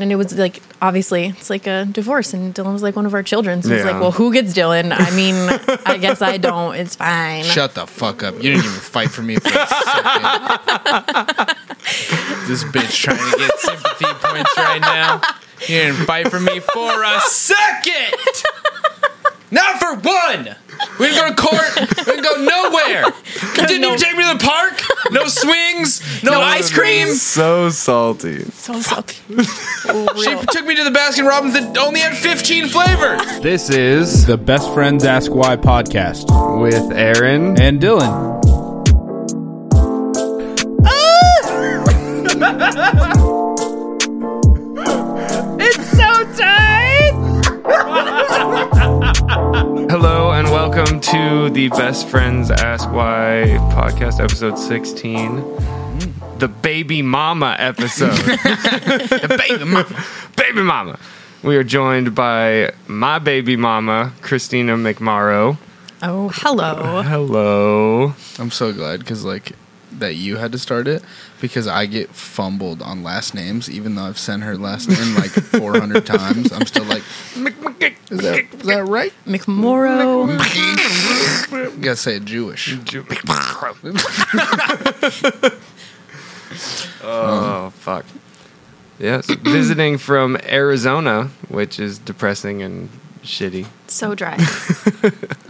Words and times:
and 0.00 0.10
it 0.12 0.16
was 0.16 0.36
like 0.36 0.62
obviously 0.82 1.26
it's 1.26 1.50
like 1.50 1.66
a 1.66 1.84
divorce, 1.84 2.32
and 2.34 2.54
Dylan 2.54 2.72
was 2.72 2.82
like 2.82 2.96
one 2.96 3.06
of 3.06 3.14
our 3.14 3.22
children. 3.22 3.62
So 3.62 3.72
it's 3.72 3.84
like, 3.84 4.00
well, 4.00 4.12
who 4.12 4.32
gets 4.32 4.52
Dylan? 4.52 4.92
I 4.96 5.10
mean, 5.14 5.34
I 5.86 5.96
guess 5.98 6.22
I 6.22 6.36
don't. 6.36 6.74
It's 6.74 6.96
fine. 6.96 7.44
Shut 7.44 7.74
the 7.74 7.86
fuck 7.86 8.22
up. 8.22 8.34
You 8.36 8.52
didn't 8.52 8.64
even 8.64 8.70
fight 8.80 9.10
for 9.10 9.22
me 9.22 9.36
for 9.36 9.48
a 9.48 9.66
second. 9.66 11.56
this 12.48 12.64
bitch 12.64 12.94
trying 12.96 13.30
to 13.32 13.38
get 13.38 13.58
sympathy 13.58 14.06
points 14.20 14.56
right 14.56 14.80
now. 14.80 15.20
You 15.60 15.66
didn't 15.66 16.06
fight 16.06 16.28
for 16.30 16.40
me 16.40 16.60
for 16.60 17.02
a 17.04 17.20
second. 17.20 18.14
Not 19.50 19.78
for 19.78 19.96
one. 19.96 20.56
We 20.98 21.06
didn't 21.06 21.20
go 21.20 21.28
to 21.28 21.34
court. 21.34 21.88
We 21.98 22.04
didn't 22.04 22.24
go 22.24 22.36
nowhere. 22.36 23.04
You 23.60 23.66
didn't 23.66 23.84
even 23.84 23.98
take 23.98 24.16
me 24.16 24.24
to 24.26 24.38
the 24.38 24.44
park. 24.44 24.80
No 25.12 25.26
swings. 25.26 26.22
No, 26.22 26.40
ice 26.40 26.72
cream. 26.72 27.08
So 27.08 27.68
salty. 27.70 28.44
so 28.44 28.80
salty. 28.80 29.16
She 30.22 30.34
took 30.46 30.66
me 30.66 30.74
to 30.76 30.84
the 30.84 30.90
Baskin 30.94 31.26
Robbins 31.28 31.54
that 31.54 31.76
only 31.78 32.00
had 32.00 32.16
15 32.16 32.68
flavors. 32.68 33.20
This 33.40 33.68
is 33.70 34.24
The 34.26 34.36
Best 34.38 34.72
Friends 34.72 35.04
Ask 35.04 35.32
Why 35.34 35.56
podcast 35.56 36.30
with 36.62 36.90
Aaron. 36.92 37.60
and 37.60 37.80
Dylan. 37.80 38.40
welcome 51.00 51.48
to 51.48 51.50
the 51.54 51.68
Best 51.68 52.08
Friends 52.08 52.50
Ask 52.50 52.90
Why 52.90 53.44
podcast, 53.72 54.20
episode 54.20 54.58
16. 54.58 55.36
The 56.38 56.48
baby 56.48 57.00
mama 57.00 57.56
episode. 57.58 58.16
Baby 59.38 59.64
mama. 59.64 60.04
baby 60.36 60.62
mama. 60.62 60.98
We 61.42 61.56
are 61.56 61.64
joined 61.64 62.14
by 62.14 62.72
my 62.86 63.18
baby 63.18 63.56
mama, 63.56 64.12
Christina 64.20 64.76
McMorrow. 64.76 65.56
Oh, 66.02 66.30
hello. 66.34 67.02
Hello. 67.02 68.14
I'm 68.38 68.50
so 68.50 68.72
glad 68.72 69.00
because 69.00 69.24
like 69.24 69.52
that 69.92 70.16
you 70.16 70.36
had 70.36 70.52
to 70.52 70.58
start 70.58 70.88
it 70.88 71.02
because 71.40 71.66
I 71.66 71.86
get 71.86 72.10
fumbled 72.10 72.82
on 72.82 73.02
last 73.02 73.34
names 73.34 73.70
even 73.70 73.94
though 73.94 74.04
I've 74.04 74.18
sent 74.18 74.42
her 74.42 74.56
last 74.56 74.88
name 74.88 75.14
like 75.14 75.30
400 75.30 76.06
times. 76.06 76.52
I'm 76.52 76.66
still 76.66 76.84
like, 76.84 77.02
is 78.10 78.20
that 78.20 78.46
is 78.52 78.66
that 78.66 78.86
right? 78.86 79.12
McMorrow. 79.26 80.28
You 81.52 81.82
gotta 81.82 81.96
say 81.96 82.16
it 82.16 82.24
Jewish. 82.24 82.74
Oh, 87.02 87.66
um, 87.66 87.70
fuck. 87.70 88.04
Yes, 88.98 89.26
visiting 89.26 89.96
from 89.98 90.36
Arizona, 90.44 91.30
which 91.48 91.80
is 91.80 91.98
depressing 91.98 92.60
and 92.60 92.90
shitty. 93.22 93.66
So 93.86 94.14
dry. 94.14 94.36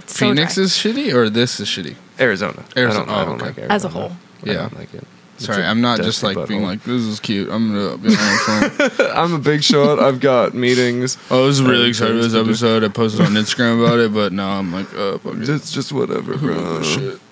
So 0.06 0.26
Phoenix 0.26 0.56
dry. 0.56 0.64
is 0.64 0.72
shitty 0.72 1.14
or 1.14 1.30
this 1.30 1.60
is 1.60 1.68
shitty. 1.68 1.94
Arizona. 2.18 2.64
Arizona, 2.76 3.04
I 3.04 3.06
don't, 3.06 3.14
I 3.14 3.22
oh, 3.22 3.24
don't 3.26 3.34
okay. 3.36 3.46
like 3.46 3.58
Arizona. 3.58 3.74
As 3.74 3.84
a 3.84 3.88
whole. 3.88 4.12
I 4.44 4.50
Yeah. 4.50 4.54
don't 4.54 4.78
like 4.78 4.94
it. 4.94 5.04
It's 5.36 5.46
Sorry, 5.46 5.64
I'm 5.64 5.80
not 5.80 6.00
just 6.02 6.22
like 6.22 6.46
being 6.48 6.64
like, 6.64 6.84
this 6.84 7.00
is 7.02 7.18
cute. 7.18 7.48
I'm 7.50 7.72
gonna 7.74 7.96
be 7.96 8.08
on 8.08 8.12
the 8.12 8.90
phone. 8.98 9.10
I'm 9.16 9.32
a 9.32 9.38
big 9.38 9.64
shot. 9.64 9.98
I've 9.98 10.20
got 10.20 10.52
meetings. 10.54 11.16
I 11.30 11.36
was 11.40 11.62
really 11.62 11.94
Sorry, 11.94 12.10
excited 12.10 12.22
for 12.22 12.28
this 12.28 12.34
episode. 12.34 12.84
I 12.84 12.88
posted 12.88 13.22
on 13.22 13.28
Instagram 13.32 13.82
about 13.82 13.98
it, 14.00 14.12
but 14.12 14.34
now 14.34 14.58
I'm 14.58 14.70
like, 14.70 14.92
oh, 14.94 15.16
fuck 15.18 15.36
it. 15.36 15.48
It's 15.48 15.72
just 15.72 15.92
whatever, 15.92 16.36
bro. 16.36 16.82
shit. 16.82 17.20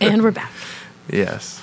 And 0.00 0.22
we're 0.22 0.30
back. 0.32 0.50
Yes. 1.08 1.62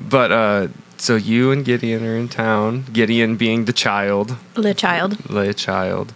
But 0.00 0.30
uh 0.32 0.68
so 0.98 1.14
you 1.16 1.50
and 1.52 1.64
Gideon 1.64 2.04
are 2.04 2.16
in 2.16 2.28
town. 2.28 2.84
Gideon 2.92 3.36
being 3.36 3.64
the 3.64 3.72
child, 3.72 4.36
The 4.54 4.74
child. 4.74 5.12
the 5.30 5.54
child. 5.54 6.12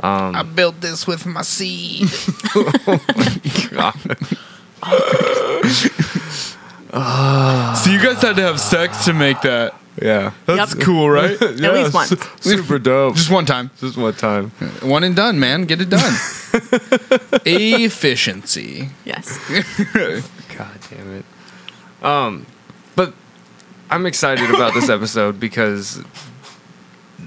Um 0.00 0.36
I 0.36 0.42
built 0.44 0.80
this 0.80 1.06
with 1.06 1.26
my 1.26 1.42
seed. 1.42 2.08
so 6.92 7.90
you 7.90 7.98
guys 8.02 8.20
had 8.22 8.36
to 8.36 8.42
have 8.42 8.60
sex 8.60 9.04
to 9.04 9.12
make 9.12 9.40
that. 9.42 9.74
yeah. 10.00 10.32
That's 10.46 10.74
Yep. 10.74 10.84
cool, 10.84 11.10
right? 11.10 11.40
At 11.42 11.56
least 11.58 11.94
once. 11.94 12.14
Super 12.40 12.78
dope. 12.78 13.16
Just 13.16 13.30
one 13.30 13.44
time. 13.46 13.70
Just 13.78 13.96
one 13.96 14.14
time. 14.14 14.50
One 14.82 15.04
and 15.04 15.14
done, 15.16 15.38
man. 15.40 15.64
Get 15.64 15.80
it 15.80 15.90
done. 15.90 16.14
Efficiency. 17.44 18.90
Yes. 19.04 19.38
God 20.56 20.70
damn 20.90 21.14
it. 21.16 21.24
Um, 22.04 22.46
but 22.94 23.12
I'm 23.90 24.06
excited 24.06 24.48
about 24.50 24.72
this 24.74 24.88
episode 24.88 25.40
because 25.40 26.02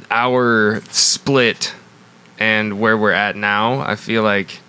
our 0.09 0.81
split 0.89 1.73
and 2.39 2.79
where 2.79 2.97
we're 2.97 3.11
at 3.11 3.35
now, 3.35 3.81
I 3.81 3.95
feel 3.95 4.23
like 4.23 4.60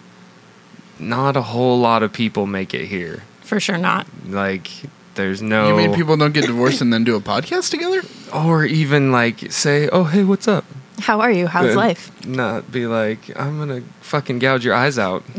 not 1.03 1.37
a 1.37 1.43
whole 1.43 1.79
lot 1.79 2.03
of 2.03 2.13
people 2.13 2.47
make 2.47 2.73
it 2.75 2.87
here. 2.87 3.23
For 3.43 3.61
sure 3.61 3.77
not. 3.79 4.07
Like, 4.27 4.71
there's 5.15 5.43
no. 5.43 5.69
You 5.69 5.77
mean 5.77 5.95
people 5.95 6.17
don't 6.17 6.33
get 6.33 6.47
divorced 6.47 6.81
and 6.81 6.93
then 6.93 7.05
do 7.05 7.17
a 7.17 7.21
podcast 7.21 7.71
together? 7.71 8.03
or 8.33 8.65
even 8.65 9.13
like 9.13 9.53
say, 9.53 9.89
"Oh, 9.91 10.05
hey, 10.05 10.25
what's 10.25 10.49
up?" 10.49 10.65
How 11.01 11.21
are 11.21 11.31
you? 11.31 11.47
How's 11.49 11.71
Yeah. 11.71 11.75
life? 11.77 12.11
Not 12.27 12.73
be 12.73 12.87
like, 12.87 13.19
"I'm 13.39 13.59
gonna 13.59 13.83
fucking 14.01 14.39
gouge 14.39 14.65
your 14.65 14.75
eyes 14.75 14.99
out." 14.99 15.23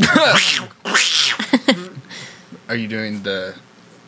Are 2.70 2.76
you 2.76 2.88
doing 2.88 3.24
the? 3.24 3.56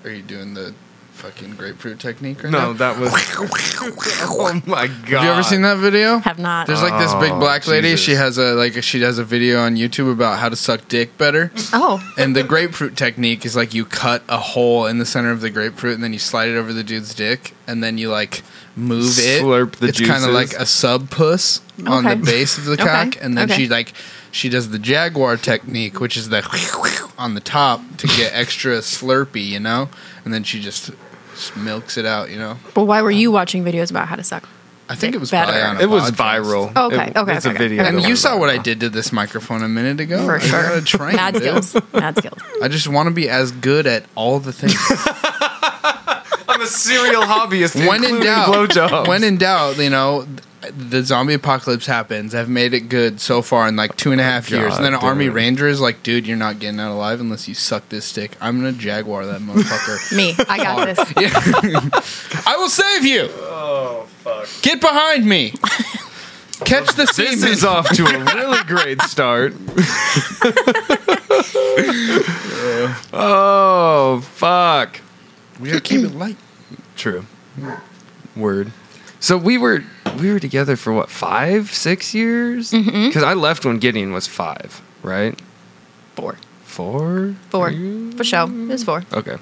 Are 0.04 0.10
you 0.12 0.22
doing 0.22 0.54
the 0.54 0.74
fucking 1.16 1.56
grapefruit 1.56 2.00
technique 2.00 2.44
right 2.44 2.52
now? 2.52 2.68
no, 2.68 2.74
that 2.74 3.00
was. 3.00 3.12
oh 3.82 4.62
my 4.66 4.88
god! 4.88 5.08
Have 5.08 5.24
you 5.24 5.30
ever 5.32 5.44
seen 5.44 5.62
that 5.64 5.78
video? 5.78 6.20
Have 6.20 6.40
not. 6.40 6.68
There's 6.68 6.82
like 6.82 7.00
this 7.00 7.14
big 7.16 7.32
Oh, 7.34 7.40
black 7.40 7.68
lady. 7.68 7.90
Jesus. 7.92 8.06
She 8.06 8.12
has 8.14 8.38
a 8.38 8.54
like 8.54 8.82
she 8.84 9.02
has 9.02 9.18
a 9.18 9.24
video 9.24 9.60
on 9.62 9.76
YouTube 9.76 10.12
about 10.12 10.40
how 10.40 10.50
to 10.50 10.56
suck 10.56 10.88
dick 10.88 11.18
better. 11.18 11.52
oh, 11.74 12.02
And 12.18 12.36
the 12.36 12.44
grapefruit 12.44 12.96
technique 12.98 13.46
is 13.46 13.56
like 13.56 13.74
you 13.74 13.86
cut 13.86 14.24
a 14.30 14.38
hole 14.38 14.86
in 14.86 14.98
the 15.00 15.06
center 15.06 15.32
of 15.32 15.42
the 15.42 15.50
grapefruit 15.50 15.96
and 15.96 16.04
then 16.04 16.14
you 16.14 16.20
slide 16.20 16.50
it 16.50 16.58
over 16.58 16.74
the 16.74 16.84
dude's 16.84 17.14
dick 17.14 17.54
and 17.68 17.84
then 17.84 17.98
you 17.98 18.10
like 18.10 18.44
move 18.76 19.18
it. 19.18 19.42
Slurp 19.42 19.74
the 19.78 19.88
It's 19.88 20.00
kind 20.00 20.10
juices. 20.24 20.26
of 20.28 20.34
like 20.34 20.54
a 20.54 20.66
sub 20.66 21.10
puss 21.10 21.62
on 21.88 22.06
Okay. 22.06 22.16
the 22.16 22.26
base 22.26 22.58
of 22.58 22.66
the 22.66 22.74
Okay. 22.74 22.84
cock, 22.84 23.18
and 23.22 23.38
then 23.38 23.50
Okay. 23.50 23.64
she 23.64 23.70
like 23.70 23.94
she 24.32 24.50
does 24.50 24.70
the 24.70 24.80
jaguar 24.80 25.38
technique, 25.38 26.02
which 26.02 26.18
is 26.18 26.28
the 26.30 26.44
on 27.18 27.36
the 27.36 27.40
top 27.40 27.82
to 27.98 28.08
get 28.08 28.34
extra 28.34 28.80
slurpy, 28.80 29.46
you 29.48 29.60
know, 29.62 29.88
and 30.26 30.34
then 30.34 30.44
she 30.44 30.60
just, 30.60 30.92
just 31.36 31.56
milks 31.58 31.98
it 31.98 32.06
out, 32.06 32.30
you 32.32 32.38
know. 32.40 32.58
well, 32.76 32.86
why 32.88 33.02
were 33.02 33.12
you 33.12 33.32
watching 33.32 33.64
videos 33.64 33.92
about 33.92 34.08
how 34.08 34.16
to 34.16 34.24
suck? 34.24 34.48
I 34.88 34.94
think 34.94 35.16
it 35.16 35.18
was 35.18 35.32
Better. 35.32 35.52
probably 35.52 35.62
on 35.68 35.78
a 35.78 35.80
It 35.82 35.90
was 35.90 36.12
podcast. 36.12 36.44
viral. 36.44 36.72
Oh, 36.76 36.86
okay, 36.94 37.08
It- 37.10 37.18
okay, 37.18 37.36
It's 37.38 37.46
a 37.48 37.54
video. 37.54 37.82
okay. 37.82 37.90
And 37.90 37.98
that 38.04 38.08
you 38.08 38.16
saw 38.16 38.38
what 38.38 38.52
I 38.52 38.58
did 38.60 38.82
to 38.82 38.90
this 38.90 39.12
microphone 39.12 39.64
a 39.64 39.68
minute 39.68 40.00
ago. 40.00 40.24
For 40.26 40.36
I 40.36 40.40
sure. 40.40 40.62
gotta 40.62 40.82
train, 40.84 41.16
Mad 41.16 41.34
dude. 41.34 41.42
skills. 41.64 41.76
Mad 41.94 42.16
skills. 42.18 42.38
I 42.62 42.68
just 42.68 42.88
want 42.88 43.08
to 43.08 43.12
be 43.12 43.28
as 43.28 43.52
good 43.52 43.88
at 43.88 44.06
all 44.14 44.40
the 44.40 44.54
things. 44.54 44.76
I'm 46.66 46.70
a 46.70 46.72
serial 46.72 47.22
hobbyist. 47.22 47.88
when 47.88 48.04
in 48.04 48.22
doubt, 48.22 48.48
blowjobs. 48.48 49.08
when 49.08 49.24
in 49.24 49.38
doubt, 49.38 49.78
you 49.78 49.90
know, 49.90 50.28
the 50.72 51.04
zombie 51.04 51.36
apocalypse 51.36 51.86
happens. 51.86 52.34
I've 52.34 52.50
made 52.50 52.74
it 52.74 52.90
good 52.90 53.22
so 53.22 53.42
far 53.42 53.68
in 53.68 53.76
like 53.76 53.96
two 53.98 54.12
and 54.12 54.20
a 54.20 54.24
oh 54.24 54.28
half 54.28 54.50
years. 54.50 54.76
And 54.76 54.86
then 54.86 54.94
an 54.94 55.00
damn 55.00 55.10
army 55.10 55.30
ranger 55.30 55.68
is 55.68 55.80
like, 55.80 56.02
dude, 56.04 56.26
you're 56.26 56.38
not 56.38 56.60
getting 56.60 56.80
out 56.80 56.92
alive 56.92 57.20
unless 57.20 57.48
you 57.48 57.54
suck 57.54 57.88
this 57.90 58.06
stick. 58.06 58.32
I'm 58.42 58.58
gonna 58.58 58.72
jaguar 58.72 59.26
that 59.28 59.42
motherfucker. 59.42 60.12
Me. 60.18 60.34
I 60.50 60.58
got 60.58 60.86
this. 60.86 61.00
I 62.48 62.58
will 62.58 62.70
save 62.70 63.06
you. 63.06 63.30
Oh 63.32 64.08
fuck! 64.24 64.48
Get 64.62 64.82
behind 64.82 65.26
me. 65.26 65.54
Catch 66.64 66.96
the 66.96 67.12
this 67.16 67.44
is 67.44 67.66
off 67.66 67.90
to 67.90 68.06
a 68.06 68.24
really 68.34 68.64
great 68.64 69.02
start. 69.02 69.54
oh 73.14 74.22
fuck! 74.22 75.02
we 75.60 75.70
gotta 75.70 75.82
keep 75.82 76.02
it 76.02 76.16
light. 76.16 76.38
True. 76.96 77.26
Hmm. 77.60 77.74
Word. 78.40 78.72
So 79.20 79.38
we 79.38 79.58
were 79.58 79.84
we 80.20 80.32
were 80.32 80.40
together 80.40 80.76
for 80.76 80.94
what 80.94 81.10
five 81.10 81.74
six 81.74 82.14
years? 82.14 82.72
Mm-hmm. 82.72 83.08
Because 83.08 83.24
I 83.24 83.34
left 83.34 83.66
when 83.66 83.80
Gideon 83.80 84.12
was 84.14 84.28
five, 84.28 84.82
right? 85.04 85.40
Four. 86.16 86.38
Four. 86.64 87.36
Four. 87.50 87.68
Are 87.68 87.72
you- 87.72 88.12
For 88.14 88.24
show. 88.24 88.48
It's 88.70 88.84
four. 88.84 89.04
Okay. 89.14 89.38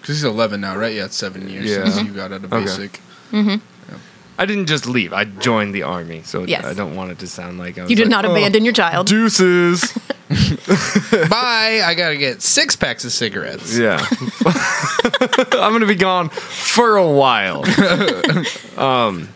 Because 0.00 0.16
he's 0.16 0.24
11 0.24 0.60
now, 0.60 0.76
right? 0.76 0.92
Yeah, 0.94 1.06
it's 1.06 1.16
seven 1.16 1.48
years 1.48 1.64
Yeah. 1.64 1.88
since 1.88 2.06
you 2.06 2.12
got 2.12 2.30
out 2.32 2.44
of 2.44 2.52
Okay. 2.52 2.64
basic. 2.64 3.00
Mm-hmm. 3.32 3.56
I 4.36 4.46
didn't 4.46 4.66
just 4.66 4.86
leave. 4.86 5.12
I 5.12 5.24
joined 5.24 5.74
the 5.74 5.82
army, 5.84 6.22
so 6.24 6.44
Yes. 6.44 6.64
I 6.64 6.74
don't 6.74 6.94
want 6.96 7.10
it 7.12 7.18
to 7.20 7.26
sound 7.26 7.58
like 7.58 7.78
I 7.78 7.82
was 7.82 7.90
You 7.90 7.96
did 7.96 8.08
like, 8.08 8.10
not 8.10 8.24
"Oh, 8.26 8.32
abandon 8.32 8.64
your 8.64 8.74
child. 8.74 9.06
Deuces. 9.06 9.96
Bye. 11.28 11.82
I 11.84 11.94
gotta 11.96 12.16
get 12.16 12.42
six 12.42 12.76
packs 12.76 13.04
of 13.04 13.12
cigarettes. 13.12 13.76
Yeah. 13.76 13.98
I'm 14.46 15.70
going 15.70 15.80
to 15.80 15.86
be 15.86 15.94
gone 15.94 16.28
for 16.30 16.96
a 16.96 17.08
while. 17.08 17.64
um, 18.78 19.28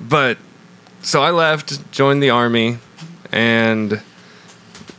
but 0.00 0.38
so 1.02 1.22
I 1.22 1.30
left, 1.30 1.90
joined 1.92 2.22
the 2.22 2.30
army, 2.30 2.78
and 3.30 4.02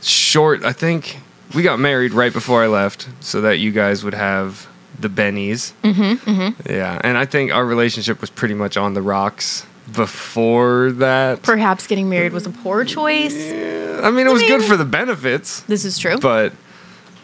short, 0.02 0.64
I 0.64 0.72
think 0.72 1.18
we 1.54 1.62
got 1.62 1.78
married 1.78 2.12
right 2.12 2.32
before 2.32 2.62
I 2.62 2.66
left 2.66 3.08
so 3.20 3.40
that 3.42 3.58
you 3.58 3.72
guys 3.72 4.04
would 4.04 4.14
have 4.14 4.68
the 4.98 5.08
Bennies. 5.08 5.72
Mm-hmm, 5.82 6.30
mm-hmm. 6.30 6.72
Yeah, 6.72 7.00
and 7.02 7.18
I 7.18 7.26
think 7.26 7.52
our 7.52 7.64
relationship 7.64 8.20
was 8.20 8.30
pretty 8.30 8.54
much 8.54 8.76
on 8.76 8.94
the 8.94 9.02
rocks 9.02 9.66
before 9.92 10.92
that. 10.92 11.42
Perhaps 11.42 11.86
getting 11.86 12.08
married 12.08 12.32
was 12.32 12.46
a 12.46 12.50
poor 12.50 12.84
choice. 12.84 13.34
I 13.34 14.10
mean, 14.10 14.26
it 14.26 14.32
was 14.32 14.42
good 14.42 14.62
for 14.64 14.76
the 14.76 14.84
benefits, 14.84 15.60
This 15.62 15.84
is 15.84 15.98
true. 15.98 16.18
but 16.18 16.52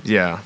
yeah, 0.04 0.40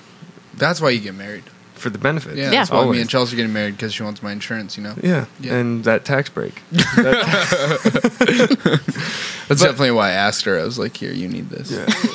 That's 0.57 0.81
why 0.81 0.91
you 0.91 1.01
get 1.01 1.15
married. 1.15 1.45
for 1.75 1.91
the 1.91 1.99
benefits. 1.99 2.37
Yeah, 2.37 2.45
Yeah. 2.45 2.51
that's 2.61 2.71
why 2.71 2.79
me 2.79 2.83
always. 2.85 3.01
and 3.03 3.11
Chelsea 3.11 3.35
are 3.35 3.37
getting 3.37 3.53
married 3.53 3.77
because 3.77 3.93
she 3.93 4.03
wants 4.03 4.23
my 4.23 4.33
insurance. 4.33 4.77
You 4.79 4.83
know. 4.85 4.95
Yeah. 5.03 5.27
Yeah. 5.41 5.55
and 5.57 5.85
that 5.85 6.05
tax 6.07 6.31
break. 6.31 6.63
That- 6.73 8.11
That's 9.49 9.61
definitely 9.61 9.93
why 9.93 10.09
I 10.09 10.13
asked 10.13 10.45
her. 10.47 10.59
I 10.59 10.65
was 10.65 10.77
like, 10.79 10.97
"Here, 10.97 11.13
you 11.13 11.29
need 11.29 11.51
this." 11.51 11.73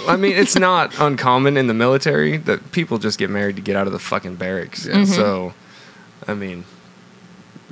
I 0.07 0.17
mean, 0.17 0.33
it's 0.35 0.57
not 0.57 0.93
uncommon 0.99 1.55
in 1.55 1.67
the 1.67 1.73
military 1.73 2.35
that 2.37 2.71
people 2.73 2.97
just 2.97 3.17
get 3.17 3.29
married 3.29 3.55
to 3.55 3.61
get 3.61 3.75
out 3.77 3.87
of 3.87 3.93
the 3.93 3.99
fucking 3.99 4.35
barracks. 4.35 4.85
Yeah. 4.85 5.05
So, 5.05 5.53
I 6.27 6.33
mean, 6.33 6.65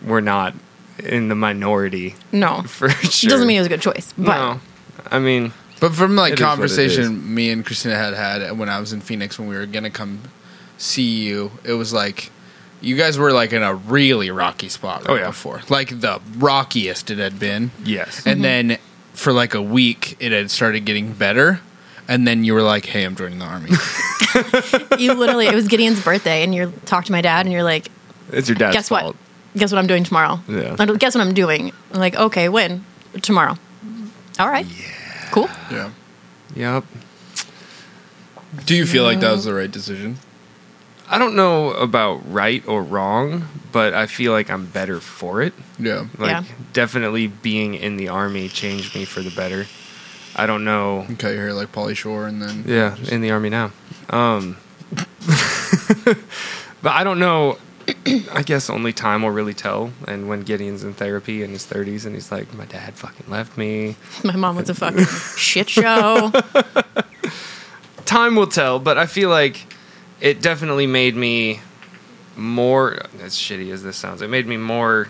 we're 0.05 0.21
not 0.21 0.53
in 0.99 1.29
the 1.29 1.35
minority 1.35 2.15
no. 2.31 2.61
for 2.67 2.89
sure. 2.89 3.29
Doesn't 3.29 3.47
mean 3.47 3.57
it 3.57 3.61
was 3.61 3.67
a 3.67 3.69
good 3.69 3.81
choice. 3.81 4.13
But 4.17 4.35
no. 4.35 4.61
I 5.11 5.19
mean, 5.19 5.53
But 5.79 5.93
from 5.93 6.15
like 6.15 6.33
It 6.33 6.39
is 6.39 6.41
what 6.41 6.45
it 6.45 6.55
conversation 6.55 7.33
me 7.33 7.51
and 7.51 7.65
Christina 7.65 7.95
had 7.95 8.13
had 8.13 8.57
when 8.57 8.69
I 8.69 8.79
was 8.79 8.93
in 8.93 9.01
Phoenix 9.01 9.39
when 9.39 9.47
we 9.47 9.55
were 9.55 9.65
gonna 9.65 9.89
come 9.89 10.21
see 10.77 11.25
you, 11.25 11.51
it 11.63 11.73
was 11.73 11.93
like 11.93 12.31
you 12.81 12.95
guys 12.95 13.17
were 13.17 13.31
like 13.31 13.53
in 13.53 13.63
a 13.63 13.73
really 13.73 14.31
rocky 14.31 14.69
spot 14.69 15.03
oh, 15.05 15.13
right 15.13 15.19
Oh, 15.19 15.23
yeah. 15.23 15.27
before, 15.27 15.61
like 15.69 15.99
the 15.99 16.21
rockiest 16.37 17.11
it 17.11 17.17
had 17.17 17.39
been. 17.39 17.71
yes. 17.83 18.25
And 18.25 18.35
mm-hmm. 18.35 18.41
then 18.41 18.77
for 19.13 19.33
like 19.33 19.53
a 19.53 19.61
week, 19.61 20.15
it 20.19 20.31
had 20.31 20.49
started 20.49 20.85
getting 20.85 21.11
better. 21.13 21.59
And 22.07 22.27
then 22.27 22.43
you 22.43 22.55
were 22.55 22.63
like, 22.63 22.87
"Hey, 22.87 23.03
I'm 23.03 23.15
joining 23.15 23.37
the 23.37 23.45
army." 23.45 23.69
you 24.97 25.13
literally, 25.13 25.45
it 25.45 25.53
was 25.53 25.67
Gideon's 25.67 26.03
birthday, 26.03 26.41
and 26.43 26.55
you 26.55 26.73
talked 26.85 27.05
to 27.05 27.11
my 27.11 27.21
dad, 27.21 27.45
and 27.45 27.53
you're 27.53 27.61
like, 27.61 27.91
it's 28.31 28.49
your 28.49 28.55
dad's 28.55 28.75
guess 28.75 28.89
what? 28.89 29.15
Fault. 29.59 29.69
Guess 29.69 29.71
what 29.71 29.79
I'm 29.79 29.87
doing 29.87 30.03
tomorrow? 30.03 30.39
Yeah. 30.47 30.75
I 30.79 30.85
don't- 30.85 30.99
Guess 30.99 31.15
what 31.15 31.21
I'm 31.25 31.33
doing? 31.33 31.71
I'm 31.93 31.99
like, 31.99 32.15
okay, 32.15 32.49
when? 32.49 32.83
Tomorrow. 33.21 33.57
All 34.39 34.49
right. 34.49 34.65
Yeah. 34.65 34.85
Cool. 35.31 35.49
yeah. 35.71 35.89
Yep. 36.55 36.83
Do 38.65 38.75
you 38.75 38.85
feel 38.85 39.03
like 39.03 39.19
that 39.19 39.31
was 39.31 39.45
the 39.45 39.53
right 39.53 39.69
decision? 39.71 40.17
I 41.11 41.17
don't 41.17 41.35
know 41.35 41.71
about 41.71 42.21
right 42.31 42.63
or 42.67 42.83
wrong, 42.83 43.47
but 43.71 43.93
I 43.93 44.05
feel 44.07 44.31
like 44.31 44.49
I'm 44.49 44.65
better 44.67 44.99
for 44.99 45.41
it. 45.41 45.53
Yeah. 45.79 46.05
Like, 46.17 46.31
Yeah. 46.31 46.43
definitely 46.73 47.27
being 47.27 47.73
in 47.75 47.97
the 47.97 48.09
army 48.09 48.47
changed 48.49 48.95
me 48.95 49.05
for 49.05 49.21
the 49.21 49.31
better. 49.31 49.65
I 50.35 50.45
don't 50.45 50.63
know. 50.63 51.05
You 51.09 51.15
cut 51.15 51.29
your 51.33 51.41
hair 51.41 51.53
like 51.53 51.71
Pauly 51.71 51.95
Shore, 51.95 52.27
and 52.27 52.41
then 52.41 52.63
Yeah, 52.67 52.95
in 53.11 53.21
the 53.21 53.31
army 53.31 53.49
now. 53.49 53.71
Um, 54.09 54.57
but 56.81 56.91
I 56.93 57.03
don't 57.03 57.19
know. 57.19 57.57
I 58.33 58.43
guess 58.43 58.69
only 58.69 58.93
time 58.93 59.23
will 59.23 59.31
really 59.31 59.53
tell. 59.53 59.91
And 60.07 60.27
when 60.27 60.41
Gideon's 60.41 60.83
in 60.83 60.93
therapy 60.93 61.43
in 61.43 61.51
his 61.51 61.65
30s 61.65 62.05
and 62.05 62.15
he's 62.15 62.31
like, 62.31 62.53
my 62.53 62.65
dad 62.65 62.95
fucking 62.95 63.29
left 63.29 63.57
me. 63.57 63.95
My 64.23 64.35
mom 64.35 64.55
was 64.55 64.69
a 64.69 64.75
fucking 64.75 65.05
shit 65.37 65.69
show. 65.69 66.31
Time 68.05 68.35
will 68.35 68.47
tell, 68.47 68.79
but 68.79 68.97
I 68.97 69.05
feel 69.05 69.29
like 69.29 69.71
it 70.19 70.41
definitely 70.41 70.87
made 70.87 71.15
me 71.15 71.59
more, 72.35 72.99
as 73.21 73.35
shitty 73.35 73.71
as 73.71 73.83
this 73.83 73.97
sounds, 73.97 74.21
it 74.21 74.29
made 74.29 74.47
me 74.47 74.57
more 74.57 75.09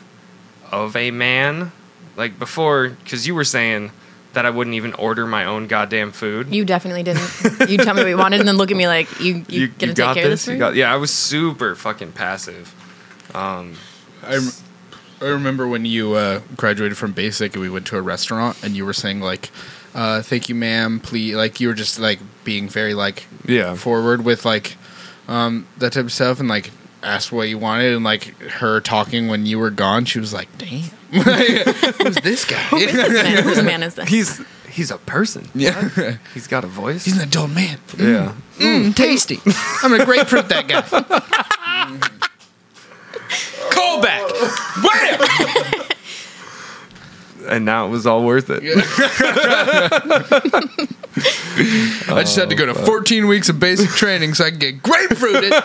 of 0.72 0.96
a 0.96 1.12
man. 1.12 1.72
Like 2.18 2.38
before, 2.38 2.90
because 2.90 3.26
you 3.26 3.34
were 3.34 3.46
saying 3.46 3.92
that 4.34 4.46
I 4.46 4.50
wouldn't 4.52 4.76
even 4.76 4.94
order 4.94 5.26
my 5.26 5.46
own 5.46 5.68
goddamn 5.68 6.12
food. 6.12 6.54
You 6.54 6.64
definitely 6.66 7.04
didn't. 7.04 7.70
You 7.70 7.78
tell 7.78 7.94
me 7.96 8.04
what 8.04 8.10
you 8.10 8.18
wanted, 8.18 8.40
and 8.40 8.48
then 8.48 8.58
look 8.58 8.70
at 8.72 8.78
me 8.78 8.88
like 8.88 9.20
you. 9.20 9.44
You, 9.48 9.68
gonna 9.70 9.94
take 9.94 10.14
care 10.14 10.24
of 10.26 10.30
this? 10.32 10.48
You 10.48 10.58
got- 10.58 10.76
yeah, 10.76 10.94
I 10.94 10.98
was 10.98 11.12
super 11.12 11.74
fucking 11.76 12.12
passive. 12.14 12.74
I, 13.34 14.50
I 15.22 15.26
remember 15.26 15.68
when 15.68 15.86
you 15.86 16.14
uh, 16.14 16.42
graduated 16.56 16.98
from 16.98 17.12
basic 17.12 17.54
and 17.54 17.62
we 17.62 17.70
went 17.70 17.88
to 17.88 17.98
a 17.98 18.02
restaurant 18.02 18.58
and 18.64 18.76
you 18.76 18.86
were 18.86 18.94
saying 18.94 19.22
like, 19.22 19.50
uh, 19.96 20.22
"Thank 20.22 20.50
you, 20.50 20.56
ma'am. 20.56 21.00
Please," 21.00 21.36
like 21.36 21.60
you 21.60 21.68
were 21.68 21.74
just 21.74 22.00
like 22.00 22.20
being 22.44 22.70
very 22.70 22.94
like 22.94 23.26
Yeah. 23.46 23.76
forward 23.76 24.24
with 24.24 24.46
like 24.46 24.78
um, 25.28 25.68
that 25.78 25.94
type 25.94 26.06
of 26.06 26.12
stuff 26.14 26.40
and 26.40 26.48
like 26.50 26.72
asked 27.04 27.32
what 27.32 27.48
you 27.50 27.58
wanted 27.58 27.94
and 27.96 28.04
like 28.04 28.38
her 28.42 28.80
talking 28.82 29.28
when 29.28 29.46
you 29.46 29.60
were 29.60 29.72
gone. 29.72 30.06
She 30.06 30.20
was 30.20 30.34
like, 30.34 30.50
"Damn, 30.58 30.90
who's 31.12 32.16
this 32.18 32.46
guy?" 32.46 32.58
Who's 32.58 32.92
this 32.92 33.10
man? 33.24 33.44
Whose 33.44 33.62
man 33.64 33.84
is 33.84 33.96
this? 33.96 34.10
He's 34.10 34.42
he's 34.70 34.92
a 34.92 34.98
person. 34.98 35.48
yeah, 35.56 36.18
He's 36.34 36.48
got 36.48 36.64
a 36.64 36.68
voice. 36.68 37.06
he's 37.06 37.16
an 37.18 37.24
adult 37.28 37.52
man. 37.52 37.78
yeah. 37.98 38.34
Mm, 38.58 38.58
mm, 38.58 38.60
mm, 38.60 38.90
mm. 38.90 38.96
tasty. 38.96 39.40
I'm 39.84 39.92
gonna 39.92 40.06
grapefruit 40.06 40.50
that 40.50 40.68
guy. 40.68 40.82
Callback. 43.72 44.30
Wham! 44.84 45.20
And 47.48 47.64
now 47.66 47.88
it 47.88 47.90
was 47.90 48.06
all 48.06 48.24
worth 48.26 48.50
it. 48.52 48.62
I 52.10 52.22
just 52.22 52.36
had 52.36 52.50
to 52.50 52.56
go 52.56 52.66
to 52.68 52.74
14 52.76 53.28
weeks 53.28 53.50
of 53.50 53.60
basic 53.60 53.90
training 53.92 54.34
so 54.36 54.46
I 54.46 54.52
could 54.52 54.60
get 54.60 54.84
grapefruited. 54.84 55.54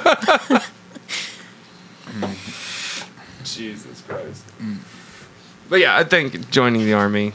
Jesus 3.44 4.02
Christ. 4.08 4.44
But 5.75 5.81
yeah, 5.81 5.97
I 5.97 6.05
think 6.05 6.53
joining 6.53 6.85
the 6.85 6.93
army 6.93 7.32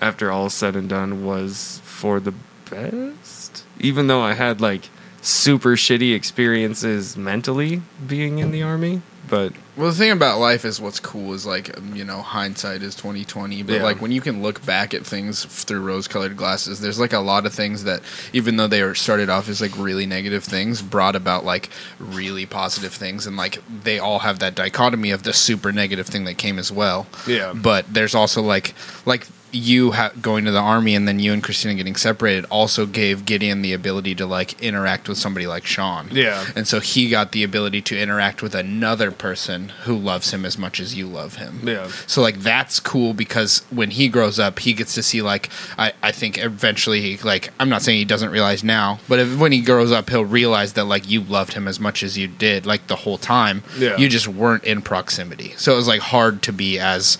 after 0.00 0.32
all 0.32 0.48
said 0.48 0.74
and 0.74 0.88
done 0.88 1.26
was 1.26 1.82
for 1.84 2.18
the 2.18 2.32
best. 2.70 3.62
Even 3.78 4.06
though 4.06 4.22
I 4.22 4.32
had 4.32 4.62
like 4.62 4.88
super 5.26 5.70
shitty 5.76 6.14
experiences 6.14 7.16
mentally 7.16 7.82
being 8.06 8.38
in 8.38 8.52
the 8.52 8.62
army, 8.62 9.02
but 9.28 9.52
well, 9.76 9.88
the 9.90 9.94
thing 9.96 10.12
about 10.12 10.38
life 10.38 10.64
is 10.64 10.80
what's 10.80 11.00
cool 11.00 11.34
is 11.34 11.44
like 11.44 11.76
um, 11.76 11.96
you 11.96 12.04
know 12.04 12.22
hindsight 12.22 12.80
is 12.82 12.94
2020, 12.94 13.64
but 13.64 13.74
Yeah. 13.74 13.82
like 13.82 14.00
when 14.00 14.12
you 14.12 14.20
can 14.20 14.40
look 14.40 14.64
back 14.64 14.94
at 14.94 15.04
things 15.04 15.44
through 15.44 15.80
rose-colored 15.80 16.36
glasses, 16.36 16.80
there's 16.80 17.00
like 17.00 17.12
a 17.12 17.18
lot 17.18 17.44
of 17.44 17.52
things 17.52 17.82
that 17.84 18.02
even 18.32 18.56
though 18.56 18.68
they 18.68 18.82
were 18.84 18.94
started 18.94 19.28
off 19.28 19.48
as 19.48 19.60
like 19.60 19.76
really 19.76 20.06
negative 20.06 20.44
things, 20.44 20.80
brought 20.80 21.16
about 21.16 21.44
like 21.44 21.70
really 21.98 22.46
positive 22.46 22.92
things, 22.92 23.26
and 23.26 23.36
like 23.36 23.58
they 23.82 23.98
all 23.98 24.20
have 24.20 24.38
that 24.38 24.54
dichotomy 24.54 25.10
of 25.10 25.24
the 25.24 25.32
super 25.32 25.72
negative 25.72 26.06
thing 26.06 26.22
that 26.24 26.38
came 26.38 26.56
as 26.58 26.70
well. 26.70 27.08
Yeah. 27.26 27.52
but 27.52 27.92
there's 27.92 28.14
also 28.14 28.42
like 28.42 28.74
like 29.06 29.26
you 29.56 29.92
ha- 29.92 30.12
going 30.20 30.44
to 30.44 30.50
the 30.50 30.60
army 30.60 30.94
and 30.94 31.08
then 31.08 31.18
you 31.18 31.32
and 31.32 31.42
Christina 31.42 31.74
getting 31.74 31.96
separated 31.96 32.44
also 32.50 32.86
gave 32.86 33.24
Gideon 33.24 33.62
the 33.62 33.72
ability 33.72 34.14
to 34.16 34.26
like 34.26 34.60
interact 34.62 35.08
with 35.08 35.18
somebody 35.18 35.46
like 35.46 35.66
Sean. 35.66 36.08
Yeah. 36.12 36.46
And 36.54 36.68
so 36.68 36.80
he 36.80 37.08
got 37.08 37.32
the 37.32 37.42
ability 37.42 37.82
to 37.82 37.98
interact 37.98 38.42
with 38.42 38.54
another 38.54 39.10
person 39.10 39.70
who 39.84 39.96
loves 39.96 40.32
him 40.32 40.44
as 40.44 40.58
much 40.58 40.80
as 40.80 40.94
you 40.94 41.06
love 41.06 41.36
him. 41.36 41.60
Yeah. 41.66 41.88
So 42.06 42.22
like 42.22 42.40
that's 42.40 42.80
cool 42.80 43.14
because 43.14 43.62
when 43.70 43.90
he 43.90 44.08
grows 44.08 44.38
up, 44.38 44.58
he 44.58 44.72
gets 44.72 44.94
to 44.94 45.02
see 45.02 45.22
like 45.22 45.50
I, 45.78 45.92
I 46.02 46.12
think 46.12 46.38
eventually 46.38 47.00
he 47.00 47.16
like 47.18 47.52
I'm 47.58 47.68
not 47.68 47.82
saying 47.82 47.98
he 47.98 48.04
doesn't 48.04 48.30
realize 48.30 48.62
now, 48.62 49.00
but 49.08 49.18
if, 49.18 49.38
when 49.38 49.52
he 49.52 49.60
grows 49.60 49.92
up, 49.92 50.10
he'll 50.10 50.24
realize 50.24 50.74
that 50.74 50.84
like 50.84 51.08
you 51.08 51.22
loved 51.22 51.54
him 51.54 51.66
as 51.66 51.80
much 51.80 52.02
as 52.02 52.16
you 52.18 52.28
did 52.28 52.66
like 52.66 52.86
the 52.86 52.96
whole 52.96 53.18
time. 53.18 53.62
Yeah. 53.78 53.96
You 53.96 54.08
just 54.08 54.28
weren't 54.28 54.64
in 54.64 54.82
proximity, 54.82 55.54
so 55.56 55.72
it 55.72 55.76
was 55.76 55.88
like 55.88 56.00
hard 56.00 56.42
to 56.42 56.52
be 56.52 56.78
as, 56.78 57.18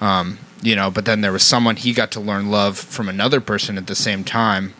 um, 0.00 0.38
you 0.64 0.74
know. 0.74 0.90
But 0.90 1.04
then 1.04 1.20
there 1.20 1.32
was 1.32 1.42
someone 1.44 1.76
he 1.76 1.92
got 1.92 2.10
to 2.12 2.20
learn 2.20 2.50
love 2.50 2.76
from 2.78 3.08
another 3.08 3.40
person 3.40 3.78
at 3.78 3.86
the 3.86 3.94
same 3.94 4.24
time 4.24 4.74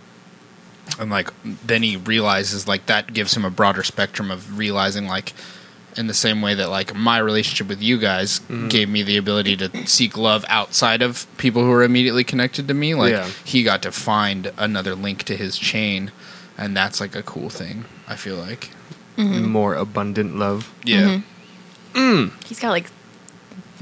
and 0.98 1.10
like 1.10 1.30
then 1.44 1.82
he 1.82 1.96
realizes 1.96 2.68
like 2.68 2.86
that 2.86 3.12
gives 3.12 3.36
him 3.36 3.44
a 3.44 3.50
broader 3.50 3.82
spectrum 3.82 4.30
of 4.30 4.58
realizing 4.58 5.06
like 5.06 5.32
in 5.96 6.06
the 6.08 6.14
same 6.14 6.42
way 6.42 6.54
that 6.54 6.68
like 6.68 6.94
my 6.94 7.18
relationship 7.18 7.68
with 7.68 7.80
you 7.82 7.98
guys 7.98 8.40
Mm-hmm. 8.40 8.68
gave 8.68 8.88
me 8.88 9.02
the 9.02 9.16
ability 9.16 9.56
to 9.56 9.86
seek 9.86 10.16
love 10.16 10.44
outside 10.48 11.02
of 11.02 11.26
people 11.38 11.62
who 11.64 11.72
are 11.72 11.82
immediately 11.82 12.22
connected 12.24 12.68
to 12.68 12.74
me 12.74 12.94
like 12.94 13.12
Yeah. 13.12 13.28
he 13.44 13.62
got 13.62 13.80
to 13.82 13.92
find 13.92 14.52
another 14.58 14.94
link 14.94 15.22
to 15.24 15.36
his 15.36 15.56
chain 15.58 16.12
and 16.58 16.76
that's 16.76 17.00
like 17.00 17.16
a 17.16 17.22
cool 17.22 17.48
thing 17.48 17.86
i 18.06 18.14
feel 18.14 18.36
like 18.36 18.70
mm-hmm. 19.16 19.46
more 19.48 19.74
abundant 19.74 20.36
love. 20.36 20.72
yeah 20.84 21.20
mm-hmm. 21.94 21.98
mm. 21.98 22.44
He's 22.44 22.60
got 22.60 22.70
like 22.70 22.90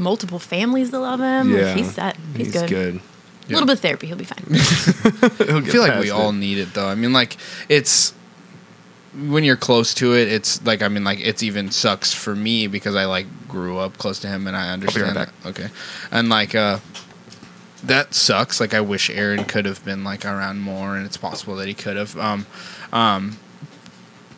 multiple 0.02 0.38
families 0.38 0.90
that 0.90 0.98
love 1.00 1.20
him. 1.20 1.50
Yeah. 1.54 1.66
Like, 1.66 1.76
he's 1.76 1.94
set. 1.94 2.16
He's, 2.36 2.46
He's 2.46 2.52
good. 2.52 2.68
good. 2.68 3.00
A 3.48 3.52
little 3.52 3.66
bit 3.66 3.72
of 3.74 3.80
therapy, 3.80 4.06
he'll 4.06 4.16
be 4.16 4.24
fine. 4.24 4.44
He'll 5.38 5.58
I 5.58 5.60
feel 5.62 5.82
like 5.82 6.00
we 6.00 6.08
it. 6.08 6.12
all 6.12 6.32
need 6.32 6.58
it 6.58 6.72
though. 6.74 6.86
I 6.86 6.94
mean, 6.94 7.12
like 7.12 7.36
it's 7.68 8.14
when 9.14 9.44
you're 9.44 9.56
close 9.56 9.92
to 9.94 10.14
it. 10.14 10.28
It's 10.28 10.64
like 10.64 10.80
I 10.80 10.88
mean, 10.88 11.04
like 11.04 11.20
it's 11.20 11.42
even 11.42 11.70
sucks 11.70 12.14
for 12.14 12.34
me 12.36 12.66
because 12.68 12.94
I 12.94 13.04
like 13.04 13.26
grew 13.48 13.78
up 13.78 13.98
close 13.98 14.20
to 14.20 14.28
him 14.28 14.46
and 14.46 14.56
I 14.56 14.70
understand. 14.70 15.14
back. 15.14 15.30
that. 15.42 15.48
Okay, 15.50 15.68
and 16.10 16.28
like 16.28 16.54
uh, 16.54 16.78
that 17.84 18.14
sucks. 18.14 18.60
Like 18.60 18.74
I 18.74 18.80
wish 18.80 19.10
Aaron 19.10 19.44
could 19.44 19.66
have 19.66 19.84
been 19.84 20.04
like 20.04 20.24
around 20.24 20.60
more, 20.60 20.96
and 20.96 21.04
it's 21.04 21.16
possible 21.16 21.56
that 21.56 21.66
he 21.68 21.74
could 21.74 21.96
have. 21.96 22.16
Um, 22.16 22.46
um, 22.92 23.38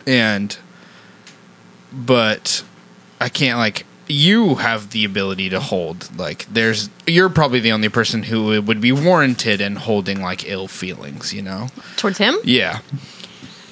and 0.06 0.56
but 1.92 2.64
I 3.20 3.28
can't 3.28 3.58
like 3.58 3.86
you 4.06 4.56
have 4.56 4.90
the 4.90 5.04
ability 5.04 5.48
to 5.48 5.60
hold 5.60 6.08
like 6.18 6.46
there's 6.52 6.90
you're 7.06 7.28
probably 7.30 7.60
the 7.60 7.72
only 7.72 7.88
person 7.88 8.22
who 8.24 8.60
would 8.62 8.80
be 8.80 8.92
warranted 8.92 9.60
in 9.60 9.76
holding 9.76 10.20
like 10.20 10.46
ill 10.48 10.68
feelings 10.68 11.32
you 11.32 11.40
know 11.42 11.68
Towards 11.96 12.18
him? 12.18 12.34
yeah 12.44 12.80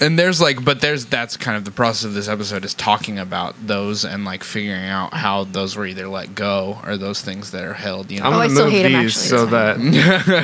and 0.00 0.18
there's 0.18 0.40
like 0.40 0.64
but 0.64 0.80
there's 0.80 1.04
that's 1.06 1.36
kind 1.36 1.56
of 1.56 1.64
the 1.64 1.70
process 1.70 2.04
of 2.04 2.14
this 2.14 2.28
episode 2.28 2.64
is 2.64 2.74
talking 2.74 3.18
about 3.18 3.54
those 3.66 4.04
and 4.04 4.24
like 4.24 4.42
figuring 4.42 4.86
out 4.86 5.12
how 5.14 5.44
those 5.44 5.76
were 5.76 5.86
either 5.86 6.08
let 6.08 6.34
go 6.34 6.80
or 6.86 6.96
those 6.96 7.20
things 7.20 7.50
that 7.52 7.62
are 7.62 7.74
held 7.74 8.10
you 8.10 8.18
know 8.20 8.26
I'm 8.26 8.32
Oh, 8.32 8.38
I 8.38 8.46
gonna 8.48 8.54
still 8.54 8.64
move 8.64 8.72
hate 8.72 8.82
these 9.02 9.16
actually. 9.16 9.38
so 9.38 9.46
that 9.46 9.78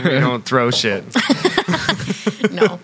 we 0.05 0.11
don't 0.21 0.45
throw 0.45 0.71
shit. 0.71 1.05
no 2.53 2.79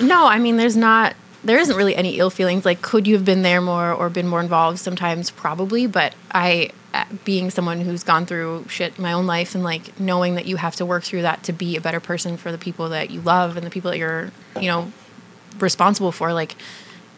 no 0.00 0.26
i 0.26 0.38
mean 0.38 0.56
there's 0.56 0.76
not 0.76 1.14
there 1.44 1.58
isn't 1.58 1.76
really 1.76 1.96
any 1.96 2.18
ill 2.18 2.30
feelings. 2.30 2.64
Like 2.64 2.82
could 2.82 3.06
you 3.06 3.14
have 3.14 3.24
been 3.24 3.42
there 3.42 3.60
more 3.60 3.92
or 3.92 4.08
been 4.10 4.28
more 4.28 4.40
involved 4.40 4.78
sometimes? 4.78 5.30
Probably 5.30 5.86
but 5.86 6.14
i 6.32 6.70
uh, 6.94 7.04
being 7.24 7.48
someone 7.50 7.80
who's 7.80 8.04
gone 8.04 8.26
through 8.26 8.66
shit 8.68 8.96
in 8.98 9.02
my 9.02 9.12
own 9.14 9.26
life 9.26 9.54
and 9.54 9.64
like 9.64 9.98
knowing 9.98 10.34
that 10.34 10.44
you 10.44 10.56
have 10.56 10.76
to 10.76 10.84
work 10.84 11.02
through 11.02 11.22
that 11.22 11.42
to 11.42 11.52
be 11.52 11.74
a 11.74 11.80
better 11.80 12.00
person 12.00 12.36
for 12.36 12.52
the 12.52 12.58
people 12.58 12.90
that 12.90 13.10
you 13.10 13.20
love 13.22 13.56
and 13.56 13.64
the 13.66 13.70
people 13.70 13.90
that 13.90 13.96
you're 13.98 14.30
you 14.60 14.66
know 14.68 14.92
responsible 15.58 16.12
for 16.12 16.32
like 16.34 16.54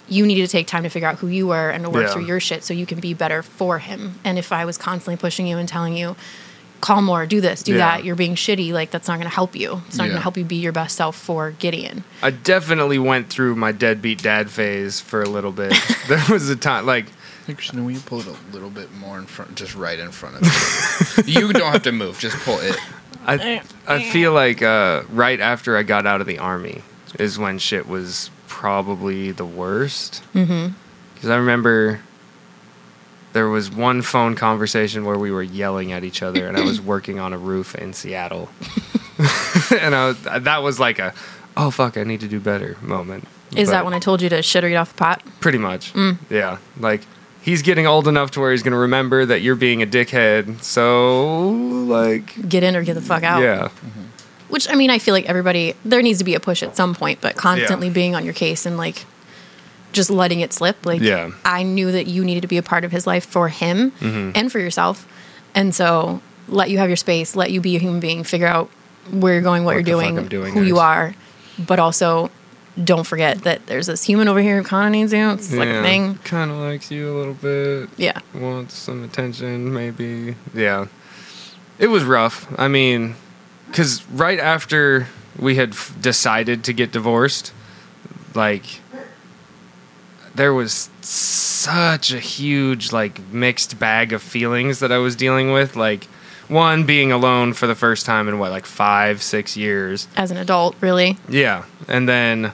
you 0.08 0.26
needed 0.26 0.42
to 0.46 0.52
take 0.52 0.66
time 0.66 0.82
to 0.84 0.88
figure 0.88 1.08
out 1.08 1.16
who 1.18 1.26
you 1.28 1.46
were 1.48 1.70
and 1.70 1.82
to 1.84 1.90
work 1.90 2.04
Yeah. 2.06 2.12
through 2.12 2.26
your 2.26 2.38
shit 2.38 2.62
so 2.62 2.72
you 2.74 2.84
can 2.86 3.00
be 3.00 3.14
better 3.14 3.42
for 3.42 3.78
him. 3.80 4.20
And 4.24 4.38
if 4.38 4.52
i 4.52 4.64
was 4.64 4.78
constantly 4.78 5.16
pushing 5.16 5.46
you 5.46 5.58
and 5.58 5.68
telling 5.68 5.96
you 5.96 6.14
call 6.84 7.00
more 7.00 7.24
do 7.26 7.40
this 7.40 7.62
do 7.62 7.72
Yeah. 7.72 7.78
that 7.78 8.04
you're 8.04 8.14
being 8.14 8.34
shitty 8.34 8.72
like 8.72 8.90
that's 8.90 9.08
not 9.08 9.14
going 9.14 9.28
to 9.28 9.34
help 9.34 9.56
you 9.56 9.82
it's 9.86 9.96
not 9.96 10.04
going 10.04 10.16
to 10.16 10.22
help 10.22 10.36
you 10.36 10.44
be 10.44 10.56
your 10.56 10.72
best 10.72 10.96
self 10.96 11.16
for 11.16 11.52
gideon 11.52 12.04
I 12.22 12.30
definitely 12.30 12.98
went 12.98 13.30
through 13.30 13.54
my 13.56 13.72
deadbeat 13.72 14.22
dad 14.22 14.50
phase 14.50 15.00
for 15.00 15.22
a 15.22 15.28
little 15.28 15.52
bit. 15.52 15.74
there 16.08 16.22
was 16.30 16.50
a 16.50 16.56
time 16.56 16.86
like 16.86 17.06
Christian, 17.46 17.84
will 17.84 17.92
you 17.92 18.00
pull 18.00 18.20
it 18.20 18.26
a 18.26 18.36
little 18.52 18.70
bit 18.70 18.92
more 18.94 19.18
in 19.18 19.26
front 19.26 19.54
just 19.54 19.74
right 19.74 19.98
in 19.98 20.10
front 20.10 20.36
of 20.36 21.28
you 21.28 21.48
you 21.48 21.52
don't 21.60 21.72
have 21.72 21.82
to 21.82 21.92
move 21.92 22.18
just 22.18 22.36
pull 22.38 22.58
it 22.60 22.76
I 23.26 23.62
I 23.86 24.02
feel 24.02 24.32
like 24.32 24.62
uh, 24.62 25.02
right 25.10 25.40
after 25.40 25.76
I 25.76 25.82
got 25.82 26.06
out 26.06 26.20
of 26.20 26.26
the 26.26 26.38
army 26.38 26.82
is 27.18 27.38
when 27.38 27.58
shit 27.58 27.88
was 27.88 28.30
probably 28.48 29.30
the 29.30 29.44
worst. 29.46 30.22
Mm-hmm. 30.34 30.74
Because 31.14 31.30
I 31.30 31.36
remember 31.36 32.00
there 33.34 33.48
was 33.48 33.70
one 33.70 34.00
phone 34.00 34.34
conversation 34.34 35.04
where 35.04 35.18
we 35.18 35.30
were 35.30 35.42
yelling 35.42 35.92
at 35.92 36.02
each 36.04 36.22
other, 36.22 36.48
and 36.48 36.56
I 36.56 36.62
was 36.62 36.80
working 36.94 37.18
on 37.20 37.32
a 37.34 37.38
roof 37.38 37.74
in 37.74 37.92
Seattle, 37.92 38.48
and 39.80 39.94
I 39.94 40.06
was, 40.08 40.22
that 40.44 40.62
was 40.62 40.80
like 40.80 40.98
a 40.98 41.12
oh 41.56 41.70
fuck 41.70 41.96
I 41.98 42.04
need 42.04 42.20
to 42.20 42.28
do 42.28 42.40
better 42.40 42.76
moment. 42.80 43.28
Is 43.54 43.68
But 43.68 43.72
that 43.72 43.84
when 43.84 43.94
I 43.94 43.98
told 44.00 44.22
you 44.22 44.28
to 44.30 44.42
shit 44.42 44.64
or 44.64 44.68
eat 44.68 44.76
off 44.76 44.90
the 44.94 44.98
pot? 44.98 45.22
pretty 45.40 45.58
much 45.58 45.92
mm. 45.92 46.16
yeah 46.30 46.58
like. 46.80 47.02
He's 47.42 47.60
getting 47.60 47.86
old 47.86 48.08
enough 48.08 48.30
to 48.30 48.40
where 48.40 48.52
he's 48.52 48.62
going 48.62 48.72
to 48.72 48.78
remember 48.78 49.26
that 49.26 49.42
you're 49.42 49.54
being 49.54 49.82
a 49.82 49.86
dickhead. 49.86 50.62
So, 50.62 51.50
like, 51.50 52.48
Get 52.48 52.62
in 52.62 52.74
or 52.74 52.82
get 52.82 52.94
the 52.94 53.02
fuck 53.02 53.22
out. 53.22 53.42
yeah. 53.42 53.68
Which 54.48 54.66
I 54.70 54.74
mean, 54.76 54.88
I 54.88 54.98
feel 54.98 55.12
like 55.12 55.26
everybody 55.26 55.74
there 55.84 56.00
needs 56.00 56.20
to 56.20 56.24
be 56.24 56.34
a 56.34 56.40
push 56.40 56.62
at 56.62 56.74
some 56.74 56.94
point, 56.94 57.20
but 57.20 57.36
constantly 57.36 57.88
Yeah. 57.88 57.92
being 57.92 58.14
on 58.14 58.24
your 58.24 58.32
case 58.32 58.64
and 58.64 58.78
like 58.78 59.04
just 59.94 60.10
letting 60.10 60.40
it 60.40 60.52
slip. 60.52 60.84
Like 60.84 61.00
Yeah. 61.00 61.30
I 61.44 61.62
knew 61.62 61.90
that 61.92 62.06
you 62.06 62.24
needed 62.24 62.42
to 62.42 62.48
be 62.48 62.58
a 62.58 62.62
part 62.62 62.84
of 62.84 62.92
his 62.92 63.06
life 63.06 63.24
for 63.24 63.48
him 63.48 63.92
Mm-hmm. 63.92 64.32
and 64.34 64.52
for 64.52 64.58
yourself, 64.58 65.08
and 65.54 65.74
so 65.74 66.20
let 66.48 66.68
you 66.68 66.76
have 66.78 66.88
your 66.90 66.96
space, 66.96 67.34
let 67.34 67.50
you 67.50 67.60
be 67.62 67.76
a 67.76 67.78
human 67.78 68.00
being, 68.00 68.22
figure 68.24 68.46
out 68.46 68.68
where 69.10 69.32
you're 69.32 69.42
going, 69.42 69.64
what, 69.64 69.76
What 69.76 69.86
you're 69.86 70.00
doing, 70.00 70.26
doing 70.28 70.52
who 70.52 70.62
you 70.62 70.78
are, 70.78 71.14
but 71.58 71.78
also 71.78 72.30
don't 72.82 73.04
forget 73.06 73.42
that 73.44 73.66
there's 73.66 73.86
this 73.86 74.02
human 74.02 74.26
over 74.28 74.40
here 74.42 74.56
who 74.58 74.64
kind 74.64 74.86
of 74.88 74.92
needs 74.92 75.12
you. 75.12 75.30
It's 75.30 75.52
like 75.52 75.68
a 75.68 75.82
thing. 75.82 76.16
Kind 76.24 76.50
of 76.50 76.56
likes 76.56 76.90
you 76.90 77.08
a 77.08 77.14
little 77.16 77.34
bit. 77.34 77.88
Yeah. 77.96 78.18
Wants 78.34 78.74
some 78.74 79.04
attention, 79.04 79.72
maybe. 79.72 80.34
Yeah. 80.52 80.86
It 81.78 81.86
was 81.86 82.02
rough. 82.04 82.46
I 82.58 82.66
mean, 82.68 83.14
because 83.68 84.04
right 84.10 84.40
after 84.40 85.06
we 85.38 85.54
had 85.54 85.70
f- 85.70 85.94
decided 86.00 86.64
to 86.64 86.72
get 86.72 86.90
divorced, 86.90 87.52
like, 88.34 88.80
there 90.34 90.52
was 90.52 90.90
such 91.00 92.12
a 92.12 92.18
huge, 92.18 92.92
like, 92.92 93.20
mixed 93.32 93.78
bag 93.78 94.12
of 94.12 94.22
feelings 94.22 94.80
that 94.80 94.92
I 94.92 94.98
was 94.98 95.16
dealing 95.16 95.52
with. 95.52 95.76
Like, 95.76 96.04
one, 96.48 96.84
being 96.84 97.12
alone 97.12 97.52
for 97.52 97.66
the 97.66 97.74
first 97.74 98.04
time 98.04 98.28
in 98.28 98.38
what, 98.38 98.50
like 98.50 98.66
five, 98.66 99.22
six 99.22 99.56
years. 99.56 100.08
As 100.16 100.30
an 100.30 100.36
adult, 100.36 100.76
really. 100.80 101.18
Yeah. 101.28 101.64
And 101.88 102.08
then 102.08 102.52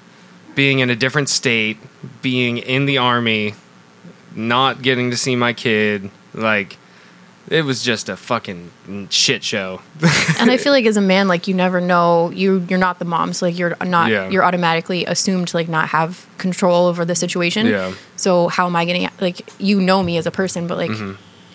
being 0.54 0.78
in 0.80 0.90
a 0.90 0.96
different 0.96 1.28
state, 1.28 1.78
being 2.22 2.58
in 2.58 2.86
the 2.86 2.98
army, 2.98 3.54
not 4.34 4.82
getting 4.82 5.10
to 5.10 5.16
see 5.16 5.36
my 5.36 5.52
kid, 5.52 6.10
like 6.34 6.76
it 7.50 7.62
was 7.64 7.82
just 7.82 8.08
a 8.08 8.16
fucking 8.16 8.70
shit 9.10 9.42
show. 9.44 9.82
and 10.38 10.50
I 10.50 10.56
feel 10.56 10.72
like 10.72 10.86
as 10.86 10.96
a 10.96 11.00
man, 11.00 11.28
like 11.28 11.48
you 11.48 11.54
never 11.54 11.80
know 11.80 12.30
you 12.30 12.64
you're 12.68 12.78
not 12.78 12.98
the 12.98 13.04
mom, 13.04 13.32
so 13.32 13.46
like 13.46 13.58
you're 13.58 13.76
not 13.84 14.10
Yeah. 14.10 14.28
you're 14.30 14.44
automatically 14.44 15.04
assumed 15.04 15.48
to 15.48 15.56
like 15.56 15.68
not 15.68 15.88
have 15.88 16.26
control 16.38 16.86
over 16.86 17.04
the 17.04 17.14
situation. 17.14 17.66
Yeah. 17.66 17.92
So 18.16 18.48
how 18.48 18.66
am 18.66 18.76
I 18.76 18.84
getting 18.84 19.08
like 19.20 19.42
you 19.60 19.80
know 19.80 20.02
me 20.02 20.16
as 20.16 20.26
a 20.26 20.30
person, 20.30 20.66
but 20.66 20.78
like. 20.78 20.92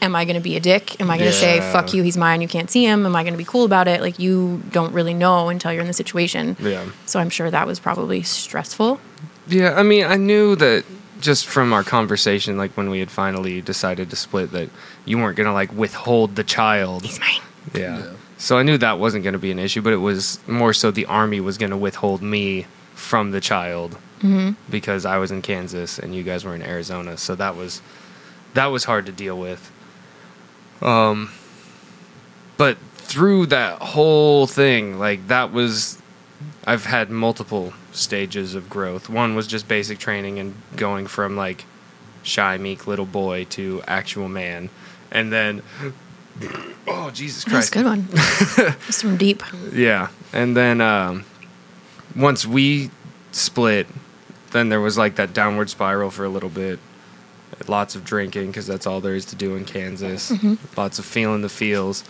Am 0.02 0.14
I 0.16 0.26
going 0.26 0.36
to 0.36 0.42
be 0.42 0.56
a 0.56 0.60
dick? 0.60 1.00
Am 1.02 1.10
I 1.10 1.18
going 1.18 1.32
to 1.32 1.36
say 1.36 1.58
Mm-hmm. 1.58 1.72
"fuck 1.72 1.94
you"? 1.94 2.04
He's 2.04 2.18
mine. 2.18 2.42
You 2.42 2.48
can't 2.50 2.70
see 2.70 2.84
him. 2.86 3.06
Am 3.08 3.16
I 3.16 3.24
going 3.24 3.34
to 3.34 3.38
be 3.40 3.46
cool 3.46 3.64
about 3.66 3.88
it? 3.88 4.02
Like 4.02 4.20
you 4.20 4.62
don't 4.72 4.94
really 4.94 5.14
know 5.16 5.50
until 5.50 5.72
you're 5.72 5.82
in 5.82 5.88
the 5.88 5.94
situation. 5.94 6.58
Yeah. 6.60 6.86
So 7.08 7.18
I'm 7.20 7.30
sure 7.32 7.50
that 7.50 7.66
was 7.66 7.80
probably 7.80 8.22
stressful. 8.22 9.00
Yeah, 9.48 9.74
I 9.74 9.82
mean, 9.84 10.06
I 10.06 10.18
knew 10.18 10.56
that 10.58 10.84
just 11.20 11.46
from 11.46 11.74
our 11.74 11.84
conversation 11.84 12.58
like 12.58 12.76
when 12.76 12.90
we 12.90 13.00
had 13.00 13.10
finally 13.10 13.62
decided 13.62 14.10
to 14.10 14.16
split 14.16 14.52
that 14.52 14.70
you 15.06 15.18
weren't 15.18 15.38
going 15.38 15.48
to 15.48 15.54
like 15.54 15.74
withhold 15.74 16.36
the 16.36 16.44
child. 16.44 17.04
He's 17.04 17.20
mine. 17.20 17.42
Yeah. 17.74 18.00
Yeah. 18.00 18.12
So 18.38 18.58
I 18.58 18.64
knew 18.64 18.78
that 18.78 19.00
wasn't 19.00 19.24
going 19.24 19.34
to 19.34 19.40
be 19.40 19.52
an 19.52 19.60
issue, 19.60 19.82
but 19.82 19.94
it 19.94 19.98
was 19.98 20.40
more 20.48 20.74
so 20.74 20.92
the 20.92 21.06
army 21.06 21.40
was 21.40 21.58
going 21.58 21.72
to 21.72 21.78
withhold 21.78 22.22
me 22.22 22.66
from 22.94 23.32
the 23.32 23.42
child 23.42 23.98
because 24.72 25.06
I 25.06 25.18
was 25.18 25.30
in 25.30 25.44
Kansas 25.44 26.00
and 26.00 26.16
you 26.16 26.24
guys 26.24 26.44
were 26.44 26.56
in 26.56 26.64
Arizona. 26.64 27.16
So 27.16 27.36
that 27.36 27.56
was 27.56 27.82
that 28.56 28.68
was 28.68 28.86
hard 28.86 29.06
to 29.06 29.12
deal 29.12 29.38
with. 29.38 29.72
Um, 30.82 31.32
but 32.58 32.78
through 32.96 33.48
that 33.48 33.82
whole 33.82 34.48
thing, 34.48 34.98
like 34.98 35.28
that 35.28 35.52
was, 35.54 36.02
I've 36.66 36.86
had 36.86 37.10
multiple 37.12 37.74
stages 37.96 38.56
of 38.56 38.70
growth. 38.70 39.10
One 39.10 39.36
was 39.36 39.48
just 39.48 39.68
basic 39.68 39.98
training 40.00 40.40
and 40.40 40.56
going 40.76 41.08
from 41.08 41.36
like 41.36 41.66
shy, 42.24 42.58
meek 42.58 42.88
little 42.88 43.06
boy 43.06 43.46
to 43.52 43.82
actual 43.88 44.28
man, 44.30 44.70
and 45.12 45.32
then. 45.32 45.62
Oh 46.88 47.10
Jesus 47.10 47.44
Christ. 47.46 47.74
That's 47.74 47.88
a 47.88 48.00
good 48.12 48.66
one. 48.68 48.76
It's 48.88 49.02
from 49.02 49.16
deep. 49.18 49.42
Yeah, 49.72 50.10
and 50.34 50.56
then 50.56 50.82
um, 50.82 51.24
once 52.16 52.46
we 52.46 52.92
split, 53.32 53.88
then 54.52 54.70
there 54.70 54.82
was 54.82 54.98
like 54.98 55.16
that 55.16 55.34
downward 55.34 55.70
spiral 55.70 56.12
for 56.12 56.26
a 56.26 56.30
little 56.30 56.50
bit. 56.50 56.80
Lots 57.68 57.96
of 57.96 58.04
drinking 58.04 58.48
because 58.48 58.68
that's 58.68 58.86
all 58.86 59.00
there 59.02 59.16
is 59.16 59.26
to 59.28 59.36
do 59.36 59.56
in 59.56 59.66
Kansas. 59.66 60.32
Lots 60.78 61.00
of 61.00 61.06
feeling 61.06 61.42
the 61.42 61.50
feels, 61.50 62.04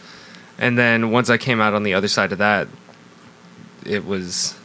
and 0.58 0.78
then 0.78 1.12
once 1.12 1.30
I 1.30 1.38
came 1.38 1.62
out 1.62 1.74
on 1.74 1.84
the 1.84 1.94
other 1.94 2.08
side 2.08 2.32
of 2.32 2.40
that, 2.40 2.68
it 3.86 4.06
was. 4.06 4.58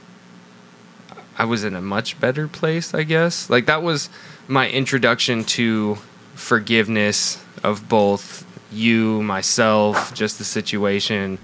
I 1.41 1.45
was 1.45 1.65
in 1.65 1.75
a 1.75 1.81
much 1.81 2.21
better 2.21 2.47
place, 2.47 2.93
I 2.93 3.03
guess. 3.03 3.49
Like 3.49 3.65
that 3.65 3.83
was 3.83 4.11
my 4.47 4.69
introduction 4.69 5.45
to 5.57 5.97
forgiveness 6.35 7.43
of 7.65 7.89
both 7.89 8.45
you, 8.71 9.23
myself, 9.23 10.13
just 10.13 10.37
the 10.37 10.45
situation, 10.45 11.39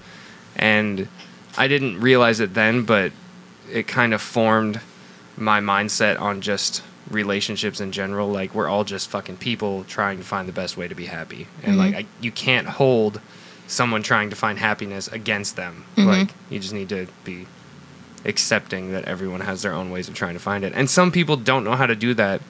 and 0.55 1.09
I 1.57 1.67
didn't 1.67 1.99
realize 2.03 2.41
it 2.41 2.53
then, 2.53 2.83
but 2.83 3.11
it 3.73 3.89
kind 3.89 4.13
of 4.13 4.21
formed 4.21 4.83
my 5.39 5.61
mindset 5.61 6.21
on 6.21 6.43
just 6.43 6.83
relationships 7.11 7.81
in 7.81 7.91
general. 7.91 8.29
Like 8.29 8.55
we're 8.55 8.69
all 8.69 8.85
just 8.85 9.09
fucking 9.09 9.39
people 9.39 9.85
trying 9.85 10.19
to 10.19 10.25
find 10.25 10.47
the 10.47 10.53
best 10.53 10.77
way 10.77 10.89
to 10.89 10.95
be 10.95 11.07
happy, 11.07 11.47
and 11.63 11.73
mm-hmm. 11.73 11.79
like 11.79 11.95
I, 11.95 12.07
you 12.21 12.31
can't 12.31 12.67
hold 12.67 13.19
someone 13.67 14.03
trying 14.03 14.29
to 14.29 14.37
find 14.37 14.59
happiness 14.59 15.09
against 15.09 15.57
them. 15.57 15.87
Mm-hmm. 15.97 16.09
Like 16.09 16.29
you 16.51 16.59
just 16.59 16.75
need 16.75 16.91
to 16.91 17.09
be 17.25 17.47
accepting 18.27 18.93
that 18.93 19.05
everyone 19.05 19.41
has 19.41 19.63
their 19.63 19.73
own 19.73 19.91
ways 19.91 20.09
of 20.09 20.15
trying 20.15 20.35
to 20.35 20.41
find 20.41 20.65
it, 20.65 20.73
and 20.75 20.91
some 20.91 21.11
people 21.11 21.37
don't 21.37 21.65
know 21.65 21.75
how 21.75 21.87
to 21.87 21.97
do 21.97 22.15
that 22.15 22.43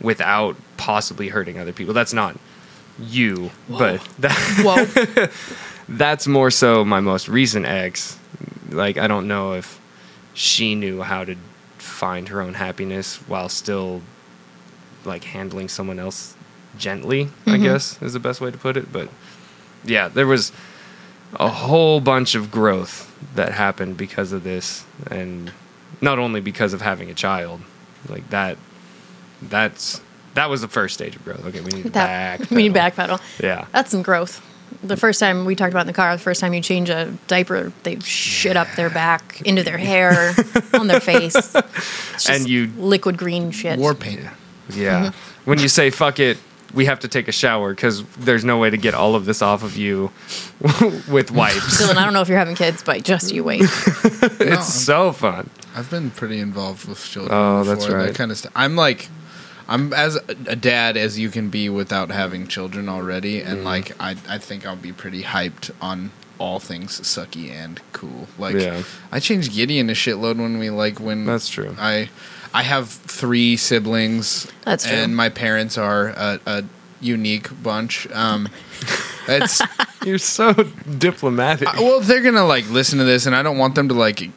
without 0.00 0.56
possibly 0.76 1.28
hurting 1.28 1.58
other 1.58 1.72
people. 1.72 1.94
That's 1.94 2.12
not 2.12 2.38
you, 2.98 3.50
but 3.68 4.06
that 4.18 4.32
Whoa. 4.62 5.26
that's 5.88 6.26
more 6.26 6.50
so 6.50 6.84
my 6.84 7.00
most 7.00 7.28
recent 7.28 7.66
ex. 7.66 8.18
Like 8.70 8.98
I 8.98 9.06
don't 9.06 9.28
know 9.28 9.54
if 9.54 9.80
she 10.34 10.74
knew 10.74 11.02
how 11.02 11.24
to 11.24 11.36
find 11.78 12.28
her 12.28 12.40
own 12.40 12.54
happiness 12.54 13.16
while 13.28 13.48
still 13.48 14.02
like 15.04 15.24
handling 15.24 15.68
someone 15.68 15.98
else 15.98 16.34
gently, 16.76 17.28
I 17.46 17.50
mm-hmm. 17.50 17.62
guess 17.62 18.00
is 18.02 18.12
the 18.12 18.20
best 18.20 18.40
way 18.40 18.50
to 18.50 18.58
put 18.58 18.76
it, 18.76 18.92
but 18.92 19.08
yeah, 19.84 20.08
there 20.08 20.26
was 20.26 20.52
a 21.40 21.48
whole 21.48 22.00
bunch 22.00 22.34
of 22.34 22.50
growth 22.50 23.12
that 23.34 23.52
happened 23.52 23.96
because 23.96 24.32
of 24.32 24.44
this 24.44 24.84
and 25.10 25.52
not 26.00 26.18
only 26.18 26.40
because 26.40 26.72
of 26.72 26.80
having 26.82 27.10
a 27.10 27.14
child. 27.14 27.60
Like 28.08 28.28
that 28.30 28.58
that's 29.42 30.00
that 30.34 30.50
was 30.50 30.60
the 30.60 30.68
first 30.68 30.94
stage 30.94 31.16
of 31.16 31.24
growth. 31.24 31.44
Okay, 31.46 31.60
we 31.60 31.70
need 31.72 31.84
That, 31.94 32.40
back. 32.40 32.50
we 32.50 32.68
need 32.68 32.74
backpedal. 32.74 33.20
Yeah. 33.42 33.66
That's 33.72 33.90
some 33.90 34.02
growth. 34.02 34.42
The 34.82 34.96
first 34.96 35.18
time 35.20 35.44
we 35.44 35.54
talked 35.54 35.72
about 35.72 35.82
in 35.82 35.86
the 35.86 35.92
car, 35.92 36.14
the 36.14 36.22
first 36.22 36.40
time 36.40 36.52
you 36.52 36.60
change 36.60 36.90
a 36.90 37.16
diaper, 37.28 37.72
they 37.84 37.98
shit 38.00 38.56
up 38.56 38.68
their 38.76 38.90
back, 38.90 39.40
into 39.42 39.62
their 39.62 39.78
hair, 39.78 40.34
on 40.74 40.88
their 40.88 41.00
face. 41.00 41.34
It's 41.36 41.52
just 41.52 42.28
And 42.30 42.48
you- 42.48 42.70
liquid 42.76 43.16
green 43.16 43.50
shit. 43.50 43.78
War 43.78 43.94
paint. 43.94 44.20
Yeah. 44.70 45.12
When 45.44 45.58
you 45.60 45.68
say 45.68 45.90
fuck 45.90 46.18
it, 46.18 46.36
we 46.74 46.86
have 46.86 47.00
to 47.00 47.08
take 47.08 47.28
a 47.28 47.32
shower 47.32 47.74
because 47.74 48.04
there's 48.16 48.44
no 48.44 48.58
way 48.58 48.70
to 48.70 48.76
get 48.76 48.94
all 48.94 49.14
of 49.14 49.24
this 49.24 49.40
off 49.42 49.62
of 49.62 49.76
you 49.76 50.10
with 51.08 51.30
wipes. 51.30 51.80
Dylan, 51.82 51.96
I 51.96 52.04
don't 52.04 52.12
know 52.12 52.20
if 52.20 52.28
you're 52.28 52.38
having 52.38 52.56
kids, 52.56 52.82
but 52.82 53.02
just 53.02 53.32
you 53.32 53.44
wait. 53.44 53.60
it's 54.40 54.72
so 54.72 55.12
fun. 55.12 55.50
I've 55.74 55.90
been 55.90 56.10
pretty 56.10 56.40
involved 56.40 56.88
with 56.88 57.02
children. 57.04 57.34
Oh, 57.36 57.64
that's 57.64 57.88
right. 57.88 58.06
That 58.06 58.14
kind 58.14 58.30
of 58.30 58.38
stuff. 58.38 58.52
I'm 58.56 58.76
like, 58.76 59.08
I'm 59.68 59.92
as 59.92 60.16
a 60.46 60.56
dad 60.56 60.96
as 60.96 61.18
you 61.18 61.28
can 61.30 61.50
be 61.50 61.68
without 61.68 62.10
having 62.10 62.46
children 62.46 62.88
already, 62.88 63.40
and 63.40 63.58
Mm. 63.60 63.64
like 63.64 63.92
I, 64.00 64.16
I 64.28 64.38
think 64.38 64.66
I'll 64.66 64.76
be 64.76 64.92
pretty 64.92 65.22
hyped 65.24 65.70
on 65.80 66.12
all 66.38 66.60
things 66.60 67.00
sucky 67.00 67.50
and 67.50 67.80
cool. 67.92 68.28
Like, 68.38 68.56
Yeah. 68.56 68.82
I 69.10 69.20
changed 69.20 69.52
Gideon 69.54 69.88
a 69.90 69.94
shitload 69.94 70.36
when 70.36 70.58
we 70.58 70.68
like 70.70 71.00
when 71.00 71.24
That's 71.24 71.48
true. 71.48 71.74
I, 71.78 72.10
I 72.56 72.62
have 72.62 72.88
three 72.88 73.58
siblings. 73.58 74.50
That's 74.64 74.86
true. 74.86 74.96
And 74.96 75.14
my 75.14 75.28
parents 75.28 75.76
are 75.76 76.08
a, 76.08 76.40
a 76.46 76.64
unique 77.02 77.50
bunch. 77.62 78.10
Um, 78.12 78.48
it's 79.28 79.60
You're 80.06 80.16
so 80.16 80.54
diplomatic. 80.54 81.68
uh, 81.68 81.72
well, 81.80 82.00
they're 82.00 82.22
gonna 82.22 82.46
like 82.46 82.66
listen 82.70 82.98
to 82.98 83.04
this, 83.04 83.26
and 83.26 83.36
I 83.36 83.42
don't 83.42 83.58
want 83.58 83.74
them 83.74 83.88
to 83.88 83.94
like. 83.94 84.30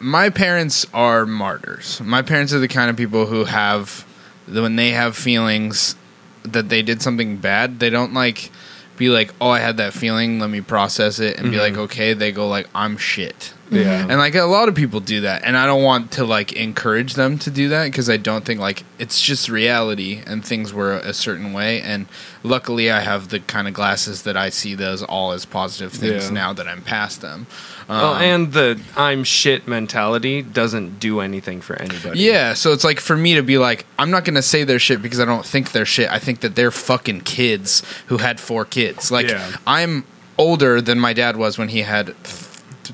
My 0.00 0.30
parents 0.30 0.84
are 0.92 1.26
martyrs. 1.26 2.00
My 2.00 2.22
parents 2.22 2.52
are 2.52 2.58
the 2.58 2.66
kind 2.66 2.90
of 2.90 2.96
people 2.96 3.26
who 3.26 3.44
have 3.44 4.04
when 4.48 4.74
they 4.74 4.90
have 4.90 5.16
feelings 5.16 5.94
that 6.42 6.70
they 6.70 6.82
did 6.82 7.00
something 7.02 7.36
bad, 7.36 7.78
they 7.78 7.90
don't 7.90 8.12
like 8.14 8.50
be 8.96 9.10
like, 9.10 9.32
"Oh, 9.40 9.50
I 9.50 9.60
had 9.60 9.76
that 9.76 9.92
feeling. 9.92 10.40
Let 10.40 10.50
me 10.50 10.60
process 10.60 11.20
it," 11.20 11.38
and 11.38 11.52
be 11.52 11.58
like, 11.58 11.76
"Okay." 11.76 12.14
They 12.14 12.32
go 12.32 12.48
like, 12.48 12.68
"I'm 12.74 12.96
shit." 12.96 13.54
Yeah. 13.70 14.00
And 14.08 14.18
like 14.18 14.34
a 14.34 14.42
lot 14.44 14.68
of 14.68 14.74
people 14.74 15.00
do 15.00 15.22
that, 15.22 15.44
and 15.44 15.56
I 15.56 15.66
don't 15.66 15.82
want 15.82 16.12
to 16.12 16.24
like 16.24 16.52
encourage 16.52 17.14
them 17.14 17.38
to 17.40 17.50
do 17.50 17.68
that 17.70 17.84
because 17.84 18.10
I 18.10 18.16
don't 18.16 18.44
think 18.44 18.60
like 18.60 18.84
it's 18.98 19.20
just 19.20 19.48
reality 19.48 20.22
and 20.26 20.44
things 20.44 20.72
were 20.74 20.92
a 20.94 21.14
certain 21.14 21.52
way. 21.52 21.80
And 21.80 22.06
luckily, 22.42 22.90
I 22.90 23.00
have 23.00 23.28
the 23.28 23.40
kind 23.40 23.68
of 23.68 23.74
glasses 23.74 24.22
that 24.22 24.36
I 24.36 24.50
see 24.50 24.74
those 24.74 25.02
all 25.02 25.32
as 25.32 25.44
positive 25.44 25.92
things 25.92 26.24
Yeah. 26.26 26.30
now 26.30 26.52
that 26.52 26.66
I'm 26.66 26.82
past 26.82 27.20
them. 27.20 27.46
well, 27.88 28.14
Um, 28.14 28.22
and 28.22 28.52
the 28.52 28.80
I'm 28.96 29.24
shit 29.24 29.66
mentality 29.66 30.42
doesn't 30.42 31.00
do 31.00 31.20
anything 31.20 31.60
for 31.60 31.74
anybody. 31.80 32.20
yeah, 32.20 32.54
so 32.54 32.72
it's 32.72 32.84
like 32.84 33.00
for 33.00 33.16
me 33.16 33.34
to 33.34 33.42
be 33.42 33.58
like, 33.58 33.84
I'm 33.98 34.10
not 34.10 34.24
gonna 34.24 34.42
say 34.42 34.64
they're 34.64 34.78
shit 34.78 35.02
because 35.02 35.18
I 35.20 35.24
don't 35.24 35.44
think 35.46 35.72
they're 35.72 35.84
shit. 35.86 36.10
I 36.10 36.18
think 36.18 36.40
that 36.40 36.54
they're 36.54 36.70
fucking 36.70 37.22
kids 37.22 37.82
who 38.06 38.18
had 38.18 38.38
four 38.40 38.64
kids. 38.64 39.10
Like 39.10 39.28
Yeah. 39.28 39.50
I'm 39.66 40.04
older 40.38 40.80
than 40.80 40.98
my 40.98 41.12
dad 41.12 41.36
was 41.36 41.58
when 41.58 41.68
he 41.68 41.80
had 41.82 42.06
th- 42.06 42.16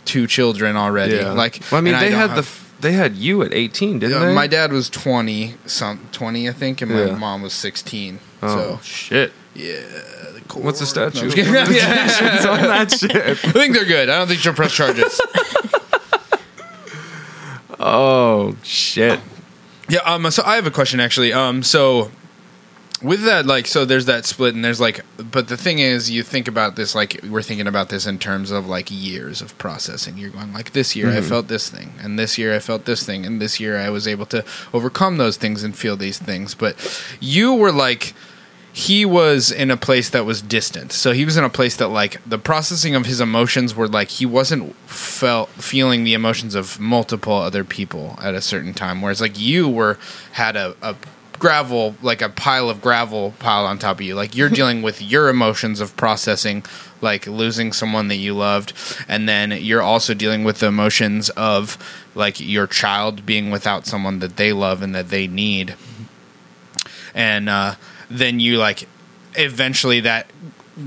two 0.04 0.26
children 0.26 0.76
already. 0.76 1.16
Yeah. 1.16 1.32
Like, 1.32 1.60
well, 1.70 1.78
I 1.78 1.82
mean, 1.82 1.94
they 1.98 2.10
don't 2.10 2.18
had 2.18 2.30
the 2.30 2.38
f- 2.42 2.74
they 2.80 2.92
had 2.92 3.16
you 3.16 3.42
at 3.42 3.54
18, 3.54 3.98
didn't 4.00 4.12
Yeah, 4.20 4.26
they? 4.26 4.34
my 4.34 4.46
dad 4.46 4.70
was 4.72 4.90
20 4.90 5.54
some 5.64 5.98
20 6.12 6.46
i 6.48 6.52
think 6.52 6.82
and 6.82 6.90
my 6.92 7.06
Yeah. 7.06 7.14
mom 7.16 7.40
was 7.40 7.54
16 7.54 8.18
Oh 8.42 8.48
so 8.48 8.80
shit! 8.82 9.32
yeah 9.54 9.80
the 10.34 10.42
What's 10.60 10.80
the 10.80 10.86
statute? 10.86 11.34
No, 11.36 11.42
I'm. 11.42 11.52
Limitations 11.52 12.44
on 12.46 12.62
that 12.62 12.90
shit. 12.92 13.16
i 13.16 13.34
think 13.52 13.74
they're 13.74 13.86
good 13.86 14.10
i 14.10 14.18
don't 14.18 14.28
think 14.28 14.40
she'll 14.40 14.52
press 14.52 14.74
charges 14.74 15.18
Oh 17.78 18.56
shit! 18.62 19.20
yeah 19.88 20.00
um 20.04 20.30
so 20.30 20.42
i 20.44 20.56
have 20.56 20.66
a 20.66 20.70
question 20.70 20.98
actually 21.00 21.32
um 21.32 21.62
so 21.62 22.10
with 23.06 23.22
that 23.22 23.46
like 23.46 23.66
so 23.66 23.84
there's 23.84 24.06
that 24.06 24.24
split 24.24 24.54
and 24.54 24.64
there's 24.64 24.80
like 24.80 25.04
but 25.30 25.46
the 25.46 25.56
thing 25.56 25.78
is 25.78 26.10
you 26.10 26.24
think 26.24 26.48
about 26.48 26.74
this 26.74 26.94
like 26.94 27.20
we're 27.30 27.40
thinking 27.40 27.68
about 27.68 27.88
this 27.88 28.04
in 28.04 28.18
terms 28.18 28.50
of 28.50 28.66
like 28.66 28.88
years 28.90 29.40
of 29.40 29.56
processing. 29.58 30.18
You're 30.18 30.30
going 30.30 30.52
like 30.52 30.72
this 30.72 30.96
year 30.96 31.08
i 31.08 31.16
mm-hmm. 31.16 31.28
felt 31.28 31.48
this 31.48 31.70
thing 31.70 31.92
and 32.00 32.18
this 32.18 32.36
year 32.36 32.54
i 32.54 32.58
felt 32.58 32.84
this 32.84 33.06
thing 33.06 33.24
and 33.24 33.40
this 33.40 33.60
year 33.60 33.78
i 33.78 33.88
was 33.90 34.08
able 34.08 34.26
to 34.26 34.44
overcome 34.74 35.18
those 35.18 35.36
things 35.36 35.62
and 35.62 35.76
feel 35.76 35.96
these 35.96 36.18
things. 36.18 36.54
But 36.54 36.74
you 37.20 37.54
were 37.54 37.72
like 37.72 38.12
he 38.72 39.06
was 39.06 39.50
in 39.50 39.70
a 39.70 39.76
place 39.76 40.10
that 40.10 40.26
was 40.26 40.42
distant. 40.42 40.92
So 40.92 41.12
he 41.12 41.24
was 41.24 41.38
in 41.38 41.44
a 41.44 41.48
place 41.48 41.76
that 41.76 41.88
like 41.88 42.20
the 42.28 42.38
processing 42.38 42.94
of 42.94 43.06
his 43.06 43.22
emotions 43.22 43.74
were 43.74 43.88
like 43.88 44.08
he 44.08 44.26
wasn't 44.26 44.74
felt 44.84 45.48
feeling 45.50 46.04
the 46.04 46.12
emotions 46.12 46.54
of 46.54 46.78
multiple 46.78 47.32
other 47.32 47.64
people 47.64 48.18
at 48.20 48.34
a 48.34 48.42
certain 48.42 48.74
time. 48.74 49.00
Whereas 49.00 49.20
like 49.20 49.38
you 49.38 49.66
were 49.66 49.96
had 50.32 50.56
a, 50.56 50.74
a 50.82 50.94
gravel 51.38 51.96
like 52.02 52.22
a 52.22 52.28
pile 52.28 52.68
of 52.68 52.80
gravel 52.80 53.34
piled 53.38 53.66
on 53.66 53.78
top 53.78 53.96
of 53.96 54.02
you. 54.02 54.14
Like 54.14 54.36
you're 54.36 54.48
dealing 54.60 54.82
with 54.82 55.00
your 55.02 55.28
emotions 55.28 55.80
of 55.80 55.96
processing 55.96 56.64
like 57.00 57.26
losing 57.26 57.72
someone 57.72 58.08
that 58.08 58.16
you 58.16 58.34
loved. 58.34 58.72
And 59.08 59.28
then 59.28 59.52
you're 59.52 59.82
also 59.82 60.14
dealing 60.14 60.44
with 60.44 60.60
the 60.60 60.66
emotions 60.66 61.30
of 61.30 61.78
like 62.14 62.40
your 62.40 62.66
child 62.66 63.26
being 63.26 63.50
without 63.50 63.86
someone 63.86 64.20
that 64.20 64.36
they 64.36 64.52
love 64.52 64.82
and 64.82 64.94
that 64.94 65.10
they 65.10 65.26
need. 65.26 65.74
And 67.14 67.48
uh, 67.48 67.74
then 68.10 68.40
you 68.40 68.58
like 68.58 68.88
eventually 69.34 70.00
that 70.00 70.26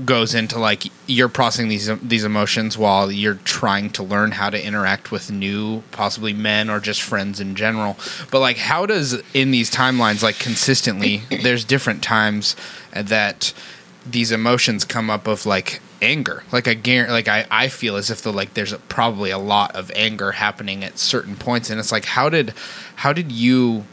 goes 0.04 0.34
into 0.34 0.58
like 0.58 0.84
you're 1.08 1.28
processing 1.28 1.68
these 1.68 1.90
these 1.98 2.22
emotions 2.22 2.78
while 2.78 3.10
you're 3.10 3.34
trying 3.34 3.90
to 3.90 4.02
learn 4.02 4.30
how 4.30 4.48
to 4.48 4.64
interact 4.64 5.10
with 5.10 5.32
new 5.32 5.82
possibly 5.90 6.32
men 6.32 6.70
or 6.70 6.78
just 6.78 7.02
friends 7.02 7.40
in 7.40 7.56
general. 7.56 7.96
But 8.30 8.38
like 8.38 8.56
how 8.56 8.86
does 8.86 9.20
in 9.34 9.50
these 9.50 9.70
timelines 9.70 10.22
like 10.22 10.38
consistently 10.38 11.22
there's 11.42 11.64
different 11.64 12.02
times 12.02 12.54
that 12.92 13.52
these 14.06 14.30
emotions 14.30 14.84
come 14.84 15.10
up 15.10 15.26
of 15.26 15.44
like 15.44 15.80
anger. 16.00 16.44
Like 16.52 16.68
i 16.68 16.74
guarantee 16.74 17.12
like 17.12 17.28
i 17.28 17.46
i 17.50 17.66
feel 17.68 17.96
as 17.96 18.10
if 18.10 18.22
the 18.22 18.32
like 18.32 18.54
there's 18.54 18.72
a, 18.72 18.78
probably 18.78 19.30
a 19.30 19.38
lot 19.38 19.74
of 19.74 19.90
anger 19.96 20.32
happening 20.32 20.84
at 20.84 20.98
certain 20.98 21.34
points. 21.34 21.68
And 21.68 21.80
it's 21.80 21.90
like 21.90 22.04
how 22.04 22.28
did 22.28 22.54
how 22.94 23.12
did 23.12 23.32
you 23.32 23.84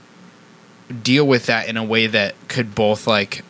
deal 1.01 1.27
with 1.27 1.47
that 1.47 1.67
in 1.67 1.75
a 1.75 1.83
way 1.83 2.05
that 2.05 2.35
could 2.47 2.75
both 2.75 3.07
like 3.07 3.43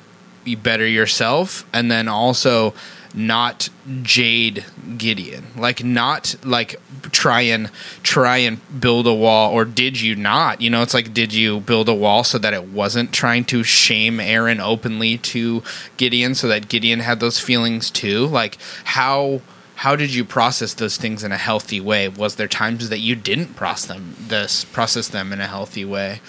be 0.47 0.55
better 0.55 0.88
yourself 0.88 1.67
and 1.73 1.91
then 1.91 2.07
also 2.07 2.73
not 3.13 3.67
jade 4.01 4.63
Gideon. 4.97 5.47
Like 5.57 5.83
not 5.83 6.36
like 6.43 6.79
try 7.12 7.41
and 7.41 7.69
try 8.01 8.38
and 8.38 8.62
build 8.79 9.07
a 9.07 9.13
wall 9.13 9.51
or 9.51 9.65
did 9.65 9.99
you 9.99 10.15
not? 10.15 10.62
You 10.62 10.69
know 10.69 10.81
it's 10.81 10.93
like 10.93 11.13
did 11.13 11.33
you 11.33 11.60
build 11.60 11.89
a 11.89 11.93
wall 11.93 12.23
so 12.23 12.38
that 12.38 12.53
it 12.53 12.65
wasn't 12.69 13.12
trying 13.12 13.43
to 13.45 13.63
shame 13.63 14.21
Aaron 14.21 14.62
openly 14.62 15.17
to 15.17 15.63
Gideon 15.97 16.33
so 16.33 16.47
that 16.47 16.69
Gideon 16.69 17.01
had 17.01 17.19
those 17.19 17.39
feelings 17.39 17.91
too? 17.91 18.25
Like 18.25 18.57
how 18.86 19.41
how 19.75 19.97
did 19.97 20.13
you 20.13 20.23
process 20.23 20.73
those 20.73 20.95
things 20.95 21.25
in 21.25 21.33
a 21.33 21.38
healthy 21.38 21.81
way? 21.81 22.07
Was 22.07 22.36
there 22.36 22.47
times 22.47 22.88
that 22.88 22.99
you 22.99 23.15
didn't 23.15 23.55
process 23.55 23.88
them 23.88 24.15
this 24.17 24.63
process 24.63 25.10
them 25.10 25.33
in 25.33 25.41
a 25.41 25.47
healthy 25.47 25.83
way? 25.83 26.21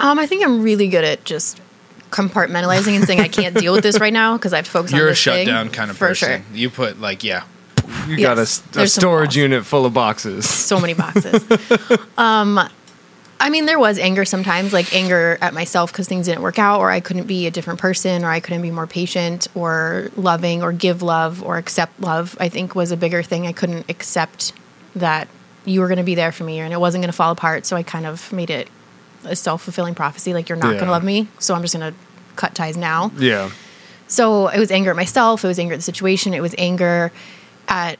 Um, 0.00 0.18
I 0.18 0.26
think 0.26 0.42
I'm 0.42 0.62
really 0.62 0.88
good 0.88 1.04
at 1.04 1.24
just 1.24 1.60
compartmentalizing 2.10 2.96
and 2.96 3.04
saying 3.04 3.20
I 3.20 3.28
can't 3.28 3.56
deal 3.56 3.72
with 3.72 3.82
this 3.82 4.00
right 4.00 4.12
now 4.12 4.36
because 4.36 4.52
I 4.52 4.56
have 4.56 4.64
to 4.66 4.70
focus 4.70 4.92
on 4.92 4.98
it. 4.98 5.02
You're 5.02 5.10
a 5.10 5.14
shutdown 5.14 5.66
thing. 5.66 5.74
kind 5.74 5.90
of 5.90 5.96
for 5.96 6.08
person. 6.08 6.42
sure. 6.42 6.56
You 6.56 6.70
put 6.70 7.00
like 7.00 7.24
yeah. 7.24 7.44
You 8.06 8.16
Yes, 8.16 8.20
got 8.20 8.32
a, 8.32 8.72
there's 8.72 8.92
some 8.92 9.00
storage 9.00 9.36
unit 9.36 9.66
full 9.66 9.84
of 9.84 9.92
boxes. 9.92 10.48
So 10.48 10.78
many 10.78 10.94
boxes. 10.94 11.44
um, 12.18 12.60
I 13.42 13.48
mean, 13.48 13.64
there 13.64 13.78
was 13.78 13.98
anger 13.98 14.24
sometimes, 14.24 14.72
like 14.72 14.94
anger 14.94 15.38
at 15.40 15.54
myself 15.54 15.90
because 15.90 16.06
things 16.06 16.26
didn't 16.26 16.42
work 16.42 16.58
out, 16.58 16.80
or 16.80 16.90
I 16.90 17.00
couldn't 17.00 17.26
be 17.26 17.46
a 17.46 17.50
different 17.50 17.80
person, 17.80 18.22
or 18.22 18.28
I 18.28 18.38
couldn't 18.38 18.62
be 18.62 18.70
more 18.70 18.86
patient, 18.86 19.48
or 19.54 20.10
loving, 20.14 20.62
or 20.62 20.72
give 20.72 21.02
love, 21.02 21.42
or 21.42 21.56
accept 21.56 21.98
love. 22.00 22.36
I 22.38 22.48
think 22.50 22.74
was 22.74 22.92
a 22.92 22.96
bigger 22.96 23.22
thing. 23.22 23.46
I 23.46 23.52
couldn't 23.52 23.88
accept 23.88 24.52
that 24.94 25.26
you 25.64 25.80
were 25.80 25.88
going 25.88 25.98
to 25.98 26.04
be 26.04 26.14
there 26.14 26.32
for 26.32 26.44
me, 26.44 26.60
and 26.60 26.72
it 26.72 26.80
wasn't 26.80 27.02
going 27.02 27.10
to 27.10 27.16
fall 27.16 27.32
apart. 27.32 27.64
So 27.64 27.76
I 27.76 27.82
kind 27.82 28.06
of 28.06 28.30
made 28.32 28.50
it 28.50 28.68
a 29.24 29.36
self 29.36 29.62
fulfilling 29.62 29.94
prophecy, 29.94 30.32
like 30.34 30.48
you're 30.48 30.58
not 30.58 30.72
going 30.72 30.84
to 30.84 30.90
love 30.90 31.04
me, 31.04 31.28
so 31.38 31.54
I'm 31.54 31.62
just 31.62 31.74
going 31.76 31.92
to 31.92 31.98
cut 32.36 32.54
ties 32.54 32.76
now. 32.76 33.10
Yeah. 33.18 33.50
So 34.08 34.48
it 34.48 34.58
was 34.58 34.70
anger 34.70 34.90
at 34.90 34.96
myself. 34.96 35.44
It 35.44 35.48
was 35.48 35.58
anger 35.58 35.74
at 35.74 35.78
the 35.78 35.82
situation. 35.82 36.34
It 36.34 36.40
was 36.42 36.54
anger 36.58 37.12
at. 37.68 37.98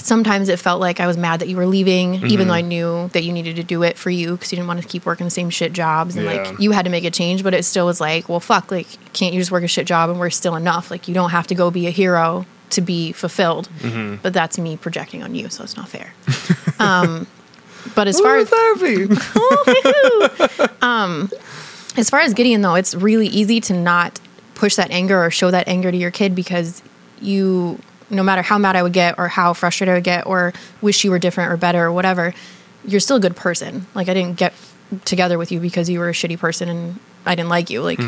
Sometimes 0.00 0.48
it 0.48 0.58
felt 0.58 0.80
like 0.80 0.98
I 0.98 1.06
was 1.06 1.16
mad 1.16 1.38
that 1.40 1.48
you 1.48 1.56
were 1.56 1.66
leaving, 1.66 2.14
Mm-hmm. 2.14 2.26
even 2.26 2.48
though 2.48 2.54
I 2.54 2.60
knew 2.60 3.08
that 3.12 3.22
you 3.22 3.32
needed 3.32 3.54
to 3.56 3.62
do 3.62 3.84
it 3.84 3.96
for 3.96 4.10
you 4.10 4.32
because 4.32 4.50
you 4.52 4.56
didn't 4.56 4.66
want 4.66 4.82
to 4.82 4.88
keep 4.88 5.06
working 5.06 5.24
the 5.26 5.30
same 5.30 5.48
shit 5.48 5.72
jobs 5.72 6.16
and 6.16 6.24
Yeah. 6.26 6.42
like 6.42 6.58
you 6.58 6.72
had 6.72 6.84
to 6.86 6.90
make 6.90 7.04
a 7.04 7.10
change. 7.10 7.44
But 7.44 7.54
it 7.54 7.64
still 7.64 7.86
was 7.86 8.00
like, 8.00 8.28
well, 8.28 8.40
fuck, 8.40 8.72
like 8.72 8.88
can't 9.12 9.32
you 9.32 9.40
just 9.40 9.52
work 9.52 9.62
a 9.62 9.68
shit 9.68 9.86
job 9.86 10.10
and 10.10 10.18
we're 10.18 10.30
still 10.30 10.56
enough? 10.56 10.90
Like 10.90 11.06
you 11.06 11.14
don't 11.14 11.30
have 11.30 11.46
to 11.46 11.54
go 11.54 11.70
be 11.70 11.86
a 11.86 11.90
hero 11.90 12.46
to 12.70 12.80
be 12.80 13.12
fulfilled. 13.12 13.68
Mm-hmm. 13.78 14.16
But 14.22 14.32
that's 14.32 14.58
me 14.58 14.76
projecting 14.76 15.22
on 15.22 15.36
you, 15.36 15.48
so 15.48 15.62
it's 15.62 15.76
not 15.76 15.88
fair. 15.88 16.12
um, 16.80 17.28
but 17.94 18.08
as 18.08 18.20
far 18.20 18.36
as 18.38 18.48
therapy. 18.48 19.14
um, 20.82 21.30
as 21.96 22.10
far 22.10 22.20
as 22.20 22.34
Gideon 22.34 22.62
though, 22.62 22.74
it's 22.74 22.94
really 22.94 23.28
easy 23.28 23.60
to 23.62 23.72
not 23.74 24.20
push 24.54 24.76
that 24.76 24.90
anger 24.90 25.22
or 25.22 25.30
show 25.30 25.50
that 25.50 25.68
anger 25.68 25.90
to 25.90 25.96
your 25.96 26.10
kid 26.10 26.34
because 26.34 26.82
you 27.20 27.78
no 28.10 28.22
matter 28.22 28.42
how 28.42 28.58
mad 28.58 28.76
I 28.76 28.82
would 28.82 28.92
get 28.92 29.18
or 29.18 29.28
how 29.28 29.52
frustrated 29.54 29.92
I 29.92 29.96
would 29.96 30.04
get 30.04 30.26
or 30.26 30.52
wish 30.80 31.04
you 31.04 31.10
were 31.10 31.18
different 31.18 31.50
or 31.52 31.56
better 31.56 31.84
or 31.84 31.92
whatever, 31.92 32.34
you're 32.86 33.00
still 33.00 33.16
a 33.16 33.20
good 33.20 33.36
person. 33.36 33.86
Like 33.94 34.08
I 34.08 34.14
didn't 34.14 34.36
get 34.36 34.54
together 35.04 35.38
with 35.38 35.50
you 35.50 35.60
because 35.60 35.88
you 35.88 35.98
were 35.98 36.10
a 36.10 36.12
shitty 36.12 36.38
person 36.38 36.68
and 36.68 36.98
I 37.26 37.34
didn't 37.34 37.48
like 37.48 37.70
you. 37.70 37.82
Like 37.82 37.98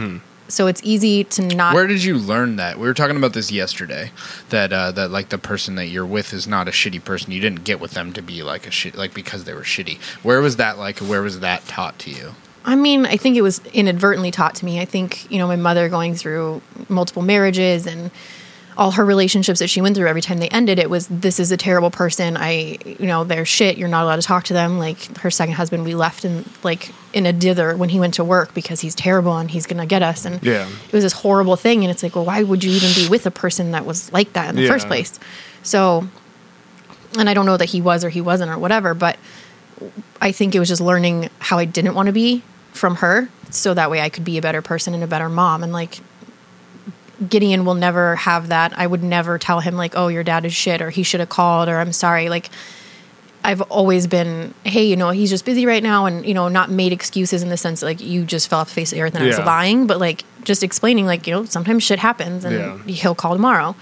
so 0.49 0.67
it's 0.67 0.81
easy 0.85 1.25
to 1.25 1.43
not. 1.43 1.75
Where 1.75 1.87
did 1.87 2.03
you 2.05 2.17
learn 2.17 2.57
that? 2.57 2.79
We 2.79 2.87
were 2.87 2.95
talking 2.95 3.17
about 3.17 3.33
this 3.33 3.51
yesterday. 3.51 4.11
That 4.51 4.73
uh, 4.73 4.93
that 4.93 5.11
like 5.11 5.29
the 5.31 5.39
person 5.39 5.75
that 5.77 5.87
you're 5.87 6.07
with 6.07 6.33
is 6.33 6.47
not 6.47 6.69
a 6.69 6.71
shitty 6.71 7.05
person. 7.05 7.33
You 7.33 7.41
didn't 7.41 7.65
get 7.65 7.81
with 7.81 7.93
them 7.93 8.13
to 8.15 8.23
be 8.23 8.43
like 8.43 8.67
a 8.67 8.71
shit 8.71 8.95
like 8.95 9.15
because 9.15 9.45
they 9.45 9.55
were 9.55 9.63
shitty. 9.63 9.99
Where 10.23 10.41
was 10.41 10.57
that 10.57 10.79
like? 10.79 10.99
Where 10.99 11.23
was 11.23 11.41
that 11.41 11.67
taught 11.67 11.99
to 12.01 12.11
you? 12.11 12.35
I 12.65 12.75
mean, 12.75 13.07
I 13.07 13.17
think 13.17 13.37
it 13.37 13.43
was 13.43 13.65
inadvertently 13.73 14.33
taught 14.33 14.57
to 14.57 14.65
me. 14.65 14.81
I 14.81 14.85
think, 14.85 15.31
you 15.31 15.39
know, 15.39 15.47
my 15.47 15.55
mother 15.55 15.89
going 15.89 16.17
through 16.17 16.61
multiple 16.89 17.23
marriages 17.23 17.87
and 17.87 18.11
all 18.79 18.91
her 18.91 19.05
relationships 19.07 19.59
that 19.61 19.69
she 19.69 19.81
went 19.81 19.97
through 19.97 20.07
every 20.07 20.21
time 20.21 20.37
they 20.39 20.49
ended, 20.49 20.79
it 20.79 20.91
was 20.91 21.07
this 21.09 21.41
is 21.41 21.51
a 21.51 21.57
terrible 21.57 21.91
person. 21.91 22.37
I, 22.37 22.77
you 22.85 23.07
know, 23.07 23.25
they're 23.25 23.47
shit. 23.47 23.79
You're 23.79 23.89
not 23.89 24.05
allowed 24.05 24.17
to 24.17 24.23
talk 24.23 24.45
to 24.45 24.53
them. 24.53 24.79
Like 24.79 25.17
her 25.19 25.31
second 25.31 25.55
husband, 25.55 25.85
we 25.85 25.95
left 25.95 26.25
in 26.27 26.45
like 26.63 26.91
in 27.15 27.25
a 27.25 27.33
dither 27.33 27.75
when 27.77 27.89
he 27.89 27.99
went 27.99 28.13
to 28.15 28.25
work 28.25 28.53
because 28.53 28.81
he's 28.83 28.95
terrible 28.95 29.37
and 29.39 29.51
he's 29.51 29.67
gonna 29.67 29.87
get 29.87 30.03
us. 30.03 30.27
And 30.27 30.43
Yeah. 30.43 30.69
it 30.87 30.93
was 30.93 31.05
this 31.05 31.15
horrible 31.15 31.57
thing. 31.57 31.85
And 31.85 31.91
it's 31.91 32.03
like, 32.03 32.15
well, 32.15 32.27
why 32.27 32.43
would 32.43 32.63
you 32.63 32.71
even 32.73 32.91
be 32.95 33.09
with 33.09 33.25
a 33.27 33.31
person 33.31 33.71
that 33.71 33.87
was 33.87 34.13
like 34.13 34.35
that 34.35 34.51
in 34.51 34.57
the 34.57 34.63
Yeah. 34.63 34.69
first 34.69 34.87
place? 34.89 35.19
So, 35.63 36.07
and 37.19 37.31
I 37.31 37.35
don't 37.35 37.47
know 37.47 37.57
that 37.57 37.71
he 37.71 37.81
was 37.81 38.05
or 38.05 38.11
he 38.11 38.21
wasn't 38.21 38.51
or 38.51 38.59
whatever, 38.59 38.93
but 38.93 39.17
I 40.21 40.33
think 40.33 40.55
it 40.55 40.59
was 40.59 40.69
just 40.69 40.83
learning 40.83 41.31
how 41.39 41.59
I 41.59 41.65
didn't 41.65 41.95
want 41.95 42.09
to 42.09 42.13
be 42.13 42.43
from 42.73 42.97
her 42.97 43.29
so 43.49 43.73
that 43.73 43.91
way 43.91 44.03
I 44.03 44.11
could 44.11 44.25
be 44.25 44.37
a 44.37 44.43
better 44.43 44.61
person 44.61 44.93
and 44.93 45.03
a 45.03 45.07
better 45.07 45.31
mom. 45.31 45.63
And 45.63 45.73
like 45.73 46.01
Gideon 47.29 47.65
will 47.65 47.75
never 47.75 48.17
have 48.17 48.49
that. 48.49 48.73
I 48.77 48.87
would 48.87 49.03
never 49.03 49.39
tell 49.39 49.61
him 49.61 49.77
like, 49.77 49.95
"Oh, 49.97 50.09
your 50.09 50.23
dad 50.23 50.45
is 50.45 50.53
shit," 50.55 50.83
or 50.83 50.91
"He 50.91 51.03
should 51.03 51.21
have 51.21 51.29
called," 51.31 51.69
or 51.69 51.79
"I'm 51.79 51.93
sorry." 51.93 52.29
Like, 52.29 52.51
I've 53.43 53.63
always 53.63 54.07
been, 54.07 54.53
"Hey, 54.65 54.85
you 54.87 54.97
know, 54.97 55.11
he's 55.11 55.31
just 55.31 55.45
busy 55.45 55.65
right 55.67 55.83
now," 55.83 56.05
and 56.07 56.27
you 56.27 56.35
know, 56.35 56.49
not 56.49 56.71
made 56.71 56.93
excuses 56.93 57.43
in 57.43 57.49
the 57.49 57.57
sense 57.57 57.81
that, 57.81 57.87
like 57.87 58.01
you 58.01 58.25
just 58.25 58.49
fell 58.49 58.59
off 58.61 58.69
the 58.69 58.75
face 58.75 58.93
of 58.93 58.97
the 58.97 59.03
earth 59.03 59.15
and 59.15 59.23
I 59.25 59.27
was 59.29 59.39
lying, 59.47 59.87
but 59.87 59.99
like 59.99 60.25
just 60.45 60.63
explaining, 60.63 61.07
like 61.07 61.27
you 61.27 61.33
know, 61.35 61.45
sometimes 61.47 61.83
shit 61.83 61.99
happens 62.01 62.45
and 62.45 62.55
Yeah. 62.55 62.93
he'll 62.93 63.15
call 63.15 63.33
tomorrow. 63.35 63.75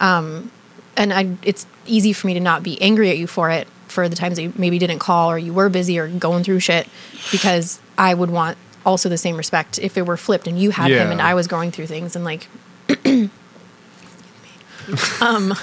Um, 0.00 0.50
and 0.96 1.12
I, 1.12 1.30
it's 1.42 1.66
easy 1.86 2.12
for 2.12 2.26
me 2.26 2.34
to 2.34 2.40
not 2.40 2.62
be 2.62 2.80
angry 2.82 3.10
at 3.10 3.18
you 3.18 3.26
for 3.26 3.50
it 3.50 3.68
for 3.88 4.08
the 4.08 4.16
times 4.16 4.36
that 4.36 4.42
you 4.42 4.52
maybe 4.56 4.78
didn't 4.78 4.98
call 4.98 5.30
or 5.30 5.38
you 5.38 5.52
were 5.52 5.68
busy 5.68 5.98
or 5.98 6.08
going 6.08 6.42
through 6.44 6.60
shit 6.60 6.86
because 7.32 7.80
I 7.96 8.12
would 8.14 8.30
want 8.30 8.58
also 8.84 9.08
the 9.08 9.18
same 9.18 9.36
respect 9.36 9.78
if 9.78 9.96
it 9.96 10.06
were 10.06 10.16
flipped 10.16 10.46
and 10.46 10.58
you 10.60 10.70
had 10.70 10.90
him 10.90 11.10
and 11.12 11.20
I 11.22 11.34
was 11.34 11.46
going 11.46 11.70
through 11.70 11.86
things 11.86 12.14
and 12.16 12.24
like 12.24 12.48
um 15.20 15.54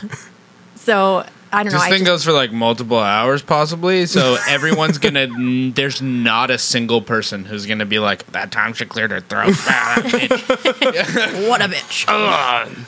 so 0.76 1.26
I 1.52 1.64
don't 1.64 1.72
know 1.72 1.78
This 1.78 1.88
I 1.88 1.90
thing 1.90 2.00
just- 2.00 2.06
goes 2.08 2.24
for 2.26 2.32
like 2.32 2.52
multiple 2.52 2.98
hours, 2.98 3.44
possibly. 3.44 4.06
So 4.08 4.38
everyone's 4.48 4.98
gonna. 4.98 5.22
n- 5.22 5.72
there's 5.74 6.02
not 6.02 6.50
a 6.50 6.58
single 6.58 7.02
person 7.02 7.46
who's 7.46 7.66
gonna 7.68 7.86
be 7.86 8.00
like, 8.00 8.26
"That 8.32 8.52
time 8.52 8.74
she 8.74 8.86
cleared 8.86 9.12
her 9.12 9.22
throat." 9.22 9.54
Ah, 9.68 9.94
that 10.04 10.12
bitch." 10.12 11.48
what 11.48 11.62
a 11.62 11.66
bitch 11.66 12.06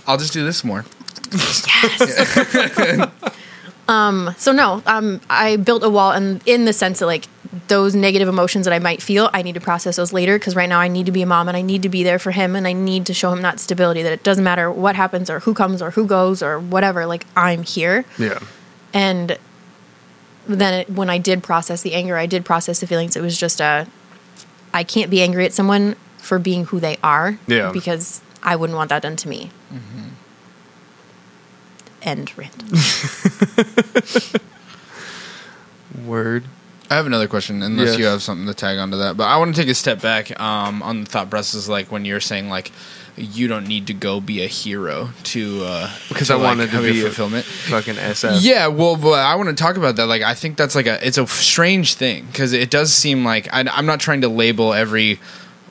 I'll 0.07 0.17
just 0.17 0.33
do 0.33 0.43
this 0.43 0.63
more. 0.63 0.83
Yes. 1.31 3.07
Um 3.87 4.33
so 4.39 4.51
no 4.51 4.81
um 4.87 5.21
I 5.29 5.57
built 5.57 5.83
a 5.83 5.89
wall 5.91 6.11
and 6.11 6.41
in 6.47 6.65
the 6.65 6.73
sense 6.73 6.97
that 6.99 7.05
like 7.05 7.25
those 7.67 7.95
negative 7.95 8.27
emotions 8.27 8.65
that 8.65 8.73
I 8.73 8.79
might 8.79 9.01
feel 9.01 9.29
I 9.33 9.41
need 9.41 9.53
to 9.53 9.61
process 9.61 9.95
those 9.95 10.11
later 10.13 10.37
because 10.37 10.55
right 10.55 10.67
now 10.69 10.79
I 10.79 10.87
need 10.87 11.05
to 11.05 11.11
be 11.11 11.21
a 11.21 11.25
mom 11.25 11.47
and 11.47 11.55
I 11.55 11.61
need 11.61 11.83
to 11.83 11.89
be 11.89 12.03
there 12.03 12.19
for 12.19 12.31
him 12.31 12.55
and 12.55 12.67
I 12.67 12.73
need 12.73 13.05
to 13.07 13.13
show 13.13 13.31
him 13.31 13.41
that 13.43 13.59
stability 13.59 14.01
that 14.03 14.11
it 14.11 14.23
doesn't 14.23 14.43
matter 14.43 14.71
what 14.71 14.95
happens 14.95 15.29
or 15.29 15.39
who 15.41 15.53
comes 15.53 15.81
or 15.81 15.91
who 15.91 16.05
goes 16.05 16.41
or 16.43 16.59
whatever 16.59 17.05
like 17.05 17.25
I'm 17.35 17.63
here 17.63 18.03
Yeah. 18.17 18.39
and 18.93 19.37
then 20.47 20.73
it, 20.81 20.89
when 20.89 21.09
I 21.09 21.17
did 21.17 21.41
process 21.41 21.81
the 21.81 21.93
anger, 21.95 22.17
I 22.17 22.27
did 22.27 22.45
process 22.45 22.79
the 22.79 22.85
feelings. 22.85 23.15
It 23.15 23.21
was 23.21 23.35
just 23.35 23.59
a, 23.59 23.87
I 24.73 24.83
can't 24.83 25.09
be 25.09 25.21
angry 25.23 25.43
at 25.45 25.53
someone 25.53 25.95
for 26.19 26.37
being 26.37 26.65
who 26.65 26.79
they 26.79 26.97
are, 27.03 27.39
Yeah. 27.47 27.71
because 27.71 28.21
I 28.43 28.55
wouldn't 28.55 28.77
want 28.77 28.89
that 28.89 29.01
done 29.01 29.15
to 29.15 29.27
me. 29.27 29.49
End 32.03 32.31
rant. 32.37 32.61
Word. 36.05 36.43
I 36.89 36.95
have 36.95 37.06
another 37.08 37.28
question, 37.28 37.62
unless 37.63 37.89
Yes. 37.91 37.98
you 38.00 38.06
have 38.06 38.21
something 38.21 38.45
to 38.48 38.54
tag 38.54 38.78
onto 38.78 38.98
that. 38.98 39.17
But 39.17 39.26
I 39.26 39.38
want 39.38 39.56
to 39.56 39.62
take 39.62 39.69
a 39.69 39.76
step 39.76 40.02
back 40.02 40.39
um, 40.39 40.84
on 40.84 41.04
the 41.04 41.10
thought 41.10 41.30
process, 41.30 41.67
like 41.67 41.91
when 41.91 42.06
you're 42.06 42.19
saying 42.19 42.50
like 42.50 42.71
you 43.17 43.48
don't 43.48 43.65
need 43.65 43.88
to 43.88 43.93
go 43.93 44.19
be 44.19 44.43
a 44.43 44.48
hero 44.48 45.10
to 45.24 45.63
uh, 45.63 45.89
Because 46.10 46.28
to, 46.28 46.34
I 46.34 46.36
like, 46.36 46.43
wanted 46.45 46.71
to 46.71 46.82
be 46.82 47.00
a 47.00 47.04
fulfillment. 47.04 47.45
Fucking 47.45 47.95
SF. 47.95 48.39
Yeah, 48.41 48.67
well, 48.67 48.98
but 48.98 49.13
I 49.19 49.36
want 49.36 49.48
to 49.50 49.56
talk 49.56 49.78
about 49.78 49.95
that. 49.95 50.08
Like, 50.08 50.21
I 50.21 50.34
think 50.34 50.58
that's 50.58 50.76
like 50.76 50.86
a 50.86 51.06
it's 51.06 51.17
a 51.17 51.26
strange 51.26 51.93
thing 51.95 52.26
because 52.26 52.52
it 52.52 52.69
does 52.69 52.93
seem 52.93 53.24
like 53.24 53.48
I, 53.54 53.63
I'm 53.71 53.86
not 53.86 54.00
trying 54.02 54.21
to 54.21 54.28
label 54.28 54.74
every 54.74 55.19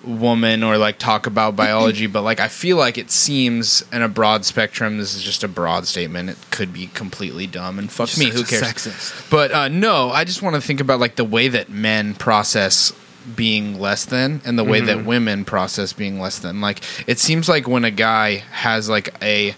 woman 0.06 0.62
or 0.62 0.78
like 0.78 0.98
talk 0.98 1.26
about 1.26 1.56
biology, 1.56 2.06
but 2.06 2.22
like 2.22 2.40
I 2.40 2.48
feel 2.48 2.76
like 2.76 2.98
it 2.98 3.10
seems 3.10 3.82
in 3.92 4.02
a 4.02 4.08
broad 4.08 4.44
spectrum. 4.44 4.98
This 4.98 5.14
is 5.14 5.22
just 5.22 5.42
a 5.44 5.48
broad 5.48 5.86
statement. 5.86 6.30
It 6.30 6.38
could 6.50 6.72
be 6.72 6.86
completely 6.88 7.46
dumb 7.46 7.78
and 7.78 7.90
fuck 7.90 8.16
me. 8.18 8.26
Who 8.30 8.44
cares? 8.44 8.62
sexist. 8.62 9.30
But 9.30 9.52
uh, 9.52 9.68
no, 9.68 10.10
I 10.10 10.24
just 10.24 10.42
want 10.42 10.54
to 10.56 10.60
think 10.60 10.80
about 10.80 11.00
like 11.00 11.16
the 11.16 11.24
way 11.24 11.48
that 11.48 11.68
men 11.70 12.14
process 12.14 12.92
being 13.34 13.80
less 13.80 14.04
than 14.04 14.42
and 14.44 14.58
the 14.58 14.64
way 14.64 14.78
Mm-hmm. 14.80 14.86
that 14.98 15.04
women 15.06 15.44
process 15.46 15.92
being 15.94 16.20
less 16.20 16.38
than. 16.40 16.60
Like 16.60 16.80
it 17.08 17.18
seems 17.18 17.48
like 17.48 17.66
when 17.66 17.84
a 17.84 17.90
guy 17.90 18.36
has 18.52 18.88
like 18.88 19.14
a 19.22 19.54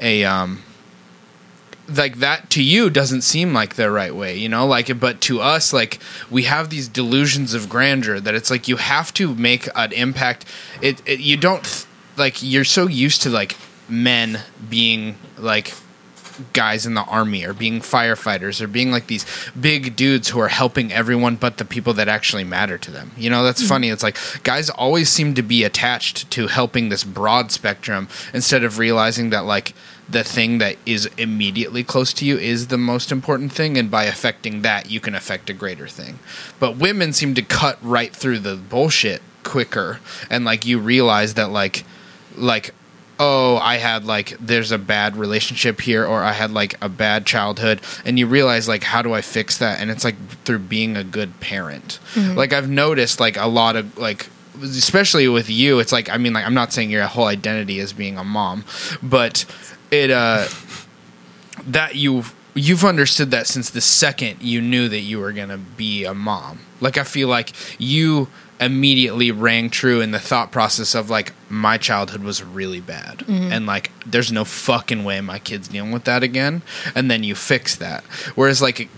a 0.00 0.24
um 0.24 0.62
like 1.88 2.16
that 2.16 2.50
to 2.50 2.62
you 2.62 2.90
doesn't 2.90 3.22
seem 3.22 3.52
like 3.52 3.74
the 3.74 3.90
right 3.90 4.14
way, 4.14 4.36
you 4.36 4.48
know? 4.48 4.66
Like 4.66 4.98
but 4.98 5.20
to 5.22 5.40
us 5.40 5.72
like 5.72 5.98
we 6.30 6.44
have 6.44 6.70
these 6.70 6.88
delusions 6.88 7.54
of 7.54 7.68
grandeur 7.68 8.20
that 8.20 8.34
it's 8.34 8.50
like 8.50 8.68
you 8.68 8.76
have 8.76 9.12
to 9.14 9.34
make 9.34 9.68
an 9.74 9.92
impact. 9.92 10.44
It, 10.82 11.02
it 11.06 11.20
you 11.20 11.36
don't 11.36 11.86
like 12.16 12.42
you're 12.42 12.64
so 12.64 12.86
used 12.86 13.22
to 13.22 13.30
like 13.30 13.56
men 13.88 14.40
being 14.68 15.16
like 15.38 15.72
guys 16.52 16.86
in 16.86 16.94
the 16.94 17.02
army 17.02 17.44
or 17.44 17.54
being 17.54 17.80
firefighters 17.80 18.60
or 18.60 18.66
being 18.66 18.90
like 18.90 19.06
these 19.06 19.24
big 19.58 19.96
dudes 19.96 20.28
who 20.28 20.40
are 20.40 20.48
helping 20.48 20.92
everyone 20.92 21.36
but 21.36 21.56
the 21.56 21.64
people 21.64 21.94
that 21.94 22.08
actually 22.08 22.44
matter 22.44 22.76
to 22.78 22.90
them. 22.90 23.10
You 23.16 23.30
know, 23.30 23.42
that's 23.42 23.62
mm-hmm. 23.62 23.68
funny. 23.68 23.88
It's 23.88 24.02
like 24.02 24.18
guys 24.42 24.70
always 24.70 25.08
seem 25.08 25.34
to 25.34 25.42
be 25.42 25.64
attached 25.64 26.30
to 26.32 26.46
helping 26.46 26.88
this 26.88 27.04
broad 27.04 27.52
spectrum 27.52 28.08
instead 28.34 28.64
of 28.64 28.78
realizing 28.78 29.30
that 29.30 29.44
like 29.44 29.74
the 30.08 30.22
thing 30.22 30.58
that 30.58 30.76
is 30.86 31.06
immediately 31.18 31.82
close 31.82 32.12
to 32.14 32.24
you 32.24 32.38
is 32.38 32.68
the 32.68 32.78
most 32.78 33.10
important 33.10 33.52
thing 33.52 33.76
and 33.76 33.90
by 33.90 34.04
affecting 34.04 34.62
that 34.62 34.90
you 34.90 35.00
can 35.00 35.14
affect 35.14 35.50
a 35.50 35.52
greater 35.52 35.88
thing. 35.88 36.18
But 36.60 36.76
women 36.76 37.12
seem 37.12 37.34
to 37.34 37.42
cut 37.42 37.78
right 37.82 38.14
through 38.14 38.40
the 38.40 38.56
bullshit 38.56 39.22
quicker 39.42 40.00
and 40.28 40.44
like 40.44 40.66
you 40.66 40.78
realize 40.78 41.34
that 41.34 41.50
like 41.50 41.84
like 42.36 42.74
oh 43.20 43.56
i 43.58 43.76
had 43.76 44.04
like 44.04 44.36
there's 44.40 44.72
a 44.72 44.78
bad 44.78 45.16
relationship 45.16 45.80
here 45.80 46.04
or 46.04 46.22
i 46.24 46.32
had 46.32 46.50
like 46.50 46.74
a 46.82 46.88
bad 46.88 47.24
childhood 47.24 47.80
and 48.04 48.18
you 48.18 48.26
realize 48.26 48.66
like 48.66 48.82
how 48.82 49.00
do 49.02 49.14
i 49.14 49.20
fix 49.20 49.58
that? 49.58 49.80
And 49.80 49.88
it's 49.88 50.02
like 50.02 50.16
through 50.44 50.58
being 50.58 50.96
a 50.96 51.04
good 51.04 51.38
parent. 51.38 52.00
Mm-hmm. 52.14 52.36
Like 52.36 52.52
i've 52.52 52.68
noticed 52.68 53.20
like 53.20 53.36
a 53.36 53.46
lot 53.46 53.76
of 53.76 53.96
like 53.96 54.28
especially 54.62 55.28
with 55.28 55.50
you 55.50 55.78
it's 55.78 55.92
like 55.92 56.08
i 56.08 56.16
mean 56.16 56.32
like 56.32 56.44
i'm 56.44 56.54
not 56.54 56.72
saying 56.72 56.90
your 56.90 57.06
whole 57.06 57.26
identity 57.26 57.78
is 57.78 57.92
being 57.92 58.16
a 58.16 58.24
mom 58.24 58.64
but 59.02 59.44
it 59.90 60.10
uh 60.10 60.46
that 61.66 61.94
you've 61.94 62.34
you've 62.54 62.84
understood 62.84 63.30
that 63.30 63.46
since 63.46 63.70
the 63.70 63.80
second 63.80 64.42
you 64.42 64.60
knew 64.60 64.88
that 64.88 65.00
you 65.00 65.18
were 65.18 65.32
gonna 65.32 65.58
be 65.58 66.04
a 66.04 66.14
mom. 66.14 66.60
Like 66.80 66.98
I 66.98 67.04
feel 67.04 67.28
like 67.28 67.52
you 67.78 68.28
immediately 68.58 69.30
rang 69.30 69.68
true 69.68 70.00
in 70.00 70.12
the 70.12 70.18
thought 70.18 70.50
process 70.50 70.94
of 70.94 71.10
like 71.10 71.32
my 71.50 71.76
childhood 71.76 72.22
was 72.22 72.42
really 72.42 72.80
bad. 72.80 73.22
And 73.52 73.66
like 73.66 73.90
there's 74.06 74.32
no 74.32 74.44
fucking 74.44 75.04
way 75.04 75.20
my 75.20 75.38
kid's 75.38 75.68
dealing 75.68 75.92
with 75.92 76.04
that 76.04 76.22
again. 76.22 76.62
And 76.94 77.10
then 77.10 77.22
you 77.22 77.34
fix 77.34 77.76
that. 77.76 78.02
Whereas 78.34 78.62
like 78.62 78.88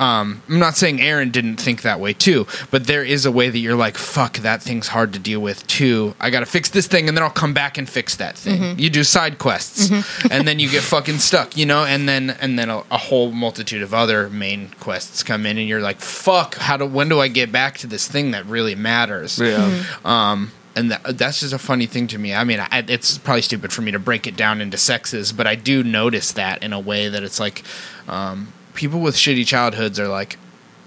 um, 0.00 0.42
I'm 0.48 0.58
not 0.58 0.78
saying 0.78 1.02
Aaron 1.02 1.30
didn't 1.30 1.58
think 1.58 1.82
that 1.82 2.00
way 2.00 2.14
too, 2.14 2.46
but 2.70 2.86
there 2.86 3.04
is 3.04 3.26
a 3.26 3.30
way 3.30 3.50
that 3.50 3.58
you're 3.58 3.76
like, 3.76 3.98
fuck, 3.98 4.38
that 4.38 4.62
thing's 4.62 4.88
hard 4.88 5.12
to 5.12 5.18
deal 5.18 5.40
with 5.40 5.66
too. 5.66 6.14
I 6.18 6.30
gotta 6.30 6.46
fix 6.46 6.70
this 6.70 6.86
thing 6.86 7.06
and 7.06 7.14
then 7.14 7.22
I'll 7.22 7.28
come 7.28 7.52
back 7.52 7.76
and 7.76 7.86
fix 7.86 8.16
that 8.16 8.38
thing. 8.38 8.78
You 8.78 8.88
do 8.88 9.04
side 9.04 9.38
quests 9.38 9.90
and 10.30 10.48
then 10.48 10.58
you 10.58 10.70
get 10.70 10.82
fucking 10.82 11.18
stuck, 11.18 11.54
you 11.54 11.66
know, 11.66 11.84
and 11.84 12.08
then 12.08 12.30
and 12.30 12.58
then 12.58 12.70
a, 12.70 12.78
a 12.90 12.96
whole 12.96 13.30
multitude 13.30 13.82
of 13.82 13.92
other 13.92 14.30
main 14.30 14.70
quests 14.80 15.22
come 15.22 15.44
in 15.44 15.58
and 15.58 15.68
you're 15.68 15.82
like, 15.82 16.00
fuck, 16.00 16.54
how 16.54 16.78
do 16.78 16.86
when 16.86 17.10
do 17.10 17.20
I 17.20 17.28
get 17.28 17.52
back 17.52 17.76
to 17.78 17.86
this 17.86 18.08
thing 18.08 18.30
that 18.30 18.46
really 18.46 18.74
matters? 18.74 19.38
Yeah. 19.38 19.84
Um, 20.02 20.52
and 20.76 20.92
that, 20.92 21.18
that's 21.18 21.40
just 21.40 21.52
a 21.52 21.58
funny 21.58 21.84
thing 21.84 22.06
to 22.06 22.18
me. 22.18 22.32
I 22.32 22.44
mean, 22.44 22.60
I, 22.60 22.84
it's 22.88 23.18
probably 23.18 23.42
stupid 23.42 23.70
for 23.70 23.82
me 23.82 23.90
to 23.90 23.98
break 23.98 24.26
it 24.26 24.36
down 24.36 24.62
into 24.62 24.78
sexes, 24.78 25.30
but 25.30 25.46
I 25.46 25.56
do 25.56 25.82
notice 25.82 26.32
that 26.32 26.62
in 26.62 26.72
a 26.72 26.80
way 26.80 27.08
that 27.08 27.22
it's 27.22 27.38
like 27.38 27.64
um, 28.08 28.52
people 28.80 29.00
with 29.00 29.14
shitty 29.14 29.46
childhoods 29.46 30.00
are 30.00 30.08
like 30.08 30.38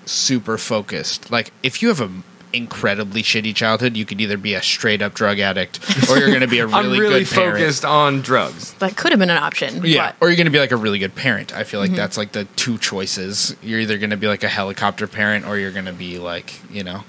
super 0.06 0.58
focused. 0.58 1.30
Like, 1.30 1.52
if 1.62 1.84
you 1.84 1.90
have 1.90 2.02
a 2.02 2.10
incredibly 2.52 3.22
shitty 3.22 3.56
childhood, 3.56 3.96
you 3.96 4.04
could 4.04 4.20
either 4.20 4.36
be 4.36 4.56
a 4.56 4.64
straight 4.64 5.04
up 5.04 5.14
drug 5.14 5.40
addict 5.40 5.80
or 6.10 6.18
you're 6.18 6.30
going 6.30 6.42
to 6.42 6.48
be 6.48 6.58
a 6.58 6.66
really, 6.68 6.80
I'm 6.80 6.92
really 6.92 7.24
good 7.24 7.30
parent. 7.30 7.60
focused 7.60 7.86
on 7.86 8.22
drugs. 8.22 8.74
That 8.74 8.98
could 8.98 9.12
have 9.12 9.20
been 9.20 9.30
an 9.30 9.38
option. 9.38 9.86
Yeah, 9.86 10.12
but- 10.12 10.26
or 10.26 10.30
you're 10.30 10.38
going 10.38 10.46
to 10.46 10.52
be 10.52 10.58
like 10.58 10.72
a 10.72 10.76
really 10.76 10.98
good 10.98 11.14
parent. 11.14 11.56
I 11.56 11.64
feel 11.64 11.80
like 11.80 11.92
mm-hmm. 11.92 11.98
that's 11.98 12.18
like 12.18 12.32
the 12.32 12.46
two 12.56 12.80
choices. 12.80 13.56
You're 13.62 13.80
either 13.80 14.00
going 14.00 14.10
to 14.10 14.18
be 14.18 14.28
like 14.28 14.44
a 14.44 14.50
helicopter 14.50 15.06
parent 15.06 15.46
or 15.46 15.60
you're 15.60 15.72
going 15.72 15.86
to 15.86 15.94
be 15.94 16.18
like, 16.18 16.60
you 16.72 16.84
know, 16.84 17.04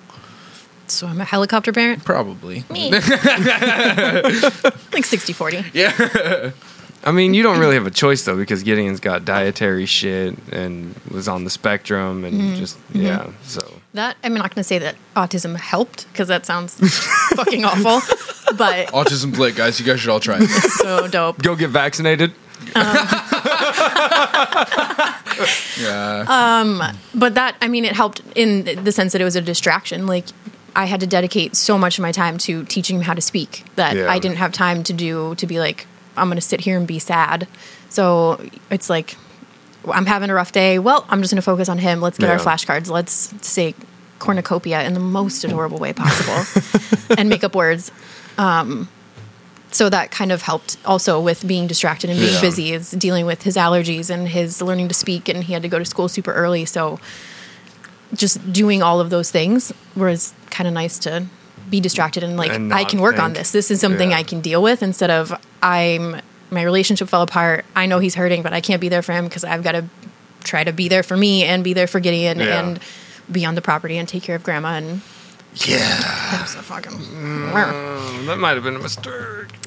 So 0.87 1.07
I'm 1.07 1.21
a 1.21 1.25
helicopter 1.25 1.73
parent, 1.73 2.05
Probably. 2.05 2.65
Me. 2.69 2.91
like 2.93 3.05
60 5.05 5.33
40. 5.33 5.65
Yeah. 5.73 6.51
I 7.07 7.13
mean, 7.13 7.35
you 7.35 7.43
don't 7.43 7.59
really 7.61 7.75
have 7.75 7.87
a 7.87 7.91
choice 7.91 8.25
though 8.25 8.37
because 8.37 8.63
Gideon's 8.63 8.99
got 9.01 9.25
dietary 9.27 9.85
shit 9.87 10.37
and 10.51 10.95
was 11.11 11.29
on 11.29 11.45
the 11.45 11.51
spectrum 11.51 12.25
and 12.25 12.35
Mm-hmm. 12.41 12.55
just 12.57 12.79
yeah. 12.93 13.29
So 13.43 13.61
That 13.93 14.17
I'm 14.25 14.33
not 14.35 14.55
going 14.55 14.61
to 14.61 14.65
say 14.65 14.79
that 14.79 14.97
autism 15.15 15.57
helped 15.57 16.07
because 16.13 16.29
that 16.29 16.47
sounds 16.47 16.75
fucking 17.37 17.65
awful, 17.65 18.01
but 18.57 18.87
Autism's 18.93 19.39
lit, 19.39 19.55
guys. 19.57 19.79
You 19.79 19.85
guys 19.87 20.01
should 20.01 20.11
all 20.11 20.21
try 20.21 20.39
it. 20.41 20.49
so 20.49 21.07
dope. 21.07 21.43
go 21.43 21.55
get 21.57 21.71
vaccinated. 21.71 22.33
Yeah. 25.81 26.25
Um, 26.29 26.83
But 27.15 27.35
that 27.35 27.57
I 27.61 27.69
mean, 27.69 27.85
it 27.85 27.93
helped 27.93 28.23
in 28.35 28.65
the 28.85 28.93
sense 28.93 29.13
that 29.13 29.21
it 29.21 29.25
was 29.25 29.37
a 29.37 29.41
distraction. 29.41 30.07
Like 30.07 30.27
I 30.77 30.85
had 30.87 31.01
to 31.01 31.07
dedicate 31.07 31.57
so 31.57 31.77
much 31.79 31.99
of 31.99 32.03
my 32.03 32.13
time 32.13 32.39
to 32.39 32.65
teaching 32.65 32.97
him 32.97 33.03
how 33.03 33.15
to 33.15 33.21
speak 33.21 33.65
that 33.77 33.97
Yeah. 33.97 34.11
I 34.11 34.19
didn't 34.19 34.39
have 34.39 34.53
time 34.53 34.83
to 34.85 34.93
do 34.93 35.35
to 35.37 35.47
be 35.47 35.59
like 35.61 35.87
I'm 36.17 36.29
going 36.29 36.37
to 36.37 36.41
sit 36.43 36.61
here 36.61 36.77
and 36.79 36.87
be 36.87 36.99
sad. 36.99 37.47
So 37.89 38.41
it's 38.71 38.89
like 38.91 39.17
I'm 39.93 40.07
having 40.07 40.31
a 40.31 40.35
rough 40.35 40.53
day. 40.53 40.79
Well, 40.79 41.05
I'm 41.09 41.21
just 41.21 41.33
going 41.33 41.37
to 41.41 41.43
focus 41.43 41.69
on 41.69 41.79
him. 41.79 42.01
Let's 42.01 42.19
get 42.19 42.31
our 42.31 42.39
flashcards. 42.39 42.89
Let's 42.89 43.35
say 43.47 43.75
cornucopia 44.19 44.83
in 44.85 44.95
the 44.95 45.01
most 45.01 45.45
adorable 45.45 45.79
way 45.79 45.93
possible 45.93 47.15
and 47.19 47.29
make 47.29 47.45
up 47.45 47.55
words. 47.55 47.91
Um, 48.39 48.89
so 49.71 49.91
that 49.91 50.11
kind 50.13 50.31
of 50.33 50.43
helped 50.43 50.77
also 50.85 51.21
with 51.21 51.47
being 51.47 51.67
distracted 51.67 52.09
and 52.09 52.19
being 52.19 52.33
Yeah. 52.35 52.41
busy 52.41 52.73
is 52.73 52.93
dealing 52.93 53.27
with 53.27 53.43
his 53.43 53.57
allergies 53.57 54.09
and 54.09 54.29
his 54.29 54.63
learning 54.63 54.89
to 54.89 54.95
speak 54.95 55.29
and 55.29 55.43
he 55.45 55.53
had 55.53 55.63
to 55.63 55.69
go 55.69 55.79
to 55.81 55.85
school 55.85 56.09
super 56.09 56.33
early 56.33 56.65
so 56.65 57.01
just 58.15 58.53
doing 58.53 58.83
all 58.85 59.01
of 59.01 59.11
those 59.11 59.33
things 59.33 59.73
was 59.97 60.33
kind 60.51 60.69
of 60.69 60.75
nice 60.75 60.97
to 61.01 61.27
be 61.71 61.81
distracted 61.81 62.23
and 62.23 62.37
like 62.37 62.53
And 62.53 62.73
I 62.73 62.85
can 62.85 63.01
work 63.01 63.19
on 63.19 63.33
this. 63.33 63.51
This 63.53 63.71
is 63.71 63.81
something 63.81 64.11
Yeah. 64.11 64.19
I 64.19 64.23
can 64.23 64.41
deal 64.41 64.63
with 64.63 64.83
instead 64.83 65.11
of 65.11 65.33
I'm 65.63 66.21
my 66.51 66.63
relationship 66.63 67.09
fell 67.09 67.23
apart. 67.23 67.65
I 67.75 67.87
know 67.87 67.99
he's 67.99 68.15
hurting, 68.15 68.43
but 68.43 68.53
I 68.53 68.61
can't 68.61 68.81
be 68.81 68.89
there 68.89 69.03
for 69.03 69.13
him 69.13 69.25
because 69.25 69.45
I've 69.45 69.63
got 69.65 69.73
to 69.73 69.85
try 70.45 70.63
to 70.63 70.73
be 70.73 70.89
there 70.89 71.03
for 71.03 71.17
me 71.17 71.43
and 71.45 71.65
be 71.65 71.73
there 71.73 71.87
for 71.87 72.01
Gideon 72.01 72.39
Yeah. 72.39 72.61
and 72.61 72.81
be 73.33 73.45
on 73.47 73.55
the 73.55 73.63
property 73.63 73.97
and 73.97 74.07
take 74.09 74.23
care 74.23 74.37
of 74.37 74.43
grandma 74.43 74.75
and 74.77 75.01
Yeah, 75.55 75.79
that's 76.33 76.55
a 76.55 76.63
fucking 76.63 76.93
Um, 76.93 78.27
that 78.27 78.39
might 78.39 78.55
have 78.55 78.63
been 78.63 78.77
a 78.77 78.79
mistake. 78.79 79.15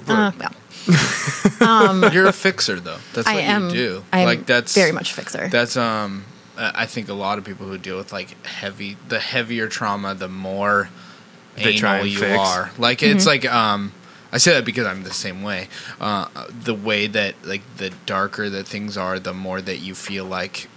uh, 0.07 0.31
well, 0.39 0.53
You're 2.13 2.27
a 2.27 2.33
fixer, 2.33 2.79
though. 2.79 2.97
That's 3.13 3.27
I 3.27 3.33
what 3.35 3.43
am 3.43 3.69
you 3.69 3.75
do. 3.75 4.03
I 4.13 4.19
am 4.21 4.25
like 4.25 4.45
that's 4.45 4.73
very 4.75 4.91
much 4.91 5.13
fixer. 5.13 5.47
That's 5.49 5.75
um. 5.77 6.25
I 6.59 6.87
think 6.87 7.07
a 7.07 7.13
lot 7.13 7.37
of 7.37 7.43
people 7.43 7.67
who 7.67 7.77
deal 7.77 7.97
with 7.97 8.11
like 8.11 8.43
heavy, 8.45 8.97
the 9.09 9.19
heavier 9.19 9.67
trauma, 9.67 10.15
the 10.15 10.27
more 10.27 10.89
They 11.57 11.69
anal 11.69 11.79
try 11.79 11.97
and 11.99 12.09
you 12.09 12.19
fix. 12.19 12.39
are. 12.39 12.71
Like 12.77 13.03
it's 13.03 13.25
like 13.25 13.45
um. 13.45 13.93
I 14.29 14.39
say 14.39 14.53
that 14.53 14.65
because 14.65 14.85
I'm 14.85 15.03
the 15.03 15.13
same 15.13 15.41
way. 15.41 15.69
Uh, 16.01 16.27
the 16.49 16.73
way 16.73 17.07
that 17.07 17.35
like 17.45 17.61
the 17.77 17.91
darker 18.05 18.49
that 18.49 18.67
things 18.67 18.97
are, 18.97 19.19
the 19.19 19.33
more 19.33 19.61
that 19.61 19.77
you 19.77 19.95
feel 19.95 20.25
like 20.25 20.67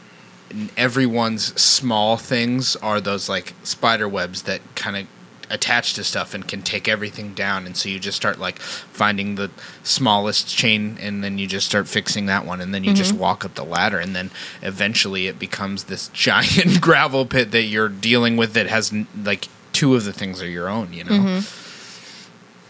everyone's 0.76 1.60
small 1.60 2.16
things 2.16 2.76
are 2.76 3.00
those 3.00 3.28
like 3.28 3.54
spider 3.62 4.08
webs 4.08 4.42
that 4.42 4.60
kind 4.74 4.96
of 4.96 5.06
attach 5.48 5.94
to 5.94 6.04
stuff 6.04 6.32
and 6.32 6.46
can 6.46 6.62
take 6.62 6.88
everything 6.88 7.34
down 7.34 7.66
and 7.66 7.76
so 7.76 7.88
you 7.88 7.98
just 7.98 8.16
start 8.16 8.38
like 8.38 8.60
finding 8.60 9.34
the 9.34 9.50
smallest 9.82 10.48
chain 10.48 10.96
and 11.00 11.24
then 11.24 11.38
you 11.38 11.46
just 11.46 11.66
start 11.66 11.88
fixing 11.88 12.26
that 12.26 12.46
one 12.46 12.60
and 12.60 12.72
then 12.72 12.84
you 12.84 12.94
just 12.94 13.12
walk 13.12 13.44
up 13.44 13.54
the 13.56 13.64
ladder 13.64 13.98
and 13.98 14.14
then 14.14 14.30
eventually 14.62 15.26
it 15.26 15.38
becomes 15.40 15.84
this 15.84 16.08
giant 16.12 16.80
gravel 16.80 17.26
pit 17.26 17.50
that 17.50 17.62
you're 17.62 17.88
dealing 17.88 18.36
with 18.36 18.52
that 18.52 18.68
has 18.68 18.92
like 19.24 19.48
two 19.72 19.94
of 19.94 20.04
the 20.04 20.12
things 20.12 20.42
are 20.42 20.48
your 20.48 20.68
own 20.68 20.92
you 20.92 21.04
know 21.04 21.12
mm-hmm. 21.12 21.56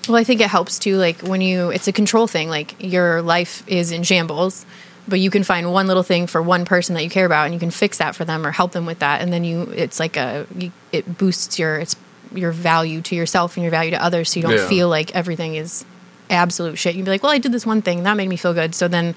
Well, 0.09 0.17
I 0.17 0.25
think 0.25 0.41
it 0.41 0.49
helps 0.49 0.79
too. 0.79 0.97
Like 0.97 1.21
when 1.21 1.41
you, 1.43 1.69
it's 1.71 1.87
a 1.87 1.93
control 1.93 2.27
thing. 2.27 2.49
Like 2.49 2.75
your 2.83 3.21
life 3.23 3.63
is 3.69 3.93
in 3.93 4.03
shambles, 4.03 4.65
but 5.07 5.21
you 5.21 5.31
can 5.31 5.45
find 5.45 5.73
one 5.73 5.87
little 5.87 6.03
thing 6.03 6.27
for 6.27 6.41
one 6.41 6.65
person 6.65 6.95
that 6.95 7.05
you 7.05 7.11
care 7.11 7.27
about, 7.27 7.45
and 7.45 7.55
you 7.55 7.61
can 7.61 7.71
fix 7.71 7.99
that 7.99 8.17
for 8.17 8.25
them 8.25 8.45
or 8.47 8.51
help 8.51 8.73
them 8.73 8.87
with 8.87 9.01
that. 9.01 9.21
And 9.21 9.31
then 9.31 9.45
you, 9.45 9.65
it's 9.77 10.01
like 10.01 10.17
a, 10.17 10.47
you, 10.57 10.73
it 10.91 11.19
boosts 11.19 11.59
your, 11.59 11.77
it's 11.79 11.95
your 12.35 12.51
value 12.51 13.03
to 13.03 13.15
yourself 13.15 13.57
and 13.57 13.63
your 13.63 13.71
value 13.71 13.91
to 13.91 14.03
others. 14.03 14.31
So 14.33 14.41
you 14.41 14.47
don't 14.47 14.57
Yeah. 14.57 14.69
feel 14.69 14.89
like 14.89 15.15
everything 15.15 15.55
is 15.55 15.85
absolute 16.31 16.79
shit. 16.79 16.97
You'd 16.97 17.05
be 17.05 17.11
like, 17.11 17.23
well, 17.23 17.33
I 17.33 17.39
did 17.39 17.53
this 17.53 17.67
one 17.67 17.83
thing 17.83 18.03
that 18.05 18.17
made 18.17 18.29
me 18.29 18.37
feel 18.37 18.55
good. 18.55 18.75
So 18.75 18.89
then 18.89 19.15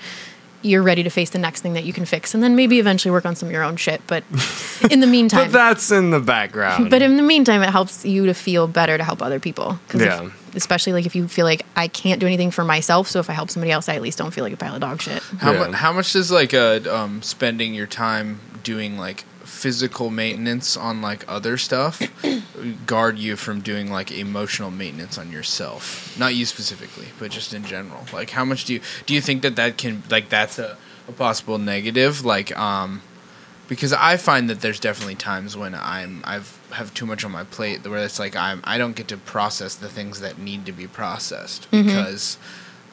you're 0.63 0.81
ready 0.83 1.03
to 1.03 1.09
face 1.09 1.29
the 1.29 1.37
next 1.39 1.61
thing 1.61 1.73
that 1.73 1.83
you 1.83 1.93
can 1.93 2.05
fix, 2.05 2.33
and 2.33 2.41
then 2.41 2.55
maybe 2.55 2.79
eventually 2.79 3.11
work 3.11 3.25
on 3.25 3.35
some 3.35 3.47
of 3.49 3.53
your 3.53 3.63
own 3.63 3.75
shit. 3.75 4.01
But 4.07 4.23
in 4.89 4.99
the 5.01 5.07
meantime, 5.17 5.45
But 5.45 5.51
that's 5.51 5.91
in 5.91 6.09
the 6.09 6.19
background. 6.19 6.89
but 6.89 7.01
in 7.01 7.17
the 7.17 7.23
meantime, 7.23 7.61
it 7.61 7.69
helps 7.69 8.05
you 8.05 8.25
to 8.25 8.33
feel 8.33 8.67
better 8.67 8.97
to 8.97 9.03
help 9.03 9.21
other 9.21 9.39
people. 9.39 9.79
'Cause 9.89 10.01
if- 10.01 10.07
Yeah. 10.07 10.29
especially 10.55 10.93
like 10.93 11.05
if 11.05 11.15
you 11.15 11.27
feel 11.27 11.45
like 11.45 11.65
I 11.75 11.87
can't 11.87 12.19
do 12.19 12.25
anything 12.27 12.49
for 12.51 12.63
myself, 12.63 13.07
so 13.09 13.19
if 13.19 13.29
I 13.29 13.33
help 13.33 13.49
somebody 13.49 13.71
else, 13.71 13.89
I 13.89 13.95
at 13.95 14.01
least 14.01 14.17
don't 14.17 14.31
feel 14.31 14.43
like 14.43 14.53
a 14.53 14.57
pile 14.57 14.75
of 14.75 14.81
dog 14.81 15.01
shit. 15.01 15.21
how, 15.39 15.51
Yeah. 15.51 15.67
mu- 15.67 15.73
how 15.73 15.91
much 15.93 16.13
does 16.13 16.31
like 16.31 16.53
uh, 16.53 16.79
um, 16.89 17.21
spending 17.21 17.73
your 17.73 17.87
time 17.87 18.39
doing 18.63 18.97
like 18.97 19.25
physical 19.63 20.09
maintenance 20.09 20.75
on 20.75 21.01
like 21.01 21.23
other 21.25 21.55
stuff 21.57 22.01
guard 22.85 23.17
you 23.17 23.37
from 23.37 23.61
doing 23.61 23.89
like 23.89 24.11
emotional 24.11 24.69
maintenance 24.69 25.17
on 25.17 25.31
yourself. 25.31 26.13
Not 26.19 26.35
you 26.35 26.45
specifically 26.45 27.07
but 27.17 27.31
just 27.31 27.53
in 27.53 27.63
general. 27.63 28.03
Like 28.11 28.31
how 28.31 28.43
much 28.43 28.65
do 28.65 28.73
you 28.73 28.81
do 29.05 29.13
you 29.13 29.21
think 29.21 29.41
that 29.43 29.55
that 29.55 29.77
can 29.77 30.03
like 30.09 30.27
that's 30.27 30.59
a, 30.59 30.75
a 31.07 31.13
possible 31.13 31.57
negative? 31.57 32.25
Like 32.25 32.51
um 32.59 33.03
because 33.69 33.93
I 33.93 34.17
find 34.17 34.49
that 34.49 34.59
there's 34.59 34.81
definitely 34.81 35.15
times 35.15 35.55
when 35.55 35.73
I'm 35.73 36.21
I've 36.25 36.59
have 36.71 36.93
too 36.93 37.05
much 37.05 37.23
on 37.23 37.31
my 37.31 37.45
plate 37.45 37.87
where 37.87 38.03
it's 38.03 38.19
like 38.19 38.35
I'm 38.35 38.59
I 38.65 38.77
don't 38.77 38.97
get 38.97 39.07
to 39.07 39.17
process 39.17 39.75
the 39.75 39.87
things 39.87 40.19
that 40.19 40.37
need 40.37 40.65
to 40.65 40.73
be 40.73 40.87
processed 40.87 41.71
because 41.71 42.37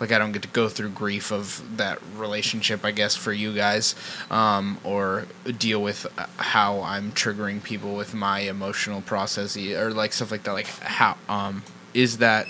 like 0.01 0.11
I 0.11 0.19
don't 0.19 0.33
get 0.33 0.43
to 0.43 0.49
go 0.49 0.69
through 0.69 0.91
grief 0.91 1.31
of 1.31 1.63
that 1.77 1.99
relationship 2.17 2.85
I 2.85 2.91
guess 2.91 3.15
for 3.15 3.33
you 3.33 3.55
guys 3.55 3.95
um, 4.31 4.79
or 4.83 5.27
deal 5.59 5.83
with 5.83 6.07
uh, 6.19 6.27
how 6.39 6.81
I'm 6.81 7.13
triggering 7.13 7.63
people 7.63 7.95
with 7.95 8.15
my 8.15 8.41
emotional 8.41 9.03
process 9.03 9.57
or 9.57 9.91
like 9.93 10.13
stuff 10.13 10.31
like 10.31 10.43
that 10.45 10.53
like 10.53 10.67
how 10.67 11.17
um 11.29 11.63
is 11.95 12.19
that 12.19 12.47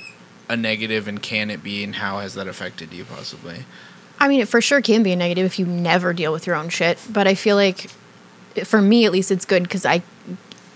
a 0.48 0.56
negative 0.56 1.06
and 1.06 1.22
can 1.22 1.50
it 1.50 1.62
be 1.62 1.84
and 1.84 1.96
how 1.96 2.20
has 2.20 2.34
that 2.34 2.48
affected 2.48 2.92
you 2.92 3.04
possibly 3.04 3.64
I 4.20 4.28
mean, 4.28 4.40
it 4.40 4.48
for 4.48 4.60
sure 4.60 4.82
can 4.82 5.02
be 5.02 5.12
a 5.12 5.16
negative 5.16 5.46
if 5.46 5.58
you 5.58 5.64
never 5.64 6.12
deal 6.12 6.30
with 6.30 6.46
your 6.46 6.54
own 6.54 6.68
shit. 6.68 6.98
But 7.08 7.26
I 7.26 7.34
feel 7.34 7.56
like, 7.56 7.90
for 8.64 8.82
me 8.82 9.06
at 9.06 9.12
least, 9.12 9.30
it's 9.30 9.46
good 9.46 9.62
because 9.62 9.86
I, 9.86 10.02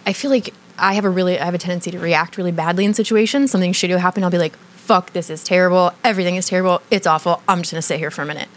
I 0.06 0.14
feel 0.14 0.30
like 0.30 0.54
I 0.78 0.94
have 0.94 1.04
a 1.04 1.10
really, 1.10 1.38
I 1.38 1.44
have 1.44 1.54
a 1.54 1.58
tendency 1.58 1.90
to 1.90 1.98
react 1.98 2.38
really 2.38 2.52
badly 2.52 2.86
in 2.86 2.94
situations. 2.94 3.50
Something 3.50 3.74
shitty 3.74 3.90
will 3.90 3.98
happen. 3.98 4.24
I'll 4.24 4.30
be 4.30 4.38
like, 4.38 4.54
"Fuck, 4.84 5.12
this 5.12 5.30
is 5.30 5.42
terrible. 5.42 5.92
Everything 6.02 6.36
is 6.36 6.46
terrible. 6.46 6.82
It's 6.90 7.06
awful. 7.06 7.42
I'm 7.48 7.58
just 7.60 7.72
gonna 7.72 7.82
sit 7.82 7.98
here 7.98 8.10
for 8.10 8.22
a 8.22 8.26
minute." 8.26 8.48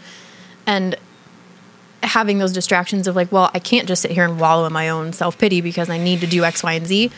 And 0.66 0.96
having 2.02 2.38
those 2.38 2.52
distractions 2.52 3.06
of 3.06 3.16
like, 3.16 3.30
well, 3.32 3.50
I 3.54 3.58
can't 3.58 3.88
just 3.88 4.02
sit 4.02 4.10
here 4.10 4.24
and 4.24 4.38
wallow 4.40 4.66
in 4.66 4.72
my 4.72 4.88
own 4.88 5.12
self 5.12 5.38
pity 5.38 5.60
because 5.60 5.90
I 5.90 5.98
need 5.98 6.20
to 6.20 6.26
do 6.26 6.44
X, 6.44 6.62
Y, 6.62 6.72
and 6.72 6.86
Z. 6.86 7.10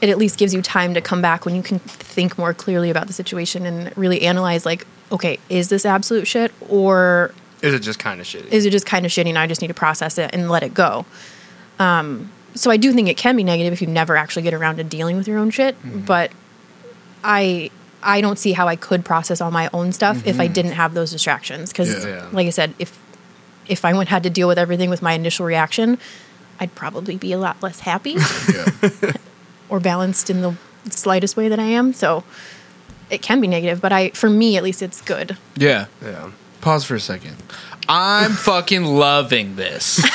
It 0.00 0.08
at 0.08 0.18
least 0.18 0.38
gives 0.38 0.54
you 0.54 0.62
time 0.62 0.94
to 0.94 1.00
come 1.00 1.20
back 1.20 1.44
when 1.44 1.54
you 1.54 1.62
can 1.62 1.78
think 1.78 2.38
more 2.38 2.54
clearly 2.54 2.90
about 2.90 3.06
the 3.06 3.12
situation 3.12 3.66
and 3.66 3.96
really 3.96 4.22
analyze, 4.22 4.64
like, 4.64 4.86
okay, 5.12 5.38
is 5.48 5.68
this 5.68 5.84
absolute 5.84 6.26
shit 6.26 6.52
or 6.68 7.34
is 7.60 7.74
it 7.74 7.80
just 7.80 7.98
kind 7.98 8.20
of 8.20 8.26
shitty? 8.26 8.50
is 8.50 8.64
it 8.64 8.70
just 8.70 8.86
kind 8.86 9.04
of 9.04 9.12
shitty 9.12 9.28
and 9.28 9.38
I 9.38 9.46
just 9.46 9.60
need 9.60 9.68
to 9.68 9.74
process 9.74 10.16
it 10.16 10.30
and 10.32 10.48
let 10.48 10.62
it 10.62 10.72
go? 10.72 11.04
Um, 11.78 12.30
so 12.54 12.70
I 12.70 12.76
do 12.76 12.92
think 12.92 13.08
it 13.08 13.16
can 13.16 13.36
be 13.36 13.44
negative 13.44 13.72
if 13.72 13.82
you 13.82 13.88
never 13.88 14.16
actually 14.16 14.42
get 14.42 14.54
around 14.54 14.76
to 14.76 14.84
dealing 14.84 15.16
with 15.16 15.28
your 15.28 15.38
own 15.38 15.50
shit, 15.50 15.76
but 16.06 16.30
I 17.22 17.70
I 18.02 18.20
don't 18.20 18.38
see 18.38 18.52
how 18.52 18.66
I 18.68 18.76
could 18.76 19.04
process 19.04 19.40
all 19.40 19.50
my 19.50 19.68
own 19.72 19.92
stuff 19.92 20.26
if 20.26 20.40
I 20.40 20.44
mm-hmm. 20.44 20.52
didn't 20.54 20.72
have 20.72 20.94
those 20.94 21.10
distractions 21.10 21.70
because 21.70 22.04
Yeah. 22.04 22.26
like 22.32 22.46
I 22.46 22.50
said 22.50 22.74
if 22.78 22.98
if 23.66 23.84
I 23.84 23.92
went 23.92 24.08
had 24.08 24.22
to 24.24 24.30
deal 24.30 24.48
with 24.48 24.58
everything 24.58 24.90
with 24.90 25.02
my 25.02 25.12
initial 25.12 25.46
reaction, 25.46 25.98
I'd 26.58 26.74
probably 26.74 27.16
be 27.16 27.32
a 27.32 27.38
lot 27.38 27.62
less 27.62 27.80
happy 27.80 28.16
or 29.68 29.80
balanced 29.80 30.30
in 30.30 30.40
the 30.42 30.54
slightest 30.90 31.36
way 31.36 31.48
that 31.48 31.60
I 31.60 31.64
am. 31.64 31.92
So 31.92 32.24
it 33.10 33.22
can 33.22 33.40
be 33.40 33.48
negative, 33.48 33.80
but 33.80 33.92
I 33.92 34.10
for 34.10 34.30
me 34.30 34.56
at 34.56 34.62
least 34.62 34.82
it's 34.82 35.00
good. 35.00 35.36
yeah 35.56 35.86
yeah. 36.02 36.30
Pause 36.60 36.84
for 36.84 36.94
a 36.94 37.00
second. 37.00 37.36
I'm 37.88 38.32
fucking 38.32 38.84
loving 38.84 39.56
this. 39.56 39.98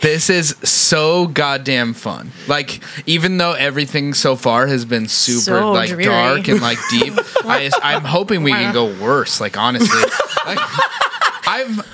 this 0.00 0.30
is 0.30 0.56
so 0.62 1.26
goddamn 1.28 1.94
fun. 1.94 2.32
Like, 2.48 2.80
even 3.06 3.38
though 3.38 3.52
everything 3.52 4.14
so 4.14 4.36
far 4.36 4.66
has 4.66 4.84
been 4.84 5.08
super 5.08 5.60
So 5.60 5.72
like 5.72 5.88
dreary. 5.90 6.04
dark 6.04 6.48
and 6.48 6.60
like 6.60 6.78
deep, 6.90 7.14
I, 7.44 7.70
I'm 7.82 8.04
hoping 8.04 8.42
we 8.42 8.50
can 8.52 8.72
go 8.72 8.86
worse. 9.00 9.40
Like, 9.40 9.56
honestly, 9.56 10.02
like, 10.46 10.58
I've 11.46 11.91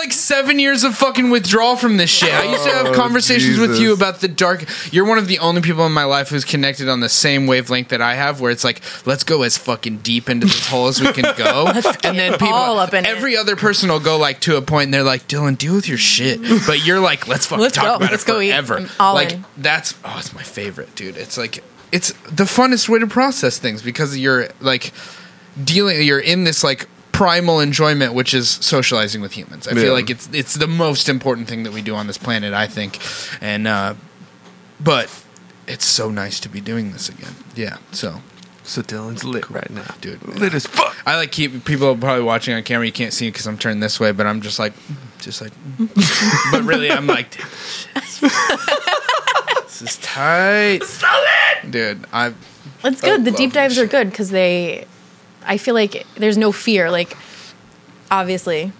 like 0.00 0.12
seven 0.12 0.58
years 0.58 0.82
of 0.84 0.94
fucking 0.96 1.30
withdrawal 1.30 1.76
from 1.76 1.96
this 1.96 2.10
shit. 2.10 2.32
I 2.32 2.44
used 2.50 2.64
to 2.64 2.70
have 2.70 2.86
Oh, 2.86 2.94
conversations 2.94 3.58
with 3.58 3.78
you 3.78 3.92
about 3.92 4.20
the 4.20 4.28
dark. 4.28 4.64
You're 4.92 5.04
one 5.06 5.18
of 5.18 5.28
the 5.28 5.38
only 5.38 5.60
people 5.60 5.84
in 5.86 5.92
my 5.92 6.04
life 6.04 6.28
who's 6.30 6.44
connected 6.44 6.88
on 6.88 7.00
the 7.00 7.08
same 7.08 7.46
wavelength 7.46 7.88
that 7.90 8.00
I 8.00 8.14
have, 8.14 8.40
where 8.40 8.50
it's 8.50 8.64
like, 8.64 8.80
let's 9.06 9.22
go 9.24 9.42
as 9.42 9.56
fucking 9.58 9.98
deep 9.98 10.28
into 10.28 10.46
this 10.46 10.66
hole 10.66 10.88
as 10.88 11.00
we 11.00 11.12
can 11.12 11.34
go. 11.36 11.66
and 12.04 12.18
then 12.18 12.32
people, 12.32 12.48
all 12.54 12.78
up 12.78 12.92
in 12.94 13.04
it. 13.04 13.08
every 13.08 13.36
other 13.36 13.56
person 13.56 13.90
will 13.90 14.00
go 14.00 14.16
like 14.18 14.40
to 14.40 14.56
a 14.56 14.62
point, 14.62 14.84
and 14.86 14.94
they're 14.94 15.02
like, 15.02 15.28
Dylan, 15.28 15.56
deal 15.58 15.74
with 15.74 15.88
your 15.88 15.98
shit. 15.98 16.40
But 16.66 16.84
you're 16.84 17.00
like, 17.00 17.28
let's 17.28 17.46
fucking 17.46 17.62
Let's 17.62 17.74
talk 17.76 17.84
go. 17.84 17.94
about 17.96 18.10
Let's 18.10 18.24
it 18.24 18.26
go 18.26 18.40
eat. 18.40 18.50
forever. 18.50 18.76
I'm 18.78 18.88
all 18.98 19.14
like 19.14 19.32
in. 19.32 19.44
that's 19.56 19.94
oh, 20.04 20.16
it's 20.18 20.32
my 20.34 20.42
favorite, 20.42 20.94
dude. 20.94 21.16
It's 21.16 21.36
like 21.38 21.62
it's 21.92 22.12
the 22.30 22.44
funnest 22.44 22.88
way 22.88 22.98
to 23.00 23.06
process 23.06 23.58
things 23.58 23.82
because 23.82 24.16
you're 24.16 24.48
like 24.60 24.92
dealing. 25.62 26.02
You're 26.02 26.20
in 26.20 26.44
this 26.44 26.64
like 26.64 26.88
primal 27.20 27.60
enjoyment, 27.60 28.14
which 28.14 28.32
is 28.32 28.48
socializing 28.48 29.20
with 29.20 29.32
humans. 29.32 29.68
I 29.68 29.72
Yeah. 29.72 29.82
feel 29.82 29.92
like 29.92 30.08
it's 30.08 30.26
it's 30.32 30.54
the 30.54 30.66
most 30.66 31.06
important 31.06 31.48
thing 31.48 31.64
that 31.64 31.72
we 31.74 31.82
do 31.82 31.94
on 31.94 32.06
this 32.06 32.16
planet. 32.16 32.54
I 32.54 32.66
think, 32.66 32.98
and 33.42 33.66
uh, 33.68 33.92
but 34.80 35.06
it's 35.66 35.84
so 35.84 36.10
nice 36.10 36.40
to 36.40 36.48
be 36.48 36.60
doing 36.62 36.92
this 36.92 37.10
again. 37.10 37.34
Yeah, 37.54 37.76
so. 37.92 38.22
So 38.62 38.80
Dylan's 38.82 39.22
lit 39.24 39.50
right 39.50 39.68
now, 39.70 39.94
Dude. 40.00 40.22
Lit 40.38 40.54
as 40.54 40.66
fuck. 40.66 40.96
I 41.04 41.16
like 41.16 41.30
keep 41.32 41.64
people 41.64 41.88
are 41.88 41.96
probably 41.96 42.22
watching 42.22 42.54
on 42.54 42.62
camera. 42.62 42.86
You 42.86 42.92
can't 42.92 43.12
see 43.12 43.28
because 43.28 43.46
I'm 43.46 43.58
turned 43.58 43.82
this 43.82 43.98
way, 44.00 44.12
but 44.12 44.26
I'm 44.26 44.40
just 44.40 44.58
like, 44.58 44.72
just 45.18 45.42
like, 45.42 45.52
but 46.52 46.62
really, 46.62 46.90
I'm 46.90 47.06
like, 47.06 47.30
dude, 47.32 47.46
this 49.66 49.82
is 49.82 49.96
tight, 49.98 50.80
So 50.84 51.06
lit, 51.64 51.70
dude. 51.70 52.06
I 52.12 52.32
It's 52.84 53.00
good. 53.02 53.24
The 53.24 53.30
deep 53.32 53.52
dives 53.52 53.76
are 53.78 53.86
good 53.86 54.08
because 54.10 54.30
they, 54.30 54.86
I 55.46 55.56
feel 55.56 55.74
like 55.74 56.06
there's 56.16 56.36
no 56.38 56.52
fear. 56.52 56.90
Like, 56.90 57.16
obviously, 58.10 58.72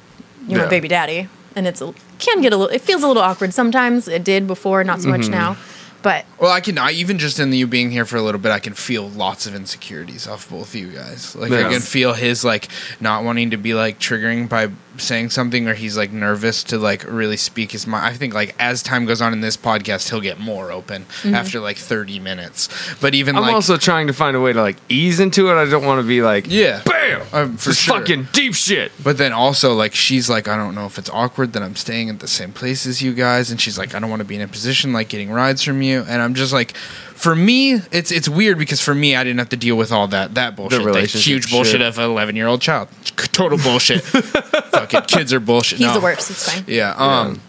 you're 0.46 0.58
Yeah. 0.58 0.64
my 0.64 0.70
baby 0.70 0.88
daddy, 0.88 1.28
and 1.56 1.66
it's 1.66 1.80
a, 1.80 1.94
can 2.18 2.40
get 2.42 2.52
a 2.52 2.56
little. 2.56 2.74
It 2.74 2.80
feels 2.82 3.02
a 3.02 3.08
little 3.08 3.22
awkward 3.22 3.54
sometimes. 3.54 4.08
It 4.08 4.24
did 4.24 4.46
before, 4.46 4.84
not 4.84 5.00
so 5.02 5.08
much 5.08 5.22
Mm-hmm. 5.22 5.30
now. 5.32 5.56
But 6.02 6.24
well, 6.38 6.50
I 6.50 6.60
can. 6.60 6.78
I 6.78 6.92
even 6.92 7.18
just 7.18 7.38
in 7.38 7.52
you 7.52 7.66
being 7.66 7.90
here 7.90 8.06
for 8.06 8.16
a 8.16 8.22
little 8.22 8.40
bit, 8.40 8.52
I 8.52 8.58
can 8.58 8.72
feel 8.72 9.06
lots 9.10 9.46
of 9.46 9.54
insecurities 9.54 10.26
off 10.26 10.48
both 10.48 10.68
of 10.68 10.74
you 10.74 10.88
guys. 10.88 11.36
Like 11.36 11.52
I 11.52 11.70
can 11.70 11.80
feel 11.82 12.14
his 12.14 12.42
like 12.42 12.68
not 13.00 13.22
wanting 13.22 13.50
to 13.50 13.58
be 13.58 13.74
like 13.74 13.98
triggering 13.98 14.48
by 14.48 14.70
saying 15.00 15.30
something, 15.30 15.66
or 15.66 15.74
he's 15.74 15.96
like 15.96 16.12
nervous 16.12 16.62
to 16.64 16.78
like 16.78 17.02
really 17.04 17.36
speak 17.36 17.72
his 17.72 17.86
mind. 17.86 18.06
I 18.06 18.12
think 18.16 18.32
like 18.34 18.54
as 18.60 18.82
time 18.82 19.06
goes 19.06 19.20
on 19.20 19.32
in 19.32 19.40
this 19.40 19.56
podcast, 19.56 20.08
he'll 20.10 20.20
get 20.20 20.38
more 20.38 20.70
open 20.70 21.06
after 21.24 21.58
like 21.58 21.76
30 21.76 22.20
minutes. 22.20 22.68
But 23.00 23.14
even 23.16 23.34
I'm 23.36 23.42
like 23.42 23.54
also 23.54 23.76
trying 23.76 24.06
to 24.06 24.12
find 24.12 24.36
a 24.36 24.40
way 24.40 24.52
to 24.52 24.60
like 24.62 24.76
ease 24.88 25.18
into 25.18 25.50
it. 25.50 25.54
I 25.54 25.68
don't 25.68 25.84
want 25.84 26.00
to 26.00 26.06
be 26.06 26.22
like, 26.22 26.44
Yeah. 26.48 26.82
bam, 26.84 27.22
Um, 27.32 27.56
for 27.56 27.72
sure. 27.72 27.98
fucking 27.98 28.28
deep 28.32 28.54
shit. 28.54 28.92
But 29.02 29.18
then 29.18 29.32
also, 29.32 29.74
like, 29.74 29.94
she's 29.94 30.28
like, 30.30 30.46
I 30.46 30.56
don't 30.56 30.74
know 30.74 30.86
if 30.86 30.98
it's 30.98 31.10
awkward 31.10 31.52
that 31.54 31.62
I'm 31.62 31.74
staying 31.76 32.08
at 32.10 32.20
the 32.20 32.28
same 32.28 32.52
place 32.52 32.86
as 32.86 33.02
you 33.02 33.14
guys, 33.14 33.50
and 33.50 33.60
she's 33.60 33.78
like, 33.78 33.94
I 33.94 33.98
don't 33.98 34.10
want 34.10 34.20
to 34.20 34.26
be 34.28 34.36
in 34.36 34.42
a 34.42 34.48
position 34.48 34.92
like 34.92 35.08
getting 35.08 35.30
rides 35.30 35.62
from 35.62 35.82
you, 35.82 36.04
and 36.08 36.20
I'm 36.22 36.34
just 36.34 36.52
like, 36.52 36.74
for 37.20 37.36
me, 37.36 37.74
it's 37.92 38.10
it's 38.10 38.28
weird 38.28 38.58
because 38.58 38.80
for 38.80 38.94
me, 38.94 39.14
I 39.14 39.22
didn't 39.24 39.38
have 39.38 39.50
to 39.50 39.56
deal 39.56 39.76
with 39.76 39.92
all 39.92 40.08
that 40.08 40.34
that 40.34 40.56
bullshit, 40.56 40.82
that 40.82 41.10
huge 41.10 41.50
bullshit 41.50 41.72
shit. 41.72 41.82
of 41.82 41.98
an 41.98 42.04
11 42.10 42.34
year 42.36 42.46
old 42.46 42.60
child, 42.62 42.88
total 43.32 43.58
bullshit. 43.58 44.02
Fucking 44.02 45.02
kids 45.02 45.32
are 45.32 45.40
bullshit. 45.40 45.78
he's 45.78 45.88
No. 45.88 45.94
the 45.94 46.00
worst. 46.00 46.30
It's 46.30 46.52
fine. 46.52 46.64
Yeah. 46.66 46.94
Um. 46.96 47.40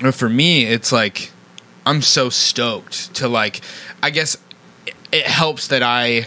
But 0.00 0.14
for 0.14 0.28
me, 0.28 0.64
it's 0.64 0.92
like 0.92 1.30
I'm 1.86 2.02
so 2.02 2.28
stoked 2.30 3.14
to 3.14 3.28
like. 3.28 3.60
I 4.02 4.10
guess 4.10 4.36
it, 4.86 4.94
it 5.12 5.26
helps 5.26 5.68
that 5.68 5.82
I 5.82 6.26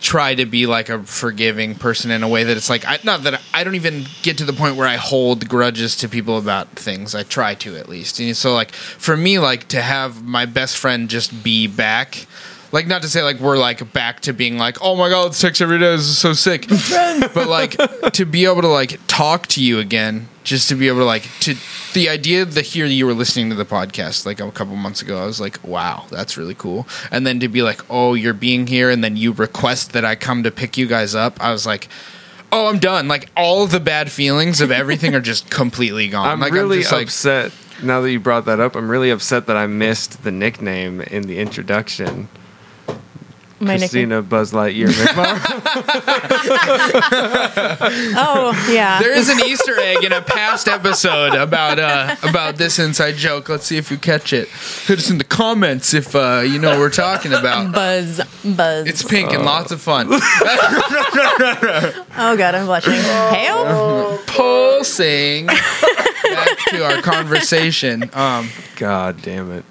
try 0.00 0.34
to 0.34 0.46
be 0.46 0.66
like 0.66 0.88
a 0.88 1.02
forgiving 1.02 1.74
person 1.74 2.10
in 2.10 2.22
a 2.22 2.28
way 2.28 2.44
that 2.44 2.56
it's 2.56 2.70
like 2.70 2.84
I, 2.86 2.98
not 3.04 3.22
that 3.24 3.40
I 3.52 3.64
don't 3.64 3.74
even 3.74 4.06
get 4.22 4.38
to 4.38 4.44
the 4.44 4.52
point 4.52 4.76
where 4.76 4.88
I 4.88 4.96
hold 4.96 5.48
grudges 5.48 5.96
to 5.98 6.08
people 6.08 6.38
about 6.38 6.68
things. 6.70 7.14
I 7.14 7.22
try 7.22 7.54
to 7.56 7.76
at 7.76 7.88
least. 7.88 8.18
And 8.18 8.36
so 8.36 8.54
like 8.54 8.72
for 8.72 9.16
me, 9.16 9.38
like 9.38 9.68
to 9.68 9.82
have 9.82 10.24
my 10.24 10.46
best 10.46 10.78
friend 10.78 11.08
just 11.08 11.44
be 11.44 11.66
back. 11.66 12.26
Like 12.72 12.86
not 12.86 13.02
to 13.02 13.08
say 13.08 13.22
like 13.22 13.40
we're 13.40 13.58
like 13.58 13.92
back 13.92 14.20
to 14.20 14.32
being 14.32 14.56
like 14.56 14.78
oh 14.80 14.94
my 14.94 15.08
god 15.08 15.24
let's 15.24 15.40
text 15.40 15.60
every 15.60 15.78
day 15.78 15.90
this 15.90 16.02
is 16.02 16.18
so 16.18 16.32
sick, 16.32 16.68
but 17.34 17.48
like 17.48 17.76
to 18.12 18.24
be 18.24 18.44
able 18.44 18.62
to 18.62 18.68
like 18.68 19.00
talk 19.08 19.48
to 19.48 19.62
you 19.62 19.78
again, 19.78 20.28
just 20.44 20.68
to 20.68 20.76
be 20.76 20.86
able 20.88 21.00
to 21.00 21.04
like 21.04 21.28
to 21.40 21.56
the 21.94 22.08
idea 22.08 22.42
of 22.42 22.54
the 22.54 22.62
hear 22.62 22.86
you 22.86 23.06
were 23.06 23.14
listening 23.14 23.50
to 23.50 23.56
the 23.56 23.64
podcast 23.64 24.24
like 24.24 24.38
a 24.38 24.50
couple 24.52 24.76
months 24.76 25.02
ago, 25.02 25.20
I 25.20 25.26
was 25.26 25.40
like 25.40 25.62
wow 25.64 26.06
that's 26.10 26.36
really 26.36 26.54
cool, 26.54 26.86
and 27.10 27.26
then 27.26 27.40
to 27.40 27.48
be 27.48 27.62
like 27.62 27.80
oh 27.90 28.14
you're 28.14 28.34
being 28.34 28.68
here 28.68 28.88
and 28.88 29.02
then 29.02 29.16
you 29.16 29.32
request 29.32 29.92
that 29.92 30.04
I 30.04 30.14
come 30.14 30.44
to 30.44 30.50
pick 30.50 30.76
you 30.76 30.86
guys 30.86 31.14
up, 31.14 31.40
I 31.42 31.52
was 31.52 31.66
like. 31.66 31.88
Oh, 32.52 32.66
I'm 32.66 32.80
done. 32.80 33.06
Like 33.06 33.30
all 33.36 33.62
of 33.62 33.70
the 33.70 33.78
bad 33.78 34.10
feelings 34.10 34.60
of 34.60 34.72
everything 34.72 35.14
are 35.14 35.20
just 35.20 35.48
completely 35.52 36.08
gone. 36.08 36.26
I'm 36.26 36.40
like, 36.40 36.52
really 36.52 36.80
just, 36.80 36.90
like, 36.90 37.06
upset. 37.06 37.52
Now 37.80 38.00
that 38.00 38.10
you 38.10 38.18
brought 38.18 38.46
that 38.46 38.58
up, 38.58 38.74
I'm 38.74 38.90
really 38.90 39.10
upset 39.10 39.46
that 39.46 39.56
I 39.56 39.68
missed 39.68 40.24
the 40.24 40.32
nickname 40.32 41.00
in 41.00 41.28
the 41.28 41.38
introduction. 41.38 42.26
My 43.62 43.74
nickname. 43.74 43.78
Christina 43.80 44.22
Buzz 44.22 44.52
Lightyear 44.52 44.88
McMahon. 44.88 45.60
Oh 48.22 48.68
yeah. 48.70 49.00
There 49.00 49.12
is 49.14 49.28
an 49.28 49.38
Easter 49.40 49.78
egg 49.78 50.02
in 50.04 50.12
a 50.12 50.22
past 50.22 50.68
episode 50.68 51.34
about 51.34 51.78
uh, 51.78 52.16
about 52.22 52.56
this 52.56 52.78
inside 52.78 53.16
joke. 53.16 53.48
Let's 53.48 53.66
see 53.66 53.76
if 53.76 53.90
you 53.90 53.98
catch 53.98 54.32
it. 54.32 54.48
Hit 54.48 54.98
us 54.98 55.10
in 55.10 55.18
the 55.18 55.24
comments 55.24 55.92
if 55.94 56.14
uh, 56.14 56.42
you 56.44 56.58
know 56.58 56.70
what 56.70 56.78
we're 56.78 56.90
talking 56.90 57.32
about. 57.32 57.72
buzz, 57.72 58.20
buzz. 58.44 58.86
It's 58.86 59.02
pink 59.02 59.32
and 59.32 59.44
lots 59.44 59.70
of 59.72 59.80
fun. 59.80 60.08
oh 60.10 62.04
god, 62.16 62.54
I'm 62.54 62.66
blushing. 62.66 62.92
Hail. 62.92 64.18
Pulsing. 64.26 65.46
Back 65.46 66.58
to 66.70 66.84
our 66.84 67.02
conversation. 67.02 68.10
Um, 68.12 68.48
God 68.76 69.20
damn 69.22 69.50
it. 69.52 69.64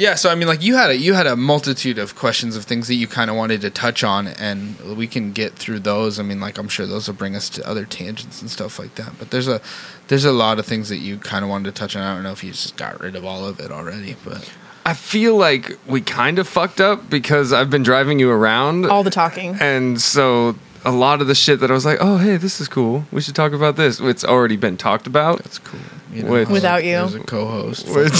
Yeah, 0.00 0.14
so 0.14 0.30
I 0.30 0.34
mean, 0.34 0.48
like 0.48 0.62
you 0.62 0.76
had 0.76 0.88
a 0.88 0.96
you 0.96 1.12
had 1.12 1.26
a 1.26 1.36
multitude 1.36 1.98
of 1.98 2.16
questions 2.16 2.56
of 2.56 2.64
things 2.64 2.88
that 2.88 2.94
you 2.94 3.06
kind 3.06 3.28
of 3.28 3.36
wanted 3.36 3.60
to 3.60 3.68
touch 3.68 4.02
on, 4.02 4.28
and 4.28 4.96
we 4.96 5.06
can 5.06 5.32
get 5.32 5.52
through 5.52 5.80
those. 5.80 6.18
I 6.18 6.22
mean, 6.22 6.40
like 6.40 6.56
I'm 6.56 6.70
sure 6.70 6.86
those 6.86 7.06
will 7.06 7.14
bring 7.14 7.36
us 7.36 7.50
to 7.50 7.68
other 7.68 7.84
tangents 7.84 8.40
and 8.40 8.50
stuff 8.50 8.78
like 8.78 8.94
that. 8.94 9.18
But 9.18 9.30
there's 9.30 9.46
a 9.46 9.60
there's 10.08 10.24
a 10.24 10.32
lot 10.32 10.58
of 10.58 10.64
things 10.64 10.88
that 10.88 10.96
you 10.96 11.18
kind 11.18 11.44
of 11.44 11.50
wanted 11.50 11.74
to 11.74 11.78
touch 11.78 11.96
on. 11.96 12.02
I 12.02 12.14
don't 12.14 12.22
know 12.22 12.32
if 12.32 12.42
you 12.42 12.52
just 12.52 12.78
got 12.78 12.98
rid 12.98 13.14
of 13.14 13.26
all 13.26 13.44
of 13.46 13.60
it 13.60 13.70
already, 13.70 14.16
but. 14.24 14.50
I 14.86 14.94
feel 14.94 15.36
like 15.36 15.78
we 15.86 16.00
kind 16.00 16.38
of 16.38 16.48
fucked 16.48 16.80
up 16.80 17.10
because 17.10 17.52
I've 17.52 17.68
been 17.68 17.82
driving 17.82 18.18
you 18.18 18.30
around. 18.30 18.86
All 18.86 19.02
the 19.02 19.10
talking. 19.10 19.58
and 19.60 20.00
so 20.00 20.56
a 20.84 20.90
lot 20.90 21.20
of 21.20 21.26
the 21.26 21.34
shit 21.34 21.60
that 21.60 21.70
I 21.70 21.74
was 21.74 21.84
like, 21.84 21.98
oh, 22.00 22.16
hey, 22.18 22.36
this 22.36 22.60
is 22.60 22.68
cool. 22.68 23.04
We 23.12 23.20
should 23.20 23.34
talk 23.34 23.52
about 23.52 23.76
this. 23.76 24.00
It's 24.00 24.24
already 24.24 24.56
been 24.56 24.76
talked 24.76 25.06
about. 25.06 25.38
That's 25.42 25.58
cool. 25.58 25.80
You 26.12 26.26
Which- 26.26 26.48
Without 26.48 26.84
you. 26.84 26.92
There's 26.92 27.14
a 27.14 27.20
co-host. 27.20 27.86
Which 27.88 28.10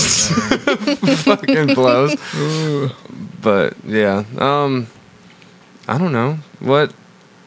fucking 1.21 1.75
blows. 1.75 2.17
but 3.43 3.75
yeah, 3.85 4.25
um, 4.39 4.87
I 5.89 5.99
don't 5.99 6.13
know 6.13 6.39
what 6.61 6.93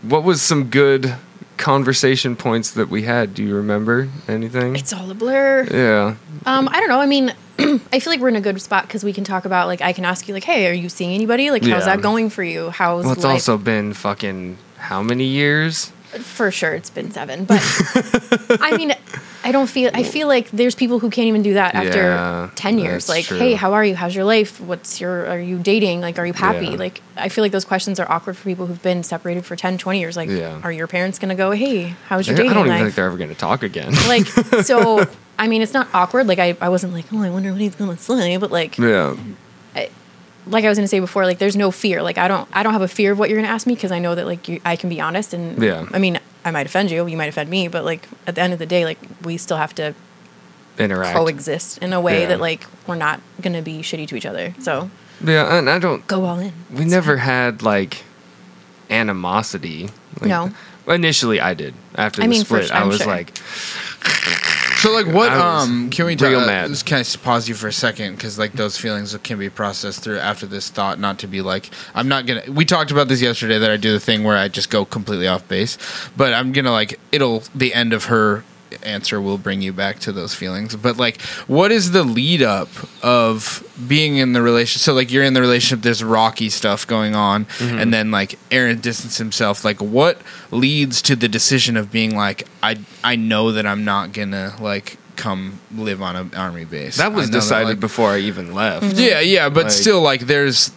what 0.02 0.24
was 0.24 0.42
some 0.42 0.66
good 0.66 1.16
conversation 1.58 2.36
points 2.36 2.72
that 2.72 2.90
we 2.90 3.04
had. 3.04 3.34
Do 3.34 3.44
you 3.44 3.56
remember 3.56 4.10
anything? 4.28 4.76
It's 4.76 4.92
all 4.92 5.10
a 5.10 5.14
blur. 5.14 5.66
yeah, 5.72 6.16
Um, 6.46 6.68
I 6.70 6.80
don't 6.80 6.90
know. 6.90 7.00
I 7.00 7.06
mean, 7.06 7.34
I 7.60 8.00
feel 8.00 8.12
like 8.12 8.20
we're 8.20 8.28
in 8.30 8.36
a 8.36 8.42
good 8.42 8.60
spot 8.62 8.86
because 8.88 9.04
we 9.04 9.14
can 9.14 9.24
talk 9.24 9.46
about 9.46 9.68
like 9.68 9.82
I 9.82 9.94
can 9.94 10.04
ask 10.04 10.28
you 10.28 10.34
like, 10.34 10.44
hey, 10.44 10.68
are 10.70 10.74
you 10.74 10.90
seeing 10.90 11.14
anybody? 11.14 11.52
Like, 11.52 11.62
how's 11.64 11.86
Yeah. 11.88 11.96
that 11.96 12.02
going 12.02 12.30
for 12.30 12.44
you? 12.44 12.70
How's 12.72 13.06
well, 13.06 13.14
it's 13.14 13.24
life? 13.24 13.34
also 13.34 13.58
been 13.58 13.94
fucking 13.94 14.58
how 14.84 15.02
many 15.02 15.26
years? 15.26 15.92
for 16.20 16.52
sure 16.52 16.76
it's 16.76 16.92
been 16.92 17.10
seven, 17.10 17.44
but 17.44 17.60
I 18.62 18.78
mean, 18.78 18.94
I 19.44 19.52
don't 19.52 19.66
feel. 19.68 19.90
I 19.96 20.04
feel 20.04 20.28
like 20.28 20.52
there's 20.52 20.76
people 20.76 21.00
who 21.00 21.10
can't 21.10 21.28
even 21.28 21.42
do 21.42 21.56
that 21.56 21.74
after 21.74 22.02
Yeah, 22.04 22.50
ten 22.54 22.78
years. 22.78 23.10
Like, 23.10 23.26
true. 23.26 23.40
hey, 23.40 23.54
how 23.56 23.74
are 23.74 23.84
you? 23.84 23.96
How's 23.96 24.14
your 24.14 24.24
life? 24.24 24.62
What's 24.62 25.02
your? 25.02 25.26
Are 25.28 25.40
you 25.40 25.58
dating? 25.58 26.02
Like, 26.02 26.20
are 26.20 26.26
you 26.28 26.34
happy? 26.34 26.68
Yeah. 26.68 26.76
Like, 26.78 27.02
I 27.18 27.30
feel 27.30 27.44
like 27.44 27.52
those 27.52 27.66
questions 27.66 28.00
are 28.00 28.06
awkward 28.12 28.38
for 28.38 28.44
people 28.44 28.68
who've 28.68 28.82
been 28.84 29.02
separated 29.02 29.44
for 29.44 29.56
10, 29.56 29.80
20 29.80 30.00
years. 30.00 30.16
Like, 30.16 30.30
Yeah. 30.30 30.62
are 30.64 30.72
your 30.72 30.86
parents 30.86 31.18
gonna 31.18 31.34
go, 31.34 31.50
hey, 31.50 31.96
how's 32.08 32.28
your 32.28 32.36
I 32.36 32.38
dating 32.38 32.52
I 32.52 32.54
don't 32.54 32.66
even 32.68 32.78
life? 32.78 32.84
think 32.86 32.96
they're 32.96 33.08
ever 33.08 33.18
going 33.18 33.30
to 33.32 33.36
talk 33.36 33.64
again. 33.64 33.92
like, 34.08 34.28
so. 34.64 35.06
I 35.40 35.48
mean, 35.48 35.64
it's 35.64 35.74
not 35.74 35.88
awkward. 35.96 36.28
Like, 36.28 36.38
I, 36.38 36.56
I 36.62 36.70
wasn't 36.70 36.94
like, 36.94 37.06
oh, 37.12 37.24
I 37.24 37.32
wonder 37.32 37.52
what 37.52 37.60
he's 37.60 37.74
gonna 37.76 37.98
say. 37.98 38.38
But 38.38 38.52
like, 38.52 38.78
yeah, 38.78 39.16
like 40.48 40.66
I 40.66 40.70
was 40.70 40.78
gonna 40.78 40.88
say 40.88 41.00
before, 41.00 41.26
like 41.26 41.38
there's 41.40 41.56
no 41.56 41.72
fear. 41.72 42.02
Like 42.04 42.18
I 42.18 42.28
don't 42.28 42.48
I 42.54 42.64
don't 42.64 42.74
have 42.74 42.82
a 42.82 42.88
fear 42.88 43.12
of 43.14 43.20
what 43.20 43.30
you're 43.30 43.40
gonna 43.40 43.54
ask 43.54 43.66
me 43.68 43.76
because 43.76 43.92
I 43.92 44.00
know 44.00 44.16
that 44.16 44.26
like 44.26 44.48
you, 44.48 44.60
I 44.66 44.76
can 44.76 44.90
be 44.90 45.00
honest 45.02 45.34
and 45.34 45.62
Yeah. 45.62 45.86
I 45.92 46.00
mean 46.00 46.20
I 46.46 46.52
might 46.52 46.66
offend 46.66 46.92
you, 46.92 47.08
you 47.08 47.16
might 47.18 47.30
offend 47.30 47.50
me, 47.50 47.68
but 47.68 47.86
like 47.86 48.08
at 48.28 48.36
the 48.36 48.42
end 48.42 48.54
of 48.54 48.60
the 48.60 48.66
day, 48.66 48.84
like 48.86 49.00
we 49.24 49.38
still 49.38 49.58
have 49.58 49.74
to 49.76 49.94
interact. 50.78 51.16
coexist 51.16 51.78
in 51.80 51.94
a 51.94 52.02
way 52.02 52.22
Yeah. 52.22 52.28
that 52.30 52.40
like 52.42 52.66
we're 52.88 52.96
not 52.96 53.22
gonna 53.42 53.62
be 53.62 53.80
shitty 53.80 54.08
to 54.10 54.16
each 54.16 54.26
other. 54.26 54.54
So 54.60 54.90
Yeah, 55.24 55.58
and 55.58 55.70
I 55.70 55.80
don't. 55.80 56.06
go 56.08 56.26
all 56.26 56.40
in. 56.40 56.52
We 56.72 56.84
never 56.86 57.18
had 57.18 57.62
like 57.62 58.04
animosity. 58.90 59.90
Like, 60.20 60.30
No. 60.30 60.52
Initially, 60.86 61.40
I 61.40 61.54
did. 61.54 61.74
After 61.96 62.22
I 62.22 62.26
the 62.26 62.30
mean, 62.30 62.44
split, 62.44 62.68
sure- 62.68 62.76
I 62.76 62.84
was 62.84 62.98
sure. 62.98 63.08
like, 63.08 63.32
So 64.84 64.92
like 64.92 65.08
what 65.08 65.32
I 65.32 65.62
um 65.62 65.90
can 65.92 66.06
we 66.06 66.18
real 66.18 66.40
talk, 66.40 66.46
mad. 66.46 66.68
Just 66.68 66.86
kind 66.86 67.00
of 67.00 67.24
pause 67.24 67.48
you 67.48 67.56
for 67.56 67.70
a 67.70 67.72
second 67.72 68.16
because 68.16 68.38
like 68.38 68.52
those 68.52 68.78
feelings 68.78 69.16
can 69.24 69.40
be 69.40 69.50
processed 69.50 70.04
through 70.04 70.20
after 70.20 70.46
this 70.46 70.70
thought. 70.70 71.00
Not 71.00 71.20
to 71.20 71.28
be 71.28 71.42
like 71.42 71.70
I'm 71.96 72.10
not 72.10 72.26
gonna. 72.26 72.44
We 72.52 72.66
talked 72.66 72.92
about 72.92 73.08
this 73.08 73.22
yesterday 73.22 73.58
that 73.60 73.72
I 73.72 73.78
do 73.78 73.94
the 73.94 74.00
thing 74.02 74.26
where 74.26 74.36
I 74.36 74.50
just 74.50 74.70
go 74.70 74.84
completely 74.84 75.26
off 75.26 75.48
base, 75.48 75.78
but 76.18 76.34
I'm 76.34 76.52
gonna 76.52 76.74
like 76.74 77.00
it'll 77.14 77.44
the 77.56 77.74
end 77.74 77.94
of 77.94 78.06
her 78.06 78.44
answer 78.84 79.22
will 79.22 79.38
bring 79.38 79.62
you 79.62 79.74
back 79.74 80.00
to 80.00 80.12
those 80.12 80.34
feelings. 80.34 80.76
But 80.76 80.98
like, 80.98 81.22
what 81.48 81.72
is 81.72 81.92
the 81.92 82.04
lead 82.04 82.42
up 82.42 82.70
of 83.04 83.64
being 83.88 84.18
in 84.18 84.34
the 84.34 84.42
relationship? 84.42 84.82
So 84.82 84.94
like, 84.94 85.12
you're 85.12 85.24
in 85.24 85.34
the 85.34 85.42
relationship. 85.42 85.84
There's 85.84 86.04
rocky 86.04 86.50
stuff 86.50 86.88
going 86.88 87.16
on, 87.16 87.46
mm-hmm. 87.46 87.78
and 87.78 87.94
then 87.94 88.12
like 88.12 88.38
Aaron 88.52 88.80
distanced 88.80 89.18
himself. 89.18 89.64
Like, 89.64 89.82
what 89.82 90.22
leads 90.52 91.02
to 91.04 91.16
the 91.16 91.28
decision 91.28 91.78
of 91.78 91.92
being 91.92 92.16
like, 92.16 92.48
I 92.62 92.78
I 93.04 93.16
know 93.16 93.52
that 93.52 93.66
I'm 93.66 93.84
not 93.86 94.14
gonna 94.14 94.56
like 94.60 94.98
come 95.16 95.60
live 95.76 96.02
on 96.02 96.16
an 96.16 96.32
army 96.36 96.66
base. 96.66 96.98
That 96.98 97.14
was 97.14 97.28
I 97.28 97.32
know 97.32 97.38
decided 97.40 97.68
like- 97.68 97.80
before 97.80 98.10
I 98.12 98.20
even 98.20 98.54
left. 98.54 98.86
Mm-hmm. 98.86 99.00
yeah, 99.00 99.20
yeah, 99.20 99.50
but 99.50 99.66
Like- 99.66 99.72
still, 99.72 100.02
like 100.02 100.22
there's 100.22 100.72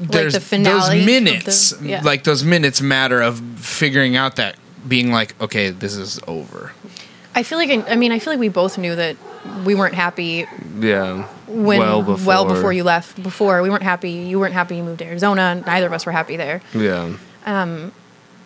there's 0.00 0.34
the 0.34 0.40
finale 0.40 0.98
those 0.98 1.06
minutes, 1.06 1.70
the- 1.70 1.88
yeah. 1.88 2.02
like 2.02 2.24
those 2.24 2.44
minutes 2.44 2.80
matter 2.80 3.20
of 3.20 3.40
figuring 3.58 4.16
out 4.16 4.36
that 4.36 4.56
being 4.86 5.10
like, 5.10 5.40
okay, 5.40 5.70
this 5.70 5.96
is 5.96 6.20
over. 6.28 6.72
I 7.38 7.42
feel 7.44 7.58
like 7.58 7.70
I 7.88 7.96
mean 7.96 8.12
I 8.12 8.18
feel 8.18 8.32
like 8.32 8.40
we 8.40 8.48
both 8.48 8.78
knew 8.78 8.94
that 8.96 9.16
we 9.64 9.74
weren't 9.74 9.94
happy 9.94 10.46
Yeah. 10.78 11.22
when 11.46 11.78
well 11.80 12.44
before. 12.44 12.72
you 12.72 12.84
left. 12.84 13.22
Before 13.22 13.62
we 13.62 13.70
weren't 13.70 13.82
happy. 13.94 14.10
You 14.30 14.38
weren't 14.40 14.54
happy. 14.54 14.76
You 14.76 14.82
moved 14.82 14.98
to 14.98 15.06
Arizona. 15.06 15.62
Neither 15.66 15.86
of 15.86 15.92
us 15.92 16.04
were 16.06 16.12
happy 16.12 16.36
there. 16.36 16.60
Yeah. 16.74 17.14
Um, 17.46 17.92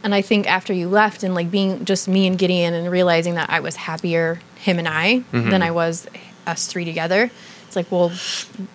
And 0.05 0.15
I 0.15 0.21
think 0.21 0.47
after 0.59 0.73
you 0.73 0.89
left 0.89 1.23
and 1.23 1.33
like 1.35 1.49
being 1.51 1.85
just 1.85 2.07
me 2.09 2.27
and 2.27 2.37
Gideon 2.37 2.75
and 2.75 2.91
realizing 2.91 3.35
that 3.37 3.49
I 3.51 3.61
was 3.61 3.77
happier 3.77 4.41
him 4.57 4.79
and 4.79 4.89
I 4.89 5.23
Mm-hmm. 5.33 5.51
than 5.51 5.63
I 5.63 5.71
was 5.71 6.07
us 6.47 6.67
three 6.67 6.85
together. 6.85 7.31
It's 7.67 7.77
like, 7.77 7.91
well, 7.91 8.11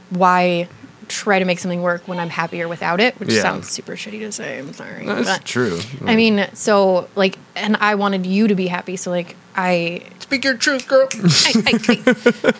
why 0.09 0.67
try 1.07 1.39
to 1.39 1.45
make 1.45 1.59
something 1.59 1.81
work 1.81 2.01
when 2.07 2.19
I'm 2.19 2.29
happier 2.29 2.67
without 2.67 2.99
it? 2.99 3.19
Which 3.19 3.31
Yeah. 3.31 3.41
sounds 3.41 3.69
super 3.69 3.93
shitty 3.95 4.19
to 4.19 4.31
say. 4.31 4.57
I'm 4.59 4.73
sorry. 4.73 5.05
That's 5.05 5.29
But- 5.29 5.45
true. 5.45 5.79
I 6.05 6.15
mean, 6.15 6.47
so 6.53 7.07
like, 7.15 7.37
and 7.55 7.77
I 7.79 7.95
wanted 7.95 8.25
you 8.25 8.47
to 8.47 8.55
be 8.55 8.67
happy. 8.67 8.95
So 8.97 9.11
like, 9.11 9.35
I 9.57 10.03
Speak 10.19 10.43
your 10.43 10.55
truth, 10.57 10.87
girl. 10.87 11.07
I, 11.13 11.53
I, 11.65 11.79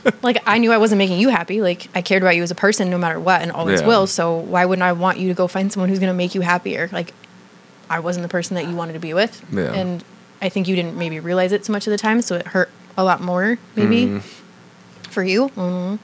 I, 0.08 0.14
like 0.24 0.42
I 0.48 0.58
knew 0.58 0.72
I 0.72 0.78
wasn't 0.78 1.00
making 1.00 1.20
you 1.20 1.30
happy. 1.30 1.62
Like 1.62 1.90
I 1.94 2.02
cared 2.02 2.24
about 2.24 2.36
you 2.36 2.44
as 2.44 2.50
a 2.50 2.56
person, 2.56 2.90
no 2.90 2.98
matter 2.98 3.20
what, 3.20 3.42
and 3.42 3.52
always 3.52 3.82
Yeah. 3.82 3.88
will. 3.88 4.08
So 4.08 4.38
why 4.38 4.66
wouldn't 4.66 4.84
I 4.84 4.94
want 4.94 5.20
you 5.20 5.28
to 5.28 5.34
go 5.34 5.48
find 5.48 5.72
someone 5.72 5.90
who's 5.90 6.00
going 6.00 6.10
to 6.12 6.18
make 6.18 6.34
you 6.34 6.42
happier? 6.42 6.90
Like 6.92 7.14
I 7.90 8.00
wasn't 8.00 8.24
the 8.24 8.30
person 8.30 8.56
that 8.56 8.68
you 8.68 8.76
wanted 8.76 8.94
to 8.94 9.00
be 9.00 9.14
with, 9.14 9.44
Yeah. 9.52 9.74
and 9.74 10.04
I 10.42 10.50
think 10.50 10.68
you 10.68 10.76
didn't 10.76 10.98
maybe 10.98 11.20
realize 11.20 11.52
it 11.52 11.66
so 11.66 11.72
much 11.74 11.88
of 11.88 11.92
the 11.92 11.98
time, 11.98 12.22
so 12.22 12.36
it 12.36 12.48
hurt 12.48 12.70
a 12.98 13.04
lot 13.04 13.22
more 13.22 13.58
maybe 13.76 14.06
Mm-hmm. 14.06 15.10
for 15.12 15.24
you. 15.24 15.50
Mm. 15.50 16.00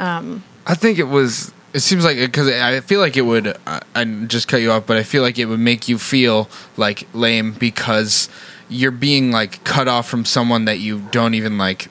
I 0.00 0.74
think 0.74 0.98
it 0.98 1.08
was 1.08 1.52
It 1.72 1.80
seems 1.80 2.04
like 2.04 2.16
because 2.16 2.48
I 2.48 2.80
feel 2.80 3.00
like 3.00 3.16
it 3.16 3.22
would. 3.22 3.56
I, 3.66 3.80
I 3.94 4.04
just 4.26 4.48
cut 4.48 4.60
you 4.62 4.72
off, 4.72 4.86
but 4.86 4.96
I 4.96 5.02
feel 5.02 5.22
like 5.22 5.38
it 5.38 5.44
would 5.46 5.60
make 5.60 5.88
you 5.88 5.98
feel 5.98 6.48
like 6.76 7.06
lame 7.12 7.52
because 7.52 8.28
you're 8.68 8.90
being 8.90 9.30
like 9.32 9.62
cut 9.64 9.88
off 9.88 10.08
from 10.08 10.24
someone 10.24 10.64
that 10.66 10.78
you 10.78 11.00
don't 11.10 11.34
even 11.34 11.58
like. 11.58 11.88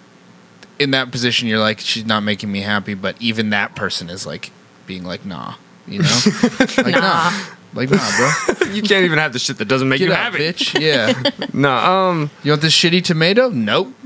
In 0.78 0.91
that 0.91 1.09
position, 1.09 1.47
you're 1.47 1.59
like, 1.59 1.80
she's 1.80 2.05
not 2.05 2.21
making 2.23 2.51
me 2.51 2.59
happy, 2.59 2.95
but 2.95 3.15
even 3.21 3.51
that 3.51 3.76
person 3.78 4.09
is 4.09 4.26
like 4.26 4.51
being 4.86 5.05
like, 5.05 5.26
nah, 5.26 5.53
you 5.88 5.99
know, 6.01 6.19
like 6.59 6.91
Nah. 6.95 7.32
like 7.73 7.89
nah, 7.89 8.17
bro, 8.17 8.67
you 8.73 8.82
can't 8.82 9.05
even 9.05 9.17
have 9.17 9.32
the 9.32 9.39
shit 9.39 9.57
that 9.59 9.69
doesn't 9.69 9.88
make 9.88 9.99
get 9.99 10.07
you 10.09 10.13
out, 10.13 10.34
happy. 10.34 10.39
bitch. 10.39 10.78
Yeah, 10.80 11.13
No, 11.53 11.71
um 11.71 12.30
you 12.43 12.51
want 12.51 12.61
this 12.61 12.73
shitty 12.73 13.03
tomato? 13.05 13.47
Nope. 13.49 13.93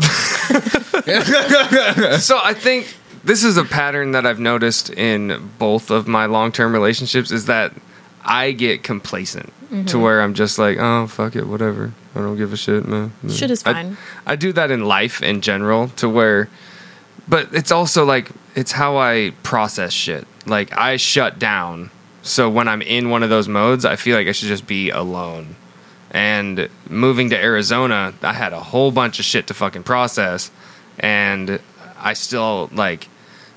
so 2.19 2.39
I 2.43 2.53
think 2.55 2.95
this 3.23 3.43
is 3.43 3.57
a 3.57 3.63
pattern 3.65 4.11
that 4.11 4.25
I've 4.25 4.39
noticed 4.39 4.89
in 4.91 5.49
both 5.57 5.89
of 5.89 6.07
my 6.07 6.25
long-term 6.27 6.71
relationships 6.73 7.31
is 7.31 7.45
that 7.47 7.73
I 8.23 8.51
get 8.51 8.83
complacent 8.83 9.51
to 9.69 9.75
mm-hmm. 9.75 10.01
where 10.01 10.21
I'm 10.21 10.33
just 10.33 10.57
like, 10.57 10.77
oh 10.79 11.07
fuck 11.07 11.35
it, 11.35 11.45
whatever. 11.45 11.93
I 12.15 12.19
don't 12.19 12.37
give 12.37 12.53
a 12.53 12.57
shit, 12.57 12.87
man. 12.87 13.11
Shit 13.29 13.51
is 13.51 13.61
fine. 13.61 13.97
I, 14.25 14.35
do 14.35 14.51
that 14.53 14.71
in 14.71 14.85
life 14.85 15.21
in 15.21 15.41
general 15.41 15.89
to 15.89 16.09
where, 16.09 16.49
but 17.27 17.53
it's 17.53 17.71
also 17.71 18.03
like 18.03 18.31
it's 18.55 18.71
how 18.71 18.97
I 18.97 19.31
process 19.43 19.93
shit. 19.93 20.25
Like 20.47 20.75
I 20.75 20.97
shut 20.97 21.37
down, 21.37 21.91
so 22.23 22.49
when 22.49 22.67
I'm 22.67 22.81
in 22.81 23.11
one 23.11 23.21
of 23.21 23.29
those 23.29 23.47
modes, 23.47 23.85
I 23.85 23.95
feel 23.95 24.17
like 24.17 24.27
I 24.27 24.31
should 24.31 24.47
just 24.47 24.65
be 24.65 24.89
alone. 24.89 25.55
And 26.11 26.67
moving 26.89 27.29
to 27.29 27.37
Arizona, 27.37 28.15
I 28.23 28.33
had 28.33 28.53
a 28.53 28.59
whole 28.59 28.91
bunch 28.91 29.19
of 29.19 29.25
shit 29.25 29.45
to 29.47 29.53
fucking 29.53 29.83
process, 29.83 30.49
and 30.97 31.59
I 31.99 32.13
still 32.13 32.71
like, 32.73 33.07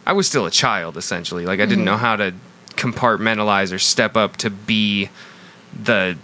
I 0.05 0.13
was 0.13 0.29
still 0.29 0.45
a 0.45 0.51
child 0.51 0.99
essentially. 0.99 1.47
Like 1.47 1.61
I 1.61 1.65
didn't 1.65 1.79
mm-hmm. 1.79 1.85
know 1.87 1.97
how 1.97 2.17
to 2.17 2.35
compartmentalize 2.73 3.73
or 3.73 3.79
step 3.79 4.15
up 4.15 4.37
to 4.39 4.51
be 4.51 5.09
the 5.81 6.17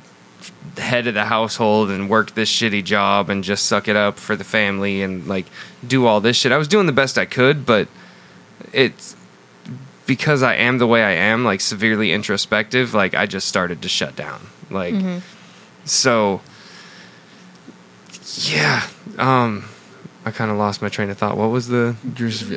head 0.77 1.07
of 1.07 1.15
the 1.15 1.25
household 1.25 1.91
and 1.91 2.09
work 2.09 2.35
this 2.35 2.51
shitty 2.51 2.85
job 2.85 3.29
and 3.31 3.43
just 3.43 3.67
suck 3.67 3.89
it 3.89 3.97
up 3.97 4.19
for 4.19 4.37
the 4.37 4.45
family 4.45 5.03
and 5.03 5.27
like 5.27 5.47
do 5.87 6.07
all 6.07 6.21
this 6.21 6.37
shit. 6.37 6.53
I 6.53 6.57
was 6.57 6.69
doing 6.69 6.87
the 6.87 6.93
best 6.93 7.19
I 7.19 7.25
could, 7.25 7.67
but 7.67 7.89
it's 8.73 9.17
because 10.07 10.43
I 10.43 10.55
am 10.55 10.79
the 10.79 10.87
way 10.87 11.03
I 11.03 11.13
am, 11.13 11.45
like 11.45 11.61
severely 11.61 12.13
introspective, 12.13 12.95
like 12.95 13.15
I 13.15 13.27
just 13.27 13.49
started 13.49 13.83
to 13.83 13.89
shut 13.89 14.17
down. 14.17 14.41
Like 14.71 14.95
so 15.85 16.41
yeah, 18.43 18.87
um 19.19 19.65
I 20.25 20.31
kind 20.31 20.51
of 20.51 20.59
lost 20.59 20.83
my 20.83 20.89
train 20.89 21.09
of 21.11 21.19
thought. 21.19 21.37
What 21.37 21.51
was 21.51 21.69
the 21.69 21.97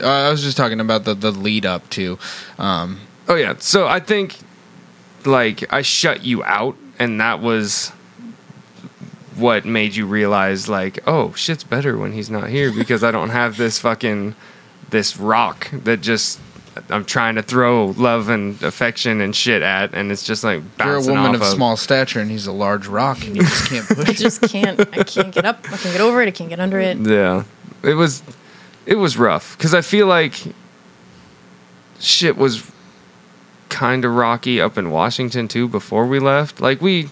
uh, 0.01 0.05
I 0.07 0.29
was 0.29 0.43
just 0.43 0.57
talking 0.57 0.79
about 0.79 1.05
the 1.05 1.13
the 1.13 1.31
lead 1.31 1.65
up 1.65 1.89
to. 1.91 2.19
Um, 2.59 2.99
Oh 3.27 3.35
yeah. 3.35 3.55
So 3.59 3.87
I 3.87 3.99
think 4.01 4.37
like 5.25 5.71
I 5.73 5.81
shut 5.81 6.23
you 6.23 6.43
out 6.43 6.75
and 6.99 7.19
that 7.19 7.41
was 7.41 7.91
what 9.35 9.65
made 9.65 9.95
you 9.95 10.05
realize 10.05 10.69
like, 10.69 10.99
oh, 11.07 11.33
shit's 11.33 11.63
better 11.63 11.97
when 11.97 12.13
he's 12.13 12.29
not 12.29 12.49
here 12.49 12.71
because 12.71 13.03
I 13.03 13.11
don't 13.11 13.29
have 13.29 13.57
this 13.57 13.79
fucking 13.79 14.35
this 14.89 15.17
rock 15.17 15.69
that 15.71 16.01
just 16.01 16.39
I'm 16.89 17.05
trying 17.05 17.35
to 17.35 17.41
throw 17.41 17.87
love 17.97 18.29
and 18.29 18.61
affection 18.63 19.19
and 19.21 19.35
shit 19.35 19.61
at 19.61 19.93
and 19.93 20.11
it's 20.11 20.23
just 20.23 20.43
like 20.43 20.61
you're 20.79 20.95
a 20.95 21.01
woman 21.01 21.35
off 21.35 21.41
of 21.41 21.47
small 21.47 21.75
stature, 21.75 22.19
and 22.19 22.29
he's 22.29 22.47
a 22.47 22.51
large 22.51 22.87
rock, 22.87 23.25
and 23.25 23.35
you 23.35 23.43
just 23.43 23.69
can't 23.69 23.87
push 23.87 24.09
I 24.09 24.13
just 24.13 24.41
can't. 24.43 24.79
I 24.79 25.03
can't 25.03 25.33
get 25.33 25.45
up. 25.45 25.59
I 25.65 25.77
can't 25.77 25.93
get 25.93 26.01
over 26.01 26.21
it. 26.21 26.27
I 26.27 26.31
can't 26.31 26.49
get 26.49 26.59
under 26.59 26.79
it. 26.79 26.97
Yeah. 26.97 27.43
It 27.83 27.95
was 27.95 28.23
it 28.85 28.95
was 28.95 29.17
rough 29.17 29.57
cuz 29.57 29.73
I 29.73 29.81
feel 29.81 30.07
like 30.07 30.35
shit 31.99 32.37
was 32.37 32.70
kind 33.71 34.05
of 34.05 34.13
rocky 34.13 34.61
up 34.61 34.77
in 34.77 34.91
Washington 34.91 35.47
too 35.47 35.67
before 35.67 36.05
we 36.05 36.19
left. 36.19 36.61
Like 36.61 36.81
we 36.81 37.09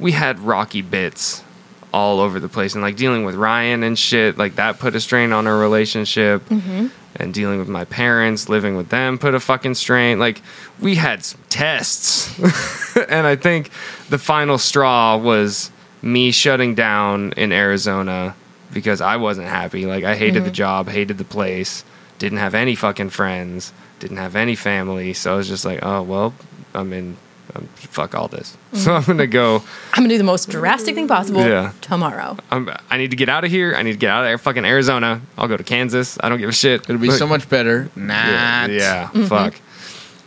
we 0.00 0.12
had 0.12 0.40
rocky 0.40 0.82
bits 0.82 1.44
all 1.92 2.20
over 2.20 2.40
the 2.40 2.48
place 2.48 2.74
and 2.74 2.82
like 2.82 2.96
dealing 2.96 3.24
with 3.24 3.36
Ryan 3.36 3.82
and 3.84 3.96
shit, 3.96 4.38
like 4.38 4.56
that 4.56 4.78
put 4.80 4.96
a 4.96 5.00
strain 5.00 5.32
on 5.32 5.46
our 5.46 5.58
relationship. 5.58 6.44
Mm-hmm. 6.48 6.88
And 7.16 7.34
dealing 7.34 7.58
with 7.58 7.68
my 7.68 7.84
parents, 7.84 8.48
living 8.48 8.76
with 8.76 8.88
them 8.88 9.18
put 9.18 9.34
a 9.34 9.40
fucking 9.40 9.74
strain. 9.74 10.18
Like 10.18 10.40
we 10.80 10.94
had 10.94 11.24
some 11.24 11.40
tests. 11.50 12.38
and 12.96 13.26
I 13.26 13.36
think 13.36 13.70
the 14.08 14.18
final 14.18 14.58
straw 14.58 15.18
was 15.18 15.70
me 16.02 16.30
shutting 16.30 16.74
down 16.74 17.32
in 17.32 17.52
Arizona 17.52 18.34
because 18.72 19.00
I 19.00 19.16
wasn't 19.16 19.48
happy. 19.48 19.86
Like 19.86 20.04
I 20.04 20.14
hated 20.14 20.44
the 20.44 20.46
mm-hmm. 20.46 20.54
job, 20.54 20.88
hated 20.88 21.18
the 21.18 21.24
place, 21.24 21.84
didn't 22.18 22.38
have 22.38 22.54
any 22.54 22.74
fucking 22.74 23.10
friends, 23.10 23.72
didn't 24.00 24.16
have 24.18 24.34
any 24.36 24.56
family. 24.56 25.12
So 25.14 25.32
I 25.34 25.36
was 25.36 25.46
just 25.48 25.64
like, 25.64 25.80
oh 25.82 26.02
well, 26.02 26.34
I'm 26.74 26.92
in. 26.92 27.16
Um, 27.52 27.66
fuck 27.74 28.14
all 28.14 28.28
this. 28.28 28.56
So 28.72 28.94
I'm 28.94 29.02
gonna 29.02 29.26
go. 29.26 29.56
I'm 29.92 30.04
gonna 30.04 30.08
do 30.10 30.18
the 30.18 30.22
most 30.24 30.48
drastic 30.50 30.94
thing 30.94 31.08
possible 31.08 31.40
Yeah. 31.44 31.72
tomorrow. 31.80 32.36
I'm, 32.52 32.70
I 32.88 32.96
need 32.96 33.10
to 33.10 33.16
get 33.16 33.28
out 33.28 33.44
of 33.44 33.50
here. 33.50 33.74
I 33.74 33.82
need 33.82 33.92
to 33.92 33.98
get 33.98 34.08
out 34.10 34.22
of 34.22 34.28
there. 34.28 34.38
Fucking 34.38 34.64
Arizona. 34.64 35.20
I'll 35.36 35.48
go 35.48 35.56
to 35.56 35.64
Kansas. 35.64 36.16
I 36.22 36.28
don't 36.28 36.38
give 36.38 36.48
a 36.48 36.52
shit. 36.52 36.82
It'll 36.88 36.98
be 36.98 37.08
But- 37.08 37.18
so 37.18 37.26
much 37.26 37.48
better. 37.48 37.90
yeah, 37.96 38.02
Nah. 38.04 38.66
yeah 38.72 39.08
fuck. 39.26 39.54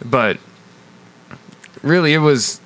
But 0.04 0.38
really, 1.82 2.14
it 2.14 2.18
was 2.20 2.60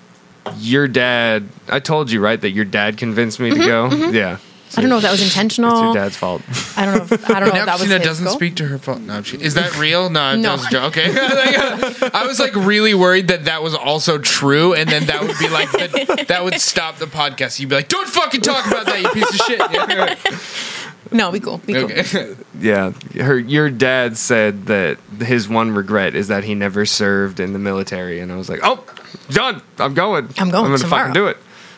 your 0.58 0.88
dad. 0.88 1.48
I 1.70 1.80
told 1.80 2.10
you 2.12 2.20
right 2.22 2.40
that 2.42 2.52
your 2.52 2.66
dad 2.66 2.98
convinced 2.98 3.40
me 3.40 3.52
to 3.52 3.58
go. 3.58 3.90
Yeah, 4.12 4.38
I 4.78 4.82
don't 4.82 4.90
know 4.90 4.98
if 4.98 5.02
that 5.04 5.12
was 5.12 5.24
intentional. 5.24 5.72
it's 5.72 5.82
your 5.82 5.94
dad's 5.96 6.16
fault. 6.16 6.42
I 6.78 6.86
don't 6.86 6.96
know. 6.98 7.04
If, 7.16 7.30
I 7.30 7.40
don't 7.40 7.50
know 7.50 7.56
Now 7.56 7.60
if 7.62 7.66
that 7.66 7.74
was 7.74 7.82
Christina 7.82 7.98
his 8.00 8.08
doesn't 8.08 8.26
goal. 8.26 8.34
speak 8.36 8.56
to 8.58 8.66
her 8.68 8.78
phone. 8.78 9.08
No, 9.08 9.22
she, 9.24 9.38
is 9.42 9.56
that 9.56 9.78
real? 9.78 10.10
No, 10.10 10.36
No. 10.36 10.42
that 10.44 10.52
was 10.54 10.66
a 10.68 10.70
joke. 10.70 10.84
Okay, 10.98 11.12
Like, 12.02 12.14
I 12.14 12.26
was 12.28 12.40
like 12.40 12.56
really 12.56 12.94
worried 12.94 13.30
that 13.30 13.46
that 13.46 13.64
was 13.64 13.74
also 13.74 14.18
true, 14.20 14.74
and 14.74 14.88
then 14.90 15.08
that 15.08 15.22
would 15.22 15.38
be 15.40 15.50
like 15.50 15.72
the, 15.72 16.26
that 16.28 16.44
would 16.44 16.62
stop 16.62 16.98
the 16.98 17.06
podcast. 17.08 17.60
You'd 17.60 17.70
be 17.70 17.76
like, 17.76 17.88
"Don't 17.90 18.08
fucking 18.08 18.42
talk 18.42 18.68
about 18.68 18.86
that, 18.86 19.02
you 19.02 19.10
piece 19.10 19.30
of 19.30 19.36
shit." 19.48 20.28
No, 21.10 21.32
be 21.32 21.40
cool. 21.40 21.60
Be 21.60 21.74
cool. 21.74 21.86
okay. 21.86 22.36
Yeah, 22.60 22.92
her. 23.22 23.40
Your 23.40 23.70
dad 23.70 24.18
said 24.18 24.66
that 24.66 24.98
his 25.22 25.48
one 25.48 25.72
regret 25.72 26.16
is 26.16 26.28
that 26.28 26.44
he 26.44 26.54
never 26.54 26.86
served 26.86 27.40
in 27.40 27.54
the 27.54 27.60
military, 27.60 28.20
and 28.20 28.30
I 28.30 28.36
was 28.36 28.50
like, 28.50 28.60
oh, 28.62 28.84
done. 29.30 29.62
I'm 29.80 29.94
going. 29.94 30.28
I'm 30.38 30.50
going 30.50 30.66
I'm 30.66 30.76
gonna 30.78 30.90
fucking 30.90 31.14
do 31.14 31.28
it. 31.28 31.38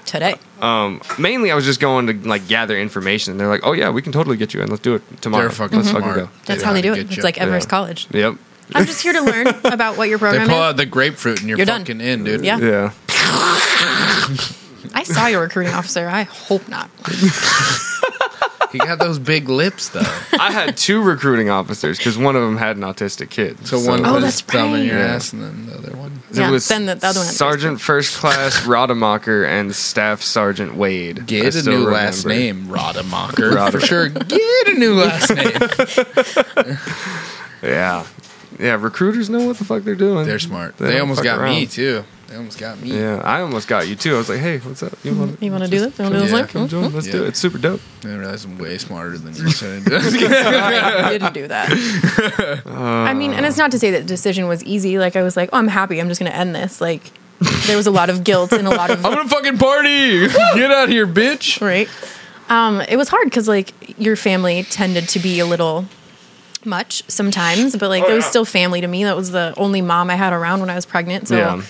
Today. 0.09 0.33
Um, 0.59 1.01
mainly, 1.19 1.51
I 1.51 1.55
was 1.55 1.65
just 1.65 1.79
going 1.79 2.07
to 2.07 2.13
like 2.27 2.47
gather 2.47 2.75
information. 2.75 3.31
And 3.31 3.39
They're 3.39 3.47
like, 3.47 3.61
"Oh 3.63 3.73
yeah, 3.73 3.91
we 3.91 4.01
can 4.01 4.11
totally 4.11 4.37
get 4.37 4.55
you 4.55 4.61
in. 4.61 4.67
Let's 4.69 4.81
do 4.81 4.95
it 4.95 5.03
tomorrow. 5.21 5.43
They're 5.43 5.51
fucking 5.51 5.77
Let's 5.77 5.89
smart. 5.91 6.03
fucking 6.03 6.23
go." 6.25 6.29
That's 6.47 6.61
know 6.61 6.67
how 6.67 6.73
they 6.73 6.81
do 6.81 6.93
it. 6.93 6.99
It's 7.01 7.17
you. 7.17 7.23
like 7.23 7.37
Everest 7.39 7.67
Yeah. 7.67 7.69
College. 7.69 8.07
Yep. 8.11 8.35
I'm 8.73 8.85
just 8.87 9.01
here 9.03 9.13
to 9.13 9.21
learn 9.21 9.47
about 9.65 9.97
what 9.97 10.09
your 10.09 10.17
They 10.17 10.23
program 10.29 10.47
pull 10.47 10.57
is. 10.57 10.63
out 10.63 10.77
the 10.77 10.85
grapefruit, 10.87 11.39
and 11.41 11.47
you're, 11.49 11.57
You're 11.59 11.65
done. 11.67 11.81
fucking 11.81 12.01
in, 12.01 12.23
dude. 12.23 12.43
Yeah. 12.43 12.57
Yeah. 12.57 12.91
I 14.95 15.03
saw 15.05 15.27
your 15.27 15.41
recruiting 15.41 15.73
officer. 15.73 16.07
I 16.07 16.23
hope 16.23 16.67
not. 16.67 16.89
He 18.71 18.77
got 18.77 18.99
those 18.99 19.17
big 19.19 19.49
lips 19.49 19.89
though. 19.89 20.01
I 20.39 20.51
had 20.51 20.77
two 20.77 21.01
recruiting 21.01 21.49
officers 21.49 21.97
because 21.97 22.17
one 22.17 22.35
of 22.35 22.43
them 22.43 22.57
had 22.57 22.77
an 22.77 22.83
autistic 22.83 23.29
kid. 23.31 23.65
So 23.67 23.79
one 23.79 24.05
Oh, 24.05 24.13
was 24.15 24.23
that's 24.23 24.41
thumb 24.41 24.75
in 24.75 24.85
your 24.85 24.95
right. 24.97 25.05
ass, 25.09 25.33
and 25.33 25.41
then 25.41 25.65
the 25.65 25.73
other 25.77 25.97
one. 25.97 26.21
It 26.31 26.51
was 26.51 26.67
then 26.67 26.85
the- 26.85 26.95
the 26.95 27.07
other 27.07 27.19
one 27.19 27.25
had 27.27 27.35
Sergeant 27.35 27.81
First 27.81 28.17
Class 28.17 28.65
Rademacher 28.67 29.43
and 29.45 29.73
Staff 29.73 30.21
Sergeant 30.21 30.75
Wade. 30.75 31.19
I 31.19 31.23
Get 31.23 31.45
a 31.47 31.51
still 31.51 31.79
new 31.85 31.89
last 31.89 32.25
remember. 32.25 32.43
name, 32.65 32.71
Rademacher. 32.71 33.43
Rademacher. 33.49 33.71
For 33.79 33.85
sure. 33.85 34.09
Get 34.09 34.67
a 34.67 34.73
new 34.73 34.93
last 34.93 35.29
name. 35.33 36.77
Yeah, 37.61 38.05
yeah. 38.59 38.75
Recruiters 38.79 39.29
know 39.29 39.45
what 39.47 39.57
the 39.57 39.65
fuck 39.65 39.83
they're 39.83 39.95
doing. 39.95 40.25
They're 40.25 40.39
smart. 40.39 40.77
They 40.77 40.85
They, 40.85 40.91
don't 40.93 41.01
almost 41.01 41.19
fuck 41.19 41.23
got 41.25 41.41
me 41.41 41.57
around. 41.63 41.71
too. 41.71 42.03
They 42.29 42.35
almost 42.35 42.59
got 42.59 42.79
me. 42.79 42.91
Yeah, 42.95 43.21
I 43.25 43.41
almost 43.41 43.67
got 43.67 43.87
you 43.87 43.95
too. 43.95 44.13
I 44.13 44.17
was 44.19 44.29
like, 44.29 44.39
"Hey, 44.39 44.59
what's 44.59 44.83
up? 44.83 44.93
You 45.03 45.15
want 45.15 45.41
You 45.41 45.51
want 45.51 45.63
to 45.63 45.69
do 45.69 45.79
this? 45.79 45.97
You 45.97 46.03
want 46.03 46.13
to 46.13 46.19
do 46.19 46.25
this? 46.25 46.31
Yeah. 46.31 46.37
Like, 46.41 46.49
come 46.49 46.67
join? 46.67 46.93
Let's 46.93 47.07
do 47.07 47.23
it. 47.23 47.29
It's 47.29 47.39
super 47.39 47.57
dope." 47.57 47.81
I 48.03 48.07
realized 48.09 48.45
I'm 48.45 48.57
way 48.59 48.77
smarter 48.77 49.17
than 49.17 49.35
you. 49.35 49.49
So 49.51 49.67
I 49.67 51.09
didn't 51.09 51.33
do 51.33 51.47
that. 51.47 52.61
I 52.67 53.13
mean, 53.15 53.31
and 53.33 53.45
it's 53.47 53.57
not 53.57 53.71
to 53.71 53.79
say 53.79 53.89
that 53.91 53.99
the 54.01 54.05
decision 54.07 54.47
was 54.47 54.63
easy. 54.63 54.99
Like 54.99 55.15
I 55.15 55.23
was 55.23 55.35
like, 55.35 55.49
oh, 55.53 55.57
I'm 55.57 55.67
happy. 55.67 55.99
I'm 55.99 56.07
just 56.07 56.19
going 56.19 56.31
to 56.31 56.37
end 56.37 56.53
this. 56.53 56.79
Like 56.79 57.11
there 57.65 57.75
was 57.77 57.87
a 57.87 57.91
lot 57.91 58.09
of 58.11 58.23
guilt 58.23 58.51
and 58.53 58.67
a 58.67 58.71
lot 58.71 58.91
of 58.91 59.03
I'm 59.05 59.13
gonna 59.15 59.27
fucking 59.29 59.57
party. 59.57 60.27
Get 60.27 60.71
out 60.71 60.83
of 60.85 60.89
here, 60.89 61.07
bitch. 61.07 61.61
right. 61.61 61.89
Um, 62.49 62.81
it 62.81 62.95
was 62.97 63.09
hard 63.09 63.25
because 63.25 63.47
like 63.47 63.73
your 63.99 64.15
family 64.15 64.63
tended 64.63 65.07
to 65.09 65.19
be 65.19 65.39
a 65.39 65.45
little 65.45 65.85
much 66.65 67.03
sometimes, 67.09 67.75
but 67.75 67.89
like 67.89 68.03
it 68.03 68.13
was 68.13 68.25
still 68.25 68.45
family 68.45 68.81
to 68.81 68.87
me. 68.87 69.03
That 69.03 69.15
was 69.15 69.31
the 69.31 69.53
only 69.57 69.81
mom 69.81 70.09
I 70.09 70.15
had 70.15 70.33
around 70.33 70.59
when 70.59 70.69
I 70.69 70.75
was 70.75 70.85
pregnant. 70.85 71.27
So 71.27 71.37
yeah, 71.37 71.61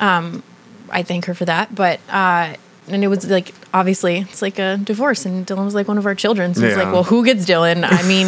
I 0.00 1.02
thank 1.02 1.26
her 1.26 1.34
for 1.34 1.44
that. 1.44 1.74
But 1.74 2.00
uh, 2.08 2.54
and 2.88 3.04
it 3.04 3.08
was 3.08 3.28
like 3.28 3.54
obviously 3.72 4.18
it's 4.18 4.42
like 4.42 4.58
a 4.58 4.76
divorce, 4.76 5.24
and 5.24 5.46
Dylan 5.46 5.64
was 5.64 5.74
like 5.74 5.88
one 5.88 5.98
of 5.98 6.06
our 6.06 6.14
children. 6.14 6.54
So 6.54 6.64
it's 6.64 6.76
like, 6.76 6.92
well, 6.92 7.04
who 7.04 7.24
gets 7.24 7.44
Dylan? 7.44 7.86
I 7.88 8.02
mean, 8.06 8.26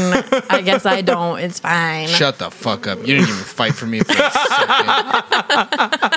I 0.48 0.62
guess 0.62 0.86
I 0.86 1.02
don't. 1.02 1.38
It's 1.40 1.60
fine. 1.60 2.08
Shut 2.20 2.38
the 2.38 2.50
fuck 2.50 2.86
up. 2.86 2.98
You 3.00 3.16
didn't 3.16 3.28
even 3.28 3.34
fight 3.44 3.74
for 3.74 3.86
me 3.86 4.00
for 4.00 4.12
a 4.12 4.30
second. 4.30 4.88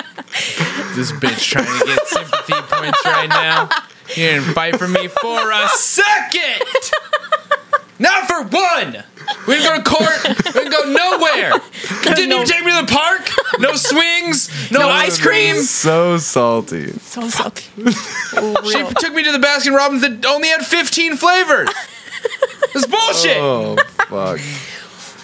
this 0.94 1.12
bitch 1.12 1.42
trying 1.42 1.66
to 1.80 1.86
get 1.86 2.06
sympathy 2.06 2.52
points 2.54 3.04
right 3.04 3.28
now. 3.28 3.68
You 4.10 4.14
didn't 4.14 4.54
fight 4.54 4.78
for 4.78 4.88
me 4.88 5.08
for 5.08 5.50
a 5.50 5.68
second. 5.68 6.62
Not 7.98 8.26
for 8.26 8.42
one. 8.44 9.04
We 9.46 9.54
didn't 9.54 9.68
go 9.68 9.76
to 9.76 9.82
court. 9.96 10.18
We 10.46 10.52
didn't 10.52 10.72
go 10.72 10.82
nowhere. 10.92 11.52
You 12.08 12.14
didn't 12.14 12.32
even 12.32 12.46
take 12.46 12.64
me 12.64 12.70
to 12.80 12.86
the 12.86 12.92
park. 12.92 13.28
No 13.60 13.74
swings. 13.74 14.48
No, 14.70 14.80
No 14.80 14.88
ice 14.88 15.20
cream. 15.20 15.56
so 15.56 16.16
salty. 16.18 16.92
So 16.92 17.28
salty. 17.28 17.64
She 18.70 18.82
took 19.00 19.12
me 19.14 19.22
to 19.24 19.32
the 19.32 19.38
Baskin 19.42 19.74
Robbins 19.76 20.02
that 20.02 20.24
only 20.26 20.48
had 20.48 20.64
15 20.64 21.16
flavors. 21.16 21.68
This 22.74 22.86
bullshit. 22.86 23.36
Oh 23.38 23.76
fuck. 24.08 24.40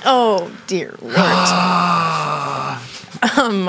Oh 0.06 0.50
dear 0.66 0.94
lord. 1.02 1.16
um. 3.38 3.68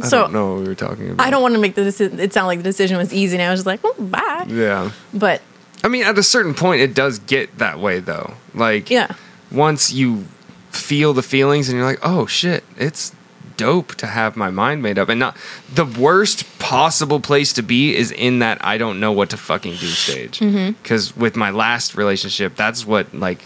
I 0.00 0.06
So 0.06 0.22
don't 0.22 0.32
know 0.32 0.52
what 0.54 0.60
we 0.62 0.68
were 0.68 0.74
talking 0.74 1.10
about. 1.10 1.26
I 1.26 1.30
don't 1.30 1.42
want 1.42 1.54
to 1.54 1.60
make 1.60 1.74
the 1.74 1.82
decision. 1.84 2.20
It 2.20 2.32
sounded 2.32 2.46
like 2.48 2.58
the 2.60 2.64
decision 2.64 2.96
was 2.98 3.12
easy, 3.12 3.36
and 3.36 3.42
I 3.42 3.50
was 3.50 3.60
just 3.60 3.66
like, 3.66 3.82
well, 3.82 3.94
bye. 3.98 4.44
Yeah. 4.48 4.92
But 5.12 5.42
I 5.82 5.88
mean, 5.88 6.04
at 6.04 6.16
a 6.18 6.22
certain 6.22 6.54
point, 6.54 6.80
it 6.82 6.94
does 6.94 7.18
get 7.20 7.58
that 7.58 7.80
way, 7.80 7.98
though. 7.98 8.34
Like, 8.54 8.90
yeah, 8.90 9.14
once 9.50 9.92
you 9.92 10.26
feel 10.70 11.12
the 11.12 11.22
feelings 11.22 11.68
and 11.68 11.78
you're 11.78 11.86
like, 11.86 12.00
oh 12.02 12.26
shit, 12.26 12.64
it's 12.76 13.14
dope 13.56 13.94
to 13.96 14.06
have 14.06 14.36
my 14.36 14.50
mind 14.50 14.82
made 14.82 14.98
up. 14.98 15.10
And 15.10 15.20
not 15.20 15.36
the 15.72 15.84
worst 15.84 16.58
possible 16.58 17.20
place 17.20 17.52
to 17.54 17.62
be 17.62 17.94
is 17.94 18.10
in 18.10 18.38
that 18.38 18.64
I 18.64 18.78
don't 18.78 19.00
know 19.00 19.12
what 19.12 19.30
to 19.30 19.36
fucking 19.36 19.76
do 19.76 19.86
stage. 19.86 20.38
Mm-hmm. 20.38 20.72
Because 20.82 21.14
with 21.16 21.36
my 21.36 21.50
last 21.50 21.94
relationship, 21.94 22.56
that's 22.56 22.86
what, 22.86 23.12
like, 23.12 23.42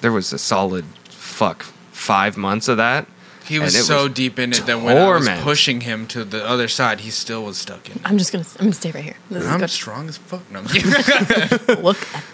there 0.00 0.12
was 0.12 0.32
a 0.32 0.38
solid 0.38 0.84
fuck 1.08 1.62
five 1.90 2.36
months 2.36 2.68
of 2.68 2.76
that. 2.76 3.08
He 3.46 3.60
was 3.60 3.86
so 3.86 4.04
was 4.04 4.12
deep 4.12 4.40
in 4.40 4.52
it 4.52 4.66
that 4.66 4.82
when 4.82 4.96
I 4.96 5.08
was 5.08 5.28
pushing 5.40 5.82
him 5.82 6.08
to 6.08 6.24
the 6.24 6.44
other 6.44 6.66
side, 6.66 7.00
he 7.00 7.10
still 7.10 7.44
was 7.44 7.58
stuck 7.58 7.88
in 7.88 7.96
it. 7.96 8.02
I'm 8.04 8.18
just 8.18 8.32
gonna. 8.32 8.44
I'm 8.58 8.66
gonna 8.66 8.72
stay 8.72 8.90
right 8.90 9.04
here. 9.04 9.16
This 9.30 9.46
I'm 9.46 9.60
good. 9.60 9.70
strong 9.70 10.08
as 10.08 10.16
fuck. 10.16 10.50
No, 10.50 10.60
I'm. 10.60 10.64
Look, 11.82 11.96
at 12.12 12.24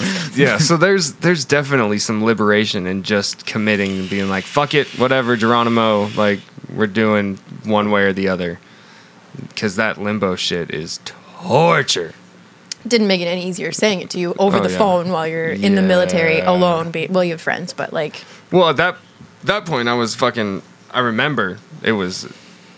yeah 0.34 0.58
so 0.58 0.76
there's 0.76 1.12
there's 1.14 1.44
definitely 1.44 1.98
some 1.98 2.24
liberation 2.24 2.86
in 2.86 3.02
just 3.02 3.46
committing 3.46 3.98
and 3.98 4.10
being 4.10 4.28
like 4.28 4.44
fuck 4.44 4.74
it 4.74 4.86
whatever 4.98 5.36
geronimo 5.36 6.06
like 6.16 6.40
we're 6.74 6.86
doing 6.86 7.36
one 7.64 7.90
way 7.90 8.02
or 8.04 8.12
the 8.12 8.28
other 8.28 8.58
because 9.48 9.76
that 9.76 9.98
limbo 9.98 10.34
shit 10.36 10.70
is 10.72 11.00
torture 11.04 12.12
didn't 12.86 13.06
make 13.06 13.20
it 13.20 13.26
any 13.26 13.46
easier 13.46 13.70
saying 13.72 14.00
it 14.00 14.10
to 14.10 14.18
you 14.18 14.34
over 14.38 14.58
Oh, 14.58 14.60
the 14.62 14.70
yeah. 14.70 14.78
phone 14.78 15.10
while 15.10 15.26
you're 15.28 15.50
in 15.50 15.76
the 15.76 15.82
military 15.82 16.40
alone. 16.40 16.90
Be, 16.90 17.06
well, 17.06 17.22
you 17.22 17.30
have 17.34 17.40
friends, 17.40 17.72
but 17.72 17.92
like, 17.92 18.24
well 18.50 18.68
at 18.70 18.76
that 18.78 18.96
that 19.44 19.66
point 19.66 19.88
i 19.88 19.94
was 19.94 20.14
fucking 20.16 20.62
i 20.90 20.98
remember 21.00 21.58
it 21.84 21.92
was 21.92 22.26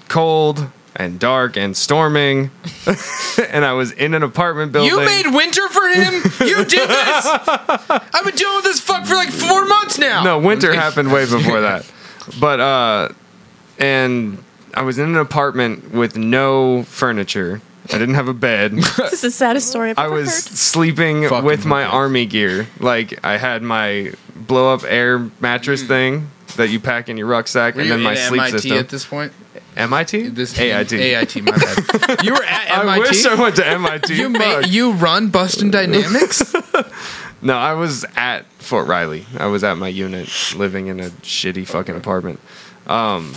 cold 0.09 0.67
and 0.97 1.19
dark 1.19 1.57
and 1.57 1.77
storming 1.77 2.51
and 3.51 3.65
i 3.65 3.73
was 3.73 3.91
in 3.93 4.15
an 4.15 4.23
apartment 4.23 4.73
building 4.73 4.91
you 4.91 5.05
made 5.05 5.27
winter 5.27 5.69
for 5.69 5.89
him. 5.89 6.15
You 6.41 6.65
did 6.65 6.89
this. 6.89 7.27
I've 7.27 8.25
been 8.25 8.35
dealing 8.35 8.57
with 8.57 8.65
this 8.65 8.81
fuck 8.81 9.05
for 9.05 9.15
like 9.15 9.31
four 9.31 9.65
months 9.65 9.99
now. 9.99 10.23
No, 10.25 10.39
winter 10.39 10.73
happened 10.75 11.13
way 11.13 11.25
before 11.25 11.61
that. 11.63 11.91
But 12.41 12.59
uh 12.61 13.09
and 13.79 14.43
I 14.73 14.83
was 14.83 14.99
in 14.99 15.09
an 15.09 15.17
apartment 15.17 15.93
with 15.93 16.17
no 16.17 16.85
furniture. 16.85 17.61
I 17.93 17.99
didn't 17.99 18.15
have 18.15 18.29
a 18.29 18.35
bed. 18.35 18.73
this 18.73 19.13
is 19.13 19.21
the 19.21 19.31
saddest 19.31 19.69
story 19.69 19.91
I've 19.91 19.97
heard. 19.99 20.03
I 20.03 20.07
ever 20.07 20.15
was 20.15 20.29
heard. 20.29 20.57
sleeping 20.57 21.29
Fucking 21.29 21.45
with 21.45 21.67
my 21.67 21.83
okay. 21.85 21.93
army 21.93 22.27
gear. 22.27 22.67
Like 22.81 23.23
I 23.25 23.37
had 23.37 23.63
my 23.63 24.13
blow 24.35 24.73
up 24.73 24.83
air 24.85 25.31
mattress 25.41 25.83
thing 25.83 26.31
that 26.57 26.71
you 26.71 26.81
pack 26.81 27.09
in 27.09 27.17
your 27.19 27.27
rucksack 27.27 27.75
Were 27.75 27.83
and 27.83 27.89
you 27.89 27.95
then 27.95 28.03
my 28.03 28.13
in 28.13 28.17
sleep 28.17 28.41
MIT 28.41 28.59
system. 28.59 28.79
at 28.79 28.89
this 28.89 29.05
point? 29.05 29.33
MIT? 29.77 30.29
This 30.29 30.59
AIT. 30.59 30.93
AIT. 30.93 31.43
My 31.43 31.51
bad. 31.53 32.25
You 32.25 32.33
were 32.35 32.45
at 32.45 32.79
MIT. 32.79 32.89
I 32.89 32.99
wish 32.99 33.27
I 33.27 33.35
went 33.35 33.57
to 33.57 33.67
MIT. 33.67 34.15
you 34.15 34.29
made 34.29 34.67
you 34.69 34.93
run 34.93 35.29
Boston 35.29 35.71
Dynamics. 35.71 36.55
No, 37.45 37.59
I 37.59 37.75
was 37.75 38.07
at 38.17 38.47
Fort 38.53 38.89
Riley. 38.89 39.27
I 39.37 39.49
was 39.49 39.63
at 39.65 39.77
my 39.77 39.89
unit, 39.89 40.31
living 40.57 40.87
in 40.87 40.99
a 40.99 41.11
shitty 41.11 41.67
fucking 41.69 41.95
apartment. 41.95 42.41
Um, 42.87 43.35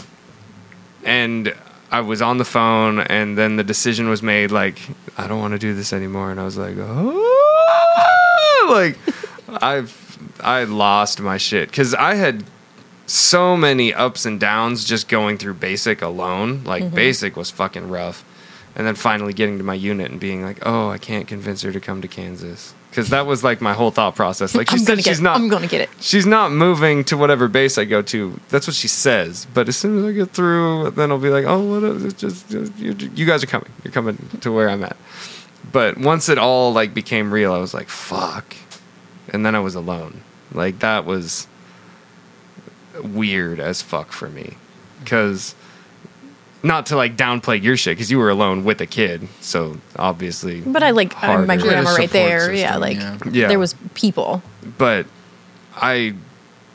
and 1.03 1.53
I 1.91 1.99
was 1.99 2.21
on 2.21 2.37
the 2.37 2.45
phone, 2.45 3.01
and 3.01 3.37
then 3.37 3.57
the 3.57 3.65
decision 3.65 4.07
was 4.07 4.23
made. 4.23 4.49
Like, 4.49 4.79
I 5.17 5.27
don't 5.27 5.41
want 5.41 5.51
to 5.55 5.59
do 5.59 5.73
this 5.73 5.91
anymore. 5.91 6.31
And 6.31 6.39
I 6.39 6.45
was 6.45 6.57
like, 6.57 6.77
oh, 6.79 8.67
like, 8.69 8.97
I've 9.61 10.17
I 10.39 10.63
lost 10.63 11.19
my 11.19 11.35
shit 11.35 11.69
because 11.69 11.93
I 11.93 12.15
had 12.15 12.45
so 13.07 13.57
many 13.57 13.93
ups 13.93 14.25
and 14.25 14.39
downs 14.39 14.83
just 14.85 15.07
going 15.07 15.37
through 15.37 15.55
basic 15.55 16.01
alone. 16.01 16.63
Like, 16.63 16.83
mm-hmm. 16.83 16.95
basic 16.95 17.35
was 17.35 17.49
fucking 17.49 17.89
rough. 17.89 18.23
And 18.75 18.85
then 18.85 18.93
finally 18.93 19.33
getting 19.33 19.57
to 19.57 19.63
my 19.63 19.73
unit 19.73 20.11
and 20.11 20.19
being 20.19 20.43
like, 20.43 20.59
oh, 20.63 20.89
I 20.89 20.99
can't 20.99 21.27
convince 21.27 21.63
her 21.63 21.71
to 21.71 21.79
come 21.79 22.03
to 22.03 22.07
Kansas. 22.07 22.75
Because 22.91 23.09
that 23.09 23.25
was 23.25 23.43
like 23.43 23.59
my 23.59 23.73
whole 23.73 23.89
thought 23.89 24.15
process. 24.15 24.53
Like, 24.53 24.69
she 24.69 24.77
said 24.77 25.03
she's 25.03 25.19
not. 25.19 25.35
I'm 25.35 25.49
gonna 25.49 25.67
get 25.67 25.81
it. 25.81 25.89
She's 25.99 26.25
not 26.25 26.51
moving 26.51 27.03
to 27.05 27.17
whatever 27.17 27.47
base 27.47 27.77
I 27.77 27.85
go 27.85 28.01
to. 28.03 28.39
That's 28.49 28.67
what 28.67 28.75
she 28.75 28.87
says. 28.87 29.47
But 29.53 29.67
as 29.67 29.77
soon 29.77 29.99
as 29.99 30.05
I 30.05 30.11
get 30.11 30.31
through, 30.31 30.91
then 30.91 31.11
I'll 31.11 31.17
be 31.17 31.29
like, 31.29 31.45
oh, 31.45 31.63
what? 31.63 31.83
Is 31.83 32.05
it 32.05 32.17
just 32.17 32.51
you, 32.51 32.93
you 33.15 33.25
guys 33.25 33.43
are 33.43 33.47
coming. 33.47 33.69
You're 33.83 33.91
coming 33.91 34.17
to 34.41 34.51
where 34.51 34.69
I'm 34.69 34.83
at. 34.83 34.97
But 35.71 35.97
once 35.97 36.29
it 36.29 36.37
all 36.37 36.71
like 36.71 36.93
became 36.93 37.33
real, 37.33 37.53
I 37.53 37.57
was 37.57 37.73
like, 37.73 37.89
fuck. 37.89 38.55
And 39.29 39.45
then 39.45 39.55
I 39.55 39.59
was 39.59 39.75
alone. 39.75 40.21
Like 40.51 40.79
that 40.79 41.05
was 41.05 41.47
weird 43.03 43.59
as 43.59 43.81
fuck 43.81 44.11
for 44.11 44.29
me. 44.29 44.55
Cause 45.05 45.55
not 46.63 46.87
to 46.87 46.95
like 46.95 47.15
downplay 47.15 47.61
your 47.61 47.77
shit, 47.77 47.95
because 47.97 48.09
you 48.11 48.17
were 48.17 48.29
alone 48.29 48.63
with 48.63 48.81
a 48.81 48.85
kid, 48.85 49.27
so 49.41 49.77
obviously. 49.95 50.61
But 50.61 50.83
I 50.83 50.91
like 50.91 51.15
I, 51.23 51.27
my 51.27 51.27
Harder. 51.27 51.43
You 51.43 51.49
had 51.49 51.59
a 51.59 51.63
grandma 51.63 51.89
right 51.91 52.09
support 52.09 52.11
there. 52.11 52.53
yeah, 52.53 52.77
like 52.77 52.97
yeah. 52.97 53.17
Yeah. 53.31 53.47
there 53.47 53.59
was 53.59 53.75
people. 53.93 54.41
but 54.77 55.05
I 55.75 56.15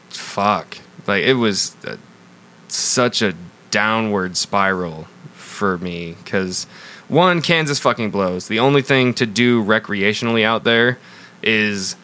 fuck 0.08 0.78
like 1.06 1.24
it 1.24 1.34
was 1.34 1.74
uh 1.86 1.96
such 2.68 3.22
a 3.22 3.34
downward 3.70 4.36
spiral 4.36 5.06
for 5.32 5.78
me 5.78 6.16
because 6.22 6.64
one 7.08 7.42
Kansas 7.42 7.78
fucking 7.78 8.10
blows. 8.10 8.48
The 8.48 8.60
only 8.60 8.82
thing 8.82 9.14
to 9.14 9.26
do 9.26 9.62
recreationally 9.62 10.44
out 10.44 10.64
there 10.64 10.98
is 11.42 11.96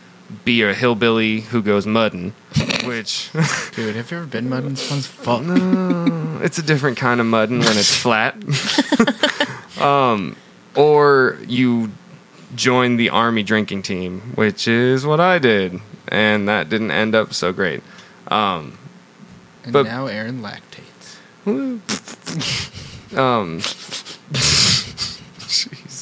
be 0.45 0.63
a 0.63 0.75
hillbilly 0.75 1.41
who 1.41 1.63
goes 1.63 1.87
mudding, 1.87 2.35
which 2.89 3.31
Dude, 3.75 3.95
have 3.97 4.11
you 4.11 4.17
ever 4.19 4.27
been 4.27 4.49
mudding? 4.49 4.71
This 4.71 4.91
one's 4.91 5.07
fuck. 5.07 5.43
it's 6.43 6.59
a 6.59 6.63
different 6.63 6.97
kind 6.97 7.21
of 7.21 7.27
mudding 7.27 7.59
when 7.61 7.77
it's 7.77 7.95
flat. 7.95 8.35
um, 9.81 10.37
or 10.75 11.39
you 11.47 11.91
join 12.55 12.97
the 12.97 13.11
army 13.11 13.43
drinking 13.43 13.83
team, 13.83 14.21
which 14.35 14.67
is 14.67 15.05
what 15.07 15.21
I 15.21 15.39
did, 15.39 15.81
and 16.09 16.49
that 16.49 16.69
didn't 16.69 16.91
end 16.91 17.15
up 17.15 17.35
so 17.35 17.53
great. 17.53 17.83
Um, 18.29 18.79
And 19.65 19.73
But- 19.73 19.85
now 19.87 20.07
Aaron 20.07 20.43
lactates. 20.43 21.17
um, 23.17 23.61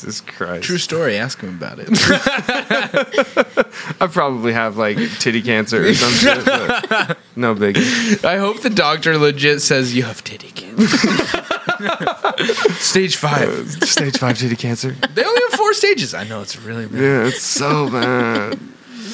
Jesus. 0.00 0.20
Jesus 0.20 0.36
Christ. 0.36 0.64
True 0.64 0.78
story. 0.78 1.16
Ask 1.16 1.40
him 1.40 1.50
about 1.56 1.78
it. 1.80 1.88
I 4.00 4.06
probably 4.06 4.52
have 4.52 4.76
like 4.76 4.96
titty 5.18 5.42
cancer 5.42 5.84
or 5.86 5.94
some 5.94 6.12
shit. 6.12 6.44
But 6.44 7.18
no 7.36 7.54
biggie. 7.54 8.24
I 8.24 8.38
hope 8.38 8.62
the 8.62 8.70
doctor 8.70 9.16
legit 9.18 9.62
says 9.62 9.94
you 9.94 10.02
have 10.04 10.22
titty 10.24 10.50
cancer. 10.50 10.86
Stage 12.74 13.16
five. 13.16 13.48
Uh, 13.48 13.64
stage 13.86 14.18
five 14.18 14.38
titty 14.38 14.56
cancer. 14.56 14.90
They 14.92 15.24
only 15.24 15.40
have 15.50 15.58
four 15.58 15.74
stages. 15.74 16.14
I 16.14 16.24
know 16.24 16.42
it's 16.42 16.58
really 16.60 16.86
bad. 16.86 17.00
Yeah, 17.00 17.26
it's 17.26 17.42
so 17.42 17.90
bad. 17.90 18.58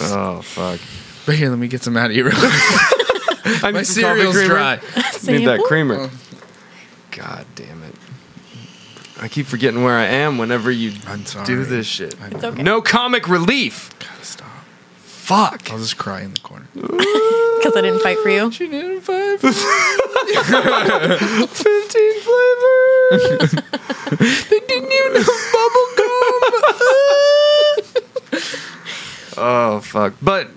Oh 0.03 0.43
fuck. 0.43 0.81
But 1.27 1.37
here, 1.37 1.51
let 1.51 1.59
me 1.59 1.69
get 1.69 1.83
some 1.83 1.97
out 1.97 2.11
of 2.11 2.17
you. 2.17 2.25
real 2.25 2.35
quick. 2.37 2.53
I 3.65 3.71
My 3.73 3.79
need 3.81 3.87
some 3.87 4.03
coffee 4.03 4.21
cereal's 4.21 4.37
creamer. 4.37 4.55
dry. 4.55 4.81
Need 5.25 5.45
that 5.47 5.61
creamer. 5.67 5.97
Oh. 6.01 6.11
God 7.13 7.47
damn 7.55 7.82
it. 7.82 7.82
I 9.23 9.29
keep 9.29 9.47
forgetting 9.47 9.85
where 9.85 9.97
I 9.97 10.07
am 10.07 10.37
whenever 10.37 10.69
you 10.69 10.91
do 11.45 11.65
this 11.65 11.87
shit. 11.87 12.17
It's 12.33 12.43
okay. 12.43 12.61
No 12.61 12.83
comic 12.83 13.29
relief. 13.29 13.97
Gotta 14.01 14.25
stop. 14.25 14.49
Fuck. 14.97 15.71
I'll 15.71 15.79
just 15.79 15.97
cry 15.97 16.23
in 16.23 16.35
the 16.35 16.41
corner. 16.41 16.67
Because 17.63 17.77
I 17.77 17.83
didn't 17.83 18.01
fight 18.01 18.19
for 18.19 18.29
you. 18.29 18.51
She 18.51 18.67
did 18.67 19.01
five. 19.05 19.41
15 19.41 19.53
flavors. 22.21 23.55
They 24.51 24.59
didn't 24.59 24.93
even 24.93 25.23
have 25.23 25.43
bubble 25.53 25.89
gum. 25.97 26.43
Oh 29.37 29.81
fuck! 29.85 30.15
But 30.21 30.49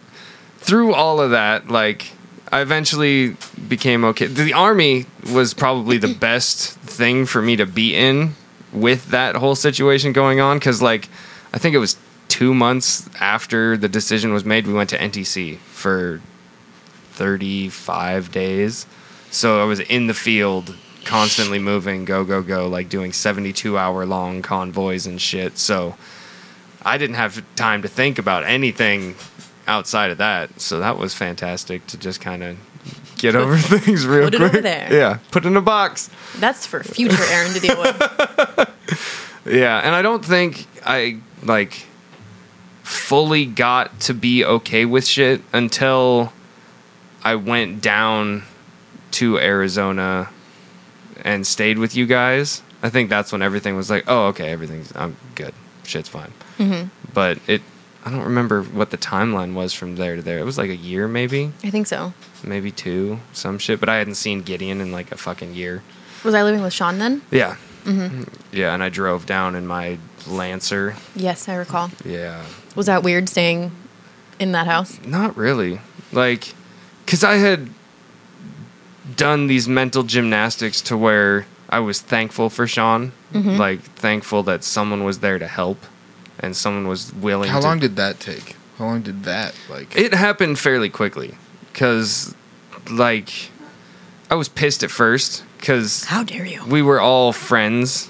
through 0.57 0.95
all 0.95 1.21
of 1.21 1.29
that, 1.29 1.69
like 1.69 2.11
I 2.51 2.61
eventually 2.61 3.37
became 3.67 4.03
okay. 4.05 4.25
The 4.25 4.53
army 4.53 5.05
was 5.31 5.53
probably 5.53 5.97
the 5.99 6.13
best 6.15 6.73
thing 6.79 7.27
for 7.27 7.39
me 7.41 7.55
to 7.57 7.67
be 7.67 7.95
in 7.95 8.33
with 8.75 9.07
that 9.07 9.35
whole 9.35 9.55
situation 9.55 10.13
going 10.13 10.39
on 10.39 10.57
because, 10.59 10.81
like, 10.81 11.09
I 11.53 11.57
think 11.57 11.75
it 11.75 11.79
was 11.79 11.97
two 12.27 12.53
months 12.53 13.09
after 13.19 13.77
the 13.77 13.87
decision 13.87 14.33
was 14.33 14.45
made, 14.45 14.67
we 14.67 14.73
went 14.73 14.89
to 14.91 14.97
NTC 14.97 15.57
for 15.57 16.21
thirty-five 17.11 18.31
days. 18.31 18.85
So 19.31 19.61
I 19.61 19.65
was 19.65 19.79
in 19.79 20.07
the 20.07 20.13
field, 20.13 20.75
constantly 21.05 21.59
moving, 21.59 22.05
go 22.05 22.23
go 22.23 22.41
go, 22.41 22.67
like 22.67 22.89
doing 22.89 23.13
seventy-two 23.13 23.77
hour 23.77 24.05
long 24.05 24.41
convoys 24.41 25.05
and 25.07 25.21
shit. 25.21 25.57
So. 25.57 25.95
I 26.87 26.99
didn't 26.99 27.15
have 27.15 27.43
time 27.55 27.81
to 27.81 27.87
think 27.87 28.19
about 28.19 28.43
anything 28.43 29.15
outside 29.65 30.11
of 30.11 30.19
that. 30.19 30.61
So 30.61 30.79
that 30.81 30.99
was 30.99 31.15
fantastic 31.15 31.87
to 31.87 31.97
just 31.97 32.21
kind 32.21 32.43
of 32.43 32.57
get 33.17 33.35
over 33.35 33.57
things 33.57 34.05
real 34.05 34.25
put 34.25 34.35
it 34.35 34.37
quick. 34.37 34.49
over 34.53 34.61
there. 34.61 34.93
Yeah, 34.93 35.19
put 35.31 35.45
it 35.45 35.47
in 35.49 35.57
a 35.57 35.61
box. 35.61 36.09
That's 36.37 36.65
for 36.65 36.83
future 36.83 37.23
Aaron 37.29 37.53
to 37.53 37.59
deal 37.59 37.79
with. 37.81 38.71
Yeah, 39.47 39.77
and 39.77 39.93
I 39.93 40.01
don't 40.01 40.25
think 40.25 40.65
I 40.83 41.19
like 41.43 41.85
fully 42.81 43.45
got 43.45 43.99
to 44.01 44.13
be 44.15 44.43
okay 44.43 44.85
with 44.85 45.05
shit 45.05 45.41
until 45.53 46.33
I 47.23 47.35
went 47.35 47.79
down 47.81 48.41
to 49.11 49.37
Arizona 49.39 50.29
and 51.23 51.45
stayed 51.45 51.77
with 51.77 51.95
you 51.95 52.07
guys. 52.07 52.63
I 52.81 52.89
think 52.89 53.09
that's 53.09 53.31
when 53.31 53.43
everything 53.43 53.75
was 53.75 53.89
like, 53.89 54.05
oh, 54.07 54.27
okay, 54.29 54.49
everything's 54.49 54.91
I'm 54.95 55.15
good, 55.35 55.53
shit's 55.83 56.09
fine. 56.09 56.33
Mm-hmm. 56.57 56.87
But 57.13 57.37
it, 57.47 57.61
I 58.05 58.11
don't 58.11 58.23
remember 58.23 58.61
what 58.61 58.91
the 58.91 58.97
timeline 58.99 59.55
was 59.55 59.73
from 59.73 59.95
there 59.95 60.15
to 60.15 60.21
there. 60.21 60.37
It 60.37 60.45
was 60.45 60.59
like 60.59 60.69
a 60.69 60.75
year, 60.75 61.07
maybe, 61.07 61.51
I 61.63 61.71
think 61.71 61.87
so. 61.87 62.13
maybe 62.43 62.69
two, 62.71 63.19
some 63.33 63.57
shit. 63.57 63.79
But 63.79 63.89
I 63.89 63.97
hadn't 63.97 64.15
seen 64.15 64.41
Gideon 64.43 64.79
in 64.79 64.91
like 64.91 65.11
a 65.11 65.17
fucking 65.17 65.55
year. 65.55 65.81
Was 66.23 66.35
I 66.35 66.43
living 66.43 66.61
with 66.61 66.71
Sean 66.73 66.99
then? 66.99 67.23
Yeah, 67.31 67.57
mm-hmm. 67.83 68.23
yeah, 68.51 68.73
and 68.73 68.83
I 68.83 68.89
drove 68.89 69.25
down 69.25 69.55
in 69.55 69.65
my 69.65 69.97
Lancer. 70.27 70.95
Yes, 71.15 71.49
I 71.49 71.55
recall. 71.55 71.89
Yeah, 72.03 72.43
Was 72.75 72.85
that 72.85 73.03
weird 73.03 73.27
staying 73.29 73.71
in 74.39 74.51
that 74.51 74.67
house? 74.67 74.99
Not 75.05 75.35
really. 75.35 75.79
Like, 76.11 76.53
because 77.05 77.23
I 77.23 77.35
had 77.35 77.69
done 79.15 79.47
these 79.47 79.67
mental 79.67 80.03
gymnastics 80.03 80.81
to 80.81 80.97
where 80.97 81.45
I 81.69 81.79
was 81.79 82.01
thankful 82.01 82.49
for 82.49 82.67
Sean. 82.67 83.11
Mm-hmm. 83.33 83.57
Like, 83.57 83.81
thankful 83.81 84.43
that 84.43 84.63
someone 84.63 85.03
was 85.03 85.19
there 85.19 85.39
to 85.39 85.47
help 85.47 85.83
and 86.39 86.55
someone 86.55 86.87
was 86.87 87.13
willing 87.13 87.49
How 87.49 87.59
to. 87.59 87.67
long 87.67 87.79
did 87.79 87.95
that 87.95 88.19
take? 88.19 88.55
How 88.77 88.85
long 88.85 89.01
did 89.01 89.23
that 89.23 89.55
like? 89.69 89.95
it 89.95 90.13
happened 90.13 90.59
fairly 90.59 90.89
quickly. 90.89 91.35
Because, 91.71 92.33
like, 92.89 93.51
I 94.29 94.35
was 94.35 94.47
pissed 94.49 94.83
at 94.83 94.91
first 94.91 95.43
because 95.59 96.05
How 96.05 96.23
dare 96.23 96.45
you? 96.45 96.63
we 96.65 96.81
were 96.81 96.99
all 96.99 97.33
friends 97.33 98.09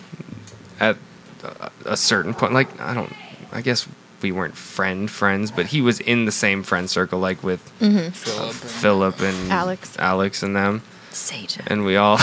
at 0.79 0.97
a- 1.43 1.71
a 1.85 1.97
certain 1.97 2.33
point. 2.33 2.53
Like, 2.53 2.79
I 2.79 2.93
don't, 2.93 3.13
I 3.51 3.61
guess 3.61 3.87
we 4.21 4.31
weren't 4.31 4.55
friend 4.55 5.09
friends, 5.09 5.51
but 5.51 5.67
he 5.67 5.81
was 5.81 5.99
in 5.99 6.25
the 6.25 6.31
same 6.31 6.63
friend 6.63 6.89
circle, 6.89 7.19
like 7.19 7.43
with 7.43 7.61
mm-hmm. 7.79 8.09
Philip. 8.09 8.53
Philip 8.53 9.19
and 9.21 9.51
Alex. 9.51 9.95
Alex 9.99 10.41
and 10.43 10.55
them, 10.55 10.81
Sage. 11.11 11.59
and 11.67 11.85
we 11.85 11.95
all 11.95 12.19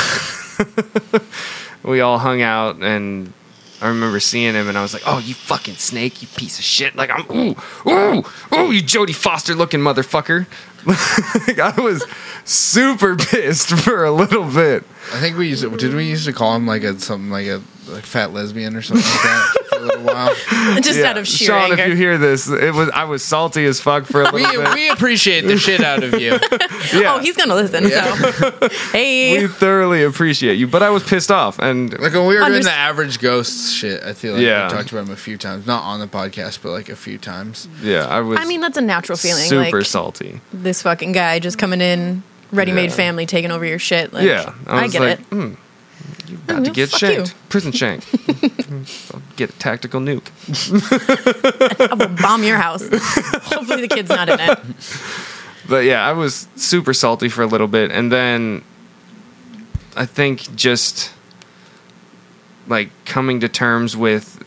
we 1.82 2.00
all 2.00 2.18
hung 2.18 2.42
out. 2.42 2.76
And 2.76 3.32
I 3.83 3.89
remember 3.89 4.20
seeing 4.20 4.55
him, 4.55 4.68
and 4.68 4.78
I 4.78 4.83
was 4.83 4.95
like, 4.95 5.03
"Oh, 5.05 5.18
you 5.18 5.35
fucking 5.35 5.74
snake, 5.74 6.22
you 6.22 6.28
piece 6.28 6.59
of 6.59 6.64
shit!" 6.64 6.95
Like 6.95 7.11
I'm, 7.11 7.26
ooh, 7.30 7.57
ooh, 7.87 8.24
ooh, 8.55 8.70
you 8.70 8.80
Jodie 8.80 9.14
Foster 9.14 9.57
looking 9.57 9.80
motherfucker. 9.80 10.47
like, 10.87 11.59
I 11.78 11.80
was 11.80 12.07
super 12.45 13.16
pissed 13.16 13.70
for 13.70 14.05
a 14.05 14.12
little 14.12 14.49
bit. 14.49 14.85
I 15.12 15.18
think 15.18 15.37
we 15.37 15.49
used 15.49 15.62
to, 15.62 15.76
did 15.76 15.95
we 15.95 16.09
used 16.09 16.26
to 16.26 16.33
call 16.33 16.55
him 16.55 16.66
like 16.66 16.85
a 16.85 16.99
something 17.01 17.30
like 17.30 17.47
a 17.47 17.61
like 17.89 18.05
fat 18.05 18.33
lesbian 18.33 18.76
or 18.76 18.83
something 18.83 19.05
like 19.05 19.22
that 19.22 19.57
little 19.83 20.03
while. 20.05 20.35
Just 20.80 20.99
Yeah. 20.99 21.11
out 21.11 21.18
of 21.18 21.26
sheer 21.28 21.49
Sean, 21.49 21.70
anger. 21.72 21.83
if 21.83 21.89
you 21.91 21.97
hear 21.97 22.18
this, 22.18 22.49
it 22.49 22.72
was 22.74 22.89
I 22.91 23.05
was 23.05 23.22
salty 23.22 23.64
as 23.66 23.80
fuck 23.80 24.07
for 24.07 24.22
a 24.22 24.30
We 24.33 24.43
little 24.45 24.62
bit. 24.64 24.74
we 24.74 24.89
appreciate 24.91 25.43
the 25.43 25.59
shit 25.59 25.80
out 25.83 26.03
of 26.03 26.20
you. 26.20 26.30
yeah. 26.95 27.14
Oh, 27.14 27.18
he's 27.20 27.37
gonna 27.37 27.55
listen. 27.55 27.89
So, 27.91 28.68
hey, 28.93 29.43
we 29.43 29.49
thoroughly 29.49 30.03
appreciate 30.05 30.55
you, 30.59 30.66
but 30.66 30.83
I 30.83 30.91
was 30.91 31.03
pissed 31.03 31.30
off, 31.30 31.59
and 31.59 31.93
Like 31.99 32.12
when 32.12 32.26
we 32.26 32.37
were 32.39 32.47
doing 32.47 32.62
the 32.62 32.70
average 32.72 33.18
ghosts 33.20 33.70
shit, 33.72 34.03
I 34.03 34.12
feel 34.12 34.35
like 34.35 34.43
Yeah. 34.43 34.68
we 34.68 34.72
talked 34.74 34.91
about 34.93 35.07
him 35.07 35.12
a 35.12 35.16
few 35.16 35.37
times, 35.37 35.66
not 35.66 35.83
on 35.83 36.01
the 36.01 36.07
podcast, 36.07 36.61
but 36.62 36.70
like 36.70 36.89
a 36.89 36.97
few 36.97 37.18
times. 37.18 37.68
yeah, 37.83 38.07
I 38.07 38.20
was. 38.20 38.39
I 38.41 38.45
mean 38.45 38.61
that's 38.61 38.76
a 38.78 38.80
natural 38.83 39.18
feeling. 39.18 39.45
super 39.45 39.78
like 39.78 39.87
salty. 39.87 40.41
this 40.53 40.83
fucking 40.83 41.12
guy 41.12 41.39
just 41.39 41.59
coming 41.59 41.80
in, 41.80 42.22
ready-made 42.53 42.91
Yeah. 42.91 42.97
family 42.97 43.26
taking 43.26 43.51
over 43.51 43.64
your 43.64 43.78
shit. 43.78 44.12
Like, 44.12 44.26
yeah, 44.26 44.53
I, 44.66 44.83
was 44.83 44.93
get 44.93 45.01
like, 45.03 45.18
it. 45.20 45.24
"Hmm, 45.26 45.55
you 46.33 46.39
about 46.45 46.64
to 46.64 46.70
get 46.70 46.91
shanked, 46.91 47.28
you." 47.28 47.35
prison 47.49 47.72
shank. 47.72 48.05
Get 49.37 49.51
a 49.51 49.59
tactical 49.59 50.01
nuke. 50.01 50.28
I 51.91 51.95
will 51.95 52.09
bomb 52.16 52.43
your 52.45 52.59
house. 52.59 52.83
Hopefully 52.91 53.83
the 53.83 53.89
kid's 53.89 54.09
not 54.09 54.28
in 54.28 54.41
it. 54.41 54.59
But 55.68 55.85
yeah, 55.85 56.07
I 56.07 56.12
was 56.12 56.49
super 56.57 56.93
salty 56.93 57.28
for 57.28 57.43
a 57.43 57.47
little 57.47 57.68
bit, 57.68 57.91
and 57.91 58.11
then 58.11 58.64
I 59.97 60.07
think 60.07 60.55
just 60.57 61.12
like 62.66 62.91
coming 63.05 63.41
to 63.41 63.49
terms 63.49 63.97
with 63.97 64.43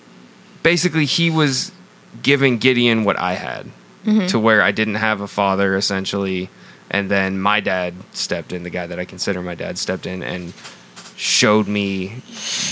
basically 0.64 1.06
he 1.06 1.30
was 1.30 1.72
giving 2.22 2.58
Gideon 2.58 3.04
what 3.04 3.20
I 3.20 3.34
had 3.34 3.68
mm-hmm. 4.06 4.28
to 4.28 4.40
where 4.40 4.62
I 4.62 4.72
didn't 4.72 4.96
have 4.96 5.22
a 5.22 5.28
father 5.28 5.76
essentially, 5.76 6.50
and 6.90 7.10
then 7.10 7.40
my 7.40 7.60
dad 7.60 7.94
stepped 8.12 8.54
in, 8.54 8.64
the 8.64 8.70
guy 8.70 8.88
that 8.88 9.00
I 9.00 9.06
consider 9.06 9.42
my 9.42 9.56
dad 9.56 9.78
stepped 9.78 10.06
in 10.06 10.24
and 10.24 10.54
showed 11.16 11.68
me 11.68 12.10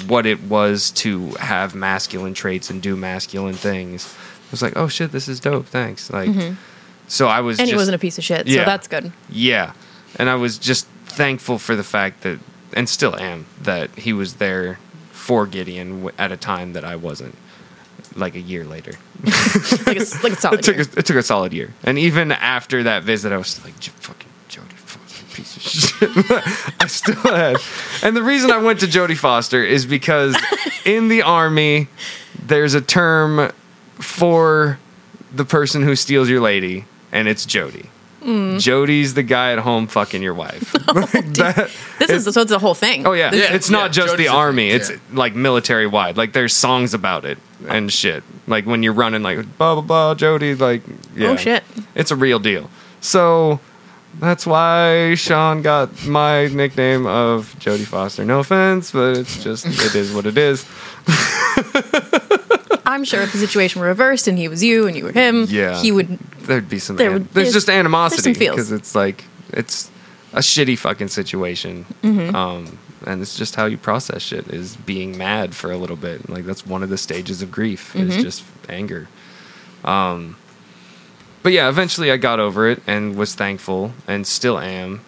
what 0.07 0.25
it 0.25 0.41
was 0.43 0.91
to 0.91 1.29
have 1.35 1.73
masculine 1.73 2.33
traits 2.33 2.69
and 2.69 2.81
do 2.81 2.95
masculine 2.95 3.53
things. 3.55 4.13
I 4.15 4.51
was 4.51 4.61
like, 4.61 4.73
oh 4.75 4.87
shit, 4.87 5.11
this 5.11 5.27
is 5.27 5.39
dope. 5.39 5.65
Thanks. 5.65 6.11
Like, 6.11 6.29
mm-hmm. 6.29 6.55
so 7.07 7.27
I 7.27 7.39
was 7.41 7.59
And 7.59 7.69
he 7.69 7.75
wasn't 7.75 7.95
a 7.95 7.99
piece 7.99 8.17
of 8.17 8.23
shit, 8.23 8.47
so 8.47 8.55
that's 8.65 8.87
good. 8.87 9.11
yeah. 9.29 9.73
And 10.17 10.29
I 10.29 10.35
was 10.35 10.59
just 10.59 10.85
thankful 11.05 11.57
for 11.57 11.75
the 11.75 11.83
fact 11.83 12.21
that, 12.21 12.39
and 12.73 12.87
still 12.87 13.15
am, 13.19 13.47
that 13.61 13.89
he 13.91 14.13
was 14.13 14.35
there 14.35 14.77
for 15.11 15.47
Gideon 15.47 16.11
at 16.19 16.31
a 16.31 16.37
time 16.37 16.73
that 16.73 16.83
I 16.85 16.95
wasn't, 16.95 17.35
like 18.15 18.35
a 18.35 18.39
year 18.41 18.63
later. 18.63 18.93
Like 19.85 19.97
a, 19.97 20.05
like 20.23 20.33
a 20.33 20.35
solid 20.39 20.59
It 20.59 20.63
took, 20.63 20.77
a, 20.77 20.99
it 20.99 21.05
took 21.05 21.15
a 21.15 21.23
solid 21.23 21.53
year. 21.53 21.73
And 21.83 21.97
even 21.97 22.31
after 22.31 22.83
that 22.83 23.03
visit, 23.03 23.31
I 23.31 23.37
was 23.37 23.63
like, 23.63 23.79
"J- 23.79 23.91
fucking 23.95 24.22
Jodie 24.22 24.22
Foster, 24.22 24.22
piece 25.34 25.55
of 25.57 25.61
shit. 25.63 26.09
I 26.81 26.88
still 26.88 27.15
had. 27.15 27.57
And 28.03 28.15
the 28.15 28.23
reason 28.23 28.51
I 28.51 28.57
went 28.57 28.79
to 28.81 28.86
Jodie 28.88 29.17
Foster 29.17 29.63
is 29.63 29.86
because 29.86 30.36
in 30.86 31.07
the 31.09 31.21
army, 31.21 31.88
there's 32.45 32.73
a 32.73 32.81
term 32.81 33.51
for 33.95 34.79
the 35.34 35.45
person 35.45 35.81
who 35.84 35.95
steals 35.95 36.29
your 36.29 36.41
lady, 36.41 36.86
and 37.11 37.27
it's 37.27 37.45
Jody. 37.45 37.89
Mm. 38.21 38.57
Jody's 38.61 39.15
the 39.15 39.23
guy 39.23 39.51
at 39.51 39.59
home 39.59 39.88
fucking 39.88 40.21
your 40.21 40.34
wife. 40.34 40.73
Like 40.93 41.34
that- 41.34 41.69
This 41.99 42.09
is 42.09 42.34
so 42.34 42.41
it's 42.41 42.51
a 42.51 42.59
whole 42.59 42.73
thing. 42.75 43.05
Oh 43.05 43.11
yeah, 43.13 43.31
This- 43.31 43.49
Yeah, 43.49 43.55
it's 43.55 43.69
not 43.69 43.84
yeah, 43.86 43.88
just 43.89 44.07
Jody's 44.13 44.27
the 44.27 44.34
army; 44.34 44.69
thing, 44.69 44.75
it's 44.79 44.89
yeah. 44.91 44.97
like 45.11 45.36
military 45.36 45.88
wide. 45.88 46.15
Like 46.15 46.31
there's 46.34 46.53
songs 46.53 46.93
about 46.93 47.25
it 47.25 47.38
and 47.67 47.91
shit. 47.91 48.23
Like 48.47 48.65
when 48.65 48.81
you're 48.84 48.93
running, 48.93 49.23
like 49.23 49.39
blah 49.57 49.73
blah 49.75 49.81
blah, 49.81 50.15
Jody. 50.15 50.55
Like 50.55 50.84
yeah, 51.15 51.29
Oh, 51.29 51.36
shit. 51.36 51.63
it's 51.95 52.11
a 52.11 52.15
real 52.15 52.39
deal. 52.39 52.69
So 53.01 53.59
that's 54.20 54.45
why 54.45 55.16
Sean 55.16 55.61
got 55.61 56.05
my 56.05 56.47
nickname 56.47 57.05
of 57.05 57.55
Jody 57.59 57.84
Foster. 57.86 58.24
No 58.26 58.39
offense, 58.39 58.91
but 58.91 59.18
it's 59.18 59.43
just 59.43 59.66
it 59.66 59.95
is 59.95 60.14
what 60.14 60.26
it 60.26 60.38
is. 60.38 60.66
I'm 62.86 63.03
sure 63.05 63.22
if 63.22 63.32
the 63.32 63.38
situation 63.39 63.82
were 63.82 63.88
reversed 63.88 64.28
and 64.28 64.38
he 64.38 64.47
was 64.47 64.64
you 64.64 64.88
and 64.88 64.95
you 64.95 65.05
were 65.05 65.11
him, 65.11 65.45
Yeah. 65.49 65.82
he 65.82 65.91
would. 65.91 66.20
there'd 66.41 66.70
be 66.70 66.80
some 66.80 66.95
There 66.97 67.07
an- 67.07 67.14
would- 67.14 67.24
there's, 67.34 67.34
there's- 67.34 67.53
just 67.53 67.70
animosity 67.70 68.22
there's 68.22 68.36
some 68.38 68.39
feels. 68.39 68.55
because 68.55 68.72
it's 68.72 68.93
like 68.95 69.24
it's 69.51 69.89
a 70.34 70.39
shitty 70.39 70.78
fucking 70.78 71.07
situation 71.07 71.86
Mm-hmm. 72.03 72.36
um 72.36 72.78
and 73.05 73.22
it's 73.22 73.38
just 73.38 73.55
how 73.55 73.66
you 73.66 73.78
process 73.78 74.22
shit 74.22 74.47
is 74.47 74.76
being 74.78 75.18
mad 75.18 75.55
for 75.55 75.72
a 75.72 75.78
little 75.78 75.95
bit 75.95 76.30
like 76.30 76.45
that's 76.45 76.66
one 76.66 76.84
of 76.84 76.89
the 76.89 76.97
stages 76.97 77.41
of 77.41 77.51
grief 77.51 77.93
Mm-hmm. 77.93 78.09
is 78.11 78.24
just 78.24 78.43
anger 78.70 79.07
um 79.86 80.36
but 81.43 81.51
yeah 81.51 81.69
eventually 81.69 82.11
i 82.11 82.17
got 82.17 82.39
over 82.39 82.67
it 82.67 82.81
and 82.87 83.15
was 83.15 83.35
thankful 83.35 83.91
and 84.07 84.25
still 84.25 84.57
am 84.57 85.01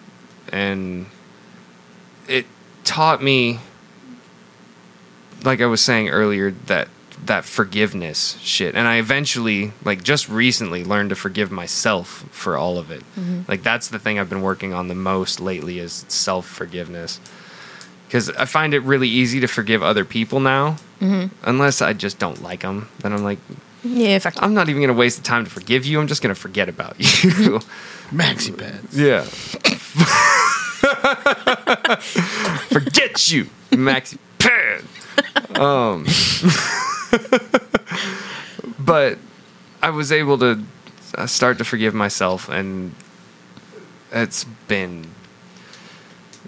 and 0.52 1.06
it 2.28 2.46
taught 2.84 3.22
me 3.22 3.58
like 5.44 5.60
I 5.60 5.66
was 5.66 5.80
saying 5.80 6.08
earlier 6.08 6.50
that 6.66 6.88
that 7.24 7.44
forgiveness 7.44 8.38
shit 8.42 8.74
and 8.74 8.86
I 8.86 8.96
eventually 8.96 9.72
like 9.84 10.02
just 10.02 10.28
recently 10.28 10.84
learned 10.84 11.10
to 11.10 11.16
forgive 11.16 11.50
myself 11.50 12.26
for 12.30 12.56
all 12.56 12.78
of 12.78 12.90
it. 12.90 13.00
Mm-hmm. 13.18 13.42
Like 13.48 13.62
that's 13.62 13.88
the 13.88 13.98
thing 13.98 14.18
I've 14.18 14.28
been 14.28 14.42
working 14.42 14.74
on 14.74 14.88
the 14.88 14.94
most 14.94 15.40
lately 15.40 15.78
is 15.78 16.04
self-forgiveness. 16.08 17.20
Cuz 18.10 18.30
I 18.30 18.44
find 18.44 18.74
it 18.74 18.80
really 18.80 19.08
easy 19.08 19.40
to 19.40 19.48
forgive 19.48 19.82
other 19.82 20.04
people 20.04 20.40
now. 20.40 20.76
Mm-hmm. 21.00 21.34
Unless 21.42 21.82
I 21.82 21.92
just 21.92 22.18
don't 22.18 22.42
like 22.42 22.60
them, 22.60 22.88
then 23.00 23.12
I'm 23.12 23.24
like 23.24 23.38
Yeah, 23.94 24.18
fuck. 24.18 24.34
I'm 24.42 24.54
not 24.54 24.68
even 24.68 24.80
going 24.82 24.94
to 24.94 24.98
waste 24.98 25.18
the 25.18 25.22
time 25.24 25.44
to 25.44 25.50
forgive 25.50 25.84
you. 25.86 26.00
I'm 26.00 26.06
just 26.06 26.22
going 26.22 26.34
to 26.34 26.40
forget 26.40 26.68
about 26.68 26.98
you. 27.00 27.60
Maxi 28.10 28.56
pads. 28.56 28.96
Yeah. 28.98 29.22
Forget 32.68 33.30
you, 33.32 33.46
Maxi 33.70 34.18
Pad. 34.38 34.84
Um, 35.58 36.04
but 38.78 39.18
I 39.82 39.90
was 39.90 40.12
able 40.12 40.38
to 40.38 40.62
uh, 41.16 41.26
start 41.26 41.58
to 41.58 41.64
forgive 41.64 41.94
myself, 41.94 42.48
and 42.48 42.94
it's 44.12 44.44
been 44.68 45.06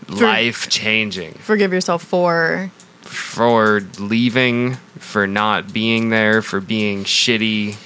life 0.09 0.69
changing 0.69 1.35
Forgive 1.35 1.73
yourself 1.73 2.03
for. 2.03 2.71
For 3.09 3.83
leaving, 3.99 4.75
for 4.99 5.27
not 5.27 5.73
being 5.73 6.11
there, 6.11 6.43
for 6.43 6.61
being 6.61 7.05
shitty, 7.05 7.77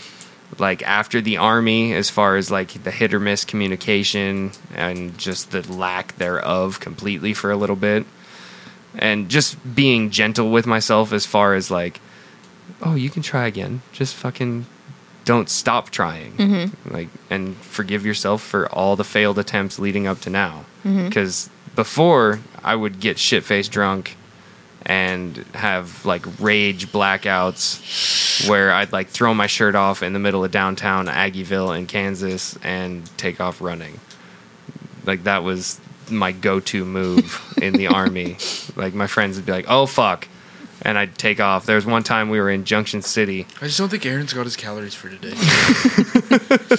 like 0.59 0.83
after 0.83 1.20
the 1.20 1.37
army, 1.37 1.95
as 1.95 2.11
far 2.11 2.37
as 2.37 2.51
like 2.51 2.83
the 2.85 2.91
hit 2.91 3.14
or 3.14 3.20
miss 3.20 3.45
communication 3.45 4.53
and 4.75 5.16
just 5.16 5.51
the 5.51 5.62
lack 5.73 6.16
thereof 6.16 6.81
completely 6.81 7.33
for 7.35 7.51
a 7.51 7.57
little 7.57 7.77
bit. 7.77 8.05
And 8.95 9.29
just 9.29 9.75
being 9.75 10.11
gentle 10.11 10.51
with 10.51 10.66
myself 10.66 11.12
as 11.12 11.25
far 11.25 11.55
as 11.55 11.70
like, 11.70 12.01
oh, 12.83 12.95
you 12.95 13.09
can 13.09 13.23
try 13.23 13.47
again. 13.47 13.83
Just 13.93 14.14
fucking 14.14 14.66
don't 15.25 15.49
stop 15.49 15.91
trying. 15.91 16.33
Mm-hmm. 16.33 16.95
Like, 16.95 17.09
and 17.31 17.57
forgive 17.57 18.05
yourself 18.05 18.43
for 18.43 18.68
all 18.68 18.97
the 18.97 19.05
failed 19.05 19.39
attempts 19.39 19.79
leading 19.79 20.07
up 20.07 20.20
to 20.20 20.31
now. 20.31 20.66
Mm-hmm. 20.85 21.07
Because 21.07 21.49
before, 21.75 22.41
I 22.62 22.77
would 22.77 23.01
get 23.01 23.18
shit 23.18 23.45
faced 23.45 23.73
drunk 23.73 24.16
and 24.87 25.37
have 25.55 26.05
like 26.05 26.24
rage 26.41 26.91
blackouts 26.91 28.49
where 28.49 28.72
I'd 28.72 28.93
like 28.93 29.09
throw 29.09 29.35
my 29.35 29.47
shirt 29.47 29.74
off 29.74 30.03
in 30.03 30.12
the 30.12 30.18
middle 30.18 30.45
of 30.45 30.51
downtown 30.51 31.07
Aggieville 31.07 31.76
in 31.76 31.87
Kansas 31.87 32.57
and 32.62 33.07
take 33.16 33.41
off 33.41 33.61
running. 33.61 34.01
Like 35.05 35.24
that 35.24 35.43
was 35.43 35.80
my 36.11 36.33
go-to 36.33 36.85
move 36.85 37.55
in 37.62 37.74
the 37.74 37.89
army. 37.89 38.37
Like 38.76 38.95
my 38.95 39.07
friends 39.07 39.37
would 39.37 39.47
be 39.47 39.53
like, 39.53 39.66
"Oh 39.68 39.87
fuck." 39.87 40.28
And 40.85 40.99
I'd 40.99 41.16
take 41.16 41.39
off. 41.39 41.64
There 41.64 41.76
was 41.76 41.87
one 41.87 42.03
time 42.03 42.28
we 42.28 42.41
were 42.41 42.51
in 42.51 42.64
Junction 42.64 43.03
City. 43.03 43.47
I 43.61 43.66
just 43.66 43.78
don't 43.78 43.89
think 43.89 44.05
Aaron's 44.05 44.33
got 44.33 44.45
his 44.45 44.57
calories 44.57 44.95
for 44.95 45.09
today. 45.09 45.30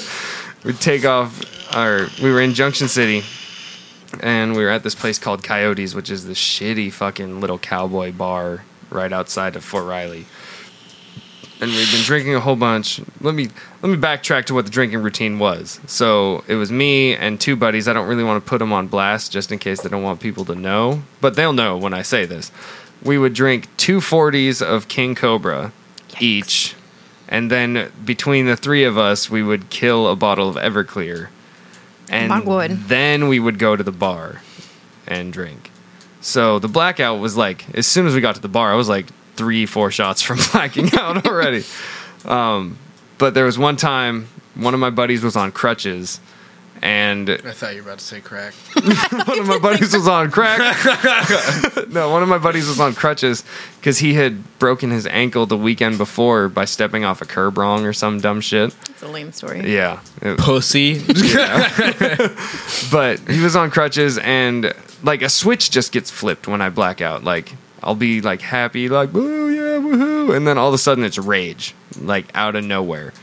We'd 0.66 0.82
take 0.82 1.06
off 1.06 1.42
our 1.74 2.08
we 2.22 2.32
were 2.32 2.42
in 2.42 2.54
Junction 2.54 2.90
City 2.90 3.24
and 4.22 4.56
we 4.56 4.64
were 4.64 4.70
at 4.70 4.84
this 4.84 4.96
place 4.96 5.20
called 5.20 5.44
Coyotes, 5.44 5.96
which 5.96 6.10
is 6.10 6.26
the 6.26 6.34
shitty 6.34 6.92
fucking 6.92 7.40
little 7.40 7.58
cowboy 7.58 8.12
bar 8.12 8.64
right 8.90 9.12
outside 9.12 9.56
of 9.56 9.64
Fort 9.64 9.86
Riley. 9.86 10.26
And 11.62 11.72
we'd 11.72 11.92
been 11.92 12.04
drinking 12.04 12.36
a 12.36 12.42
whole 12.42 12.58
bunch. 12.58 13.00
Let 13.22 13.36
me 13.36 13.48
let 13.82 13.90
me 13.90 13.96
backtrack 13.96 14.46
to 14.46 14.54
what 14.54 14.66
the 14.66 14.72
drinking 14.72 15.02
routine 15.02 15.40
was. 15.40 15.80
So 15.88 16.44
it 16.48 16.56
was 16.56 16.72
me 16.72 17.16
and 17.16 17.40
two 17.40 17.56
buddies. 17.56 17.88
I 17.88 17.94
don't 17.94 18.08
really 18.08 18.24
want 18.24 18.44
to 18.44 18.50
put 18.50 18.60
them 18.60 18.74
on 18.74 18.88
blast 18.88 19.32
just 19.32 19.52
in 19.52 19.60
case 19.60 19.82
they 19.82 19.90
don't 19.90 20.04
want 20.04 20.20
people 20.20 20.44
to 20.46 20.56
know, 20.56 21.04
but 21.22 21.36
they'll 21.36 21.54
know 21.54 21.78
when 21.78 21.94
I 21.94 22.02
say 22.02 22.26
this. 22.26 22.52
We 23.02 23.18
would 23.18 23.34
drink 23.34 23.70
two 23.78 24.02
forties 24.02 24.62
of 24.62 24.88
King 24.88 25.16
Cobra 25.16 25.72
each, 26.20 26.76
and 27.30 27.50
then 27.50 27.92
between 28.04 28.46
the 28.46 28.58
three 28.58 28.84
of 28.84 28.98
us, 28.98 29.30
we 29.30 29.42
would 29.42 29.70
kill 29.70 30.08
a 30.08 30.16
bottle 30.16 30.50
of 30.50 30.56
Everclear, 30.56 31.30
and 32.14 32.30
then 32.88 33.28
we 33.28 33.40
would 33.40 33.60
go 33.60 33.76
to 33.76 33.84
the 33.84 33.92
bar 33.92 34.42
and 35.08 35.34
drink. 35.34 35.72
So 36.22 36.60
the 36.60 36.68
blackout 36.68 37.20
was 37.20 37.36
like 37.36 37.66
as 37.76 37.86
soon 37.88 38.08
as 38.08 38.16
we 38.16 38.22
got 38.22 38.36
to 38.36 38.42
the 38.42 38.48
bar, 38.48 38.72
I 38.72 38.76
was 38.76 38.88
like 38.88 39.08
three, 39.36 39.66
four 39.66 39.92
shots 39.92 40.22
from 40.22 40.40
blacking 40.52 40.94
out 40.94 41.26
already. 41.26 41.64
Um, 42.26 42.78
but 43.18 43.34
there 43.34 43.46
was 43.46 43.58
one 43.58 43.76
time 43.76 44.28
one 44.56 44.74
of 44.74 44.80
my 44.80 44.90
buddies 44.90 45.24
was 45.24 45.36
on 45.36 45.52
crutches, 45.52 46.20
and 46.84 47.30
I 47.30 47.38
thought 47.38 47.76
you 47.76 47.82
were 47.82 47.88
about 47.88 48.00
to 48.00 48.06
say 48.06 48.20
crack. 48.20 48.54
one 48.74 49.40
of 49.40 49.48
my 49.48 49.58
buddies 49.58 49.94
was 49.94 50.06
on 50.06 50.30
crack. 50.30 50.60
no, 51.90 52.10
one 52.10 52.22
of 52.22 52.28
my 52.28 52.38
buddies 52.38 52.68
was 52.68 52.78
on 52.78 52.94
crutches 52.94 53.46
because 53.80 54.00
he 54.00 54.16
had 54.16 54.60
broken 54.60 54.92
his 54.92 55.08
ankle 55.08 55.46
the 55.46 55.58
weekend 55.58 55.98
before 55.98 56.50
by 56.50 56.66
stepping 56.66 57.06
off 57.06 57.22
a 57.22 57.26
curb 57.26 57.58
wrong 57.58 57.86
or 57.86 57.94
some 57.94 58.20
dumb 58.20 58.42
shit. 58.42 58.76
It's 58.90 59.02
a 59.02 59.08
lame 59.08 59.32
story. 59.32 59.74
Yeah. 59.74 60.02
It- 60.22 60.38
Pussy. 60.38 60.96
but 62.92 63.20
he 63.30 63.40
was 63.40 63.56
on 63.56 63.72
crutches 63.72 64.18
and 64.18 64.74
like 65.04 65.22
a 65.22 65.30
switch 65.30 65.72
just 65.72 65.94
gets 65.94 66.12
flipped 66.12 66.50
when 66.50 66.62
I 66.62 66.68
black 66.68 67.00
out. 67.00 67.24
Like 67.24 67.54
I'll 67.82 67.96
be 67.96 68.20
like 68.20 68.42
happy, 68.42 68.90
like 68.90 69.14
woo 69.14 69.48
yeah, 69.48 69.80
woohoo, 69.80 70.36
and 70.36 70.46
then 70.46 70.58
all 70.58 70.68
of 70.68 70.74
a 70.74 70.78
sudden 70.78 71.06
it's 71.06 71.18
rage, 71.18 71.74
like 72.02 72.26
out 72.36 72.58
of 72.58 72.66
nowhere. 72.66 73.14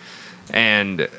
And 0.51 1.11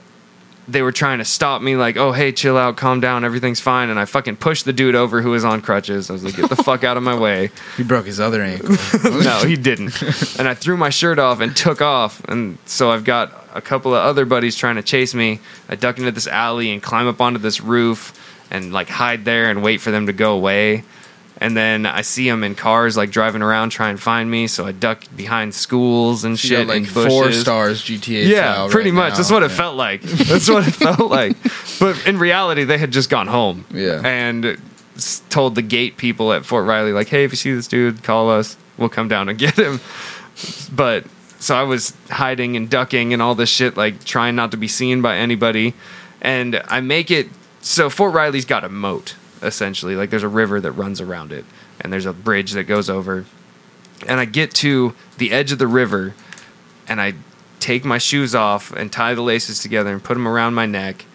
they 0.68 0.82
were 0.82 0.92
trying 0.92 1.18
to 1.20 1.26
stop 1.26 1.62
me, 1.62 1.76
like, 1.76 1.98
oh 1.98 2.12
hey, 2.12 2.32
chill 2.32 2.58
out, 2.58 2.78
calm 2.78 3.00
down, 3.00 3.24
everything's 3.24 3.60
fine. 3.60 3.90
And 3.90 4.00
I 4.00 4.06
fucking 4.06 4.38
pushed 4.38 4.66
the 4.66 4.74
dude 4.74 4.96
over 4.96 5.22
who 5.22 5.32
was 5.32 5.44
on 5.44 5.62
crutches. 5.62 6.10
I 6.10 6.14
was 6.14 6.24
like, 6.24 6.36
get 6.36 6.50
the 6.50 6.56
fuck 6.56 6.84
out 6.84 6.98
of 6.98 7.04
my 7.04 7.18
way. 7.18 7.52
he 7.78 7.84
broke 7.84 8.06
his 8.06 8.20
other 8.20 8.42
ankle. 8.42 8.70
no, 9.04 9.44
he 9.46 9.56
didn't. 9.56 10.02
And 10.38 10.48
I 10.48 10.54
threw 10.54 10.78
my 10.78 10.90
shirt 10.90 11.20
off 11.20 11.40
and 11.40 11.56
took 11.56 11.82
off. 11.82 12.24
And 12.26 12.58
so 12.66 12.92
I've 12.92 13.04
got 13.04 13.48
a 13.54 13.62
couple 13.62 13.94
of 13.94 14.04
other 14.04 14.26
buddies 14.26 14.56
trying 14.56 14.76
to 14.76 14.84
chase 14.84 15.14
me. 15.14 15.40
I 15.68 15.76
duck 15.76 15.98
into 15.98 16.12
this 16.12 16.28
alley 16.28 16.72
and 16.72 16.82
climb 16.82 17.08
up 17.08 17.22
onto 17.22 17.40
this 17.40 17.62
roof 17.62 18.18
and 18.50 18.74
like 18.74 18.90
hide 18.90 19.26
there 19.26 19.50
and 19.50 19.64
wait 19.64 19.82
for 19.82 19.92
them 19.92 20.08
to 20.08 20.14
go 20.14 20.34
away. 20.34 20.84
And 21.42 21.58
then 21.58 21.86
I 21.88 22.02
see 22.04 22.30
them 22.30 22.44
in 22.44 22.54
cars 22.56 22.96
like 22.96 23.10
driving 23.10 23.42
around 23.42 23.72
trying 23.72 23.96
to 23.96 24.02
find 24.02 24.30
me. 24.30 24.46
So 24.46 24.66
I 24.66 24.72
duck 24.72 25.04
behind 25.18 25.56
schools 25.56 26.24
and 26.24 26.38
She 26.40 26.50
shit 26.50 26.60
got 26.60 26.68
like 26.68 26.84
and 26.86 26.94
bushes. 26.94 27.12
four 27.12 27.32
stars 27.34 27.82
GTA. 27.84 28.28
Yeah, 28.28 28.68
pretty 28.70 28.92
right 28.92 28.96
much. 28.96 29.10
now. 29.14 29.18
That's 29.18 29.32
what 29.32 29.42
it 29.42 29.50
felt 29.50 29.76
like. 29.76 30.04
That's 30.04 30.48
what 30.48 30.68
it 30.68 30.72
felt 30.72 31.00
like. 31.12 31.36
But 31.80 32.06
in 32.06 32.20
reality, 32.20 32.64
they 32.64 32.78
had 32.78 32.92
just 32.92 33.10
gone 33.10 33.26
home. 33.28 33.66
Yeah. 33.74 34.02
And 34.06 34.62
told 35.32 35.56
the 35.56 35.64
gate 35.64 35.98
people 35.98 36.32
at 36.32 36.46
Fort 36.46 36.68
Riley, 36.68 36.94
like, 36.94 37.08
hey, 37.08 37.24
if 37.24 37.32
you 37.32 37.38
see 37.38 37.54
this 37.54 37.68
dude, 37.68 38.04
call 38.04 38.30
us. 38.30 38.56
We'll 38.78 38.90
come 38.90 39.08
down 39.08 39.28
and 39.28 39.38
get 39.40 39.56
him. 39.58 39.80
But 40.72 41.06
so 41.40 41.56
I 41.56 41.64
was 41.64 41.96
hiding 42.10 42.56
and 42.56 42.70
ducking 42.70 43.14
and 43.14 43.22
all 43.22 43.34
this 43.34 43.50
shit, 43.50 43.76
like 43.76 44.04
trying 44.04 44.36
not 44.36 44.52
to 44.52 44.58
be 44.58 44.68
seen 44.68 45.02
by 45.02 45.18
anybody. 45.18 45.74
And 46.22 46.62
I 46.68 46.82
make 46.82 47.10
it 47.10 47.30
so 47.62 47.90
Fort 47.90 48.14
Riley's 48.14 48.46
got 48.46 48.64
a 48.64 48.70
moat, 48.70 49.16
essentially. 49.42 49.96
Like 49.96 50.10
there's 50.10 50.24
a 50.24 50.28
river 50.30 50.60
that 50.62 50.72
runs 50.74 51.02
around 51.02 51.32
it, 51.32 51.46
and 51.80 51.92
there's 51.92 52.06
a 52.06 52.14
bridge 52.14 52.52
that 52.54 52.64
goes 52.64 52.90
over. 52.90 53.26
And 54.08 54.20
I 54.20 54.26
get 54.26 54.54
to 54.56 54.96
the 55.18 55.32
edge 55.32 55.52
of 55.52 55.60
the 55.60 55.68
river, 55.68 56.14
and 56.88 57.00
I 57.02 57.14
take 57.60 57.86
my 57.86 58.00
shoes 58.00 58.34
off 58.34 58.72
and 58.72 58.92
tie 58.92 59.14
the 59.14 59.22
laces 59.22 59.60
together 59.60 59.92
and 59.92 60.04
put 60.04 60.16
them 60.16 60.28
around 60.28 60.56
my 60.56 60.66
neck 60.66 61.06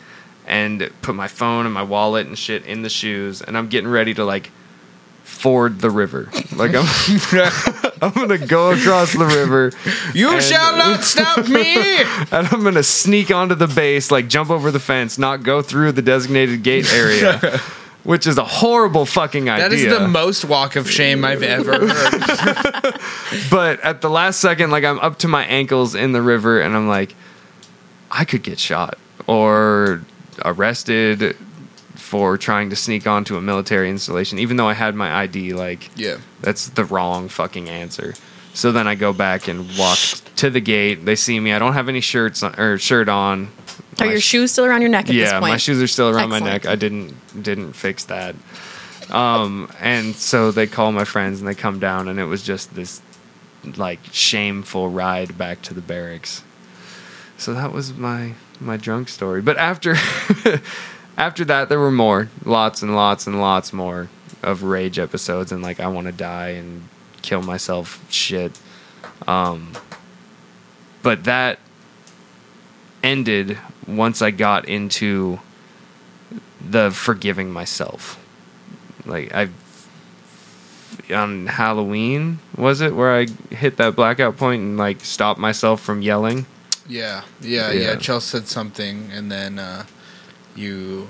and 0.47 0.89
put 1.03 1.17
my 1.17 1.27
phone 1.27 1.65
and 1.67 1.75
my 1.75 1.83
wallet 1.83 2.29
and 2.29 2.39
shit 2.39 2.65
in 2.65 2.83
the 2.83 2.89
shoes 2.89 3.43
and 3.43 3.59
I'm 3.59 3.67
getting 3.69 3.91
ready 3.91 4.15
to 4.15 4.25
like 4.25 4.53
ford 5.25 5.81
the 5.81 5.91
river. 5.91 6.31
Like 6.55 6.71
I'm 6.73 6.87
I'm 8.01 8.29
to 8.29 8.39
go 8.39 8.71
across 8.71 9.13
the 9.13 9.25
river 9.27 9.73
You 10.15 10.35
And- 10.35 10.43
shall 10.45 10.77
not 10.77 11.03
stop 11.13 11.49
me. 11.49 11.75
and 12.31 12.47
I'm 12.47 12.73
to 12.75 12.83
sneak 12.85 13.33
onto 13.33 13.57
the 13.57 13.67
base, 13.67 14.13
like 14.13 14.29
jump 14.29 14.51
over 14.51 14.71
the 14.71 14.79
fence, 14.79 15.19
not 15.19 15.43
go 15.43 15.63
through 15.63 15.91
the 15.93 16.03
designated 16.03 16.63
gate 16.63 16.93
area. 16.93 17.61
Which 18.07 18.27
is 18.27 18.39
a 18.39 18.45
horrible 18.45 19.05
fucking 19.05 19.51
idea. 19.51 19.69
That 19.69 19.75
is 19.75 19.99
the 19.99 20.07
most 20.07 20.45
walk 20.45 20.77
of 20.77 20.89
shame 20.91 21.25
I've 21.25 21.43
ever 21.43 21.89
heard. 21.89 23.01
but 23.51 23.81
at 23.81 24.01
the 24.01 24.09
last 24.09 24.41
second, 24.41 24.71
like 24.71 24.85
I'm 24.85 25.01
up 25.01 25.19
to 25.19 25.29
my 25.29 25.45
ankles 25.45 25.95
in 25.97 26.13
the 26.13 26.23
river, 26.23 26.61
and 26.61 26.77
I'm 26.77 26.87
like, 26.89 27.15
I 28.11 28.25
could 28.25 28.43
get 28.45 28.59
shot 28.61 28.97
or 29.27 30.03
arrested 30.45 31.37
for 31.97 32.39
trying 32.39 32.71
to 32.71 32.77
sneak 32.77 33.07
onto 33.09 33.37
a 33.37 33.41
military 33.43 33.91
installation, 33.91 34.39
even 34.39 34.57
though 34.57 34.69
I 34.69 34.75
had 34.75 34.95
my 34.95 35.13
ID. 35.23 35.53
Like, 35.55 35.91
Yeah. 35.97 36.19
that's 36.41 36.69
the 36.69 36.85
wrong 36.85 37.29
fucking 37.29 37.69
answer. 37.69 38.15
So 38.55 38.71
then 38.71 38.87
I 38.87 38.95
go 38.95 39.13
back 39.13 39.49
and 39.49 39.69
walk 39.77 39.99
to 40.37 40.49
the 40.49 40.61
gate. 40.61 41.05
They 41.05 41.17
see 41.17 41.39
me. 41.41 41.53
I 41.53 41.59
don't 41.59 41.75
have 41.75 41.89
any 41.89 42.01
shirts 42.01 42.43
on, 42.45 42.55
or 42.59 42.79
shirt 42.79 43.09
on. 43.09 43.49
Are 44.01 44.07
your 44.07 44.21
sh- 44.21 44.25
shoes 44.25 44.53
still 44.53 44.65
around 44.67 44.83
your 44.83 44.91
neck 44.91 45.07
at 45.07 45.15
this 45.15 45.31
yeah, 45.31 45.41
my 45.41 45.57
shoes 45.57 45.83
are 45.83 45.87
still 45.87 46.11
around 46.11 46.29
my 46.31 46.39
neck. 46.39 46.67
I 46.67 46.77
didn't 46.77 47.15
didn't 47.43 47.73
fix 47.73 48.05
that. 48.05 48.35
Um, 49.11 49.71
and 49.81 50.15
so 50.15 50.51
they 50.51 50.67
call 50.67 50.93
my 50.93 51.05
friends 51.05 51.39
and 51.41 51.49
they 51.49 51.55
come 51.55 51.79
down, 51.79 52.09
and 52.09 52.19
it 52.19 52.25
was 52.25 52.43
just 52.43 52.75
this 52.75 53.01
like 53.77 54.01
shameful 54.13 54.91
ride 54.91 55.37
back 55.39 55.63
to 55.63 55.75
the 55.75 55.81
barracks. 55.81 56.43
So 57.39 57.55
that 57.55 57.73
was 57.73 57.95
my 57.95 58.35
my 58.61 58.77
drunk 58.77 59.09
story. 59.09 59.43
But 59.43 59.57
after 59.57 59.95
after 61.17 61.45
that, 61.45 61.69
there 61.69 61.79
were 61.79 61.91
more, 61.91 62.29
lots 62.45 62.83
and 62.83 62.95
lots 62.95 63.27
and 63.27 63.41
lots 63.41 63.73
more 63.73 64.09
of 64.43 64.63
rage 64.63 64.99
episodes, 64.99 65.53
and 65.53 65.63
like 65.63 65.81
I 65.81 65.89
want 65.89 66.07
to 66.07 66.13
die 66.13 66.51
and 66.51 66.89
kill 67.23 67.43
myself 67.43 68.05
shit. 68.11 68.59
Um, 69.27 69.73
but 71.03 71.25
that 71.25 71.59
ended 73.07 73.59
once 73.87 74.23
I 74.23 74.31
got 74.31 74.69
into 74.69 75.41
the 76.61 76.91
forgiving 76.91 77.51
myself. 77.51 78.23
Like 79.05 79.33
I 79.35 79.49
on 81.15 81.47
Halloween 81.47 82.39
was 82.57 82.81
it 82.81 82.95
where 82.95 83.15
I 83.15 83.27
hit 83.55 83.77
that 83.77 83.95
blackout 83.95 84.37
point 84.37 84.63
and 84.63 84.77
like 84.77 85.01
stopped 85.03 85.39
myself 85.39 85.81
from 85.81 86.03
yelling? 86.03 86.47
Yeah, 86.89 87.23
yeah, 87.41 87.73
yeah. 87.73 87.81
Yeah. 87.81 87.97
Chelsea 87.97 88.39
said 88.39 88.49
something, 88.49 89.11
and 89.13 89.31
then 89.31 89.59
uh, 89.59 89.87
you 90.55 91.09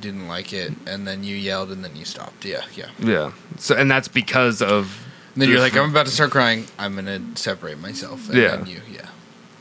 didn't 0.00 0.28
like 0.28 0.52
it, 0.52 0.72
and 0.86 1.06
then 1.06 1.24
you 1.24 1.36
yelled, 1.36 1.70
and 1.70 1.82
then 1.82 1.96
you 1.96 2.04
stopped. 2.04 2.44
Yeah, 2.44 2.64
yeah. 2.74 2.90
Yeah. 2.98 3.32
So 3.58 3.74
and 3.76 3.90
that's 3.90 4.08
because 4.08 4.60
of 4.60 5.06
And 5.34 5.42
then 5.42 5.50
you're 5.50 5.60
like, 5.60 5.76
I'm 5.76 5.90
about 5.90 6.06
to 6.06 6.12
start 6.12 6.30
crying. 6.30 6.66
I'm 6.78 6.94
gonna 6.94 7.20
separate 7.34 7.78
myself. 7.78 8.28
And 8.28 8.38
Yeah. 8.38 8.64
You, 8.64 8.80
yeah. 8.90 8.95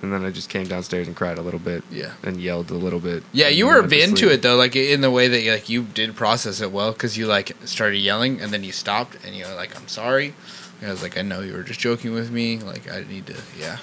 And 0.06 0.14
then 0.14 0.24
I 0.24 0.30
just 0.32 0.50
came 0.50 0.68
downstairs 0.68 1.08
and 1.08 1.16
cried 1.16 1.38
a 1.38 1.42
little 1.42 1.60
bit. 1.60 1.84
Yeah. 1.92 2.14
And 2.24 2.40
yelled 2.40 2.70
a 2.70 2.76
little 2.76 3.00
bit. 3.00 3.24
Yeah, 3.34 3.48
you 3.50 3.66
were 3.68 3.84
into 3.84 4.30
it 4.32 4.42
though, 4.44 4.56
like 4.56 4.76
in 4.76 5.02
the 5.02 5.10
way 5.12 5.28
that 5.28 5.44
like 5.52 5.68
you 5.68 5.84
did 5.84 6.16
process 6.16 6.62
it 6.62 6.72
well, 6.72 6.92
because 6.92 7.18
you 7.18 7.26
like 7.26 7.56
started 7.66 7.98
yelling 7.98 8.40
and 8.40 8.54
then 8.54 8.64
you 8.64 8.72
stopped 8.72 9.18
and 9.26 9.36
you 9.36 9.46
were 9.46 9.56
like, 9.56 9.76
"I'm 9.76 9.88
sorry." 9.88 10.34
And 10.80 10.90
I 10.90 10.92
was 10.92 11.02
like, 11.02 11.18
"I 11.18 11.24
know 11.24 11.42
you 11.42 11.54
were 11.54 11.64
just 11.64 11.80
joking 11.80 12.14
with 12.14 12.30
me. 12.32 12.60
Like 12.60 12.88
I 12.92 13.04
need 13.04 13.26
to, 13.28 13.36
yeah." 13.60 13.80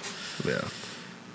Yeah. 0.47 0.61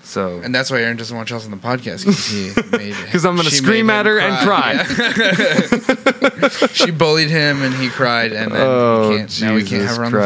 So 0.02 0.40
And 0.42 0.54
that's 0.54 0.70
why 0.70 0.80
Aaron 0.80 0.96
doesn't 0.96 1.14
want 1.14 1.28
Chelsea 1.28 1.44
on 1.44 1.50
the 1.50 1.58
podcast 1.58 2.06
because 2.06 2.26
he 2.28 2.52
made 2.78 2.94
'Cause 3.12 3.26
I'm 3.26 3.36
gonna 3.36 3.50
scream 3.50 3.90
at 3.90 4.06
her 4.06 4.18
and 4.18 4.38
cry. 4.38 4.82
she 6.72 6.90
bullied 6.90 7.28
him 7.28 7.62
and 7.62 7.74
he 7.74 7.90
cried, 7.90 8.32
and 8.32 8.50
then 8.52 8.60
Oh, 8.62 9.10
we 9.10 9.16
can't, 9.18 9.40
now 9.42 9.54
we 9.54 9.64
can't 9.64 9.84
have 9.86 9.98
her 9.98 10.04
on 10.06 10.12
the 10.12 10.18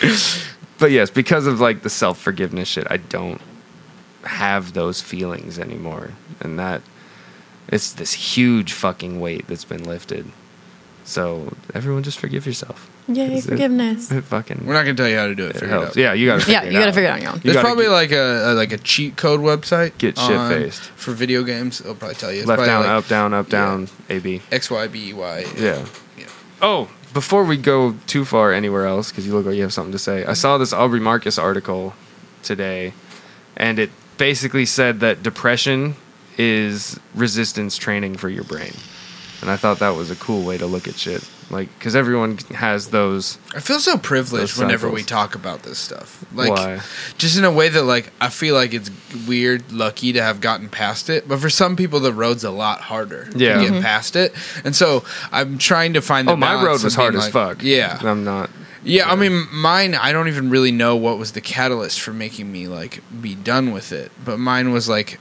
But 0.78 0.90
yes, 0.90 1.10
because 1.10 1.46
of 1.46 1.60
like 1.60 1.82
the 1.82 1.90
self 1.90 2.18
forgiveness 2.20 2.68
shit, 2.68 2.86
I 2.90 2.98
don't 2.98 3.40
have 4.24 4.72
those 4.74 5.00
feelings 5.00 5.58
anymore. 5.58 6.10
And 6.40 6.58
that 6.58 6.82
it's 7.68 7.92
this 7.92 8.12
huge 8.12 8.72
fucking 8.72 9.20
weight 9.20 9.46
that's 9.48 9.64
been 9.64 9.84
lifted. 9.84 10.26
So 11.04 11.54
everyone 11.74 12.02
just 12.02 12.18
forgive 12.18 12.46
yourself. 12.46 12.90
Yeah, 13.08 13.24
Is 13.24 13.46
it- 13.46 13.50
forgiveness. 13.52 14.10
It 14.12 14.22
fucking 14.24 14.66
We're 14.66 14.74
not 14.74 14.82
gonna 14.82 14.94
tell 14.94 15.08
you 15.08 15.16
how 15.16 15.26
to 15.26 15.34
do 15.34 15.46
it. 15.46 15.50
it 15.56 15.60
Figure 15.60 15.68
it 15.68 15.70
helps. 15.70 15.88
out. 15.90 15.96
Yeah, 15.96 16.12
you 16.12 16.26
gotta 16.26 16.40
Yeah, 16.50 16.60
figure 16.60 16.70
you 16.72 16.78
it 16.78 16.80
gotta 16.80 16.88
out. 16.88 16.94
figure 16.94 17.08
it 17.08 17.10
out 17.10 17.16
on 17.16 17.22
your 17.22 17.30
own. 17.32 17.40
You 17.42 17.52
probably 17.60 17.84
get 17.84 17.90
like 17.90 18.12
a, 18.12 18.52
a 18.52 18.54
like 18.54 18.72
a 18.72 18.78
cheat 18.78 19.16
code 19.16 19.40
website. 19.40 19.96
Get 19.98 20.18
shit 20.18 20.48
faced 20.48 20.82
for 20.82 21.12
video 21.12 21.42
games. 21.42 21.80
It'll 21.80 21.94
probably 21.94 22.16
tell 22.16 22.30
you. 22.30 22.40
It's 22.40 22.46
left 22.48 22.64
down, 22.66 22.82
like 22.82 22.90
up, 22.90 23.08
down, 23.08 23.32
up, 23.34 23.48
down, 23.48 23.88
A 24.10 24.18
B. 24.18 24.42
X 24.52 24.70
Y 24.70 24.86
B 24.88 25.12
Y. 25.14 25.44
Yeah. 25.56 25.84
Yeah. 26.18 26.24
Oh, 26.60 26.88
before 27.12 27.44
we 27.44 27.56
go 27.56 27.94
too 28.06 28.24
far 28.24 28.52
anywhere 28.52 28.86
else, 28.86 29.10
because 29.10 29.26
you 29.26 29.34
look 29.34 29.46
like 29.46 29.56
you 29.56 29.62
have 29.62 29.72
something 29.72 29.92
to 29.92 29.98
say, 29.98 30.24
I 30.24 30.34
saw 30.34 30.58
this 30.58 30.72
Aubrey 30.72 31.00
Marcus 31.00 31.38
article 31.38 31.94
today, 32.42 32.92
and 33.56 33.78
it 33.78 33.90
basically 34.16 34.66
said 34.66 35.00
that 35.00 35.22
depression 35.22 35.96
is 36.36 36.98
resistance 37.14 37.76
training 37.76 38.16
for 38.16 38.28
your 38.28 38.44
brain. 38.44 38.72
And 39.40 39.50
I 39.50 39.56
thought 39.56 39.78
that 39.78 39.90
was 39.90 40.10
a 40.10 40.16
cool 40.16 40.44
way 40.44 40.58
to 40.58 40.66
look 40.66 40.88
at 40.88 40.94
shit. 40.94 41.28
Like, 41.50 41.68
because 41.78 41.96
everyone 41.96 42.36
has 42.54 42.88
those. 42.88 43.38
I 43.54 43.60
feel 43.60 43.78
so 43.80 43.96
privileged 43.96 44.58
whenever 44.58 44.90
we 44.90 45.02
talk 45.02 45.34
about 45.34 45.62
this 45.62 45.78
stuff. 45.78 46.22
Like, 46.34 46.50
Why? 46.50 46.80
just 47.16 47.38
in 47.38 47.44
a 47.44 47.50
way 47.50 47.70
that 47.70 47.84
like 47.84 48.12
I 48.20 48.28
feel 48.28 48.54
like 48.54 48.74
it's 48.74 48.90
weird, 49.26 49.72
lucky 49.72 50.12
to 50.12 50.22
have 50.22 50.40
gotten 50.42 50.68
past 50.68 51.08
it. 51.08 51.26
But 51.26 51.40
for 51.40 51.48
some 51.48 51.74
people, 51.74 52.00
the 52.00 52.12
road's 52.12 52.44
a 52.44 52.50
lot 52.50 52.82
harder 52.82 53.28
Yeah. 53.34 53.62
to 53.62 53.70
get 53.70 53.82
past 53.82 54.14
it. 54.14 54.34
And 54.64 54.76
so 54.76 55.04
I'm 55.32 55.56
trying 55.56 55.94
to 55.94 56.02
find. 56.02 56.28
The 56.28 56.32
Oh, 56.32 56.36
my 56.36 56.54
road 56.62 56.82
was 56.82 56.94
being 56.94 56.94
hard 56.96 57.14
as 57.14 57.28
fuck. 57.30 57.62
Yeah, 57.62 57.98
I'm 58.02 58.24
not. 58.24 58.50
Yeah, 58.84 59.10
I 59.10 59.16
mean, 59.16 59.46
mine. 59.52 59.94
I 59.94 60.12
don't 60.12 60.28
even 60.28 60.50
really 60.50 60.70
know 60.72 60.96
what 60.96 61.18
was 61.18 61.32
the 61.32 61.40
catalyst 61.40 62.00
for 62.00 62.12
making 62.12 62.52
me 62.52 62.68
like 62.68 63.02
be 63.22 63.34
done 63.34 63.72
with 63.72 63.90
it. 63.92 64.12
But 64.24 64.38
mine 64.38 64.70
was 64.72 64.88
like, 64.88 65.18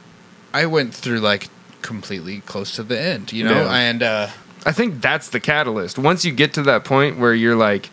I 0.54 0.66
went 0.66 0.94
through 0.94 1.20
like 1.22 1.48
completely 1.82 2.42
close 2.42 2.76
to 2.76 2.84
the 2.84 3.00
end, 3.00 3.32
you 3.32 3.44
know, 3.46 3.64
Yeah. 3.66 3.74
and 3.74 4.04
uh, 4.04 4.28
I 4.68 4.72
think 4.74 5.02
that's 5.02 5.30
the 5.30 5.40
catalyst. 5.40 5.98
Once 5.98 6.26
you 6.26 6.32
get 6.32 6.54
to 6.56 6.64
that 6.64 6.84
point 6.84 7.18
where 7.18 7.34
you're 7.34 7.56
like, 7.56 7.90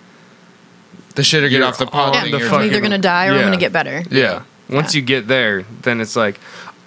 the 1.14 1.22
shit 1.22 1.44
or 1.44 1.48
get 1.48 1.58
You're 1.58 1.66
off 1.66 1.78
the 1.78 1.84
on 1.86 1.90
pot. 1.92 2.14
Yeah, 2.14 2.22
the 2.24 2.28
you're 2.30 2.40
I'm 2.40 2.50
fucking- 2.50 2.66
either 2.70 2.80
gonna 2.80 2.98
die 2.98 3.28
or 3.28 3.32
I'm 3.32 3.36
Yeah. 3.38 3.44
gonna 3.44 3.56
get 3.58 3.72
better. 3.72 4.02
yeah. 4.10 4.42
Once 4.68 4.94
Yeah. 4.94 5.00
you 5.00 5.06
get 5.06 5.28
there, 5.28 5.64
then 5.82 6.00
it's 6.00 6.16
like, 6.16 6.40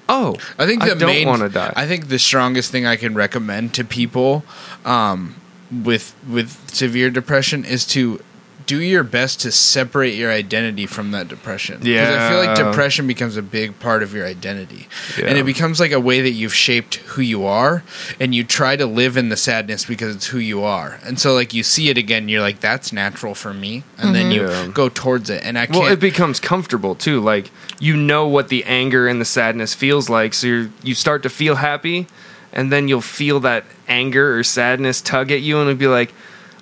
oh, 0.10 0.36
I 0.60 0.66
think 0.66 0.84
the 0.84 0.92
I 0.92 0.96
don't 0.96 1.08
main. 1.10 1.28
want 1.28 1.42
to 1.44 1.50
die. 1.50 1.72
I 1.76 1.86
think 1.88 2.10
the 2.10 2.20
strongest 2.20 2.72
thing 2.72 2.86
I 2.86 2.96
can 2.98 3.14
recommend 3.16 3.74
to 3.76 3.84
people 3.86 4.44
um, 4.86 5.36
with 5.72 6.14
with 6.28 6.58
severe 6.74 7.10
depression 7.10 7.64
is 7.64 7.86
to 7.88 8.20
do 8.68 8.80
your 8.82 9.03
best 9.03 9.39
to 9.41 9.51
separate 9.51 10.13
your 10.13 10.30
identity 10.32 10.86
from 10.86 11.09
that 11.11 11.28
depression. 11.28 11.78
'Cause 11.80 11.88
I 11.88 12.30
feel 12.30 12.38
like 12.38 12.55
depression 12.55 13.07
becomes 13.07 13.36
a 13.38 13.41
big 13.41 13.80
part 13.80 14.03
of 14.03 14.13
your 14.13 14.26
identity. 14.28 14.88
Yeah. 15.18 15.26
And 15.26 15.38
it 15.38 15.45
becomes 15.45 15.80
like 15.80 15.91
a 15.93 15.99
way 15.99 16.22
that 16.22 16.32
you've 16.34 16.53
shaped 16.53 16.95
who 17.07 17.22
you 17.22 17.45
are 17.45 17.82
and 18.20 18.36
you 18.36 18.43
try 18.43 18.76
to 18.76 18.86
live 18.86 19.18
in 19.18 19.30
the 19.30 19.38
sadness 19.38 19.86
because 19.86 20.15
it's 20.15 20.28
who 20.28 20.38
you 20.38 20.63
are. 20.63 20.99
And 21.05 21.18
so 21.20 21.34
like 21.34 21.53
you 21.53 21.63
see 21.63 21.89
it 21.89 21.97
again, 21.97 22.28
you're 22.30 22.41
like, 22.41 22.59
that's 22.59 22.91
natural 22.93 23.34
for 23.34 23.53
me. 23.53 23.84
And 23.97 24.13
then 24.13 24.32
you 24.32 24.41
Yeah. 24.47 24.68
go 24.74 24.89
towards 24.89 25.30
it. 25.30 25.41
And 25.43 25.57
I 25.57 25.65
can't 25.65 25.80
Well, 25.80 25.91
it 25.93 25.99
becomes 26.01 26.39
comfortable 26.39 26.93
too. 26.93 27.22
Like 27.22 27.49
you 27.80 27.95
know 27.95 28.28
what 28.28 28.49
the 28.49 28.63
anger 28.65 29.07
and 29.07 29.22
the 29.22 29.26
sadness 29.26 29.74
feels 29.74 30.09
like, 30.09 30.34
so 30.34 30.45
you 30.45 30.72
you 30.84 30.93
start 30.93 31.24
to 31.24 31.30
feel 31.30 31.55
happy, 31.55 32.07
and 32.51 32.72
then 32.72 32.88
you'll 32.89 33.01
feel 33.01 33.39
that 33.41 33.63
anger 33.88 34.38
or 34.38 34.43
sadness 34.43 34.99
tug 34.99 35.32
at 35.32 35.41
you, 35.41 35.57
and 35.59 35.70
it'll 35.70 35.80
be 35.80 35.88
like, 35.88 36.13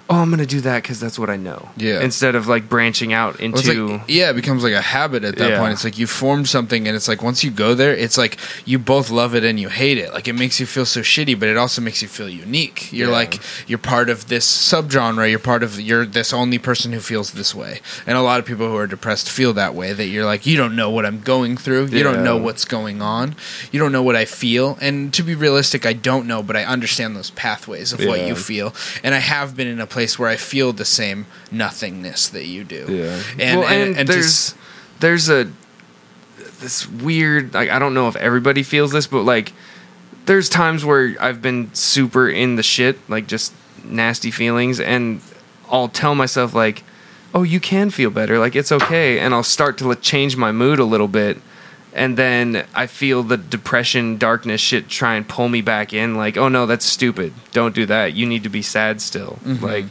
"Oh, 0.10 0.16
I'm 0.18 0.30
gonna 0.30 0.46
do 0.46 0.62
that 0.62 0.84
because 0.84 1.00
that's 1.00 1.18
what 1.18 1.30
I 1.30 1.36
know." 1.38 1.70
Yeah. 1.78 2.02
Instead 2.02 2.36
of 2.36 2.48
like 2.48 2.70
branching 2.70 3.14
out 3.14 3.40
Well, 3.40 3.46
into 3.46 3.88
like, 3.88 4.02
yeah, 4.08 4.30
it 4.30 4.36
becomes 4.36 4.64
like 4.64 4.74
a 4.74 4.82
habit 4.82 5.24
at 5.24 5.38
that 5.38 5.50
Yeah. 5.52 5.60
point. 5.60 5.74
It's 5.74 5.84
like 5.84 5.98
you 5.98 6.08
formed 6.08 6.48
something, 6.50 6.88
and 6.88 6.96
it's 6.96 7.08
like 7.08 7.22
once 7.24 7.44
you 7.44 7.52
go 7.52 7.74
there, 7.74 7.94
it's 7.94 8.18
like 8.18 8.38
you 8.66 8.78
both 8.80 9.10
love 9.10 9.36
it 9.36 9.44
and 9.44 9.60
you 9.60 9.70
hate 9.70 9.98
it. 9.98 10.14
Like 10.14 10.28
it 10.28 10.34
makes 10.34 10.60
you 10.60 10.66
feel 10.66 10.86
so 10.86 11.02
shitty, 11.02 11.40
but 11.40 11.50
it 11.50 11.58
also 11.58 11.82
makes 11.82 12.02
you 12.02 12.08
feel 12.08 12.30
unique. 12.30 12.92
You're 12.92 13.08
Yeah. 13.10 13.14
like 13.16 13.40
you're 13.68 13.78
part 13.80 14.10
of 14.10 14.28
this 14.28 14.46
subgenre. 14.46 15.30
You're 15.30 15.40
part 15.40 15.64
of 15.64 15.80
you're 15.80 16.06
this 16.06 16.34
only 16.34 16.58
person 16.60 16.94
who 16.94 17.00
feels 17.00 17.32
this 17.32 17.56
way. 17.56 17.82
And 18.06 18.18
a 18.18 18.22
lot 18.22 18.40
of 18.40 18.46
people 18.46 18.68
who 18.70 18.78
are 18.78 18.88
depressed 18.88 19.30
feel 19.30 19.54
that 19.54 19.74
way. 19.76 19.94
That 19.94 20.06
you're 20.08 20.26
like 20.26 20.46
you 20.46 20.58
don't 20.58 20.76
know 20.76 20.90
what 20.90 21.06
I'm 21.06 21.22
going 21.22 21.58
through. 21.58 21.88
You 21.88 22.04
don't 22.04 22.24
know 22.24 22.38
what's 22.38 22.66
going 22.66 23.02
on. 23.02 23.36
You 23.72 23.80
don't 23.80 23.92
know 23.92 24.04
what 24.04 24.16
I 24.16 24.26
feel. 24.26 24.78
And 24.82 25.14
to 25.14 25.24
be 25.24 25.36
realistic, 25.36 25.86
I 25.86 25.94
don't 25.94 26.28
know, 26.28 26.44
but 26.44 26.56
I 26.56 26.64
understand 26.64 27.16
those 27.16 27.30
pathways 27.32 27.92
of 27.94 28.04
what 28.06 28.22
you 28.28 28.36
feel. 28.36 28.74
And 29.04 29.16
I 29.16 29.20
have 29.20 29.56
been 29.56 29.68
in 29.68 29.80
a 29.80 29.88
place 29.96 30.20
where 30.20 30.30
I 30.36 30.38
feel 30.38 30.74
the 30.74 30.86
same 30.86 31.26
nothingness 31.52 32.28
that 32.30 32.46
you 32.46 32.64
do. 32.64 32.84
yeah. 32.90 33.22
And, 33.40 33.60
well, 33.60 33.70
and, 33.70 33.82
and, 33.90 33.98
and 34.00 34.08
there's 34.10 34.26
just- 34.26 34.58
there's 35.00 35.30
a 35.30 35.42
this 36.60 36.88
weird 36.88 37.54
like 37.54 37.70
I 37.70 37.80
don't 37.80 37.94
know 37.94 38.08
if 38.08 38.16
everybody 38.16 38.64
feels 38.64 38.92
this, 38.92 39.08
but 39.08 39.24
like 39.24 39.54
there's 40.26 40.50
times 40.50 40.84
where 40.84 41.16
I've 41.20 41.42
been 41.42 41.74
super 41.74 42.28
in 42.30 42.56
the 42.56 42.64
shit, 42.64 42.98
like 43.10 43.28
just 43.28 43.54
nasty 43.84 44.32
feelings, 44.32 44.80
and 44.80 45.22
I'll 45.70 45.90
tell 45.90 46.16
myself 46.16 46.54
like, 46.54 46.84
"Oh, 47.34 47.44
you 47.44 47.60
can 47.60 47.90
feel 47.90 48.10
better. 48.10 48.40
Like 48.40 48.56
it's 48.56 48.72
okay," 48.72 49.20
and 49.20 49.34
I'll 49.34 49.44
start 49.58 49.78
to 49.80 49.88
like, 49.88 50.02
change 50.02 50.36
my 50.38 50.52
mood 50.52 50.80
a 50.80 50.86
little 50.86 51.08
bit, 51.10 51.38
and 51.96 52.18
then 52.18 52.68
I 52.76 52.88
feel 52.88 53.24
the 53.24 53.38
depression, 53.38 54.18
darkness 54.18 54.60
shit 54.60 54.90
try 54.90 55.16
and 55.16 55.28
pull 55.28 55.48
me 55.48 55.62
back 55.62 55.94
in. 55.94 56.16
Like, 56.16 56.38
"Oh 56.38 56.50
no, 56.50 56.66
that's 56.66 56.86
stupid. 56.86 57.34
Don't 57.54 57.74
do 57.74 57.86
that. 57.86 58.14
You 58.14 58.26
need 58.26 58.44
to 58.44 58.50
be 58.50 58.62
sad 58.62 59.02
still." 59.02 59.40
Mm-hmm. 59.44 59.66
Like 59.66 59.86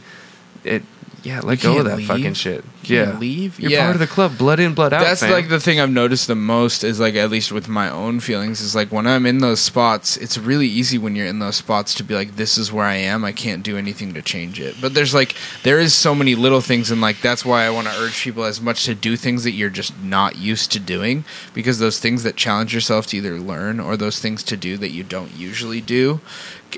it. 0.63 0.83
Yeah, 1.25 1.41
let 1.43 1.59
go 1.59 1.79
of 1.79 1.85
that 1.85 1.97
leave. 1.97 2.07
fucking 2.07 2.35
shit. 2.35 2.63
You 2.83 2.97
yeah, 2.97 3.17
leave? 3.17 3.59
You're 3.59 3.71
Yeah. 3.71 3.83
part 3.85 3.95
of 3.95 3.99
the 3.99 4.05
club. 4.05 4.37
Blood 4.37 4.59
in, 4.59 4.75
blood 4.75 4.93
out. 4.93 5.01
that's 5.01 5.21
fam. 5.21 5.31
like 5.31 5.49
the 5.49 5.59
thing 5.59 5.79
I've 5.79 5.89
noticed 5.89 6.27
the 6.27 6.35
most 6.35 6.83
is 6.83 6.99
like 6.99 7.15
at 7.15 7.31
least 7.31 7.51
with 7.51 7.67
my 7.67 7.89
own 7.89 8.19
feelings 8.19 8.61
is 8.61 8.75
like 8.75 8.91
when 8.91 9.07
I'm 9.07 9.25
in 9.25 9.39
those 9.39 9.59
spots, 9.59 10.17
it's 10.17 10.37
really 10.37 10.67
easy 10.67 10.99
when 10.99 11.15
you're 11.15 11.25
in 11.25 11.39
those 11.39 11.55
spots 11.55 11.95
to 11.95 12.03
be 12.03 12.13
like, 12.13 12.35
this 12.35 12.59
is 12.59 12.71
where 12.71 12.85
I 12.85 12.97
am. 12.97 13.25
I 13.25 13.31
can't 13.31 13.63
do 13.63 13.75
anything 13.75 14.13
to 14.13 14.21
change 14.21 14.59
it. 14.59 14.75
But 14.79 14.93
there's 14.93 15.15
like 15.15 15.35
there 15.63 15.79
is 15.79 15.95
so 15.95 16.13
many 16.13 16.35
little 16.35 16.61
things, 16.61 16.91
and 16.91 17.01
like 17.01 17.19
that's 17.21 17.43
why 17.43 17.65
I 17.65 17.71
want 17.71 17.87
to 17.87 17.93
urge 17.97 18.21
people 18.21 18.43
as 18.43 18.61
much 18.61 18.85
to 18.85 18.93
do 18.93 19.17
things 19.17 19.43
that 19.45 19.51
you're 19.53 19.71
just 19.71 19.99
not 20.03 20.35
used 20.35 20.71
to 20.73 20.79
doing 20.79 21.25
because 21.55 21.79
those 21.79 21.99
things 21.99 22.21
that 22.21 22.35
challenge 22.35 22.71
yourself 22.71 23.07
to 23.07 23.17
either 23.17 23.39
learn 23.39 23.79
or 23.79 23.97
those 23.97 24.19
things 24.19 24.43
to 24.43 24.55
do 24.55 24.77
that 24.77 24.91
you 24.91 25.03
don't 25.03 25.35
usually 25.35 25.81
do. 25.81 26.19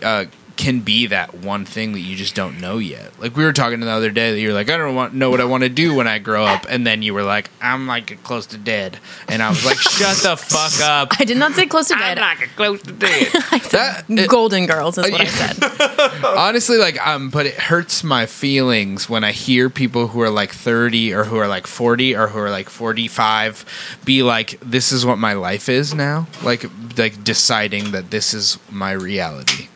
Uh, 0.02 0.26
can 0.58 0.80
be 0.82 1.08
that 1.08 1.34
one 1.36 1.64
thing 1.66 1.93
that 1.93 1.99
you 1.99 2.16
just 2.16 2.36
don't 2.36 2.60
know 2.60 2.78
yet. 2.80 3.18
Like 3.20 3.36
we 3.38 3.43
were 3.45 3.53
talking 3.53 3.80
the 3.80 3.89
other 3.89 4.12
day 4.12 4.32
that 4.32 4.39
you're 4.39 4.53
like, 4.53 4.70
I 4.70 4.78
don't 4.78 4.95
want 4.95 5.14
know 5.14 5.30
what 5.30 5.39
I 5.39 5.45
want 5.45 5.64
to 5.64 5.70
do 5.70 5.93
when 5.93 6.08
I 6.08 6.20
grow 6.20 6.45
up, 6.45 6.66
and 6.70 6.86
then 6.86 7.01
you 7.03 7.14
were 7.14 7.24
like, 7.24 7.49
I'm 7.62 7.88
like 7.88 8.22
close 8.24 8.45
to 8.47 8.58
dead, 8.58 8.97
and 9.28 9.41
I 9.41 9.49
was 9.49 9.64
like, 9.66 9.78
shut 9.80 10.18
the 10.18 10.36
fuck 10.36 10.82
up. 10.88 11.10
I 11.20 11.24
did 11.26 11.38
not 11.38 11.53
say 11.53 11.66
close 11.68 11.88
to 11.89 11.95
dead. 11.95 12.18
I'm 12.20 12.38
like 12.39 12.49
close 12.55 12.82
to 12.82 12.91
dead. 12.91 13.28
I 13.51 13.60
said 13.60 13.72
That- 13.72 14.05
it- 14.10 14.30
Golden 14.30 14.66
Girls 14.66 14.97
is 14.97 15.10
what 15.10 15.22
I 15.22 15.26
said. 15.26 16.24
Honestly, 16.26 16.78
like 16.78 17.05
um, 17.05 17.30
but 17.30 17.45
it 17.45 17.55
hurts 17.55 18.03
my 18.03 18.26
feelings 18.26 19.10
when 19.10 19.24
I 19.24 19.32
hear 19.32 19.70
people 19.70 20.08
who 20.08 20.22
are 20.22 20.30
like 20.30 20.51
30 20.51 21.14
or 21.14 21.24
who 21.26 21.38
are 21.38 21.47
like 21.47 21.68
40 21.68 22.16
or 22.16 22.28
who 22.28 22.39
are 22.39 22.49
like 22.49 22.70
45 22.70 23.99
be 24.05 24.24
like, 24.24 24.60
this 24.62 24.91
is 24.91 25.05
what 25.05 25.18
my 25.18 25.34
life 25.34 25.70
is 25.70 25.93
now. 25.93 26.28
Like 26.43 26.66
like 26.97 27.24
deciding 27.24 27.91
that 27.91 28.10
this 28.12 28.34
is 28.34 28.58
my 28.72 28.91
reality. 28.91 29.68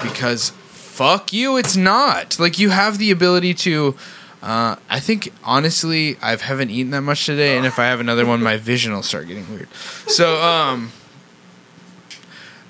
Because 0.00 0.50
fuck 0.98 1.32
you, 1.32 1.56
it's 1.56 1.76
not. 1.76 2.38
Like 2.38 2.58
you 2.58 2.70
have 2.70 2.98
the 2.98 3.10
ability 3.10 3.54
to. 3.54 3.94
Uh, 4.40 4.76
I 4.88 5.00
think 5.00 5.32
honestly, 5.42 6.16
I 6.22 6.36
haven't 6.36 6.70
eaten 6.70 6.90
that 6.92 7.02
much 7.02 7.26
today, 7.26 7.56
and 7.56 7.66
if 7.66 7.78
I 7.78 7.86
have 7.86 8.00
another 8.00 8.24
one, 8.24 8.42
my 8.42 8.56
vision 8.72 8.92
will 8.92 9.02
start 9.02 9.26
getting 9.26 9.48
weird. 9.50 9.68
So, 10.06 10.40
um, 10.42 10.92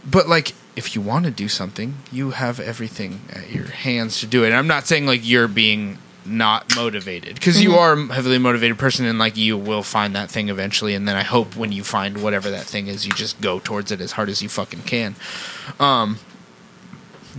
but 0.04 0.28
like, 0.28 0.54
if 0.76 0.94
you 0.94 1.02
want 1.02 1.24
to 1.26 1.30
do 1.30 1.48
something, 1.48 1.96
you 2.10 2.30
have 2.30 2.60
everything 2.60 3.20
at 3.30 3.50
your 3.50 3.66
hands 3.66 4.20
to 4.20 4.26
do 4.26 4.44
it. 4.44 4.48
And 4.48 4.56
I'm 4.56 4.66
not 4.66 4.86
saying 4.86 5.06
like 5.06 5.20
you're 5.26 5.48
being 5.48 5.98
not 6.24 6.76
motivated 6.76 7.34
because 7.34 7.62
you 7.62 7.74
are 7.74 7.94
a 7.94 8.14
heavily 8.14 8.38
motivated 8.38 8.78
person, 8.78 9.06
and 9.06 9.18
like 9.18 9.36
you 9.36 9.56
will 9.56 9.82
find 9.82 10.14
that 10.14 10.30
thing 10.30 10.48
eventually. 10.48 10.94
And 10.94 11.08
then 11.08 11.16
I 11.16 11.22
hope 11.22 11.56
when 11.56 11.72
you 11.72 11.82
find 11.82 12.22
whatever 12.22 12.50
that 12.50 12.64
thing 12.64 12.86
is, 12.86 13.06
you 13.06 13.12
just 13.12 13.40
go 13.40 13.58
towards 13.58 13.90
it 13.90 14.00
as 14.00 14.12
hard 14.12 14.28
as 14.28 14.42
you 14.42 14.48
fucking 14.48 14.82
can. 14.82 15.16
Um, 15.80 16.18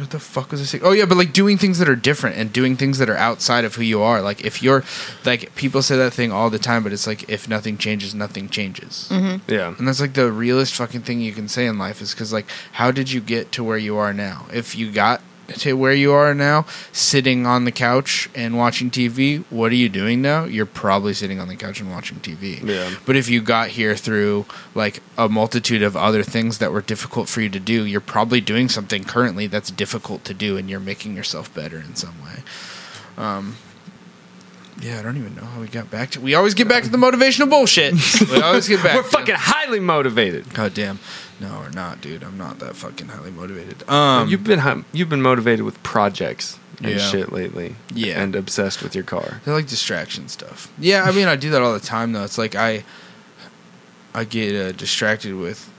what 0.01 0.11
the 0.11 0.19
fuck 0.19 0.51
was 0.51 0.61
I 0.61 0.65
saying? 0.65 0.83
Oh 0.83 0.91
yeah, 0.91 1.05
but 1.05 1.17
like 1.17 1.33
doing 1.33 1.57
things 1.57 1.79
that 1.79 1.89
are 1.89 1.95
different 1.95 2.37
and 2.37 2.51
doing 2.51 2.75
things 2.75 2.97
that 2.97 3.09
are 3.09 3.17
outside 3.17 3.65
of 3.65 3.75
who 3.75 3.83
you 3.83 4.01
are. 4.01 4.21
Like 4.21 4.43
if 4.43 4.61
you're 4.63 4.83
like 5.25 5.55
people 5.55 5.81
say 5.81 5.97
that 5.97 6.13
thing 6.13 6.31
all 6.31 6.49
the 6.49 6.59
time, 6.59 6.83
but 6.83 6.93
it's 6.93 7.07
like 7.07 7.29
if 7.29 7.47
nothing 7.47 7.77
changes, 7.77 8.13
nothing 8.15 8.49
changes. 8.49 9.07
Mm-hmm. 9.11 9.51
yeah. 9.51 9.75
And 9.77 9.87
that's 9.87 10.01
like 10.01 10.13
the 10.13 10.31
realest 10.31 10.75
fucking 10.75 11.01
thing 11.01 11.21
you 11.21 11.33
can 11.33 11.47
say 11.47 11.65
in 11.65 11.77
life 11.77 12.01
is 12.01 12.13
because 12.13 12.33
like 12.33 12.47
how 12.73 12.91
did 12.91 13.11
you 13.11 13.21
get 13.21 13.51
to 13.53 13.63
where 13.63 13.77
you 13.77 13.97
are 13.97 14.13
now? 14.13 14.47
If 14.53 14.75
you 14.75 14.91
got 14.91 15.21
to 15.55 15.73
where 15.73 15.93
you 15.93 16.11
are 16.13 16.33
now, 16.33 16.65
sitting 16.91 17.45
on 17.45 17.65
the 17.65 17.71
couch 17.71 18.29
and 18.35 18.57
watching 18.57 18.89
TV, 18.89 19.43
what 19.49 19.71
are 19.71 19.75
you 19.75 19.89
doing 19.89 20.21
now? 20.21 20.45
You're 20.45 20.65
probably 20.65 21.13
sitting 21.13 21.39
on 21.39 21.47
the 21.47 21.55
couch 21.55 21.79
and 21.79 21.89
watching 21.91 22.19
TV. 22.19 22.63
Yeah. 22.63 22.95
But 23.05 23.15
if 23.15 23.29
you 23.29 23.41
got 23.41 23.69
here 23.69 23.95
through 23.95 24.45
like 24.75 25.01
a 25.17 25.29
multitude 25.29 25.83
of 25.83 25.95
other 25.95 26.23
things 26.23 26.59
that 26.59 26.71
were 26.71 26.81
difficult 26.81 27.29
for 27.29 27.41
you 27.41 27.49
to 27.49 27.59
do, 27.59 27.85
you're 27.85 28.01
probably 28.01 28.41
doing 28.41 28.69
something 28.69 29.03
currently 29.03 29.47
that's 29.47 29.71
difficult 29.71 30.23
to 30.25 30.33
do, 30.33 30.57
and 30.57 30.69
you're 30.69 30.79
making 30.79 31.15
yourself 31.15 31.53
better 31.53 31.77
in 31.77 31.95
some 31.95 32.15
way. 32.23 32.43
Um, 33.17 33.57
yeah, 34.81 34.99
I 34.99 35.01
don't 35.01 35.17
even 35.17 35.35
know 35.35 35.43
how 35.43 35.59
we 35.59 35.67
got 35.67 35.91
back 35.91 36.11
to. 36.11 36.21
We 36.21 36.35
always 36.35 36.53
get 36.53 36.69
back 36.69 36.83
to 36.83 36.89
the 36.89 36.97
motivational 36.97 37.49
bullshit. 37.49 37.95
We 38.31 38.41
always 38.41 38.67
get 38.67 38.83
back. 38.83 38.95
We're 38.95 39.03
fucking 39.03 39.35
highly 39.37 39.79
motivated. 39.79 40.53
God 40.53 40.73
damn. 40.73 40.99
No, 41.39 41.59
we're 41.59 41.69
not, 41.69 42.01
dude. 42.01 42.23
I'm 42.23 42.37
not 42.37 42.59
that 42.59 42.75
fucking 42.75 43.07
highly 43.09 43.31
motivated. 43.31 43.87
Um, 43.89 44.27
you've 44.29 44.43
been 44.43 44.59
hi- 44.59 44.83
you've 44.91 45.09
been 45.09 45.21
motivated 45.21 45.63
with 45.63 45.81
projects 45.83 46.59
and 46.79 46.91
Yeah. 46.91 46.97
shit 47.09 47.31
lately. 47.31 47.75
Yeah. 47.93 48.21
And 48.21 48.35
obsessed 48.35 48.81
with 48.83 48.93
your 48.95 49.03
car. 49.05 49.41
They're 49.45 49.53
like 49.53 49.67
distraction 49.67 50.27
stuff. 50.27 50.69
Yeah, 50.77 51.03
I 51.03 51.11
mean, 51.11 51.27
I 51.27 51.35
do 51.35 51.49
that 51.51 51.61
all 51.61 51.73
the 51.73 51.79
time 51.79 52.11
though. 52.13 52.23
It's 52.23 52.37
like 52.37 52.55
I, 52.55 52.83
I 54.13 54.23
get 54.25 54.55
uh, 54.55 54.71
distracted 54.73 55.35
with 55.35 55.69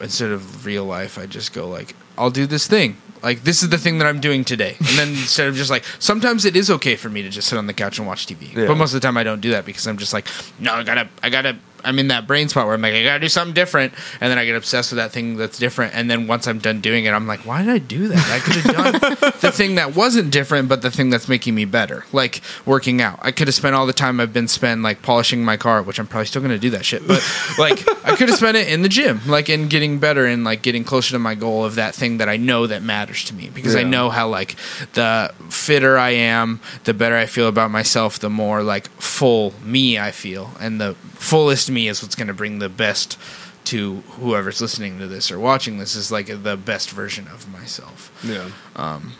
instead 0.00 0.30
of 0.30 0.64
real 0.64 0.84
life. 0.84 1.18
I 1.18 1.26
just 1.26 1.52
go 1.52 1.68
like, 1.68 1.94
I'll 2.16 2.30
do 2.30 2.46
this 2.46 2.66
thing. 2.66 2.96
Like 3.22 3.44
this 3.44 3.62
is 3.62 3.68
the 3.68 3.76
thing 3.76 3.98
that 3.98 4.06
I'm 4.06 4.18
doing 4.20 4.44
today, 4.44 4.76
and 4.78 4.88
then 4.98 5.08
instead 5.24 5.46
of 5.48 5.54
just 5.54 5.68
like, 5.68 5.84
sometimes 5.98 6.46
it 6.46 6.56
is 6.56 6.70
okay 6.70 6.96
for 6.96 7.10
me 7.10 7.20
to 7.22 7.28
just 7.28 7.48
sit 7.48 7.58
on 7.58 7.66
the 7.66 7.74
couch 7.74 7.98
and 7.98 8.06
watch 8.06 8.26
TV. 8.26 8.54
Yeah. 8.56 8.66
But 8.66 8.76
most 8.76 8.94
of 8.94 9.00
the 9.02 9.06
time, 9.06 9.18
I 9.18 9.24
don't 9.24 9.40
do 9.42 9.50
that 9.50 9.66
because 9.66 9.86
I'm 9.86 9.98
just 9.98 10.14
like, 10.14 10.26
no, 10.58 10.72
I 10.72 10.82
gotta, 10.84 11.06
I 11.22 11.28
gotta. 11.28 11.58
I'm 11.84 11.98
in 11.98 12.08
that 12.08 12.26
brain 12.26 12.48
spot 12.48 12.66
where 12.66 12.74
I'm 12.74 12.82
like, 12.82 12.94
I 12.94 13.02
gotta 13.02 13.20
do 13.20 13.28
something 13.28 13.54
different, 13.54 13.94
and 14.20 14.30
then 14.30 14.38
I 14.38 14.44
get 14.44 14.56
obsessed 14.56 14.92
with 14.92 14.96
that 14.98 15.12
thing 15.12 15.36
that's 15.36 15.58
different, 15.58 15.94
and 15.94 16.10
then 16.10 16.26
once 16.26 16.46
I'm 16.46 16.58
done 16.58 16.80
doing 16.80 17.04
it, 17.04 17.10
I'm 17.10 17.26
like, 17.26 17.40
why 17.46 17.62
did 17.62 17.70
I 17.70 17.78
do 17.78 18.08
that? 18.08 18.30
I 18.30 18.38
could 18.40 18.56
have 18.56 19.20
done 19.20 19.32
the 19.40 19.52
thing 19.52 19.76
that 19.76 19.94
wasn't 19.94 20.30
different, 20.30 20.68
but 20.68 20.82
the 20.82 20.90
thing 20.90 21.10
that's 21.10 21.28
making 21.28 21.54
me 21.54 21.64
better, 21.64 22.04
like 22.12 22.40
working 22.66 23.00
out. 23.00 23.18
I 23.22 23.32
could 23.32 23.48
have 23.48 23.54
spent 23.54 23.74
all 23.74 23.86
the 23.86 23.92
time 23.92 24.20
I've 24.20 24.32
been 24.32 24.48
spent 24.48 24.82
like 24.82 25.02
polishing 25.02 25.44
my 25.44 25.56
car, 25.56 25.82
which 25.82 25.98
I'm 25.98 26.06
probably 26.06 26.26
still 26.26 26.42
gonna 26.42 26.58
do 26.58 26.70
that 26.70 26.84
shit, 26.84 27.06
but 27.06 27.22
like 27.58 27.86
I 28.06 28.16
could 28.16 28.28
have 28.28 28.38
spent 28.38 28.56
it 28.56 28.68
in 28.68 28.82
the 28.82 28.88
gym, 28.88 29.20
like 29.26 29.48
in 29.48 29.68
getting 29.68 29.98
better 29.98 30.26
and 30.26 30.44
like 30.44 30.62
getting 30.62 30.84
closer 30.84 31.12
to 31.12 31.18
my 31.18 31.34
goal 31.34 31.64
of 31.64 31.76
that 31.76 31.94
thing 31.94 32.18
that 32.18 32.28
I 32.28 32.36
know 32.36 32.66
that 32.66 32.82
matters 32.82 33.24
to 33.24 33.34
me 33.34 33.50
because 33.52 33.76
I 33.76 33.82
know 33.82 34.10
how 34.10 34.28
like 34.28 34.56
the 34.94 35.32
fitter 35.48 35.98
I 35.98 36.10
am, 36.10 36.60
the 36.84 36.94
better 36.94 37.16
I 37.16 37.26
feel 37.26 37.48
about 37.48 37.70
myself, 37.70 38.18
the 38.18 38.30
more 38.30 38.62
like 38.62 38.88
full 39.00 39.54
me 39.62 39.98
I 39.98 40.10
feel, 40.10 40.50
and 40.60 40.80
the 40.80 40.96
fullest 41.20 41.70
me 41.70 41.86
is 41.86 42.02
what's 42.02 42.14
gonna 42.14 42.32
bring 42.34 42.58
the 42.58 42.68
best 42.68 43.18
to 43.64 43.96
whoever's 44.18 44.60
listening 44.60 44.98
to 44.98 45.06
this 45.06 45.30
or 45.30 45.38
watching 45.38 45.78
this 45.78 45.94
is 45.94 46.10
like 46.10 46.26
the 46.42 46.56
best 46.56 46.90
version 46.90 47.28
of 47.28 47.50
myself. 47.52 48.10
Yeah. 48.24 48.48
Um, 48.74 49.12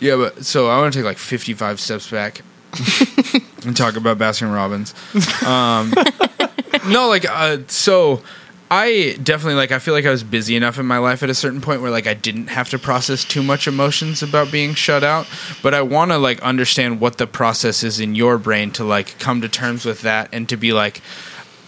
Yeah, 0.00 0.16
but 0.16 0.44
so 0.44 0.68
I 0.68 0.78
want 0.78 0.94
to 0.94 0.98
take 0.98 1.04
like 1.04 1.18
55 1.18 1.78
steps 1.78 2.10
back 2.10 2.40
and 3.64 3.76
talk 3.76 3.96
about 3.96 4.18
Baskin 4.18 4.52
Robbins. 4.52 4.94
Um, 5.46 5.92
no, 6.90 7.08
like, 7.08 7.28
uh, 7.28 7.58
so 7.68 8.22
I 8.74 9.18
definitely 9.22 9.56
like, 9.56 9.70
I 9.70 9.78
feel 9.78 9.92
like 9.92 10.06
I 10.06 10.10
was 10.10 10.24
busy 10.24 10.56
enough 10.56 10.78
in 10.78 10.86
my 10.86 10.96
life 10.96 11.22
at 11.22 11.28
a 11.28 11.34
certain 11.34 11.60
point 11.60 11.82
where 11.82 11.90
like 11.90 12.06
I 12.06 12.14
didn't 12.14 12.46
have 12.46 12.70
to 12.70 12.78
process 12.78 13.22
too 13.22 13.42
much 13.42 13.68
emotions 13.68 14.22
about 14.22 14.50
being 14.50 14.72
shut 14.72 15.04
out. 15.04 15.28
But 15.62 15.74
I 15.74 15.82
want 15.82 16.10
to 16.10 16.16
like 16.16 16.40
understand 16.40 16.98
what 16.98 17.18
the 17.18 17.26
process 17.26 17.84
is 17.84 18.00
in 18.00 18.14
your 18.14 18.38
brain 18.38 18.70
to 18.72 18.84
like 18.84 19.18
come 19.18 19.42
to 19.42 19.48
terms 19.50 19.84
with 19.84 20.00
that 20.00 20.30
and 20.32 20.48
to 20.48 20.56
be 20.56 20.72
like, 20.72 21.02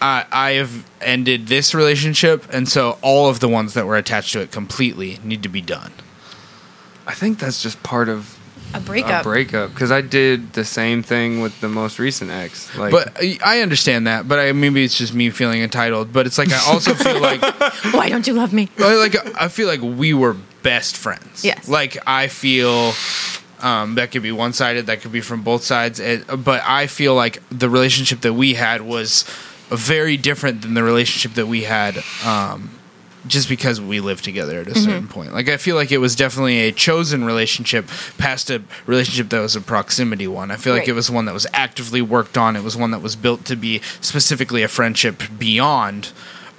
I, 0.01 0.25
I 0.33 0.51
have 0.53 0.89
ended 1.03 1.49
this 1.49 1.75
relationship, 1.75 2.47
and 2.51 2.67
so 2.67 2.99
all 3.03 3.29
of 3.29 3.41
the 3.41 3.49
ones 3.49 3.75
that 3.75 3.87
were 3.87 3.97
attached 3.97 4.33
to 4.33 4.41
it 4.41 4.51
completely 4.51 5.19
need 5.23 5.43
to 5.43 5.51
be 5.51 5.61
done. 5.61 5.93
I 7.07 7.13
think 7.13 7.39
that's 7.39 7.63
just 7.63 7.83
part 7.83 8.09
of 8.09 8.34
A 8.75 8.81
breakup. 8.81 9.21
a 9.21 9.23
breakup. 9.23 9.23
breakup 9.25 9.71
because 9.73 9.91
I 9.93 10.01
did 10.01 10.53
the 10.53 10.65
same 10.65 11.03
thing 11.03 11.41
with 11.41 11.61
the 11.61 11.69
most 11.69 11.99
recent 11.99 12.31
ex. 12.31 12.75
Like, 12.77 12.91
But 12.93 13.13
I- 13.21 13.39
I 13.45 13.61
understand 13.61 14.07
that, 14.07 14.27
but 14.27 14.39
I, 14.39 14.53
maybe 14.53 14.85
it's 14.85 14.99
just 14.99 15.15
me 15.15 15.31
feeling 15.31 15.63
entitled. 15.63 16.13
But 16.13 16.27
it's 16.27 16.39
like 16.39 16.51
I 16.53 16.61
also 16.73 16.95
feel 16.95 17.21
like, 17.21 17.41
Why 17.95 18.09
don't 18.09 18.27
you 18.27 18.35
love 18.35 18.53
me? 18.53 18.69
Like 18.79 19.17
I 19.41 19.49
feel 19.49 19.69
like 19.69 19.81
we 19.81 20.13
were 20.15 20.37
best 20.63 20.97
friends. 20.97 21.45
Yes. 21.45 21.69
Like 21.69 21.97
I 22.07 22.27
feel 22.29 22.93
um, 23.61 23.95
that 23.95 24.11
could 24.11 24.23
be 24.23 24.33
one 24.33 24.53
sided, 24.53 24.87
that 24.87 25.01
could 25.01 25.13
be 25.13 25.21
from 25.21 25.43
both 25.43 25.63
sides. 25.63 26.01
It, 26.01 26.25
but 26.45 26.63
I 26.67 26.87
feel 26.87 27.15
like 27.15 27.43
the 27.51 27.71
relationship 27.71 28.21
that 28.23 28.35
we 28.35 28.55
had 28.55 28.83
was 28.83 29.25
very 29.69 30.17
different 30.17 30.63
than 30.63 30.75
the 30.75 30.83
relationship 30.83 31.35
that 31.37 31.47
we 31.47 31.63
had. 31.63 32.03
Um, 32.25 32.71
just 33.27 33.49
because 33.49 33.81
we 33.81 34.01
lived 34.01 34.25
together 34.25 34.61
at 34.61 34.69
a 34.69 34.75
certain 34.75 35.09
point. 35.09 35.33
Like 35.33 35.49
I 35.49 35.57
feel 35.57 35.77
like 35.77 35.91
it 35.93 35.99
was 35.99 36.15
definitely 36.15 36.61
a 36.61 36.73
chosen 36.73 37.25
relationship 37.25 37.87
past 38.19 38.51
a 38.51 38.63
relationship 38.87 39.31
that 39.31 39.41
was 39.41 39.57
a 39.57 39.61
proximity 39.61 40.27
one. 40.27 40.51
I 40.51 40.57
feel 40.57 40.75
like 40.75 40.89
it 40.89 40.93
was 40.93 41.11
one 41.11 41.25
that 41.25 41.35
was 41.35 41.47
actively 41.53 42.03
worked 42.03 42.37
on. 42.37 42.57
It 42.57 42.63
was 42.63 42.77
one 42.77 42.91
that 42.91 43.01
was 43.03 43.17
built 43.17 43.45
to 43.47 43.57
be 43.57 43.81
specifically 44.01 44.63
a 44.63 44.69
friendship 44.69 45.23
beyond 45.39 46.13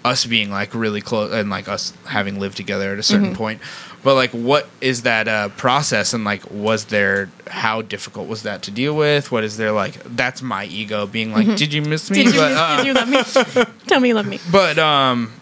us 0.03 0.25
being 0.25 0.51
like 0.51 0.73
really 0.75 1.01
close 1.01 1.33
and 1.33 1.49
like 1.49 1.67
us 1.67 1.91
having 2.05 2.39
lived 2.39 2.55
together 2.57 2.93
at 2.93 2.99
a 2.99 3.03
certain 3.03 3.35
point. 3.35 3.59
But 4.03 4.13
like 4.13 4.29
what 4.31 4.69
is 4.81 5.01
that 5.01 5.27
uh, 5.27 5.49
process 5.49 6.13
and 6.13 6.23
like 6.23 6.49
was 6.51 6.85
there 6.85 7.29
how 7.47 7.81
difficult 7.81 8.27
was 8.27 8.43
that 8.43 8.61
to 8.63 8.71
deal 8.71 8.95
with? 8.95 9.31
What 9.31 9.43
is 9.43 9.57
there 9.57 9.71
like 9.71 10.03
that's 10.15 10.43
my 10.43 10.65
ego 10.65 11.07
being 11.07 11.31
like, 11.31 11.57
Did 11.57 11.73
you 11.73 11.81
miss 11.81 12.11
me? 12.11 12.23
Did 12.23 12.33
you, 12.35 12.39
But, 12.39 12.51
uh, 12.51 12.77
did 12.83 12.85
you 12.85 12.93
love 12.93 13.09
me? 13.09 13.65
Tell 13.87 13.99
me 13.99 14.09
you 14.09 14.13
love 14.13 14.27
me. 14.27 14.39
but 14.51 14.77
um 14.77 15.33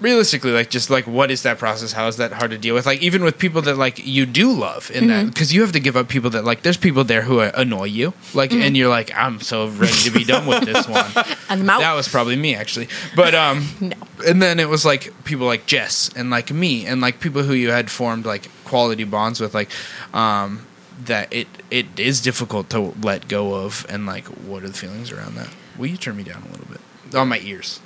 realistically 0.00 0.52
like 0.52 0.70
just 0.70 0.90
like 0.90 1.06
what 1.06 1.30
is 1.30 1.42
that 1.42 1.58
process? 1.58 1.92
How 1.92 2.06
is 2.06 2.16
that 2.18 2.32
hard 2.32 2.50
to 2.50 2.58
deal 2.58 2.74
with? 2.74 2.86
Like 2.86 3.00
even 3.02 3.24
with 3.24 3.38
people 3.38 3.62
that 3.62 3.76
like 3.76 4.04
you 4.06 4.26
do 4.26 4.52
love 4.52 4.90
in 4.90 5.08
that 5.08 5.26
because 5.26 5.54
you 5.54 5.62
have 5.62 5.72
to 5.72 5.80
give 5.80 5.96
up 5.96 6.08
people 6.08 6.30
that 6.30 6.44
like 6.44 6.62
there's 6.62 6.76
people 6.76 7.04
there 7.04 7.22
who 7.22 7.40
uh, 7.40 7.50
annoy 7.54 7.84
you 7.84 8.12
like 8.34 8.52
and 8.52 8.76
you're 8.76 8.88
like 8.88 9.10
i'm 9.14 9.40
so 9.40 9.68
ready 9.68 9.92
to 9.92 10.10
be 10.10 10.24
done 10.24 10.46
with 10.46 10.64
this 10.64 10.86
one. 10.88 11.06
And 11.48 11.68
that 11.68 11.94
was 11.94 12.08
probably 12.08 12.36
me 12.36 12.54
actually. 12.54 12.88
But 13.14 13.34
um 13.34 13.66
No. 13.80 13.96
and 14.26 14.42
then 14.42 14.58
it 14.60 14.68
was 14.68 14.84
like 14.84 15.12
people 15.24 15.46
like 15.46 15.66
jess 15.66 16.10
and 16.16 16.30
like 16.30 16.50
me 16.50 16.86
and 16.86 17.00
like 17.00 17.20
people 17.20 17.42
who 17.42 17.54
you 17.54 17.70
had 17.70 17.90
formed 17.90 18.26
like 18.26 18.48
quality 18.64 19.04
bonds 19.04 19.40
with 19.40 19.54
like 19.54 19.70
um 20.14 20.66
that 21.04 21.32
it 21.32 21.46
it 21.70 21.86
is 21.98 22.20
difficult 22.20 22.70
to 22.70 22.94
let 23.02 23.28
go 23.28 23.54
of 23.54 23.86
and 23.88 24.06
like 24.06 24.26
what 24.26 24.62
are 24.62 24.68
the 24.68 24.74
feelings 24.74 25.10
around 25.12 25.34
that? 25.36 25.50
Will 25.78 25.86
you 25.86 25.96
turn 25.96 26.16
me 26.16 26.22
down 26.22 26.42
a 26.42 26.50
little 26.50 26.66
bit? 26.66 26.80
On 27.14 27.28
my 27.28 27.38
ears 27.40 27.80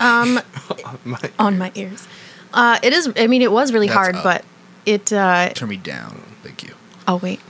Um, 0.00 0.40
my- 1.04 1.30
on 1.38 1.58
my 1.58 1.72
ears. 1.74 2.06
Uh, 2.52 2.78
it 2.82 2.92
is. 2.92 3.12
I 3.16 3.26
mean, 3.26 3.42
it 3.42 3.52
was 3.52 3.72
really 3.72 3.88
That's 3.88 3.96
hard, 3.96 4.16
up. 4.16 4.24
but 4.24 4.44
it. 4.86 5.12
Uh, 5.12 5.50
turn 5.50 5.68
me 5.68 5.76
down 5.76 6.22
thank 6.42 6.62
you 6.62 6.74
oh 7.08 7.16
wait, 7.16 7.40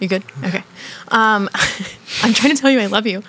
you 0.00 0.08
good? 0.08 0.22
Okay. 0.42 0.62
Um, 1.08 1.50
I'm 2.22 2.32
trying 2.32 2.54
to 2.54 2.60
tell 2.60 2.70
you 2.70 2.80
I 2.80 2.86
love 2.86 3.06
you. 3.06 3.22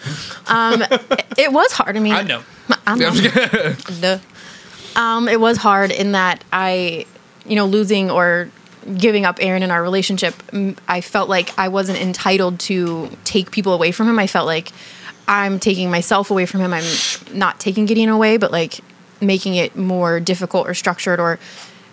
Um, 0.48 0.84
it, 0.84 1.26
it 1.38 1.52
was 1.52 1.72
hard. 1.74 1.98
I 1.98 2.00
mean, 2.00 2.14
I 2.14 2.22
know. 2.22 2.44
I 2.86 2.96
know. 2.96 3.10
I'm 3.10 3.16
just 3.16 4.24
Um, 4.96 5.28
it 5.28 5.40
was 5.40 5.58
hard 5.58 5.92
in 5.92 6.14
that 6.14 6.44
I, 6.52 7.06
you 7.46 7.56
know, 7.56 7.66
losing 7.68 8.10
or 8.10 8.50
giving 8.98 9.26
up 9.26 9.38
Aaron 9.42 9.62
in 9.62 9.70
our 9.70 9.84
relationship, 9.84 10.34
I 10.88 11.02
felt 11.02 11.30
like 11.30 11.58
I 11.60 11.68
wasn't 11.68 12.00
entitled 12.00 12.60
to 12.62 13.10
take 13.24 13.52
people 13.52 13.74
away 13.74 13.92
from 13.92 14.08
him. 14.10 14.18
I 14.18 14.26
felt 14.26 14.48
like 14.48 14.72
I'm 15.28 15.60
taking 15.60 15.92
myself 15.92 16.32
away 16.32 16.46
from 16.46 16.62
him. 16.62 16.74
I'm 16.74 16.86
not 17.34 17.60
taking 17.60 17.86
Gideon 17.86 18.10
away, 18.10 18.38
but 18.38 18.52
like 18.52 18.80
making 19.22 19.56
it 19.56 19.76
more 19.76 20.20
difficult 20.20 20.68
or 20.68 20.74
structured, 20.74 21.20
or 21.20 21.40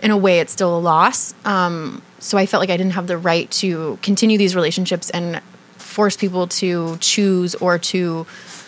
in 0.03 0.11
a 0.11 0.17
way, 0.17 0.41
it's 0.41 0.53
still 0.53 0.77
a 0.77 0.79
loss. 0.79 1.35
Um, 1.45 2.03
so 2.19 2.39
I 2.39 2.47
felt 2.47 2.61
like 2.61 2.71
I 2.71 2.77
didn't 2.77 2.93
have 2.93 3.07
the 3.07 3.19
right 3.19 3.51
to 3.53 3.99
continue 4.03 4.39
these 4.39 4.55
relationships 4.55 5.11
and 5.11 5.41
force 5.77 6.17
people 6.17 6.47
to 6.49 6.97
choose 6.99 7.55
or 7.57 7.79
to 7.79 8.27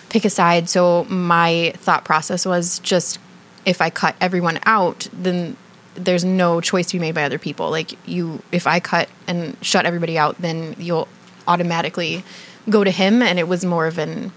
pick 0.09 0.25
a 0.25 0.31
side. 0.31 0.69
So 0.69 1.05
my 1.05 1.73
thought 1.77 2.05
process 2.05 2.47
was 2.47 2.79
just 2.81 3.19
if 3.65 3.81
I 3.81 3.91
cut 3.91 4.17
everyone 4.21 4.61
out, 4.65 5.09
then 5.13 5.57
there's 5.95 6.25
no 6.25 6.61
choice 6.61 6.87
to 6.89 6.95
be 6.95 7.01
made 7.01 7.15
by 7.15 7.25
other 7.25 7.39
people. 7.39 7.71
Like 7.71 7.97
you, 8.09 8.43
if 8.53 8.67
I 8.67 8.81
cut 8.81 9.09
and 9.27 9.57
shut 9.61 9.87
everybody 9.87 10.17
out, 10.17 10.41
then 10.41 10.77
you'll 10.79 11.09
automatically 11.49 12.25
go 12.71 12.85
to 12.85 12.91
him. 12.91 13.23
And 13.23 13.39
it 13.39 13.49
was 13.49 13.65
more 13.65 13.87
of 13.87 13.99
an 13.99 14.33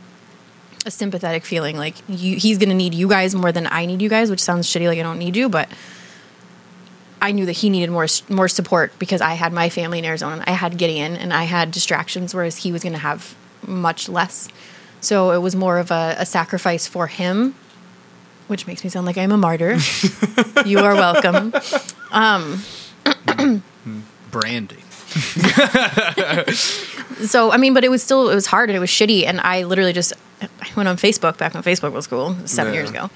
a 0.85 0.91
sympathetic 0.91 1.45
feeling. 1.45 1.77
Like 1.77 1.95
you, 2.07 2.37
he's 2.37 2.57
gonna 2.57 2.73
need 2.73 2.93
you 2.93 3.07
guys 3.07 3.35
more 3.35 3.51
than 3.51 3.67
I 3.67 3.85
need 3.85 4.01
you 4.01 4.09
guys, 4.09 4.29
which 4.29 4.41
sounds 4.41 4.67
shitty. 4.67 4.87
Like 4.87 4.99
I 4.99 5.03
don't 5.03 5.19
need 5.19 5.35
you, 5.35 5.49
but 5.49 5.69
I 7.21 7.31
knew 7.31 7.45
that 7.45 7.53
he 7.57 7.69
needed 7.69 7.89
more 7.91 8.07
more 8.29 8.47
support 8.47 8.97
because 8.99 9.21
I 9.21 9.33
had 9.33 9.53
my 9.53 9.69
family 9.69 9.99
in 9.99 10.05
Arizona. 10.05 10.43
I 10.47 10.51
had 10.51 10.77
Gideon, 10.77 11.15
and 11.15 11.33
I 11.33 11.43
had 11.43 11.71
distractions, 11.71 12.33
whereas 12.33 12.57
he 12.57 12.71
was 12.71 12.83
gonna 12.83 12.97
have 12.97 13.35
much 13.65 14.09
less. 14.09 14.47
So 15.01 15.31
it 15.31 15.39
was 15.39 15.55
more 15.55 15.77
of 15.77 15.91
a, 15.91 16.15
a 16.17 16.25
sacrifice 16.25 16.87
for 16.87 17.07
him 17.07 17.55
which 18.49 18.65
makes 18.65 18.83
me 18.83 18.89
sound 18.89 19.05
like 19.05 19.17
I'm 19.17 19.31
a 19.31 19.37
martyr. 19.37 19.77
you 20.65 20.79
are 20.79 20.95
welcome. 20.95 21.53
Um, 22.11 22.63
Branding. 24.31 24.81
So 27.25 27.51
I 27.51 27.57
mean, 27.57 27.73
but 27.73 27.83
it 27.83 27.89
was 27.89 28.01
still 28.01 28.29
it 28.29 28.35
was 28.35 28.45
hard 28.45 28.69
and 28.69 28.77
it 28.77 28.79
was 28.79 28.89
shitty. 28.89 29.25
And 29.25 29.41
I 29.41 29.63
literally 29.63 29.91
just 29.93 30.13
I 30.41 30.47
went 30.75 30.87
on 30.87 30.95
Facebook 30.95 31.37
back 31.37 31.53
when 31.53 31.63
Facebook 31.63 31.91
was 31.91 32.07
cool 32.07 32.35
seven 32.45 32.73
Yeah. 32.73 32.79
years 32.79 32.89
ago. 32.89 33.09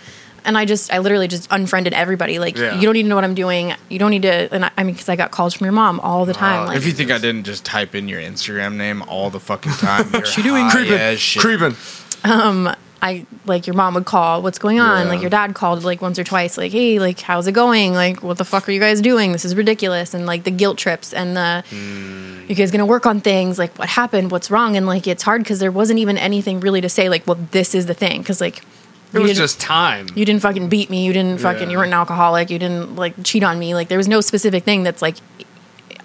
And 0.45 0.57
I 0.57 0.65
just, 0.65 0.91
I 0.91 0.97
literally 0.99 1.29
just 1.29 1.47
unfriended 1.51 1.93
everybody. 1.93 2.37
Like, 2.37 2.57
Yeah. 2.57 2.75
you 2.75 2.81
don't 2.81 2.95
need 2.95 3.03
to 3.03 3.07
know 3.07 3.15
what 3.15 3.23
I'm 3.23 3.33
doing. 3.33 3.73
You 3.87 3.97
don't 3.97 4.11
need 4.11 4.23
to. 4.23 4.53
And 4.53 4.65
I, 4.65 4.71
I 4.77 4.83
mean, 4.83 4.93
because 4.93 5.07
I 5.07 5.15
got 5.15 5.31
calls 5.31 5.53
from 5.53 5.63
your 5.63 5.71
mom 5.71 6.01
all 6.01 6.25
the 6.25 6.33
time. 6.33 6.67
like, 6.67 6.75
If 6.75 6.85
you 6.85 6.91
think 6.91 7.11
I 7.11 7.17
didn't 7.17 7.45
just 7.45 7.63
type 7.63 7.95
in 7.95 8.09
your 8.09 8.19
Instagram 8.19 8.75
name 8.75 9.03
all 9.03 9.29
the 9.29 9.39
fucking 9.39 9.71
time, 9.71 10.09
you're 10.13 10.25
She 10.25 10.41
doing 10.43 10.65
high 10.65 10.71
creeping, 10.71 10.97
as 10.97 11.21
shit. 11.21 11.41
creeping. 11.41 11.77
Um, 12.25 12.75
I 13.03 13.25
like 13.45 13.67
your 13.67 13.75
mom 13.75 13.95
would 13.95 14.05
call, 14.05 14.41
what's 14.41 14.57
going 14.57 14.79
on? 14.79 15.05
Yeah. 15.05 15.11
Like 15.11 15.19
your 15.19 15.29
dad 15.29 15.53
called 15.53 15.83
like 15.83 16.01
once 16.01 16.17
or 16.17 16.23
twice, 16.23 16.57
like, 16.57 16.71
hey, 16.71 16.99
like 16.99 17.19
how's 17.19 17.47
it 17.47 17.51
going? 17.51 17.91
Like, 17.91 18.23
what 18.23 18.37
the 18.37 18.45
fuck 18.45 18.67
are 18.69 18.71
you 18.71 18.79
guys 18.79 19.01
doing? 19.01 19.33
This 19.33 19.43
is 19.43 19.55
ridiculous. 19.55 20.13
And 20.13 20.25
like 20.25 20.45
the 20.45 20.51
guilt 20.51 20.77
trips 20.77 21.11
and 21.11 21.35
the 21.35 21.65
hmm. 21.69 22.45
you 22.47 22.55
guys 22.55 22.71
gonna 22.71 22.85
work 22.85 23.05
on 23.05 23.19
things, 23.19 23.59
like 23.59 23.77
what 23.77 23.89
happened, 23.89 24.31
what's 24.31 24.49
wrong? 24.49 24.77
And 24.77 24.85
like 24.85 25.05
it's 25.05 25.21
hard 25.21 25.43
because 25.43 25.59
there 25.59 25.71
wasn't 25.71 25.99
even 25.99 26.17
anything 26.17 26.61
really 26.61 26.79
to 26.79 26.87
say, 26.87 27.09
like, 27.09 27.27
well, 27.27 27.37
this 27.51 27.75
is 27.75 27.87
the 27.87 27.93
thing. 27.93 28.23
Cause 28.23 28.39
like 28.39 28.63
It 29.11 29.19
was 29.19 29.35
just 29.35 29.59
time. 29.59 30.07
you 30.15 30.23
didn't 30.23 30.41
fucking 30.41 30.69
beat 30.69 30.89
me, 30.89 31.05
you 31.05 31.11
didn't 31.11 31.41
fucking 31.41 31.63
Yeah. 31.63 31.71
you 31.71 31.77
weren't 31.77 31.89
an 31.89 31.95
alcoholic, 31.95 32.49
you 32.49 32.57
didn't 32.57 32.95
like 32.95 33.21
cheat 33.25 33.43
on 33.43 33.59
me. 33.59 33.75
Like 33.75 33.89
there 33.89 33.97
was 33.97 34.07
no 34.07 34.21
specific 34.21 34.63
thing 34.63 34.83
that's 34.83 35.01
like 35.01 35.17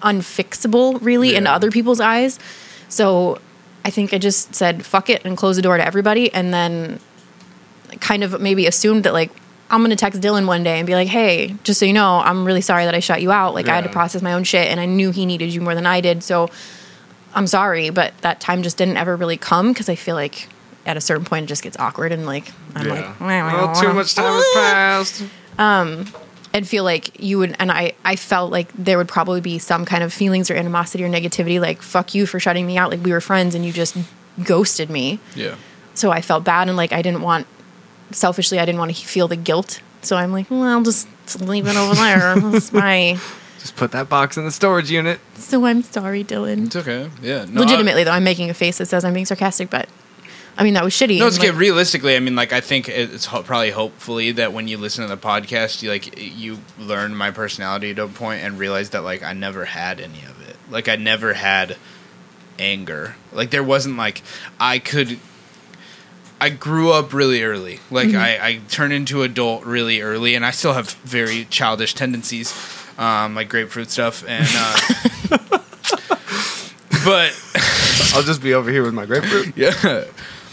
unfixable 0.01 0.99
really 1.01 1.35
in 1.35 1.47
other 1.47 1.71
people's 1.71 2.01
eyes. 2.01 2.39
So 2.89 3.39
I 3.85 3.89
think 3.89 4.13
I 4.13 4.17
just 4.17 4.53
said 4.55 4.85
fuck 4.85 5.09
it 5.09 5.23
and 5.25 5.35
closed 5.37 5.57
the 5.57 5.61
door 5.61 5.77
to 5.77 5.85
everybody 5.85 6.31
and 6.33 6.53
then 6.53 6.99
kind 8.01 8.23
of 8.23 8.39
maybe 8.39 8.67
assumed 8.67 9.03
that 9.05 9.13
like 9.13 9.31
I'm 9.71 9.81
gonna 9.81 9.95
text 9.95 10.19
Dylan 10.21 10.47
one 10.47 10.63
day 10.63 10.77
and 10.79 10.87
be 10.87 10.95
like, 10.95 11.07
hey, 11.07 11.55
just 11.63 11.79
so 11.79 11.85
you 11.85 11.93
know, 11.93 12.19
I'm 12.19 12.43
really 12.45 12.61
sorry 12.61 12.85
that 12.85 12.95
I 12.95 12.99
shut 12.99 13.21
you 13.21 13.31
out. 13.31 13.53
Like 13.53 13.67
I 13.67 13.75
had 13.75 13.83
to 13.83 13.89
process 13.89 14.21
my 14.21 14.33
own 14.33 14.43
shit 14.43 14.67
and 14.69 14.79
I 14.79 14.85
knew 14.85 15.11
he 15.11 15.25
needed 15.25 15.53
you 15.53 15.61
more 15.61 15.75
than 15.75 15.85
I 15.85 16.01
did. 16.01 16.23
So 16.23 16.49
I'm 17.35 17.45
sorry, 17.47 17.89
but 17.91 18.17
that 18.21 18.39
time 18.41 18.63
just 18.63 18.77
didn't 18.77 18.97
ever 18.97 19.15
really 19.15 19.37
come 19.37 19.71
because 19.71 19.87
I 19.87 19.95
feel 19.95 20.15
like 20.15 20.49
at 20.85 20.97
a 20.97 21.01
certain 21.01 21.23
point 21.23 21.43
it 21.43 21.47
just 21.47 21.61
gets 21.61 21.77
awkward 21.77 22.11
and 22.11 22.25
like 22.25 22.51
I'm 22.75 22.87
Yeah. 22.87 22.93
like 22.93 23.19
well, 23.21 23.75
too 23.75 23.93
much 23.93 24.15
time 24.15 24.25
has 24.33 24.45
passed. 24.53 25.23
Um, 25.59 26.05
and 26.53 26.67
feel 26.67 26.83
like 26.83 27.19
you 27.21 27.37
would 27.39 27.55
and 27.59 27.71
I 27.71 27.93
I 28.03 28.15
felt 28.15 28.51
like 28.51 28.71
there 28.73 28.97
would 28.97 29.07
probably 29.07 29.41
be 29.41 29.59
some 29.59 29.85
kind 29.85 30.03
of 30.03 30.11
feelings 30.13 30.49
or 30.49 30.55
animosity 30.55 31.03
or 31.03 31.09
negativity 31.09 31.59
like 31.61 31.81
fuck 31.81 32.15
you 32.15 32.25
for 32.25 32.39
shutting 32.39 32.65
me 32.65 32.77
out 32.77 32.89
like 32.89 33.03
we 33.03 33.11
were 33.11 33.21
friends 33.21 33.53
and 33.55 33.65
you 33.65 33.71
just 33.71 33.95
ghosted 34.43 34.89
me 34.89 35.19
Yeah. 35.35 35.55
so 35.93 36.11
I 36.11 36.21
felt 36.21 36.43
bad 36.43 36.67
and 36.67 36.75
like 36.77 36.91
I 36.93 37.01
didn't 37.01 37.21
want 37.21 37.45
selfishly 38.11 38.59
I 38.59 38.65
didn't 38.65 38.79
want 38.79 38.95
to 38.95 39.05
feel 39.05 39.27
the 39.27 39.35
guilt 39.35 39.81
so 40.01 40.15
I'm 40.17 40.31
like 40.31 40.49
well 40.49 40.63
I'll 40.63 40.83
just 40.83 41.07
leave 41.41 41.67
it 41.67 41.75
over 41.75 41.93
there 41.95 42.39
that's 42.51 42.73
my 42.73 43.19
Just 43.59 43.75
put 43.75 43.91
that 43.91 44.07
box 44.09 44.37
in 44.37 44.45
the 44.45 44.51
storage 44.51 44.89
unit. 44.89 45.19
so 45.35 45.65
I'm 45.65 45.83
sorry 45.83 46.23
Dylan 46.23 46.67
It's 46.67 46.75
okay. 46.77 47.09
Yeah. 47.21 47.45
No, 47.45 47.61
I- 47.61 47.65
legitimately 47.65 48.03
though 48.05 48.11
I'm 48.11 48.23
making 48.23 48.49
a 48.49 48.53
face 48.53 48.77
that 48.79 48.87
says 48.87 49.05
I'm 49.05 49.13
being 49.13 49.25
sarcastic 49.27 49.69
but 49.69 49.87
I 50.59 50.63
mean 50.63 50.73
that 50.73 50.83
was 50.83 50.93
shitty 50.93 51.17
No, 51.19 51.25
and, 51.25 51.29
it's 51.29 51.39
okay. 51.39 51.51
like, 51.51 51.57
Realistically, 51.59 52.17
I 52.17 52.19
mean, 52.19 52.35
like, 52.35 52.51
I 52.51 52.59
think 52.59 52.89
it's 52.89 53.25
ho- 53.25 53.43
probably 53.43 53.71
hopefully 53.71 54.33
that 54.33 54.51
when 54.51 54.67
you 54.67 54.77
listen 54.77 55.07
to 55.07 55.09
the 55.09 55.19
podcast, 55.19 55.81
you 55.81 55.89
like 55.89 56.19
you 56.19 56.59
learn 56.77 57.15
my 57.15 57.31
personality 57.31 57.93
to 57.95 58.03
a 58.03 58.07
point 58.09 58.43
and 58.43 58.59
realize 58.59 58.89
that 58.89 59.03
like 59.05 59.23
I 59.23 59.31
never 59.31 59.63
had 59.63 60.01
any 60.01 60.21
of 60.25 60.47
it. 60.47 60.57
Like 60.69 60.89
I 60.89 60.97
never 60.97 61.33
had 61.33 61.77
anger. 62.59 63.15
Like 63.31 63.51
there 63.51 63.63
wasn't 63.63 63.95
like 63.95 64.21
I 64.59 64.79
could. 64.79 65.17
I 66.41 66.49
grew 66.49 66.91
up 66.91 67.13
really 67.13 67.41
early. 67.41 67.79
Like 67.89 68.13
I, 68.13 68.47
I 68.47 68.59
turned 68.69 68.91
into 68.91 69.23
adult 69.23 69.63
really 69.63 70.01
early, 70.01 70.35
and 70.35 70.45
I 70.45 70.51
still 70.51 70.73
have 70.73 70.91
very 71.05 71.45
childish 71.45 71.93
tendencies, 71.93 72.53
um, 72.97 73.33
like 73.33 73.47
grapefruit 73.47 73.89
stuff, 73.89 74.25
and. 74.27 74.45
Uh, 74.51 74.77
but 77.05 77.31
I'll 78.13 78.23
just 78.23 78.41
be 78.41 78.53
over 78.53 78.69
here 78.69 78.83
with 78.83 78.93
my 78.93 79.05
grapefruit. 79.05 79.53
yeah 79.55 80.03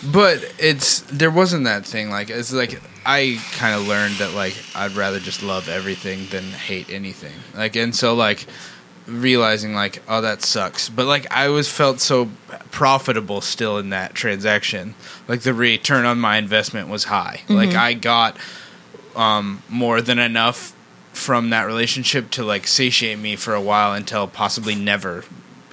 but 0.05 0.53
it's 0.59 1.01
there 1.03 1.31
wasn't 1.31 1.65
that 1.65 1.87
thing 1.87 2.11
like 2.11 2.29
it's 2.29 2.53
like 2.53 2.81
i 3.05 3.41
kind 3.53 3.75
of 3.75 3.87
learned 3.87 4.15
that 4.17 4.33
like 4.35 4.55
i'd 4.75 4.93
rather 4.93 5.19
just 5.19 5.43
love 5.43 5.69
everything 5.69 6.27
than 6.31 6.45
hate 6.45 6.91
anything. 6.91 7.33
Like 7.55 7.77
and 7.77 7.95
so 7.95 8.15
like 8.15 8.47
realizing 9.07 9.75
like 9.75 10.03
oh 10.09 10.21
that 10.21 10.43
sucks. 10.43 10.89
But 10.89 11.07
like 11.07 11.31
i 11.31 11.49
was 11.49 11.71
felt 11.71 12.01
so 12.01 12.29
profitable 12.71 13.41
still 13.41 13.79
in 13.79 13.91
that 13.91 14.15
transaction. 14.15 14.95
Like 15.29 15.41
the 15.41 15.55
return 15.55 16.05
on 16.05 16.19
my 16.19 16.37
investment 16.37 16.89
was 16.89 17.05
high. 17.05 17.43
Like 17.49 17.75
i 17.75 17.95
got 17.95 18.37
um 19.15 19.63
more 19.69 20.01
than 20.01 20.19
enough 20.19 20.75
from 21.13 21.49
that 21.51 21.63
relationship 21.63 22.31
to 22.31 22.45
like 22.45 22.67
satiate 22.67 23.19
me 23.19 23.37
for 23.37 23.55
a 23.55 23.61
while 23.61 23.95
until 23.95 24.29
possibly 24.29 24.75
never 24.75 25.25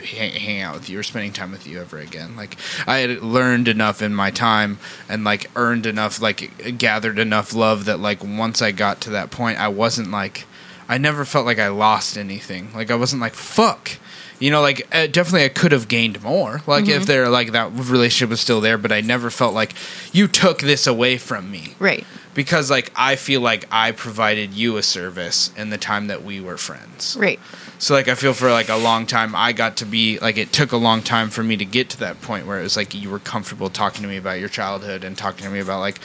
hang, 0.03 0.33
hang 0.33 0.61
out 0.61 0.75
with 0.75 0.89
you 0.89 0.99
or 0.99 1.03
spending 1.03 1.33
time 1.33 1.51
with 1.51 1.65
you 1.67 1.81
ever 1.81 1.97
again. 1.97 2.35
Like 2.35 2.57
I 2.87 2.99
had 2.99 3.21
learned 3.21 3.67
enough 3.67 4.01
in 4.01 4.13
my 4.13 4.31
time 4.31 4.79
and 5.09 5.23
like 5.23 5.49
earned 5.55 5.85
enough, 5.85 6.21
like 6.21 6.77
gathered 6.77 7.19
enough 7.19 7.53
love 7.53 7.85
that 7.85 7.99
like 7.99 8.23
once 8.23 8.61
I 8.61 8.71
got 8.71 9.01
to 9.01 9.09
that 9.11 9.31
point, 9.31 9.59
I 9.59 9.67
wasn't 9.67 10.11
like 10.11 10.45
I 10.87 10.97
never 10.97 11.25
felt 11.25 11.45
like 11.45 11.59
I 11.59 11.69
lost 11.69 12.17
anything. 12.17 12.69
Like 12.73 12.91
I 12.91 12.95
wasn't 12.95 13.21
like 13.21 13.33
fuck. 13.33 13.91
You 14.39 14.51
know, 14.51 14.61
like 14.61 14.85
uh, 14.93 15.07
definitely 15.07 15.45
I 15.45 15.49
could 15.49 15.71
have 15.71 15.87
gained 15.87 16.21
more. 16.21 16.61
Like 16.67 16.87
if 16.87 17.05
there 17.05 17.29
like 17.29 17.53
that 17.53 17.71
relationship 17.71 18.29
was 18.29 18.41
still 18.41 18.59
there, 18.59 18.77
but 18.77 18.91
I 18.91 18.99
never 18.99 19.29
felt 19.29 19.53
like 19.53 19.73
you 20.11 20.27
took 20.27 20.59
this 20.59 20.85
away 20.85 21.17
from 21.17 21.49
me 21.49 21.75
right 21.79 22.05
because 22.33 22.69
like 22.69 22.91
I 22.95 23.15
feel 23.15 23.41
like 23.41 23.65
I 23.71 23.91
provided 23.91 24.53
you 24.53 24.77
a 24.77 24.83
service 24.83 25.51
in 25.55 25.69
the 25.69 25.77
time 25.77 26.07
that 26.07 26.23
we 26.23 26.41
were 26.41 26.57
friends. 26.57 27.15
right 27.19 27.39
So 27.79 27.93
like 27.93 28.07
I 28.07 28.15
feel 28.15 28.33
for 28.33 28.49
like 28.49 28.69
a 28.69 28.75
long 28.77 29.05
time 29.05 29.35
I 29.35 29.51
got 29.51 29.77
to 29.77 29.85
be 29.85 30.17
like 30.19 30.37
it 30.37 30.51
took 30.53 30.71
a 30.71 30.77
long 30.77 31.01
time 31.01 31.29
for 31.29 31.43
me 31.43 31.57
to 31.57 31.65
get 31.65 31.89
to 31.91 31.99
that 31.99 32.21
point 32.21 32.47
where 32.47 32.59
it 32.59 32.63
was 32.63 32.77
like 32.77 32.93
you 32.93 33.09
were 33.09 33.19
comfortable 33.19 33.69
talking 33.69 34.01
to 34.03 34.07
me 34.07 34.17
about 34.17 34.39
your 34.39 34.49
childhood 34.49 35.03
and 35.03 35.17
talking 35.17 35.43
to 35.45 35.51
me 35.51 35.59
about 35.59 35.79
like 35.79 35.99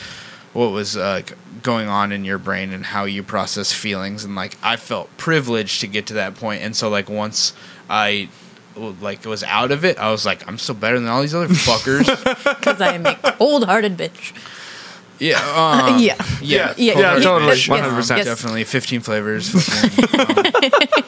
what 0.55 0.71
was 0.71 0.97
uh, 0.97 1.23
going 1.63 1.89
on 1.89 2.11
in 2.11 2.25
your 2.25 2.39
brain 2.39 2.73
and 2.73 2.87
how 2.87 3.05
you 3.05 3.23
process 3.23 3.73
feelings 3.73 4.25
and 4.25 4.35
like 4.35 4.57
I 4.63 4.77
felt 4.77 5.15
privileged 5.19 5.81
to 5.83 5.87
get 5.87 6.07
to 6.09 6.15
that 6.15 6.35
point 6.35 6.63
and 6.63 6.75
so 6.75 6.89
like 6.89 7.09
once 7.09 7.53
I 7.89 8.29
like 8.75 9.25
was 9.25 9.45
out 9.45 9.71
of 9.71 9.85
it 9.85 9.99
I 9.99 10.11
was 10.11 10.27
like 10.27 10.47
I'm 10.49 10.59
still 10.59 10.75
better 10.75 10.99
than 10.99 11.09
all 11.09 11.21
these 11.21 11.35
other 11.35 11.49
fuckers. 11.49 12.07
because 12.59 12.81
I 12.81 12.95
am 12.95 13.07
a 13.07 13.15
cold-hearted 13.15 13.97
bitch 13.97 14.33
yeah. 15.21 15.39
Um, 15.39 15.99
yeah 15.99 16.15
yeah. 16.41 16.75
Yeah, 16.77 16.95
Yeah, 16.99 17.17
yeah, 17.17 17.21
totally. 17.21 17.53
100%. 17.57 18.17
yes. 18.17 18.25
Definitely 18.27 18.65
15 18.65 19.01
flavors. 19.01 19.51
fucking, 19.51 20.21
um, 20.21 21.08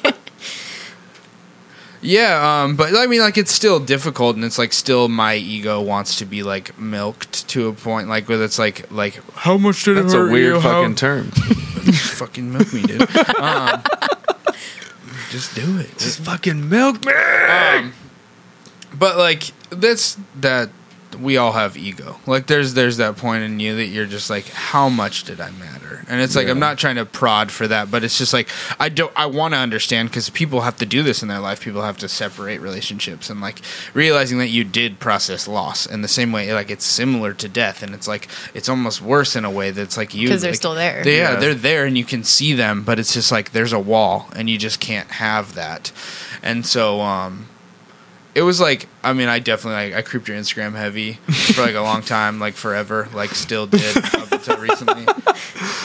yeah, 2.03 2.63
um, 2.65 2.77
but 2.77 2.97
I 2.97 3.07
mean, 3.07 3.21
like, 3.21 3.37
it's 3.39 3.53
still 3.53 3.79
difficult, 3.81 4.37
and 4.37 4.45
it's 4.45 4.59
like 4.59 4.73
still 4.73 5.09
my 5.09 5.35
ego 5.35 5.81
wants 5.81 6.17
to 6.17 6.25
be 6.25 6.43
like 6.43 6.79
milked 6.79 7.47
to 7.49 7.69
a 7.69 7.73
point, 7.73 8.09
like 8.09 8.29
where 8.29 8.43
it's 8.43 8.59
like, 8.59 8.91
like 8.91 9.21
how 9.35 9.57
much 9.59 9.85
did 9.85 9.97
That's 9.97 10.15
it 10.15 10.21
a 10.21 10.25
weird 10.25 10.55
you? 10.55 10.61
How- 10.61 10.81
fucking 10.83 10.95
term. 10.97 11.31
fucking 11.31 12.53
milk 12.53 12.73
me, 12.73 12.83
dude. 12.83 13.03
um, 13.37 13.83
just 15.31 15.55
do 15.55 15.79
it. 15.79 15.91
Just 15.99 16.21
fucking 16.21 16.69
milk 16.69 17.05
me. 17.05 17.13
Um, 17.13 17.93
but 18.95 19.17
like 19.17 19.53
that's 19.71 20.17
that 20.41 20.71
we 21.17 21.37
all 21.37 21.53
have 21.53 21.77
ego. 21.77 22.19
Like 22.27 22.47
there's 22.47 22.75
there's 22.75 22.99
that 22.99 23.17
point 23.17 23.43
in 23.45 23.59
you 23.61 23.77
that 23.77 23.87
you're 23.87 24.07
just 24.07 24.31
like, 24.31 24.47
how 24.49 24.89
much 24.89 25.25
did 25.25 25.41
I 25.41 25.51
matter? 25.53 26.05
And 26.09 26.21
it's 26.21 26.35
like 26.37 26.49
I'm 26.49 26.59
not 26.59 26.79
trying 26.79 26.97
to 26.97 27.05
prod 27.05 27.51
for 27.51 27.67
that, 27.69 27.91
but 27.91 28.03
it's 28.05 28.17
just 28.19 28.33
like 28.33 28.49
I 28.79 28.89
don't 28.89 29.13
I 29.17 29.27
want 29.27 29.55
to 29.55 29.59
understand 29.59 30.09
because 30.09 30.31
people 30.31 30.63
have 30.63 30.77
to 30.79 30.87
do 30.87 31.03
this 31.03 31.23
in 31.23 31.29
their 31.29 31.39
life. 31.41 31.61
People 31.61 31.83
have 31.83 31.99
to 31.99 32.09
separate 32.09 32.61
relationships 32.61 33.29
and 33.31 33.41
like 33.41 33.61
realizing 33.95 34.39
that 34.39 34.49
you 34.49 34.65
did 34.65 34.99
process 34.99 35.47
loss 35.47 35.87
in 35.87 36.03
the 36.03 36.09
same 36.09 36.33
way. 36.33 36.53
Like 36.53 36.71
it's 36.71 36.85
similar 36.85 37.33
to 37.35 37.49
death, 37.49 37.83
and 37.83 37.95
it's 37.95 38.09
like 38.09 38.29
it's 38.55 38.69
almost 38.69 39.01
worse 39.03 39.37
in 39.37 39.45
a 39.45 39.51
way 39.51 39.71
that's 39.71 39.97
like 39.97 40.15
you 40.15 40.29
'Cause 40.29 40.43
they're 40.43 40.51
like, 40.53 40.57
still 40.57 40.75
there. 40.75 41.03
they- 41.05 41.19
yeah, 41.19 41.33
Yeah. 41.35 41.37
they're 41.41 41.55
there 41.55 41.85
and 41.85 41.97
you 41.99 42.05
can 42.05 42.25
see 42.25 42.53
them, 42.55 42.83
but 42.83 42.99
it's 42.99 43.13
just 43.15 43.31
like 43.31 43.53
there's 43.53 43.73
a 43.73 43.79
wall 43.79 44.29
and 44.35 44.49
you 44.49 44.59
just 44.59 44.81
can't 44.81 45.11
have 45.13 45.55
that. 45.55 45.93
And 46.43 46.65
so 46.67 47.01
um 47.03 47.47
it 48.35 48.43
was 48.43 48.61
like 48.61 48.87
I 49.03 49.13
mean 49.13 49.29
I 49.29 49.39
definitely 49.41 49.91
like, 49.91 49.95
I 49.99 50.03
creeped 50.03 50.29
your 50.29 50.37
Instagram 50.37 50.75
heavy 50.77 51.15
for 51.55 51.63
like 51.63 51.75
a 51.75 51.81
long 51.81 52.03
time, 52.03 52.39
like 52.39 52.55
forever, 52.55 53.09
like 53.13 53.31
still 53.31 53.67
did 53.67 53.97
up 53.97 54.33
until 54.33 54.57
recently. 54.59 55.07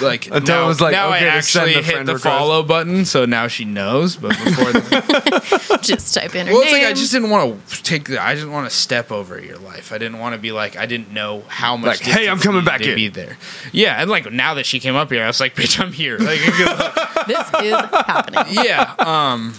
Like 0.01 0.27
Until 0.29 0.63
it 0.65 0.67
was 0.67 0.81
like, 0.81 0.91
now 0.91 1.07
okay 1.07 1.25
I 1.29 1.37
actually 1.37 1.73
the 1.75 1.81
hit 1.81 1.93
friend 1.93 2.07
the 2.07 2.15
request. 2.15 2.37
follow 2.37 2.63
button, 2.63 3.05
so 3.05 3.25
now 3.25 3.47
she 3.47 3.63
knows. 3.63 4.17
But 4.17 4.31
before 4.43 4.73
then, 4.73 5.01
just 5.81 6.13
type 6.13 6.35
in 6.35 6.47
her 6.47 6.53
well, 6.53 6.63
it's 6.63 6.71
name. 6.73 6.83
like 6.83 6.91
I 6.91 6.93
just 6.93 7.13
didn't 7.13 7.29
want 7.29 7.65
to 7.69 7.83
take. 7.83 8.09
The, 8.09 8.21
I 8.21 8.35
didn't 8.35 8.51
want 8.51 8.69
to 8.69 8.75
step 8.75 9.09
over 9.11 9.39
your 9.41 9.57
life. 9.57 9.93
I 9.93 9.97
didn't 9.97 10.19
want 10.19 10.33
to 10.35 10.39
be 10.39 10.51
like 10.51 10.75
I 10.75 10.85
didn't 10.85 11.11
know 11.13 11.43
how 11.47 11.77
much. 11.77 12.01
Like, 12.05 12.13
hey, 12.13 12.27
I'm 12.29 12.39
coming 12.39 12.65
back 12.65 12.81
to 12.81 12.89
in. 12.89 12.95
Be 12.95 13.07
there. 13.07 13.37
Yeah, 13.71 14.01
and 14.01 14.09
like 14.09 14.29
now 14.33 14.55
that 14.55 14.65
she 14.65 14.81
came 14.81 14.95
up 14.95 15.09
here, 15.11 15.23
I 15.23 15.27
was 15.27 15.39
like, 15.39 15.55
bitch, 15.55 15.79
I'm 15.79 15.93
here. 15.93 16.17
Like, 16.17 16.39
this 17.27 17.63
is 17.63 17.73
happening. 18.05 18.43
yeah. 18.65 18.95
Um. 18.99 19.53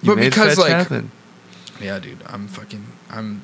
You 0.00 0.12
But 0.12 0.16
made 0.18 0.30
because, 0.30 0.56
like- 0.58 0.70
happen. 0.72 1.10
Yeah, 1.80 1.98
dude, 1.98 2.22
I'm 2.26 2.48
fucking 2.48 2.84
I'm 3.10 3.42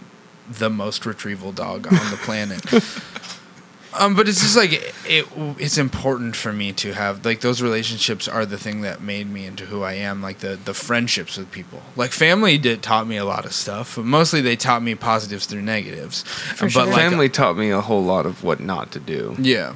the 0.49 0.71
most 0.71 1.07
retrieval 1.07 1.53
dog 1.53 1.87
on 1.87 2.11
the 2.11 2.19
planet. 2.23 2.63
um, 3.99 4.15
but 4.15 4.29
it's 4.29 4.41
just 4.41 4.57
like 4.57 4.73
it, 4.73 4.95
it. 5.07 5.27
It's 5.59 5.79
important 5.79 6.37
for 6.37 6.53
me 6.53 6.73
to 6.75 6.93
have 6.93 7.25
like 7.25 7.41
those 7.41 7.63
relationships 7.63 8.29
are 8.29 8.45
the 8.45 8.59
thing 8.59 8.83
that 8.83 9.01
made 9.01 9.31
me 9.31 9.47
into 9.47 9.67
who 9.67 9.83
I 9.83 9.95
am. 9.95 10.23
Like 10.23 10.39
the 10.39 10.59
the 10.63 10.75
friendships 10.75 11.37
with 11.37 11.51
people. 11.51 11.81
Like 11.97 12.11
family 12.11 12.59
did 12.59 12.83
taught 12.83 13.07
me 13.07 13.17
a 13.17 13.25
lot 13.25 13.45
of 13.45 13.53
stuff, 13.53 13.97
but 13.97 14.05
mostly 14.05 14.41
they 14.41 14.57
taught 14.57 14.83
me 14.83 14.95
positives 14.95 15.47
through 15.47 15.63
negatives. 15.63 16.25
but 16.61 16.71
sure. 16.71 16.87
like 16.87 16.95
Family 16.95 17.29
taught 17.29 17.57
me 17.57 17.71
a 17.71 17.81
whole 17.81 18.03
lot 18.03 18.27
of 18.27 18.45
what 18.45 18.61
not 18.61 18.93
to 18.93 19.01
do. 19.01 19.37
yeah. 19.39 19.75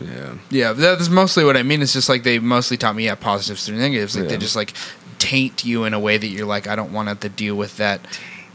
Yeah. 0.00 0.34
Yeah, 0.50 0.72
that's 0.72 1.08
mostly 1.08 1.44
what 1.44 1.56
I 1.56 1.62
mean. 1.62 1.80
It's 1.80 1.92
just 1.92 2.08
like 2.08 2.24
they 2.24 2.40
mostly 2.40 2.76
taught 2.76 2.96
me 2.96 3.04
yeah 3.04 3.14
positives 3.14 3.64
through 3.64 3.78
negatives. 3.78 4.16
Like 4.16 4.28
they 4.28 4.36
just 4.36 4.56
like 4.56 4.74
taint 5.24 5.64
you 5.64 5.84
in 5.84 5.94
a 5.94 5.98
way 5.98 6.18
that 6.18 6.26
you're 6.26 6.44
like, 6.46 6.66
I 6.66 6.76
don't 6.76 6.92
want 6.92 7.06
to 7.06 7.10
have 7.12 7.20
to 7.20 7.30
deal 7.30 7.54
with 7.54 7.78
that 7.78 8.00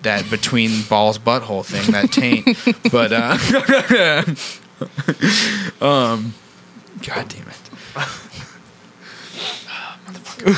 that 0.04 0.30
between 0.30 0.84
balls 0.84 1.18
butthole 1.18 1.66
thing, 1.66 1.92
that 1.92 2.12
taint. 2.12 2.46
but 2.92 3.12
uh 3.12 3.38
um 5.86 6.34
God 7.02 7.28
damn 7.28 7.48
it. 7.48 7.60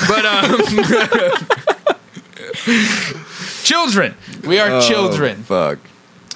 But 0.08 0.26
um 0.26 0.60
Children. 3.64 4.16
We 4.46 4.60
are 4.60 4.82
children. 4.82 5.38
Oh, 5.40 5.44
Fuck. 5.44 5.80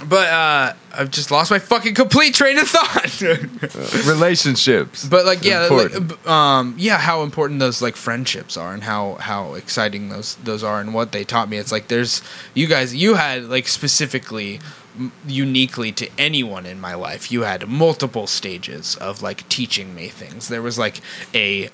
But 0.07 0.29
uh 0.29 0.73
I've 0.93 1.11
just 1.11 1.29
lost 1.31 1.51
my 1.51 1.59
fucking 1.59 1.93
complete 1.93 2.33
train 2.33 2.57
of 2.57 2.67
thought. 2.69 3.21
Relationships. 4.07 5.05
But 5.05 5.25
like 5.25 5.43
yeah, 5.43 5.67
like, 5.67 5.91
Important. 5.91 6.09
b- 6.23 6.29
um, 6.29 6.75
yeah, 6.77 6.97
how 6.97 7.23
important 7.23 7.59
those 7.59 7.81
like 7.81 7.95
friendships 7.95 8.55
are, 8.57 8.73
and 8.73 8.83
how 8.83 9.15
how 9.15 9.53
exciting 9.55 10.09
those 10.09 10.35
those 10.35 10.63
are, 10.63 10.79
and 10.79 10.93
what 10.93 11.11
they 11.11 11.23
taught 11.23 11.49
me. 11.49 11.57
It's 11.57 11.71
like 11.71 11.87
there's 11.89 12.21
you 12.53 12.67
guys, 12.67 12.95
you 12.95 13.15
had 13.15 13.45
like 13.45 13.67
specifically, 13.67 14.59
uniquely 15.27 15.91
to 15.93 16.09
anyone 16.17 16.65
in 16.65 16.79
my 16.79 16.93
life, 16.95 17.31
you 17.31 17.41
had 17.41 17.67
multiple 17.67 18.27
stages 18.27 18.95
of 18.97 19.21
like 19.21 19.47
teaching 19.49 19.93
me 19.93 20.07
things. 20.07 20.47
There 20.47 20.61
was 20.61 20.77
like 20.79 21.01
a 21.33 21.69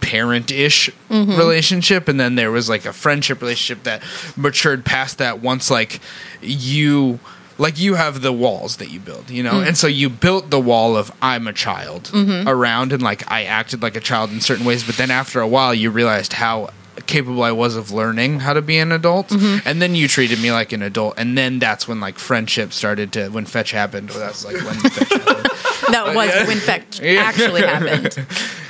parent-ish 0.00 0.90
relationship 1.08 2.08
and 2.08 2.18
then 2.18 2.34
there 2.34 2.50
was 2.50 2.68
like 2.68 2.84
a 2.84 2.92
friendship 2.92 3.40
relationship 3.40 3.84
that 3.84 4.02
matured 4.36 4.84
past 4.84 5.18
that 5.18 5.40
once 5.40 5.70
like 5.70 6.00
you 6.42 7.18
like 7.58 7.78
you 7.78 7.94
have 7.94 8.22
the 8.22 8.32
walls 8.32 8.76
that 8.76 8.90
you 8.90 9.00
build 9.00 9.30
you 9.30 9.42
know? 9.42 9.52
Mm-hmm. 9.52 9.68
And 9.68 9.76
so 9.76 9.86
you 9.86 10.08
built 10.08 10.50
the 10.50 10.60
wall 10.60 10.96
of 10.96 11.12
i'm 11.20 11.46
a 11.46 11.52
child 11.52 12.04
mm-hmm. 12.04 12.48
around 12.48 12.92
and 12.92 13.02
like 13.02 13.30
i 13.30 13.44
acted 13.44 13.82
like 13.82 13.96
a 13.96 14.00
child 14.00 14.30
in 14.30 14.40
certain 14.40 14.64
ways 14.64 14.84
but 14.84 14.96
then 14.96 15.10
after 15.10 15.40
a 15.40 15.48
while 15.48 15.74
you 15.74 15.90
realized 15.90 16.34
how 16.34 16.70
capable 17.06 17.42
i 17.42 17.52
was 17.52 17.76
of 17.76 17.90
learning 17.90 18.40
how 18.40 18.52
to 18.52 18.62
be 18.62 18.78
an 18.78 18.92
adult. 18.92 19.28
Mm-hmm. 19.28 19.66
And 19.68 19.82
then 19.82 19.94
you 19.94 20.08
treated 20.08 20.40
me 20.40 20.52
like 20.52 20.72
an 20.72 20.82
adult 20.82 21.14
and 21.16 21.36
then 21.36 21.58
that's 21.58 21.88
when 21.88 22.00
like 22.00 22.18
friendship 22.18 22.72
started 22.72 23.12
to 23.14 23.28
when 23.30 23.46
fetch 23.46 23.70
happened. 23.72 24.10
That's 24.10 24.44
like 24.44 24.56
when 24.56 24.74
fetch 24.74 25.08
happened. 25.12 25.50
That 25.92 26.14
was 26.14 26.30
when 26.48 26.58
fact 26.58 27.00
Yeah. 27.00 27.22
actually 27.22 27.62
happened. 27.62 28.26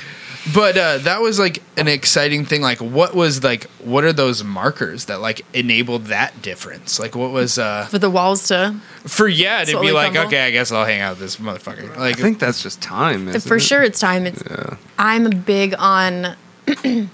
But 0.53 0.77
uh, 0.77 0.97
that 0.99 1.21
was 1.21 1.37
like 1.39 1.61
an 1.77 1.87
exciting 1.87 2.45
thing. 2.45 2.61
Like, 2.61 2.79
what 2.79 3.13
was 3.13 3.43
like, 3.43 3.65
what 3.83 4.03
are 4.03 4.13
those 4.13 4.43
markers 4.43 5.05
that 5.05 5.19
like 5.21 5.41
enabled 5.53 6.05
that 6.05 6.41
difference? 6.41 6.99
Like, 6.99 7.15
what 7.15 7.31
was 7.31 7.57
uh 7.59 7.85
For 7.87 7.99
the 7.99 8.09
walls 8.09 8.47
to 8.47 8.75
for 9.05 9.27
yeah 9.27 9.63
to 9.65 9.79
be 9.81 9.91
like, 9.91 10.11
crumble. 10.13 10.27
okay, 10.29 10.45
I 10.47 10.51
guess 10.51 10.71
I'll 10.71 10.85
hang 10.85 11.01
out 11.01 11.11
with 11.11 11.19
this 11.19 11.37
motherfucker. 11.37 11.95
Like, 11.97 12.17
I 12.19 12.21
think 12.21 12.39
that's 12.39 12.63
just 12.63 12.81
time. 12.81 13.27
Isn't 13.27 13.47
for 13.47 13.57
it? 13.57 13.61
sure 13.61 13.83
it's 13.83 13.99
time 13.99 14.25
it's 14.25 14.41
Yeah. 14.49 14.77
i'm 14.97 15.29
big 15.41 15.75
on 15.77 16.35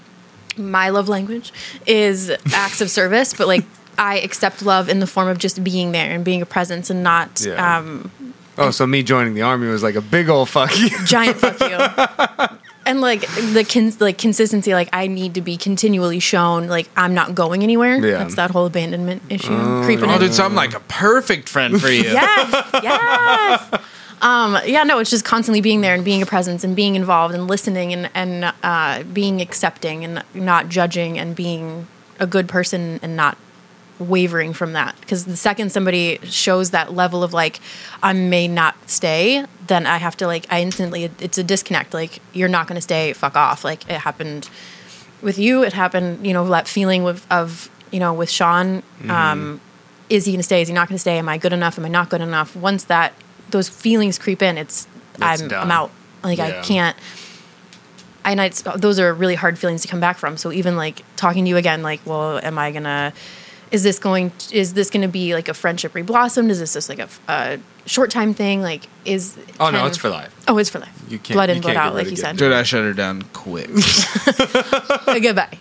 my 0.56 0.88
love 0.88 1.08
language 1.08 1.52
is 1.86 2.30
acts 2.54 2.80
of 2.80 2.90
service 2.90 3.34
but 3.34 3.46
like 3.46 3.64
i 3.98 4.18
accept 4.20 4.62
love 4.62 4.88
in 4.88 5.00
the 5.00 5.06
form 5.06 5.28
of 5.28 5.38
just 5.38 5.62
being 5.62 5.92
there 5.92 6.10
and 6.12 6.24
being 6.24 6.42
a 6.42 6.46
presence 6.46 6.90
and 6.90 7.02
not 7.02 7.40
Yeah. 7.44 7.78
um 7.78 8.10
Oh, 8.58 8.70
so 8.70 8.86
me 8.86 9.02
joining 9.02 9.34
the 9.34 9.42
army 9.42 9.68
was 9.68 9.82
like 9.82 9.96
a 9.96 10.00
big 10.00 10.30
old 10.30 10.48
fuck 10.48 10.76
you. 10.78 10.88
giant 11.04 11.36
fuck 11.36 11.60
you 11.60 12.56
and 12.86 13.00
like 13.00 13.20
the 13.52 13.66
cons- 13.68 14.00
like 14.00 14.16
consistency 14.16 14.72
like 14.72 14.88
i 14.92 15.06
need 15.06 15.34
to 15.34 15.40
be 15.40 15.56
continually 15.56 16.20
shown 16.20 16.68
like 16.68 16.88
i'm 16.96 17.12
not 17.14 17.34
going 17.34 17.62
anywhere 17.62 17.96
Yeah. 17.96 18.18
that's 18.18 18.36
that 18.36 18.50
whole 18.50 18.66
abandonment 18.66 19.22
issue 19.28 19.48
creeping 19.84 20.08
oh, 20.08 20.14
in 20.14 20.20
dude, 20.20 20.34
so 20.34 20.44
I'm 20.44 20.54
like 20.54 20.74
a 20.74 20.80
perfect 20.80 21.48
friend 21.48 21.80
for 21.80 21.88
you. 21.88 22.02
yes, 22.04 22.70
yes. 22.82 23.82
Um, 24.22 24.56
yeah, 24.64 24.82
no, 24.84 24.98
it's 24.98 25.10
just 25.10 25.26
constantly 25.26 25.60
being 25.60 25.82
there 25.82 25.94
and 25.94 26.02
being 26.02 26.22
a 26.22 26.26
presence 26.26 26.64
and 26.64 26.74
being 26.74 26.94
involved 26.94 27.34
and 27.34 27.46
listening 27.46 27.92
and 27.92 28.08
and 28.14 28.54
uh, 28.62 29.02
being 29.12 29.42
accepting 29.42 30.04
and 30.04 30.22
not 30.34 30.70
judging 30.70 31.18
and 31.18 31.36
being 31.36 31.86
a 32.18 32.26
good 32.26 32.48
person 32.48 32.98
and 33.02 33.14
not 33.14 33.36
wavering 33.98 34.52
from 34.52 34.72
that. 34.74 34.94
Because 35.00 35.24
the 35.24 35.36
second 35.36 35.72
somebody 35.72 36.18
shows 36.24 36.70
that 36.70 36.92
level 36.94 37.22
of 37.22 37.32
like, 37.32 37.60
I 38.02 38.12
may 38.12 38.48
not 38.48 38.88
stay, 38.88 39.44
then 39.66 39.86
I 39.86 39.96
have 39.96 40.16
to 40.18 40.26
like, 40.26 40.46
I 40.50 40.62
instantly, 40.62 41.10
it's 41.18 41.38
a 41.38 41.44
disconnect. 41.44 41.94
Like, 41.94 42.20
you're 42.32 42.48
not 42.48 42.66
going 42.66 42.76
to 42.76 42.82
stay. 42.82 43.12
Fuck 43.12 43.36
off. 43.36 43.64
Like 43.64 43.88
it 43.90 43.98
happened 43.98 44.48
with 45.22 45.38
you. 45.38 45.62
It 45.64 45.72
happened. 45.72 46.26
You 46.26 46.32
know 46.32 46.46
that 46.48 46.68
feeling 46.68 47.02
with 47.02 47.26
of 47.30 47.70
you 47.90 48.00
know 48.00 48.14
with 48.14 48.30
Sean. 48.30 48.82
Um, 49.08 49.60
is 50.08 50.24
he 50.24 50.32
going 50.32 50.38
to 50.38 50.44
stay? 50.44 50.62
Is 50.62 50.68
he 50.68 50.74
not 50.74 50.88
going 50.88 50.96
to 50.96 51.00
stay? 51.00 51.18
Am 51.18 51.28
I 51.28 51.38
good 51.38 51.52
enough? 51.52 51.78
Am 51.78 51.84
I 51.84 51.88
not 51.88 52.10
good 52.10 52.20
enough? 52.20 52.54
Once 52.54 52.84
that 52.84 53.12
those 53.50 53.68
feelings 53.68 54.18
creep 54.18 54.42
in, 54.42 54.56
it's 54.58 54.86
It's 55.14 55.42
I'm. 55.42 55.52
I'm 55.52 55.70
out. 55.70 55.90
Like 56.22 56.38
Yeah. 56.38 56.60
I 56.60 56.62
can't. 56.62 56.96
And 58.24 58.40
it's, 58.40 58.62
those 58.62 58.98
are 58.98 59.14
really 59.14 59.36
hard 59.36 59.56
feelings 59.56 59.82
to 59.82 59.88
come 59.88 60.00
back 60.00 60.18
from. 60.18 60.36
So 60.36 60.50
even 60.50 60.76
like 60.76 61.04
talking 61.14 61.44
to 61.44 61.48
you 61.48 61.56
again, 61.56 61.82
like, 61.82 62.00
well, 62.04 62.38
am 62.42 62.58
I 62.58 62.72
gonna? 62.72 63.12
Is 63.76 63.82
this 63.82 63.98
going? 63.98 64.32
Is 64.52 64.72
this 64.72 64.88
going 64.88 65.02
to 65.02 65.08
be 65.08 65.34
like 65.34 65.48
a 65.50 65.54
friendship 65.54 65.92
reblossomed? 65.92 66.48
Is 66.48 66.60
this 66.60 66.72
just 66.72 66.88
like 66.88 66.98
a, 66.98 67.08
a 67.28 67.58
short 67.84 68.10
time 68.10 68.32
thing? 68.32 68.62
Like, 68.62 68.88
is 69.04 69.36
Oh 69.60 69.68
no, 69.68 69.80
can- 69.80 69.86
it's 69.88 69.98
for 69.98 70.08
life. 70.08 70.34
Oh, 70.48 70.56
it's 70.56 70.70
for 70.70 70.78
life. 70.78 70.98
You 71.10 71.18
can't- 71.18 71.34
blood 71.36 71.50
in, 71.50 71.56
you 71.56 71.62
blood 71.62 71.76
out, 71.76 71.94
like 71.94 72.08
you 72.08 72.16
said. 72.16 72.38
Dude, 72.38 72.52
I 72.54 72.62
shut 72.62 72.84
her 72.84 72.94
down 72.94 73.20
quick. 73.34 73.68
Goodbye. 75.06 75.58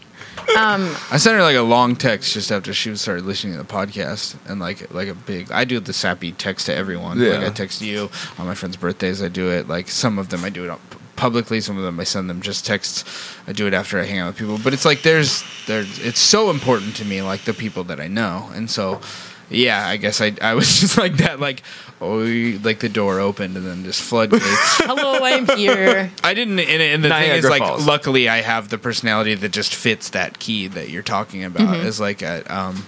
Um, 0.58 0.96
I 1.12 1.18
sent 1.18 1.36
her 1.36 1.42
like 1.42 1.58
a 1.58 1.62
long 1.62 1.98
text 1.98 2.34
just 2.34 2.52
after 2.54 2.74
she 2.74 2.96
started 2.96 3.26
listening 3.26 3.54
to 3.58 3.60
the 3.60 3.66
podcast, 3.66 4.38
and 4.50 4.62
like 4.62 4.94
like 4.94 5.10
a 5.10 5.16
big. 5.16 5.52
I 5.52 5.66
do 5.66 5.82
the 5.82 5.92
sappy 5.92 6.32
text 6.32 6.68
to 6.68 6.74
everyone. 6.74 7.20
Like 7.20 7.42
Yeah. 7.42 7.48
I 7.48 7.50
text 7.50 7.82
you 7.82 8.10
on 8.38 8.46
my 8.48 8.56
friends' 8.56 8.78
birthdays. 8.78 9.22
I 9.22 9.28
do 9.28 9.50
it. 9.52 9.68
Like 9.68 9.90
some 9.90 10.18
of 10.20 10.30
them 10.30 10.46
I 10.46 10.50
do 10.50 10.64
it 10.64 10.70
up 10.70 10.80
publicly. 11.16 11.62
Some 11.62 11.78
of 11.78 11.84
them 11.84 12.00
I 12.00 12.04
send 12.04 12.30
them 12.30 12.42
just 12.42 12.66
texts. 12.66 13.04
I 13.48 13.54
do 13.54 13.68
it 13.68 13.74
after 13.74 14.00
I 14.00 14.04
hang 14.06 14.20
out 14.20 14.28
with 14.28 14.38
people. 14.38 14.60
But 14.64 14.74
it's 14.74 14.86
like 14.86 15.02
there's 15.02 15.44
there's 15.68 16.00
it's 16.00 16.20
so 16.20 16.50
important 16.50 16.96
to 16.98 17.06
me, 17.06 17.22
like 17.22 17.42
the 17.42 17.54
people 17.54 17.84
that 17.86 18.00
I 18.00 18.08
know, 18.08 18.50
and 18.54 18.70
so. 18.70 19.02
Yeah, 19.48 19.88
I 19.88 19.98
guess 19.98 20.22
I 20.22 20.34
I 20.42 20.56
was 20.56 20.68
just 20.80 20.98
like 20.98 21.18
that, 21.18 21.40
like 21.40 21.62
oh, 22.02 22.18
like 22.64 22.80
the 22.80 22.90
door 22.90 23.20
opened 23.20 23.56
and 23.58 23.66
then 23.66 23.84
just 23.84 24.02
floodgates. 24.02 24.44
Hello, 24.80 25.24
I'm 25.24 25.46
here. 25.58 26.12
I 26.24 26.34
didn't, 26.34 26.60
and, 26.60 26.82
and 26.82 27.04
the 27.04 27.10
thing 27.10 27.32
is, 27.32 27.46
like, 27.46 27.62
Falls. 27.62 27.86
luckily, 27.86 28.28
I 28.30 28.42
have 28.42 28.70
the 28.70 28.78
personality 28.78 29.36
that 29.36 29.52
just 29.52 29.74
fits 29.74 30.10
that 30.10 30.40
key 30.40 30.68
that 30.68 30.90
you're 30.90 31.04
talking 31.04 31.44
about. 31.44 31.76
Mm-hmm. 31.76 31.88
Is 31.88 32.00
like, 32.00 32.24
I, 32.24 32.40
um, 32.42 32.86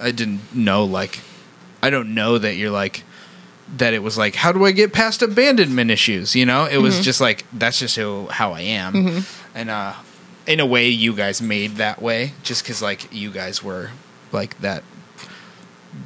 I 0.00 0.10
didn't 0.10 0.54
know, 0.54 0.84
like, 0.84 1.20
I 1.82 1.90
don't 1.90 2.14
know 2.14 2.38
that 2.38 2.54
you're 2.54 2.70
like 2.70 3.04
that. 3.76 3.92
It 3.94 4.02
was 4.02 4.16
like, 4.18 4.34
how 4.34 4.50
do 4.52 4.64
I 4.64 4.72
get 4.72 4.92
past 4.92 5.22
abandonment 5.22 5.90
issues? 5.90 6.34
You 6.34 6.46
know, 6.46 6.64
it 6.64 6.72
Mm-hmm. 6.72 6.82
was 6.82 7.00
just 7.00 7.20
like 7.20 7.44
that's 7.52 7.78
just 7.78 7.96
who 7.96 8.26
how 8.28 8.52
I 8.52 8.60
am, 8.62 9.24
and 9.54 9.70
uh, 9.70 9.94
in 10.46 10.60
a 10.60 10.66
way, 10.66 10.88
you 10.88 11.14
guys 11.14 11.42
made 11.42 11.76
that 11.76 12.00
way 12.00 12.32
just 12.42 12.62
because 12.62 12.80
like 12.82 13.12
you 13.12 13.30
guys 13.30 13.62
were 13.62 13.90
like 14.32 14.58
that 14.60 14.82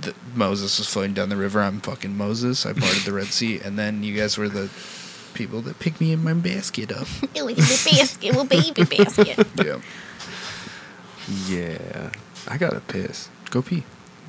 the, 0.00 0.14
Moses 0.34 0.78
was 0.78 0.88
floating 0.88 1.14
down 1.14 1.28
the 1.28 1.36
river. 1.36 1.60
I'm 1.60 1.80
fucking 1.80 2.16
Moses. 2.16 2.64
I 2.66 2.72
parted 2.72 3.02
the 3.02 3.12
Red 3.12 3.26
Sea, 3.38 3.60
and 3.60 3.78
then 3.78 4.02
you 4.02 4.16
guys 4.16 4.36
were 4.38 4.48
the 4.48 4.68
people 5.34 5.60
that 5.62 5.78
picked 5.78 6.00
me 6.00 6.12
in 6.12 6.22
my 6.22 6.34
basket 6.34 6.92
up. 6.92 7.06
Little 7.34 7.54
basket, 7.54 8.22
little 8.22 8.44
baby 8.44 8.84
basket. 8.84 9.46
yeah, 9.64 9.78
Yeah, 11.48 12.10
I 12.48 12.56
gotta 12.58 12.80
piss. 12.80 13.28
go 13.50 13.62
pee. 13.62 13.84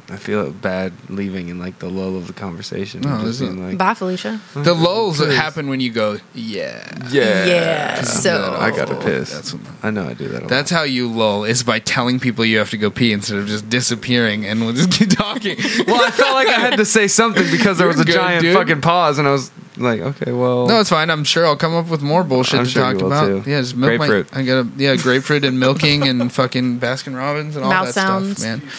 I 0.10 0.18
feel 0.18 0.52
bad 0.52 0.92
leaving 1.10 1.48
in 1.48 1.60
like 1.60 1.80
the 1.80 1.90
lull 1.90 2.18
of 2.18 2.28
the 2.28 2.34
conversation. 2.34 3.02
No, 3.02 3.16
and 3.16 3.22
this 3.26 3.40
just 3.40 3.52
being 3.52 3.66
like, 3.70 3.78
Bye, 3.78 3.94
Felicia. 3.94 4.42
The 4.54 4.74
lulls 4.74 5.18
that 5.20 5.32
happen 5.34 5.70
when 5.70 5.80
you 5.80 5.92
go, 5.92 6.18
yeah. 6.34 6.86
yeah, 7.10 7.46
Yeah, 7.46 8.02
so- 8.02 8.58
I 8.60 8.72
gotta 8.72 8.96
piss. 8.96 9.32
That's 9.32 9.54
what, 9.54 9.62
I 9.82 9.92
know 9.92 10.06
I 10.06 10.14
do 10.14 10.28
that. 10.28 10.44
A 10.44 10.48
That's 10.48 10.72
lot. 10.74 10.80
how 10.80 10.84
you 10.84 11.10
lull 11.10 11.46
is 11.46 11.64
by 11.64 11.80
telling 11.80 12.20
people 12.20 12.44
you 12.44 12.58
have 12.58 12.70
to 12.72 12.78
go 12.78 12.90
pee 12.90 13.14
instead 13.14 13.38
of 13.38 13.48
just 13.48 13.70
disappearing 13.70 14.46
and 14.46 14.60
we'll 14.62 14.74
just 14.74 14.92
keep 14.92 15.10
talking. 15.10 15.56
well, 15.88 16.04
I 16.04 16.12
felt 16.12 16.34
like 16.36 16.50
I 16.50 16.60
had 16.60 16.76
to 16.78 16.86
say 16.86 17.08
something 17.08 17.50
because 17.50 17.78
there 17.78 17.88
was 17.94 18.00
a 18.00 18.04
good, 18.06 18.14
giant 18.16 18.42
dude. 18.42 18.56
fucking 18.56 18.82
pause, 18.82 19.20
and 19.20 19.28
I 19.28 19.32
was 19.32 19.52
like, 19.78 20.02
okay, 20.02 20.34
well, 20.34 20.68
No, 20.68 20.82
it's 20.82 20.90
fine. 20.90 21.10
I'm 21.12 21.24
sure 21.24 21.46
I'll 21.46 21.56
come 21.56 21.74
up 21.76 21.88
with 21.88 22.02
more 22.02 22.26
bullshit 22.26 22.60
I'm 22.60 22.66
to 22.66 22.72
sure 22.72 22.84
talk 22.84 23.00
you 23.00 23.08
about. 23.08 23.26
too. 23.46 23.50
Yeah, 23.50 23.62
just 23.62 23.76
milk 23.78 23.98
Grapefruit. 24.00 24.34
my. 24.34 24.42
I 24.42 24.46
got 24.46 24.66
a 24.66 24.70
yeah, 24.76 24.96
grapefruit 24.98 25.46
and 25.46 25.60
milking 25.62 26.08
and 26.10 26.32
fucking 26.32 26.80
Baskin 26.82 27.16
Robbins 27.16 27.56
and 27.56 27.64
all 27.64 27.72
Mouth 27.72 27.86
that 27.88 27.94
sounds. 27.94 28.42
stuff, 28.42 28.60
man. 28.62 28.70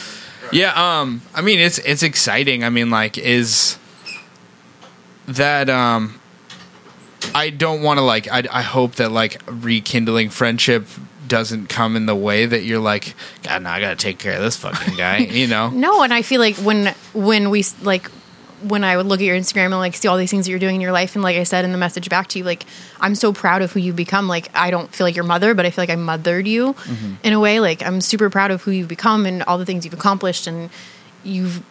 Yeah, 0.54 1.00
um, 1.00 1.20
I 1.34 1.42
mean 1.42 1.58
it's 1.58 1.78
it's 1.78 2.02
exciting. 2.02 2.62
I 2.62 2.70
mean, 2.70 2.88
like, 2.88 3.18
is 3.18 3.76
that 5.26 5.68
um, 5.68 6.20
I 7.34 7.50
don't 7.50 7.82
want 7.82 7.98
to 7.98 8.02
like. 8.02 8.30
I 8.30 8.44
I 8.50 8.62
hope 8.62 8.94
that 8.96 9.10
like 9.10 9.42
rekindling 9.46 10.30
friendship 10.30 10.86
doesn't 11.26 11.68
come 11.68 11.96
in 11.96 12.06
the 12.06 12.14
way 12.14 12.46
that 12.46 12.62
you're 12.62 12.78
like, 12.78 13.14
God, 13.42 13.62
no, 13.62 13.70
I 13.70 13.80
gotta 13.80 13.96
take 13.96 14.18
care 14.18 14.36
of 14.36 14.42
this 14.42 14.56
fucking 14.56 14.96
guy. 14.96 15.18
You 15.18 15.46
know? 15.48 15.70
No, 15.74 16.02
and 16.02 16.14
I 16.14 16.22
feel 16.22 16.40
like 16.40 16.56
when 16.56 16.94
when 17.12 17.50
we 17.50 17.64
like 17.82 18.10
when 18.64 18.84
I 18.84 18.96
would 18.96 19.06
look 19.06 19.20
at 19.20 19.26
your 19.26 19.36
Instagram 19.36 19.66
and 19.66 19.78
like 19.78 19.94
see 19.94 20.08
all 20.08 20.16
these 20.16 20.30
things 20.30 20.46
that 20.46 20.50
you're 20.50 20.58
doing 20.58 20.76
in 20.76 20.80
your 20.80 20.92
life, 20.92 21.14
and 21.14 21.22
like 21.22 21.36
I 21.36 21.44
said 21.44 21.64
in 21.64 21.72
the 21.72 21.78
message 21.78 22.08
back 22.08 22.28
to 22.28 22.38
you, 22.38 22.44
like 22.44 22.64
I'm 23.00 23.14
so 23.14 23.32
proud 23.32 23.62
of 23.62 23.72
who 23.72 23.80
you've 23.80 23.96
become. 23.96 24.28
Like 24.28 24.48
I 24.54 24.70
don't 24.70 24.92
feel 24.94 25.06
like 25.06 25.14
your 25.14 25.24
mother, 25.24 25.54
but 25.54 25.66
I 25.66 25.70
feel 25.70 25.82
like 25.82 25.90
I 25.90 25.96
mothered 25.96 26.46
you 26.46 26.72
mm-hmm. 26.74 27.14
in 27.22 27.32
a 27.32 27.40
way. 27.40 27.60
Like 27.60 27.82
I'm 27.82 28.00
super 28.00 28.30
proud 28.30 28.50
of 28.50 28.62
who 28.62 28.70
you've 28.70 28.88
become 28.88 29.26
and 29.26 29.42
all 29.44 29.58
the 29.58 29.66
things 29.66 29.84
you've 29.84 29.94
accomplished, 29.94 30.46
and 30.46 30.70
you've 31.22 31.62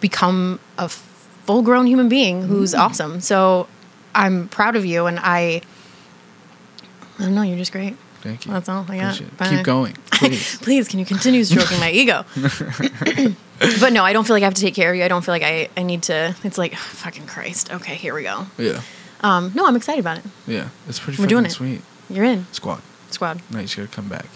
become 0.00 0.60
a 0.78 0.88
full 0.88 1.62
grown 1.62 1.86
human 1.86 2.08
being 2.08 2.42
who's 2.42 2.72
mm-hmm. 2.72 2.82
awesome. 2.82 3.20
So 3.20 3.68
I'm 4.14 4.48
proud 4.48 4.76
of 4.76 4.84
you, 4.84 5.06
and 5.06 5.18
I. 5.18 5.62
I 7.16 7.22
don't 7.22 7.36
know. 7.36 7.42
You're 7.42 7.58
just 7.58 7.70
great. 7.70 7.96
Thank 8.24 8.46
you. 8.46 8.52
That's 8.52 8.68
all 8.70 8.86
I 8.88 8.98
got. 8.98 9.22
Keep 9.50 9.64
going, 9.64 9.92
please. 10.12 10.56
Please, 10.58 10.88
can 10.88 10.98
you 10.98 11.04
continue 11.04 11.44
stroking 11.44 11.78
my 11.78 11.90
ego? 11.90 12.24
but 13.80 13.92
no, 13.92 14.02
I 14.02 14.12
don't 14.14 14.24
feel 14.26 14.34
like 14.34 14.42
I 14.42 14.46
have 14.46 14.54
to 14.54 14.60
take 14.62 14.74
care 14.74 14.90
of 14.90 14.96
you. 14.96 15.04
I 15.04 15.08
don't 15.08 15.22
feel 15.24 15.34
like 15.34 15.42
I, 15.42 15.68
I 15.76 15.82
need 15.82 16.04
to. 16.04 16.34
It's 16.42 16.56
like, 16.56 16.74
fucking 17.02 17.26
Christ. 17.26 17.70
Okay, 17.72 17.94
here 17.94 18.14
we 18.14 18.22
go. 18.22 18.46
yeah, 18.58 18.80
Um, 19.20 19.52
no, 19.54 19.66
I'm 19.66 19.76
excited 19.76 20.00
about 20.00 20.18
it. 20.18 20.24
yeah. 20.46 20.70
It's 20.88 20.98
pretty 20.98 21.20
We're 21.20 21.28
doing 21.28 21.44
it. 21.44 21.50
sweet. 21.52 21.82
You're 22.08 22.24
in. 22.24 22.46
Squad. 22.52 22.80
Squad. 23.10 23.42
No, 23.50 23.58
you 23.58 23.64
just 23.66 23.76
gotta 23.76 23.88
come 23.88 24.08
back. 24.08 24.26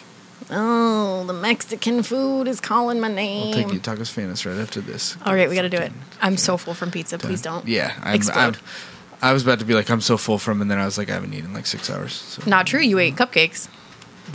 Oh, 0.50 1.24
the 1.26 1.32
Mexican 1.34 2.02
food 2.02 2.46
is 2.48 2.60
calling 2.60 3.00
my 3.00 3.08
name. 3.08 3.48
I'll 3.48 3.52
take 3.64 3.72
you 3.72 3.78
to 3.80 3.90
tacos 3.90 4.10
famous 4.10 4.46
right 4.46 4.56
after 4.58 4.80
this. 4.80 5.16
All 5.26 5.34
right, 5.34 5.48
we 5.48 5.54
got 5.54 5.62
to 5.62 5.68
do 5.68 5.76
it. 5.76 5.92
I'm 6.22 6.36
so 6.38 6.56
full 6.56 6.72
from 6.74 6.90
pizza. 6.90 7.18
Please 7.18 7.42
don't. 7.42 7.66
Yeah, 7.68 7.92
I'm, 8.02 8.14
Explode. 8.14 8.56
I'm, 8.56 8.62
I 9.20 9.32
was 9.34 9.42
about 9.42 9.58
to 9.58 9.66
be 9.66 9.74
like, 9.74 9.90
I'm 9.90 10.00
so 10.00 10.16
full 10.16 10.38
from, 10.38 10.62
and 10.62 10.70
then 10.70 10.78
I 10.78 10.86
was 10.86 10.96
like, 10.96 11.10
I 11.10 11.14
haven't 11.14 11.34
eaten 11.34 11.46
in 11.46 11.52
like 11.52 11.66
six 11.66 11.90
hours. 11.90 12.14
So. 12.14 12.42
Not 12.48 12.66
true. 12.66 12.80
You 12.80 12.98
ate 12.98 13.16
cupcakes. 13.16 13.68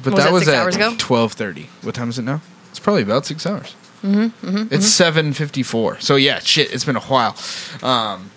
But 0.04 0.14
was 0.14 0.24
that 0.24 0.24
that, 0.30 0.34
was 0.34 0.44
six 0.46 0.54
at 0.56 0.62
hours 0.64 0.76
ago? 0.76 0.96
twelve 0.98 1.34
thirty. 1.34 1.70
What 1.82 1.96
time 1.96 2.10
is 2.10 2.18
it 2.20 2.24
now? 2.24 2.42
It's 2.70 2.80
probably 2.80 3.04
about 3.04 3.26
six 3.26 3.46
hours. 3.46 3.76
Mm-hmm, 4.04 4.68
it's 4.74 4.88
seven 4.88 5.34
fifty 5.34 5.64
four. 5.64 6.00
So 6.00 6.16
yeah, 6.16 6.40
shit, 6.40 6.74
it's 6.74 6.84
been 6.86 6.96
a 6.98 7.02
while. 7.02 7.38
Um, 7.82 8.32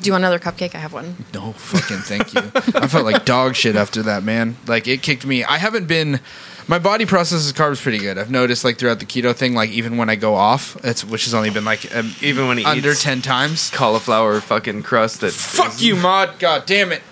Do 0.00 0.06
you 0.06 0.12
want 0.12 0.22
another 0.24 0.38
cupcake? 0.38 0.74
I 0.74 0.78
have 0.78 0.92
one. 0.92 1.16
no 1.34 1.52
fucking 1.52 1.98
thank 1.98 2.32
you. 2.34 2.40
I 2.80 2.86
felt 2.86 3.04
like 3.04 3.24
dog 3.24 3.54
shit 3.54 3.76
after 3.76 4.02
that, 4.04 4.22
man. 4.22 4.56
Like 4.66 4.86
it 4.88 5.02
kicked 5.02 5.26
me. 5.26 5.44
I 5.44 5.58
haven't 5.58 5.86
been. 5.86 6.20
My 6.68 6.80
body 6.80 7.06
processes 7.06 7.52
carbs 7.52 7.80
pretty 7.80 7.98
good. 7.98 8.18
I've 8.18 8.30
noticed 8.30 8.64
like 8.64 8.76
throughout 8.76 8.98
the 8.98 9.06
keto 9.06 9.32
thing, 9.36 9.54
like 9.54 9.70
even 9.70 9.98
when 9.98 10.10
I 10.10 10.16
go 10.16 10.34
off, 10.34 10.76
it's 10.84 11.04
which 11.04 11.24
has 11.24 11.32
only 11.34 11.50
been 11.50 11.64
like 11.64 11.94
um, 11.94 12.12
even 12.22 12.48
when 12.48 12.58
he 12.58 12.64
under 12.64 12.90
eats 12.92 13.02
ten 13.04 13.22
times. 13.22 13.70
cauliflower 13.70 14.40
fucking 14.40 14.82
crust 14.82 15.20
that 15.20 15.32
Fuck 15.32 15.80
you, 15.80 15.94
mod. 15.96 16.38
God 16.38 16.66
damn 16.66 16.90
it. 16.92 17.02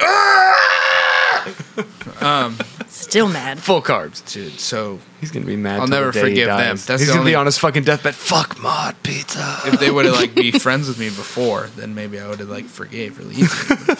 Um, 2.20 2.56
Still 2.86 3.28
mad. 3.28 3.58
full 3.58 3.82
carbs. 3.82 4.24
Dude, 4.32 4.58
so 4.60 5.00
He's 5.20 5.30
gonna 5.32 5.46
be 5.46 5.56
mad. 5.56 5.80
I'll 5.80 5.88
till 5.88 5.96
never 5.98 6.06
the 6.06 6.12
day 6.12 6.18
he 6.20 6.24
forgive 6.26 6.46
them. 6.46 6.58
dies. 6.58 6.86
That's 6.86 7.02
He's 7.02 7.08
the 7.08 7.14
gonna 7.14 7.26
be 7.26 7.34
on 7.34 7.46
his 7.46 7.58
fucking 7.58 7.82
deathbed. 7.82 8.14
Fuck 8.14 8.62
mod 8.62 8.94
pizza. 9.02 9.58
if 9.66 9.80
they 9.80 9.90
would 9.90 10.04
have 10.04 10.14
like 10.14 10.34
be 10.34 10.50
friends 10.58 10.86
with 10.86 10.98
me 10.98 11.06
before, 11.06 11.68
then 11.76 11.94
maybe 11.94 12.20
I 12.20 12.28
would 12.28 12.38
have 12.38 12.48
like 12.48 12.66
forgave 12.66 13.18
really 13.18 13.34
easily. 13.34 13.94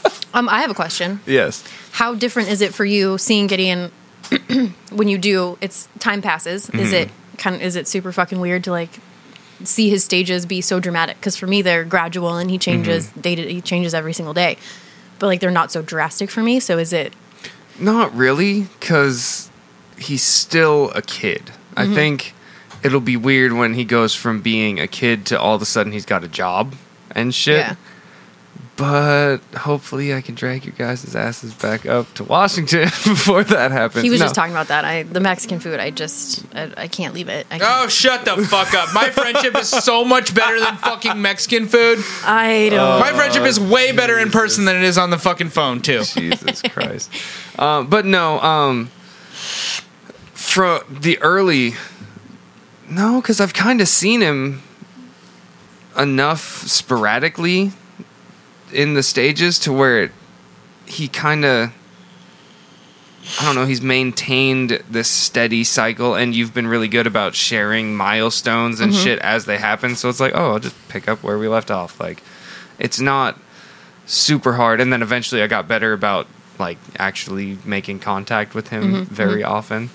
Um, 0.36 0.50
I 0.50 0.60
have 0.60 0.70
a 0.70 0.74
question. 0.74 1.20
yes. 1.24 1.64
How 1.92 2.14
different 2.14 2.50
is 2.50 2.60
it 2.60 2.74
for 2.74 2.84
you 2.84 3.16
seeing 3.16 3.46
Gideon 3.46 3.90
when 4.90 5.08
you 5.08 5.16
do? 5.16 5.56
It's 5.62 5.88
time 5.98 6.20
passes. 6.20 6.68
Is 6.68 6.92
mm-hmm. 6.92 6.94
it 6.94 7.10
kind 7.38 7.56
of 7.56 7.62
is 7.62 7.74
it 7.74 7.88
super 7.88 8.12
fucking 8.12 8.38
weird 8.38 8.62
to 8.64 8.70
like 8.70 8.90
see 9.64 9.88
his 9.88 10.04
stages 10.04 10.44
be 10.44 10.60
so 10.60 10.78
dramatic? 10.78 11.16
Because 11.16 11.36
for 11.36 11.46
me, 11.46 11.62
they're 11.62 11.84
gradual 11.84 12.36
and 12.36 12.50
he 12.50 12.58
mm-hmm. 12.58 12.60
changes 12.60 13.10
day 13.12 13.34
to 13.34 13.50
he 13.50 13.62
changes 13.62 13.94
every 13.94 14.12
single 14.12 14.34
day, 14.34 14.58
but 15.18 15.26
like 15.26 15.40
they're 15.40 15.50
not 15.50 15.72
so 15.72 15.82
drastic 15.82 16.30
for 16.30 16.42
me. 16.42 16.60
So 16.60 16.78
is 16.78 16.92
it? 16.92 17.14
Not 17.78 18.14
really, 18.14 18.62
because 18.80 19.50
he's 19.98 20.22
still 20.22 20.90
a 20.94 21.02
kid. 21.02 21.50
I 21.76 21.84
mm-hmm. 21.84 21.94
think 21.94 22.34
it'll 22.82 23.00
be 23.00 23.16
weird 23.16 23.52
when 23.52 23.74
he 23.74 23.84
goes 23.84 24.14
from 24.14 24.40
being 24.40 24.80
a 24.80 24.86
kid 24.86 25.26
to 25.26 25.40
all 25.40 25.56
of 25.56 25.62
a 25.62 25.66
sudden 25.66 25.92
he's 25.92 26.06
got 26.06 26.24
a 26.24 26.28
job 26.28 26.74
and 27.10 27.34
shit. 27.34 27.58
Yeah. 27.58 27.76
But 28.76 29.38
hopefully, 29.56 30.12
I 30.12 30.20
can 30.20 30.34
drag 30.34 30.66
you 30.66 30.72
guys' 30.72 31.14
asses 31.16 31.54
back 31.54 31.86
up 31.86 32.12
to 32.14 32.24
Washington 32.24 32.82
before 33.04 33.42
that 33.44 33.70
happens. 33.70 34.02
He 34.04 34.10
was 34.10 34.20
No. 34.20 34.26
just 34.26 34.34
talking 34.34 34.52
about 34.52 34.68
that. 34.68 34.84
I 34.84 35.02
the 35.04 35.20
Mexican 35.20 35.60
food. 35.60 35.80
I 35.80 35.90
just 35.90 36.44
I, 36.54 36.70
I 36.76 36.86
can't 36.88 37.14
leave 37.14 37.28
it. 37.30 37.46
I, 37.50 37.58
can't. 37.58 37.84
oh, 37.84 37.88
shut 37.88 38.26
the 38.26 38.36
fuck 38.46 38.74
up. 38.74 38.92
My 38.92 39.08
friendship 39.08 39.56
is 39.56 39.70
so 39.70 40.04
much 40.04 40.34
better 40.34 40.60
than 40.60 40.76
fucking 40.76 41.22
Mexican 41.22 41.68
food. 41.68 42.00
I 42.24 42.68
don't. 42.70 43.00
My 43.00 43.12
friendship 43.12 43.44
is 43.44 43.58
way 43.58 43.92
better 43.92 44.18
in 44.18 44.30
person 44.30 44.66
than 44.66 44.76
it 44.76 44.82
is 44.82 44.98
on 44.98 45.08
the 45.08 45.18
fucking 45.18 45.48
phone, 45.48 45.80
too. 45.80 46.02
Jesus 46.04 46.60
Christ. 46.60 47.10
Um, 47.58 47.88
but 47.88 48.04
no, 48.04 48.38
um, 48.40 48.90
from 50.34 50.80
the 50.90 51.18
early, 51.22 51.72
no, 52.90 53.22
because 53.22 53.40
I've 53.40 53.54
kind 53.54 53.80
of 53.80 53.88
seen 53.88 54.20
him 54.20 54.62
enough 55.96 56.40
sporadically 56.68 57.72
in 58.72 58.94
the 58.94 59.02
stages 59.02 59.58
to 59.60 59.72
where 59.72 60.04
it, 60.04 60.12
he 60.86 61.08
kind 61.08 61.44
of. 61.44 61.72
I 63.40 63.44
don't 63.44 63.56
know. 63.56 63.66
He's 63.66 63.82
maintained 63.82 64.84
this 64.88 65.08
steady 65.08 65.64
cycle, 65.64 66.14
and 66.14 66.32
you've 66.32 66.54
been 66.54 66.68
really 66.68 66.86
good 66.86 67.08
about 67.08 67.34
sharing 67.34 67.96
milestones 67.96 68.78
and 68.78 68.92
mm-hmm. 68.92 69.02
shit 69.02 69.18
as 69.18 69.46
they 69.46 69.58
happen. 69.58 69.96
So 69.96 70.08
it's 70.08 70.20
like, 70.20 70.32
oh, 70.36 70.52
I'll 70.52 70.58
just 70.60 70.76
pick 70.88 71.08
up 71.08 71.24
where 71.24 71.36
we 71.36 71.48
left 71.48 71.72
off. 71.72 71.98
Like, 71.98 72.22
it's 72.78 73.00
not 73.00 73.36
super 74.06 74.52
hard 74.52 74.80
and 74.80 74.92
then 74.92 75.02
eventually 75.02 75.42
i 75.42 75.46
got 75.48 75.66
better 75.66 75.92
about 75.92 76.26
like 76.58 76.78
actually 76.98 77.58
making 77.64 77.98
contact 77.98 78.54
with 78.54 78.68
him 78.68 78.92
mm-hmm. 78.92 79.14
very 79.14 79.42
mm-hmm. 79.42 79.52
often 79.52 79.90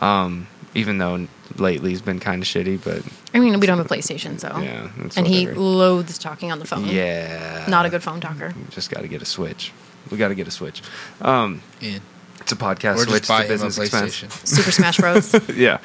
um 0.00 0.46
even 0.74 0.98
though 0.98 1.26
lately 1.56 1.90
he's 1.90 2.02
been 2.02 2.20
kind 2.20 2.42
of 2.42 2.48
shitty 2.48 2.82
but 2.84 3.02
I 3.34 3.40
mean, 3.40 3.58
we 3.60 3.66
don't 3.66 3.76
have 3.78 3.86
a 3.86 3.88
PlayStation, 3.94 4.38
so 4.40 4.56
yeah 4.58 4.90
it's 5.04 5.16
and 5.16 5.26
he 5.26 5.46
loathes 5.48 6.18
talking 6.18 6.52
on 6.52 6.58
the 6.58 6.64
phone. 6.66 6.86
yeah 6.86 7.64
not 7.68 7.86
a 7.86 7.90
good 7.90 8.02
phone 8.02 8.20
talker. 8.20 8.54
just 8.70 8.90
got 8.90 9.00
to 9.02 9.08
get 9.08 9.22
a 9.22 9.26
switch 9.26 9.72
we 10.10 10.16
got 10.18 10.28
to 10.28 10.34
get 10.34 10.46
a 10.48 10.50
switch 10.50 10.82
um 11.22 11.60
In. 11.80 12.00
it's 12.40 12.52
a 12.52 12.56
podcast 12.56 12.96
Or 12.96 13.04
switch 13.04 13.22
just 13.26 13.28
buy 13.28 13.42
it's 13.44 13.50
a 13.50 13.54
him 13.54 13.60
a 13.62 13.66
business 13.66 13.78
expense 13.78 14.34
Super 14.44 14.70
Smash 14.72 14.98
Bros. 14.98 15.48
yeah 15.56 15.78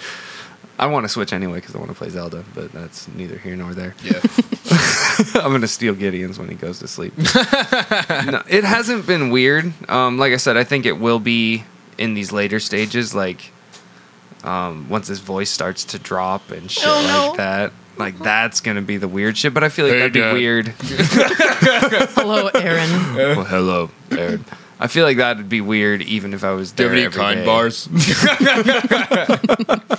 i 0.78 0.86
want 0.86 1.04
to 1.06 1.10
switch 1.10 1.32
anyway 1.34 1.56
because 1.60 1.74
i 1.74 1.78
want 1.78 1.90
to 1.90 1.96
play 1.96 2.10
zelda 2.10 2.44
but 2.54 2.72
that's 2.74 3.08
neither 3.10 3.38
here 3.38 3.56
nor 3.56 3.74
there 3.74 3.96
Yeah. 4.04 4.20
I'm 5.36 5.52
gonna 5.52 5.68
steal 5.68 5.94
Gideon's 5.94 6.38
when 6.38 6.50
he 6.50 6.56
goes 6.56 6.80
to 6.80 6.88
sleep. 6.90 7.14
no, 7.18 8.44
it 8.50 8.64
hasn't 8.66 9.08
been 9.08 9.30
weird. 9.30 9.72
Um, 9.90 10.18
like 10.18 10.34
I 10.34 10.38
said, 10.38 10.58
I 10.58 10.66
think 10.66 10.86
it 10.86 11.00
will 11.00 11.20
be 11.20 11.64
in 11.98 12.14
these 12.16 12.32
later 12.34 12.60
stages. 12.60 13.16
Like 13.16 13.52
um, 14.46 14.88
once 14.90 15.08
his 15.08 15.20
voice 15.20 15.50
starts 15.50 15.84
to 15.86 16.00
drop 16.00 16.52
and 16.52 16.70
shit 16.72 16.84
Oh, 16.88 17.02
no. 17.08 17.28
like 17.30 17.38
that. 17.38 17.72
Like 17.98 18.20
that's 18.20 18.60
gonna 18.62 18.82
be 18.82 18.98
the 18.98 19.08
weird 19.08 19.38
shit. 19.38 19.54
But 19.54 19.64
I 19.64 19.70
feel 19.70 19.86
like 19.86 19.94
Hey, 19.94 20.00
that'd 20.10 20.14
be 20.14 20.20
weird. 20.22 20.68
Hello, 22.16 22.48
Aaron. 22.54 23.16
well, 23.16 23.46
hello, 23.46 23.90
Aaron. 24.12 24.44
I 24.82 24.88
feel 24.88 25.06
like 25.06 25.16
that'd 25.18 25.48
be 25.48 25.62
weird 25.62 26.02
even 26.02 26.34
if 26.34 26.44
I 26.44 26.52
was 26.52 26.72
Do 26.74 26.90
there. 26.90 26.98
you 26.98 27.04
have 27.04 27.16
any 27.16 27.16
every 27.16 27.22
kind 27.22 27.40
day. 27.40 27.46
bars? 27.46 27.88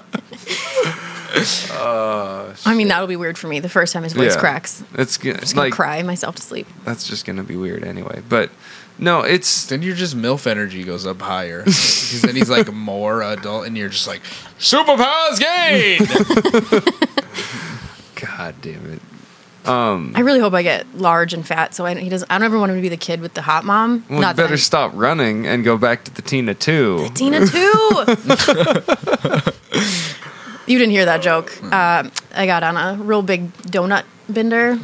I 1.78 2.74
mean, 2.74 2.89
that'll 2.89 3.06
be 3.06 3.16
weird 3.16 3.39
for 3.39 3.48
me. 3.48 3.60
The 3.60 3.68
first 3.68 3.93
time 3.93 4.02
his 4.02 4.12
voice 4.12 4.35
Yeah. 4.35 4.40
cracks, 4.40 4.82
It's 4.94 5.18
g- 5.18 5.31
I'm 5.31 5.39
just 5.40 5.55
gonna 5.55 5.66
like 5.66 5.73
cry 5.73 6.02
myself 6.02 6.36
to 6.36 6.43
sleep. 6.43 6.66
that's 6.85 7.06
just 7.09 7.24
gonna 7.24 7.43
be 7.44 7.56
weird 7.56 7.85
anyway. 7.85 8.23
But 8.28 8.51
no, 8.98 9.20
it's 9.23 9.66
then 9.66 9.82
your 9.82 9.94
just 9.94 10.16
MILF 10.16 10.47
energy 10.47 10.85
goes 10.85 11.06
up 11.06 11.20
higher. 11.20 11.64
Because 12.06 12.23
then 12.23 12.36
he's 12.36 12.48
like 12.48 12.73
more 12.73 13.20
adult, 13.20 13.66
and 13.66 13.77
you're 13.77 13.89
just 13.89 14.06
like, 14.06 14.23
superpowers 14.60 15.40
gained! 15.40 16.06
God 18.14 18.55
damn 18.62 18.93
it! 18.93 19.02
Um, 19.68 20.12
I 20.14 20.20
really 20.20 20.39
hope 20.39 20.52
I 20.55 20.62
get 20.62 20.86
large 20.94 21.35
and 21.35 21.44
fat. 21.44 21.74
So 21.74 21.85
I, 21.85 21.97
he 21.97 22.09
doesn't. 22.09 22.31
I 22.31 22.39
don't 22.39 22.44
ever 22.44 22.60
want 22.60 22.70
him 22.70 22.77
to 22.78 22.82
be 22.82 22.89
the 22.89 22.97
kid 22.97 23.20
with 23.20 23.35
the 23.35 23.43
hot 23.43 23.64
mom. 23.64 24.05
Well, 24.09 24.18
you 24.18 24.23
Not 24.23 24.36
that 24.36 24.43
better 24.44 24.55
I- 24.55 24.59
stop 24.59 24.93
running 24.94 25.48
and 25.48 25.64
go 25.64 25.77
back 25.77 26.05
to 26.05 26.14
the 26.14 26.23
Tina 26.23 26.55
too. 26.55 27.09
Tina 27.14 27.40
too. 27.44 27.47
you 30.66 30.78
didn't 30.78 30.93
hear 30.93 31.06
that 31.06 31.23
joke. 31.23 31.52
Uh, 31.64 32.09
I 32.36 32.47
got 32.47 32.62
on 32.62 32.77
a 32.77 32.94
real 33.02 33.23
big 33.23 33.52
donut 33.55 34.05
bender 34.28 34.78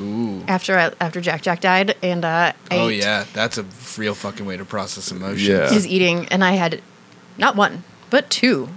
after 0.49 0.77
I, 0.79 0.93
after 1.01 1.21
Jack 1.21 1.43
Jack 1.43 1.61
died, 1.61 1.97
and 2.03 2.25
uh, 2.25 2.53
I 2.71 2.77
Oh 2.79 2.89
ate- 2.89 3.03
yeah, 3.03 3.25
that's 3.33 3.59
a 3.59 3.65
real 3.99 4.15
fucking 4.15 4.47
way 4.47 4.57
to 4.57 4.65
process 4.65 5.11
emotions. 5.11 5.49
Yeah. 5.49 5.69
he 5.71 5.87
eating, 5.87 6.27
and 6.29 6.43
I 6.45 6.53
had 6.53 6.81
not 7.39 7.57
one 7.57 7.85
but 8.11 8.29
two 8.31 8.69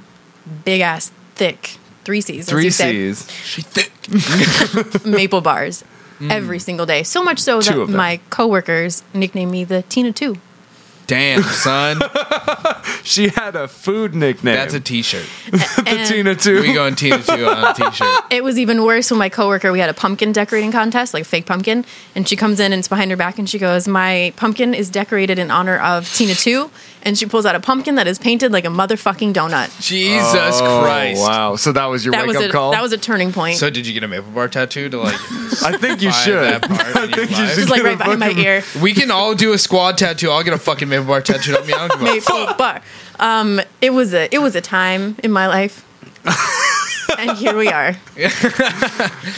big 0.63 0.81
ass 0.81 1.11
thick 1.35 1.77
three 2.03 2.21
C's. 2.21 2.45
as 2.45 2.49
Three 2.49 2.65
you 2.65 2.71
C's. 2.71 3.29
She 3.31 3.61
thick. 3.61 3.91
maple 5.05 5.41
bars 5.41 5.83
every 6.29 6.59
single 6.59 6.85
day. 6.85 7.03
So 7.03 7.23
much 7.23 7.39
so 7.39 7.61
Two 7.61 7.85
that 7.85 7.91
my 7.91 8.19
coworkers 8.29 9.03
nicknamed 9.13 9.51
me 9.51 9.63
the 9.63 9.81
Tina 9.83 10.11
Two. 10.13 10.37
Damn, 11.07 11.43
son. 11.43 12.01
She 13.03 13.27
had 13.29 13.55
a 13.55 13.67
food 13.67 14.15
nickname. 14.15 14.55
That's 14.55 14.73
a 14.73 14.79
t-shirt. 14.79 15.25
the 15.51 15.83
And- 15.85 16.09
Tina 16.09 16.33
too. 16.35 16.61
We 16.61 16.73
going 16.73 16.95
Tina 16.95 17.21
2 17.21 17.45
on 17.45 17.63
a 17.63 17.73
t-shirt. 17.73 18.07
It 18.31 18.43
was 18.43 18.57
even 18.57 18.83
worse 18.83 19.11
when 19.11 19.19
my 19.19 19.29
coworker 19.29 19.71
we 19.71 19.79
had 19.79 19.89
a 19.89 19.93
pumpkin 19.93 20.31
decorating 20.31 20.71
contest, 20.71 21.13
like 21.13 21.21
a 21.21 21.25
fake 21.25 21.45
pumpkin, 21.45 21.85
and 22.15 22.27
she 22.27 22.35
comes 22.35 22.59
in 22.59 22.73
and 22.73 22.79
it's 22.79 22.87
behind 22.87 23.11
her 23.11 23.17
back 23.17 23.37
and 23.37 23.47
she 23.49 23.59
goes, 23.59 23.87
"My 23.87 24.33
pumpkin 24.37 24.73
is 24.73 24.89
decorated 24.89 25.37
in 25.37 25.51
honor 25.51 25.77
of 25.77 26.11
Tina 26.13 26.33
2." 26.33 26.69
And 27.03 27.15
she 27.15 27.27
pulls 27.27 27.45
out 27.45 27.53
a 27.53 27.59
pumpkin 27.59 27.95
that 27.95 28.07
is 28.07 28.17
painted 28.17 28.51
like 28.51 28.65
a 28.65 28.69
motherfucking 28.69 29.31
donut. 29.33 29.69
Jesus 29.79 30.59
Oh, 30.59 30.81
Christ. 30.83 31.21
Wow. 31.21 31.55
So 31.55 31.71
that 31.71 31.85
was 31.85 32.03
your 32.03 32.13
That 32.13 32.21
wake 32.25 32.29
was 32.29 32.37
up 32.37 32.49
a 32.49 32.51
call. 32.51 32.71
that 32.71 32.81
was 32.81 32.93
a 32.93 32.97
turning 32.97 33.31
point. 33.31 33.57
So 33.59 33.69
did 33.69 33.85
you 33.85 33.93
get 33.93 34.03
a 34.03 34.07
maple 34.07 34.31
bar 34.31 34.47
tattoo 34.47 34.89
to 34.89 34.97
like 34.99 35.13
I 35.63 35.77
think 35.77 36.01
you 36.01 36.11
should. 36.11 36.33
that 36.43 36.63
part 36.67 36.87
in 36.87 37.09
your 37.09 37.17
think 37.27 37.31
you 37.31 37.37
life? 37.37 37.49
should 37.49 37.55
just 37.59 37.69
like 37.69 37.83
right 37.83 37.97
behind 37.97 38.19
my 38.19 38.31
ear. 38.31 38.63
We 38.81 38.93
can 38.95 39.11
all 39.11 39.35
do 39.35 39.53
a 39.53 39.57
squad 39.59 39.99
tattoo. 39.99 40.31
I'll 40.31 40.41
get 40.43 40.53
a 40.55 40.57
fucking 40.57 40.89
maple 40.99 41.07
bar 41.07 41.21
tattooed 41.21 41.57
on 41.57 41.65
me. 41.67 41.73
I 41.73 41.87
don't 41.87 41.99
give 41.99 42.01
a 42.01 42.03
Maple 42.13 42.45
fuck. 42.47 42.57
bar. 42.57 42.81
Um, 43.19 43.61
it 43.81 43.91
was 43.91 44.13
a 44.13 44.33
it 44.33 44.39
was 44.39 44.55
a 44.55 44.61
time 44.61 45.15
in 45.23 45.31
my 45.31 45.47
life. 45.47 45.83
and 47.19 47.37
here 47.37 47.55
we 47.55 47.67
are. 47.67 47.95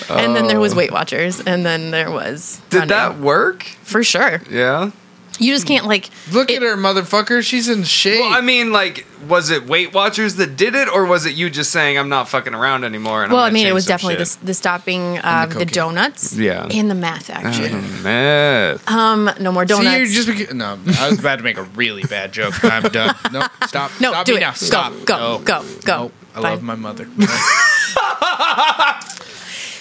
and 0.09 0.35
then 0.35 0.47
there 0.47 0.59
was 0.59 0.73
Weight 0.73 0.91
Watchers, 0.91 1.39
and 1.41 1.65
then 1.65 1.91
there 1.91 2.09
was 2.11 2.61
Did 2.69 2.77
running. 2.79 2.89
that 2.89 3.17
work? 3.19 3.63
for 3.83 4.03
sure. 4.03 4.41
Yeah. 4.49 4.91
You 5.39 5.53
just 5.53 5.67
can't 5.67 5.85
like 5.85 6.09
Look 6.31 6.49
it- 6.49 6.57
at 6.57 6.61
her, 6.63 6.75
motherfucker. 6.75 7.43
She's 7.43 7.69
in 7.69 7.83
shape. 7.83 8.21
Well, 8.21 8.33
I 8.33 8.41
mean, 8.41 8.71
like, 8.71 9.05
was 9.27 9.49
it 9.49 9.65
Weight 9.67 9.93
Watchers 9.93 10.35
that 10.35 10.55
did 10.57 10.73
it, 10.75 10.87
or 10.89 11.05
was 11.05 11.25
it 11.25 11.33
you 11.35 11.49
just 11.49 11.71
saying 11.71 11.97
I'm 11.97 12.09
not 12.09 12.27
fucking 12.29 12.53
around 12.53 12.83
anymore? 12.83 13.23
And 13.23 13.31
Well, 13.31 13.41
I'm 13.43 13.49
I 13.49 13.53
mean, 13.53 13.67
it 13.67 13.73
was 13.73 13.85
definitely 13.85 14.23
the, 14.23 14.37
the 14.43 14.53
stopping 14.53 15.17
of 15.19 15.49
the, 15.49 15.53
cocaine. 15.55 15.67
donuts, 15.73 16.33
Yeah. 16.35 16.67
and 16.71 16.89
the 16.89 16.95
math 16.95 17.29
action. 17.29 18.03
Meth. 18.03 18.87
Um, 18.89 19.29
no 19.39 19.51
more 19.51 19.65
donuts. 19.65 19.87
See, 19.89 19.97
you're 19.97 20.05
just 20.23 20.27
beca- 20.29 20.53
no. 20.53 20.77
I 20.99 21.09
was 21.09 21.19
about 21.19 21.37
to 21.37 21.43
make 21.43 21.57
a 21.57 21.63
really 21.63 22.03
bad 22.03 22.31
joke. 22.31 22.63
I'm 22.63 22.83
done. 22.83 23.15
No, 23.31 23.47
stop. 23.67 23.91
no, 24.01 24.11
stop 24.11 24.25
do 24.25 24.33
me 24.33 24.37
it. 24.37 24.41
now. 24.41 24.51
Go, 24.51 24.55
Stop. 24.55 24.93
go, 25.05 25.17
No. 25.17 25.39
go, 25.39 25.65
go. 25.83 26.01
Nope. 26.03 26.13
I 26.35 26.41
Fine. 26.41 26.43
love 26.51 26.63
my 26.63 26.75
mother. 26.75 27.07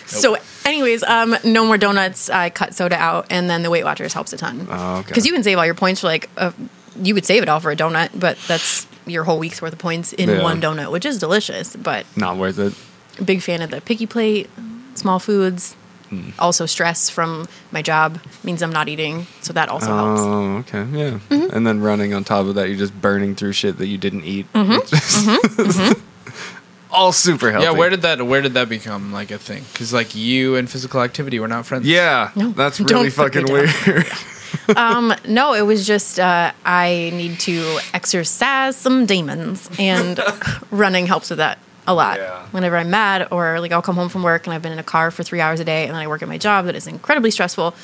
So, 0.08 0.36
anyways, 0.66 1.02
um, 1.04 1.36
no 1.44 1.64
more 1.64 1.78
donuts. 1.78 2.28
I 2.28 2.50
cut 2.50 2.74
soda 2.74 2.96
out, 2.96 3.26
and 3.30 3.48
then 3.48 3.62
the 3.62 3.70
Weight 3.70 3.84
Watchers 3.84 4.12
helps 4.12 4.32
a 4.32 4.36
ton. 4.36 4.66
Oh, 4.70 4.96
okay. 4.98 5.08
Because 5.08 5.24
you 5.26 5.32
can 5.32 5.42
save 5.42 5.56
all 5.58 5.64
your 5.64 5.74
points 5.74 6.00
for 6.02 6.08
like, 6.08 6.28
a, 6.36 6.52
you 7.00 7.14
would 7.14 7.24
save 7.24 7.42
it 7.42 7.48
all 7.48 7.60
for 7.60 7.70
a 7.70 7.76
donut, 7.76 8.10
but 8.18 8.36
that's 8.46 8.86
your 9.06 9.24
whole 9.24 9.38
week's 9.38 9.62
worth 9.62 9.72
of 9.72 9.78
points 9.78 10.12
in 10.12 10.28
Yeah. 10.28 10.42
one 10.42 10.60
donut, 10.60 10.90
which 10.90 11.06
is 11.06 11.18
delicious. 11.18 11.76
But 11.76 12.04
Not 12.16 12.36
worth 12.36 12.58
it. 12.58 12.74
big 13.24 13.40
fan 13.40 13.62
of 13.62 13.70
the 13.70 13.80
picky 13.80 14.06
plate, 14.06 14.50
small 14.94 15.18
foods. 15.18 15.74
Hmm. 16.10 16.30
Also, 16.38 16.66
stress 16.66 17.10
from 17.10 17.48
my 17.72 17.82
job 17.82 18.20
means 18.44 18.62
I'm 18.62 18.70
not 18.72 18.88
eating, 18.88 19.26
so 19.42 19.52
that 19.54 19.68
also 19.68 19.86
helps. 19.94 20.20
Oh, 20.20 20.56
okay, 20.58 20.84
yeah. 20.96 21.10
Mm-hmm. 21.30 21.56
And 21.56 21.66
then 21.66 21.80
running 21.80 22.14
on 22.14 22.22
top 22.22 22.46
of 22.46 22.54
that, 22.54 22.68
you're 22.68 22.78
just 22.78 23.00
burning 23.00 23.34
through 23.34 23.52
shit 23.54 23.78
that 23.78 23.86
you 23.88 23.98
didn't 23.98 24.22
eat. 24.24 24.46
Mm-hmm. 24.52 26.00
All 26.96 27.12
super 27.12 27.50
healthy. 27.52 27.66
yeah, 27.66 27.72
where 27.72 27.90
did 27.90 28.02
that 28.02 28.26
where 28.26 28.40
did 28.40 28.54
that 28.54 28.70
become 28.70 29.12
like 29.12 29.30
a 29.30 29.38
thing? 29.38 29.64
Because 29.72 29.92
like 29.92 30.14
you 30.14 30.56
and 30.56 30.68
physical 30.68 31.02
activity 31.02 31.38
were 31.38 31.46
not 31.48 31.66
friends. 31.66 31.86
Yeah, 31.86 32.30
No, 32.34 32.50
that's 32.50 32.80
really 32.80 33.10
fucking 33.10 33.52
weird. 33.52 33.70
Um, 34.76 35.12
no, 35.28 35.52
it 35.52 35.62
was 35.62 35.86
just 35.86 36.18
uh, 36.18 36.52
I 36.64 37.10
need 37.12 37.38
to 37.40 37.78
exercise 37.92 38.76
some 38.76 39.04
demons, 39.04 39.68
and 39.78 40.18
running 40.70 41.06
helps 41.06 41.28
with 41.28 41.38
that 41.38 41.58
a 41.86 41.92
lot. 41.94 42.18
Yeah. 42.18 42.46
Whenever 42.52 42.76
I'm 42.78 42.88
mad, 42.90 43.28
or 43.30 43.60
like 43.60 43.72
I'll 43.72 43.82
come 43.82 43.96
home 43.96 44.08
from 44.08 44.22
work 44.22 44.46
and 44.46 44.54
I've 44.54 44.62
been 44.62 44.72
in 44.72 44.78
a 44.78 44.82
car 44.84 45.10
for 45.10 45.22
three 45.22 45.40
hours 45.40 45.60
a 45.60 45.64
day, 45.64 45.84
and 45.84 45.92
then 45.94 46.00
I 46.00 46.06
work 46.06 46.22
at 46.22 46.28
my 46.28 46.38
job 46.38 46.64
that 46.64 46.74
is 46.74 46.86
incredibly 46.86 47.30
stressful. 47.30 47.74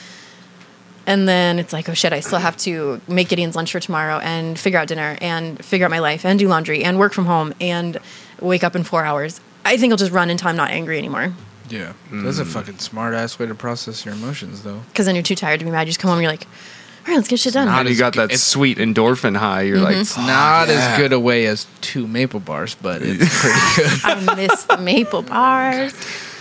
And 1.07 1.29
then 1.29 1.59
it's 1.59 1.73
like, 1.73 1.89
oh 1.89 1.95
shit, 1.95 2.13
I 2.13 2.21
still 2.21 2.39
have 2.39 2.57
to 2.59 3.01
make 3.09 3.29
Gideon's 3.29 3.57
lunch 3.57 3.73
for 3.73 3.81
tomorrow 3.81 4.19
and 4.19 4.57
figure 4.59 4.79
out 4.79 4.87
dinner 4.87 5.19
and 5.21 5.63
figure 5.63 5.85
out 5.85 5.91
my 5.91 5.99
life 5.99 6.25
and 6.25 6.39
do 6.39 6.47
laundry 6.49 6.85
and 6.85 6.97
work 6.99 7.13
from 7.13 7.27
home 7.27 7.53
and 7.61 7.99
wake 8.43 8.65
up 8.65 8.77
in 8.77 8.85
four 8.85 9.05
hours. 9.05 9.41
I 9.65 9.77
think 9.77 9.93
I'll 9.93 9.97
just 9.97 10.13
run 10.13 10.31
until 10.31 10.49
I'm 10.49 10.57
not 10.57 10.71
angry 10.71 10.99
anymore. 10.99 11.33
Yeah. 11.69 11.93
Mm. 12.11 12.25
That's 12.25 12.39
a 12.39 12.45
fucking 12.45 12.79
smart 12.79 13.15
ass 13.15 13.39
way 13.39 13.47
to 13.47 13.55
process 13.55 14.05
your 14.05 14.15
emotions 14.15 14.63
though. 14.63 14.81
Because 14.89 15.07
then 15.07 15.15
you're 15.15 15.23
too 15.23 15.35
tired 15.37 15.61
to 15.61 15.65
be 15.65 15.71
mad. 15.71 15.83
You 15.83 15.87
just 15.87 16.01
come 16.01 16.09
home 16.11 16.19
and 16.19 16.25
you're 16.25 16.33
like, 16.33 16.45
all 16.45 17.09
right, 17.09 17.17
let's 17.17 17.29
get 17.29 17.41
shit 17.41 17.55
done. 17.55 17.67
not 17.67 17.81
and 17.81 17.89
you 17.89 17.97
got 17.97 18.15
that 18.15 18.25
it's- 18.25 18.43
sweet 18.43 18.79
endorphin 18.79 19.37
high. 19.37 19.63
You're 19.63 19.79
like, 19.79 19.93
mm-hmm. 19.95 20.01
It's 20.03 20.17
not 20.17 20.69
as 20.69 20.99
good 20.99 21.13
a 21.13 21.19
way 21.21 21.47
as 21.47 21.67
two 21.81 22.07
maple 22.07 22.41
bars, 22.41 22.75
but 22.75 23.01
it's 23.03 23.19
pretty 23.41 23.91
good. 23.91 24.29
I 24.29 24.35
miss 24.37 24.65
the 24.65 24.77
maple 24.79 25.23
bars. 25.23 25.95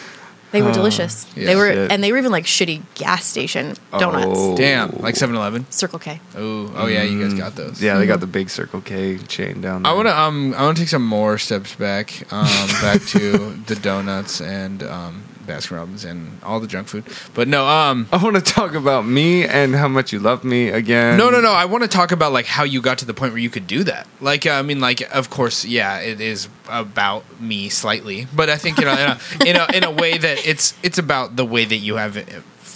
They 0.51 0.61
were 0.61 0.71
delicious. 0.73 1.25
yeah, 1.35 1.45
they 1.45 1.55
were, 1.55 1.71
shit. 1.71 1.91
and 1.91 2.03
they 2.03 2.11
were 2.11 2.17
even 2.17 2.31
like 2.31 2.45
shitty 2.45 2.81
gas 2.95 3.25
station 3.25 3.75
donuts. 3.97 4.25
Oh. 4.29 4.57
Damn, 4.57 4.91
like 4.97 5.15
7-Eleven. 5.15 5.69
Circle 5.71 5.99
K. 5.99 6.19
Oh, 6.35 6.71
oh 6.75 6.87
yeah, 6.87 7.03
you 7.03 7.21
guys 7.23 7.33
got 7.33 7.55
those. 7.55 7.81
yeah, 7.81 7.97
they 7.97 8.05
got 8.05 8.19
the 8.19 8.27
big 8.27 8.49
Circle 8.49 8.81
K 8.81 9.17
chain 9.17 9.61
down 9.61 9.83
there. 9.83 9.91
I 9.91 9.95
want 9.95 10.07
to 10.07 10.17
um 10.19 10.53
I 10.55 10.63
want 10.63 10.77
to 10.77 10.83
take 10.83 10.89
some 10.89 11.05
more 11.05 11.37
steps 11.37 11.75
back 11.75 12.31
um 12.33 12.67
back 12.81 13.01
to 13.07 13.53
the 13.67 13.75
donuts 13.75 14.41
and 14.41 14.83
um 14.83 15.23
Baskin 15.45 15.77
Robbins 15.77 16.05
and 16.05 16.39
all 16.43 16.59
the 16.59 16.67
junk 16.67 16.87
food. 16.87 17.03
But 17.33 17.47
no, 17.47 17.67
um 17.67 18.07
I 18.11 18.17
want 18.23 18.35
to 18.35 18.41
talk 18.41 18.73
about 18.73 19.05
me 19.05 19.45
and 19.45 19.75
how 19.75 19.87
much 19.87 20.13
you 20.13 20.19
love 20.19 20.43
me 20.43 20.69
again. 20.69 21.17
no, 21.17 21.29
no, 21.29 21.41
no. 21.41 21.51
I 21.51 21.65
want 21.65 21.83
to 21.83 21.89
talk 21.89 22.11
about 22.11 22.31
like 22.31 22.45
how 22.45 22.63
you 22.63 22.81
got 22.81 22.97
to 22.99 23.05
the 23.05 23.13
point 23.13 23.33
where 23.33 23.41
you 23.41 23.49
could 23.49 23.67
do 23.67 23.83
that. 23.85 24.07
Like, 24.19 24.45
uh, 24.45 24.51
I 24.51 24.61
mean, 24.61 24.79
like, 24.79 25.01
of 25.15 25.29
course, 25.29 25.65
yeah, 25.65 25.99
it 25.99 26.21
is 26.21 26.47
about 26.69 27.23
me 27.41 27.69
slightly, 27.69 28.27
but 28.35 28.49
I 28.49 28.57
think 28.57 28.79
you 28.79 28.85
know, 28.85 28.93
in 28.93 29.09
a, 29.09 29.19
in 29.49 29.55
a 29.55 29.77
in 29.77 29.83
a 29.83 29.91
way 29.91 30.17
that 30.17 30.45
it's 30.47 30.73
it's 30.83 30.97
about 30.97 31.35
the 31.35 31.45
way 31.45 31.65
that 31.65 31.77
you 31.77 31.95
have 31.95 32.17
uh, 32.17 32.23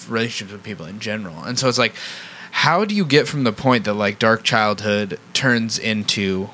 relationships 0.09 0.51
with 0.51 0.63
people 0.63 0.85
in 0.85 0.99
general. 0.99 1.43
And 1.43 1.57
so 1.57 1.67
it's 1.67 1.77
like, 1.77 1.93
how 2.51 2.85
do 2.85 2.95
you 2.95 3.05
get 3.05 3.27
from 3.27 3.43
the 3.43 3.53
point 3.53 3.85
that 3.85 3.93
like 3.93 4.19
dark 4.19 4.43
childhood 4.43 5.19
turns 5.33 5.77
into 5.77 6.49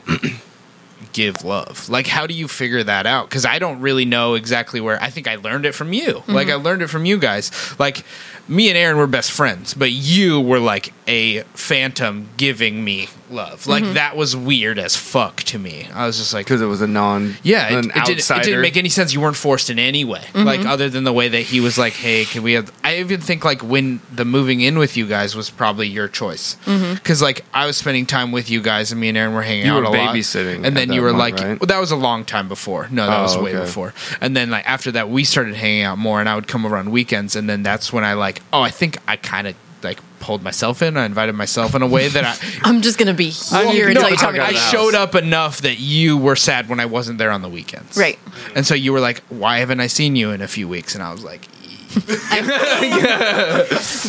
give 1.13 1.43
love? 1.43 1.89
Like, 1.89 2.07
how 2.07 2.27
do 2.27 2.33
you 2.33 2.47
figure 2.47 2.83
that 2.83 3.05
out? 3.05 3.29
Because 3.29 3.45
I 3.45 3.59
don't 3.59 3.81
really 3.81 4.05
know 4.05 4.35
exactly 4.35 4.81
where. 4.81 5.01
I 5.01 5.09
think 5.09 5.27
I 5.27 5.35
learned 5.35 5.65
it 5.65 5.73
from 5.73 5.93
you. 5.93 6.23
Like, 6.27 6.47
mm-hmm. 6.47 6.51
I 6.51 6.63
learned 6.63 6.81
it 6.81 6.88
from 6.88 7.05
you 7.05 7.17
guys. 7.17 7.51
Like, 7.79 8.03
me 8.52 8.68
and 8.68 8.78
Aaron 8.78 8.98
were 8.98 9.07
best 9.07 9.32
friends, 9.32 9.73
but 9.73 9.91
you 9.91 10.41
were 10.41 10.60
like 10.60 10.94
a 11.07 11.44
phantom 11.53 12.30
giving 12.36 12.84
me 12.84 13.07
love. 13.30 13.65
Like, 13.65 13.84
mm-hmm. 13.84 13.94
that 13.94 14.18
was 14.18 14.36
weird 14.36 14.78
as 14.78 14.95
fuck 14.95 15.38
to 15.44 15.57
me. 15.57 15.88
I 15.94 16.06
was 16.06 16.18
just 16.18 16.34
like, 16.34 16.45
because 16.45 16.61
it 16.61 16.65
was 16.65 16.82
a 16.82 16.88
non. 16.88 17.36
yeah, 17.44 17.69
it, 17.69 17.86
an 17.86 17.91
it, 17.95 18.06
didn't, 18.06 18.30
it 18.30 18.44
didn't 18.44 18.61
make 18.61 18.76
any 18.76 18.90
sense. 18.90 19.14
You 19.14 19.22
weren't 19.22 19.38
forced 19.38 19.69
in 19.69 19.80
any 19.80 20.03
way, 20.03 20.23
like 20.34 20.60
mm-hmm. 20.60 20.69
other 20.69 20.90
than 20.90 21.06
the 21.06 21.14
way 21.14 21.30
that 21.30 21.41
he 21.41 21.61
was 21.61 21.78
like, 21.78 21.94
"Hey, 21.94 22.26
can 22.26 22.44
we 22.44 22.53
have?" 22.53 22.72
I 22.84 22.98
even 22.98 23.22
think 23.22 23.45
like 23.45 23.64
when 23.64 24.02
the 24.14 24.26
moving 24.26 24.60
in 24.61 24.78
with 24.78 24.98
you 24.98 25.07
guys 25.07 25.34
was 25.36 25.49
probably 25.49 25.88
your 25.88 26.10
choice 26.10 26.57
mm-hmm. 26.65 26.95
because 26.95 27.22
like 27.22 27.45
I 27.53 27.65
was 27.65 27.78
spending 27.78 28.06
time 28.06 28.34
with 28.34 28.49
you 28.49 28.61
guys, 28.61 28.91
and 28.91 28.99
me 28.99 29.07
and 29.10 29.18
Aaron 29.18 29.34
were 29.34 29.44
hanging 29.44 29.65
You 29.65 29.73
out 29.73 29.84
were 29.84 29.84
a 29.84 29.90
lot. 29.91 30.14
babysitting 30.14 30.65
and 30.65 30.76
then 30.76 30.91
you 30.91 31.02
were 31.02 31.11
point, 31.11 31.19
like, 31.19 31.36
right? 31.36 31.60
well, 31.60 31.68
that 31.68 31.80
was 31.80 31.91
a 31.91 31.95
long 31.95 32.26
time 32.26 32.49
before. 32.49 32.90
No, 32.91 33.06
that 33.06 33.19
Oh, 33.19 33.23
was 33.23 33.38
way 33.38 33.56
okay. 33.56 33.65
before. 33.65 33.94
And 34.19 34.36
then 34.36 34.49
like 34.49 34.68
after 34.69 34.91
that, 34.91 35.10
we 35.10 35.23
started 35.23 35.56
hanging 35.56 35.84
out 35.84 35.98
more, 35.98 36.19
and 36.19 36.28
I 36.28 36.36
would 36.36 36.48
come 36.48 36.65
over 36.65 36.76
on 36.76 36.91
weekends, 36.91 37.36
and 37.36 37.49
then 37.49 37.64
that's 37.64 37.94
when 37.94 38.03
I 38.03 38.14
like, 38.14 38.40
oh, 38.53 38.61
I 38.61 38.69
think 38.72 38.97
I 39.07 39.15
kind 39.18 39.47
of 39.47 39.55
like 39.84 39.99
pulled 40.19 40.43
myself 40.43 40.81
in. 40.84 40.95
I 40.97 41.05
invited 41.05 41.34
myself 41.34 41.73
in 41.76 41.81
a 41.81 41.88
way 41.88 42.07
that 42.07 42.23
I. 42.23 42.38
I'm 42.69 42.81
just 42.81 42.97
gonna 42.99 43.13
be 43.13 43.30
here 43.30 43.89
until 43.89 44.03
get 44.03 44.11
you 44.11 44.15
the 44.15 44.15
tell 44.18 44.31
me. 44.31 44.39
I 44.39 44.43
out 44.43 44.49
of 44.49 44.55
the 44.55 44.59
house. 44.59 44.72
showed 44.72 44.93
up 44.95 45.15
enough 45.15 45.61
that 45.61 45.80
you 45.80 46.18
were 46.18 46.35
sad 46.35 46.69
when 46.69 46.80
I 46.80 46.85
wasn't 46.85 47.18
there 47.18 47.31
on 47.31 47.41
the 47.41 47.49
weekends. 47.49 47.97
Right. 47.97 48.19
And 48.55 48.65
so 48.65 48.76
you 48.76 48.93
were 48.93 48.99
like, 48.99 49.22
why 49.30 49.59
haven't 49.59 49.80
I 49.80 49.88
seen 49.88 50.15
you 50.15 50.31
in 50.31 50.41
a 50.41 50.47
few 50.47 50.68
weeks? 50.68 50.93
And 50.95 51.03
I 51.03 51.11
was 51.11 51.23
like, 51.23 51.47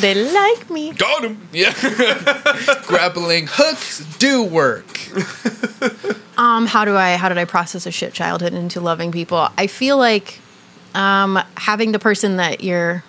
They 0.01 0.15
like 0.15 0.71
me. 0.71 0.93
got 0.93 1.25
him. 1.25 1.39
Yeah. 1.53 1.73
Grappling 2.87 3.47
hooks 3.51 4.05
do 4.19 4.45
work. 4.45 4.87
Um, 6.39 6.67
how 6.67 6.85
do 6.85 6.97
I 6.97 7.17
how 7.17 7.29
did 7.29 7.39
I 7.39 7.45
process 7.45 7.87
a 7.87 7.91
shit 7.91 8.13
childhood 8.13 8.53
into 8.55 8.81
loving 8.81 9.11
people? 9.13 9.49
I 9.59 9.67
feel 9.67 9.97
like 9.99 10.39
um, 10.95 11.39
having 11.57 11.93
the 11.93 11.99
person 11.99 12.37
that 12.37 12.63
you're 12.63 13.03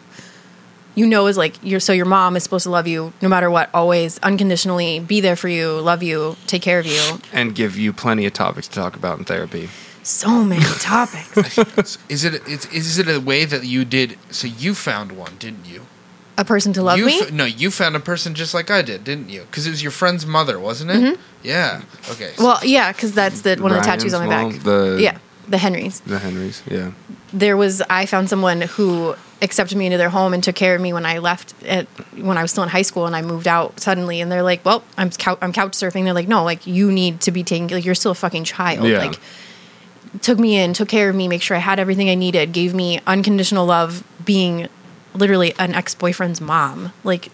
you 0.96 1.06
know 1.08 1.28
is 1.28 1.38
like 1.38 1.56
you're 1.64 1.80
so 1.80 1.94
your 1.94 2.06
mom 2.06 2.36
is 2.36 2.44
supposed 2.44 2.64
to 2.64 2.70
love 2.70 2.88
you 2.88 3.14
no 3.22 3.30
matter 3.30 3.50
what, 3.50 3.70
always 3.74 4.20
unconditionally 4.20 5.00
be 5.00 5.22
there 5.22 5.36
for 5.36 5.48
you, 5.50 5.80
love 5.80 6.04
you, 6.04 6.36
take 6.48 6.62
care 6.62 6.80
of 6.80 6.86
you. 6.86 7.20
and 7.32 7.56
give 7.56 7.78
you 7.78 7.94
plenty 7.94 8.26
of 8.26 8.34
topics 8.34 8.68
to 8.68 8.76
talk 8.76 8.96
about 8.96 9.18
in 9.20 9.26
therapy. 9.26 9.70
So 10.04 10.44
many 10.44 10.64
topics. 10.80 11.98
Is 12.10 12.24
it 12.26 12.42
it's, 12.48 12.66
is 12.74 13.00
it 13.00 13.08
a 13.08 13.20
way 13.20 13.46
that 13.46 13.64
you 13.66 13.86
did? 13.86 14.18
So 14.32 14.48
you 14.48 14.76
found 14.76 15.14
one, 15.14 15.36
didn't 15.40 15.66
you? 15.66 15.86
a 16.36 16.44
person 16.44 16.74
to 16.74 16.82
love 16.82 16.98
you 16.98 17.06
me. 17.06 17.20
f- 17.22 17.32
no, 17.32 17.46
you 17.46 17.70
found 17.70 17.96
a 17.96 18.00
person 18.00 18.34
just 18.34 18.56
like 18.56 18.72
I 18.72 18.82
did, 18.82 19.04
didn't 19.04 19.30
you? 19.30 19.42
Because 19.42 19.68
it 19.68 19.70
was 19.70 19.84
your 19.84 19.92
friend's 19.92 20.26
mother, 20.26 20.60
wasn't 20.60 20.90
it? 20.90 21.20
Yeah. 21.44 21.84
Okay. 22.10 22.32
so- 22.32 22.34
Mm-hmm. 22.34 22.44
well, 22.44 22.60
yeah, 22.64 22.92
because 22.92 23.14
that's 23.14 23.42
the 23.42 23.56
one 23.58 23.72
of 23.72 23.78
the 23.78 23.84
tattoos 23.84 24.16
on 24.16 24.28
my 24.28 24.36
Ryan's 24.36 24.56
back. 24.58 24.66
mom, 24.66 24.96
the- 24.96 25.02
yeah, 25.02 25.18
the 25.48 25.60
Henrys. 25.60 26.00
The 26.00 26.18
Henrys, 26.18 26.64
yeah. 26.70 26.92
there 27.32 27.56
was 27.56 27.84
I 27.88 28.08
found 28.08 28.30
someone 28.30 28.62
who 28.62 29.14
accepted 29.44 29.78
me 29.78 29.86
into 29.86 29.98
their 30.00 30.10
home 30.10 30.34
and 30.34 30.44
took 30.44 30.56
care 30.56 30.74
of 30.74 30.82
me 30.82 30.94
when 30.94 31.06
I 31.06 31.20
left 31.20 31.54
at, 31.66 31.86
when 32.18 32.38
I 32.38 32.42
was 32.42 32.50
still 32.52 32.64
in 32.64 32.70
high 32.70 32.82
school 32.82 33.06
and 33.06 33.16
I 33.16 33.22
moved 33.22 33.48
out 33.48 33.80
suddenly 33.80 34.22
and 34.22 34.32
they're 34.32 34.42
like, 34.42 34.64
"Well, 34.66 34.84
I'm 34.98 35.10
couch, 35.12 35.38
I'm 35.42 35.54
couch 35.54 35.74
surfing." 35.74 36.06
They're 36.06 36.14
like, 36.14 36.28
"No, 36.28 36.44
like 36.44 36.66
you 36.66 36.92
need 36.92 37.22
to 37.22 37.32
be 37.32 37.44
taken 37.44 37.68
like 37.68 37.86
you're 37.86 37.94
still 37.96 38.12
a 38.14 38.16
fucking 38.16 38.46
child." 38.46 38.88
Yeah. 38.88 39.00
Like 39.00 39.20
took 40.22 40.40
me 40.40 40.58
in, 40.58 40.74
took 40.74 40.88
care 40.90 41.10
of 41.10 41.16
me, 41.16 41.28
make 41.28 41.42
sure 41.42 41.58
I 41.58 41.60
had 41.60 41.80
everything 41.80 42.10
I 42.10 42.16
needed, 42.16 42.52
gave 42.54 42.74
me 42.74 43.00
unconditional 43.06 43.66
love 43.66 44.04
being 44.24 44.68
literally 45.16 45.54
an 45.60 45.74
ex-boyfriend's 45.74 46.40
mom. 46.40 46.94
Like 47.04 47.30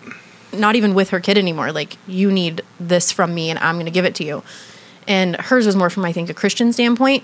not 0.54 0.76
even 0.76 0.94
with 0.96 1.10
her 1.12 1.20
kid 1.20 1.38
anymore. 1.38 1.72
Like 1.72 1.98
you 2.08 2.32
need 2.32 2.62
this 2.80 3.12
from 3.12 3.36
me 3.36 3.50
and 3.50 3.60
I'm 3.60 3.76
going 3.76 3.86
to 3.86 3.92
give 3.92 4.06
it 4.06 4.16
to 4.16 4.24
you. 4.24 4.44
And 5.08 5.36
hers 5.36 5.66
was 5.66 5.76
more 5.76 5.90
from 5.90 6.06
I 6.06 6.12
think 6.14 6.30
a 6.30 6.34
Christian 6.34 6.74
standpoint 6.74 7.24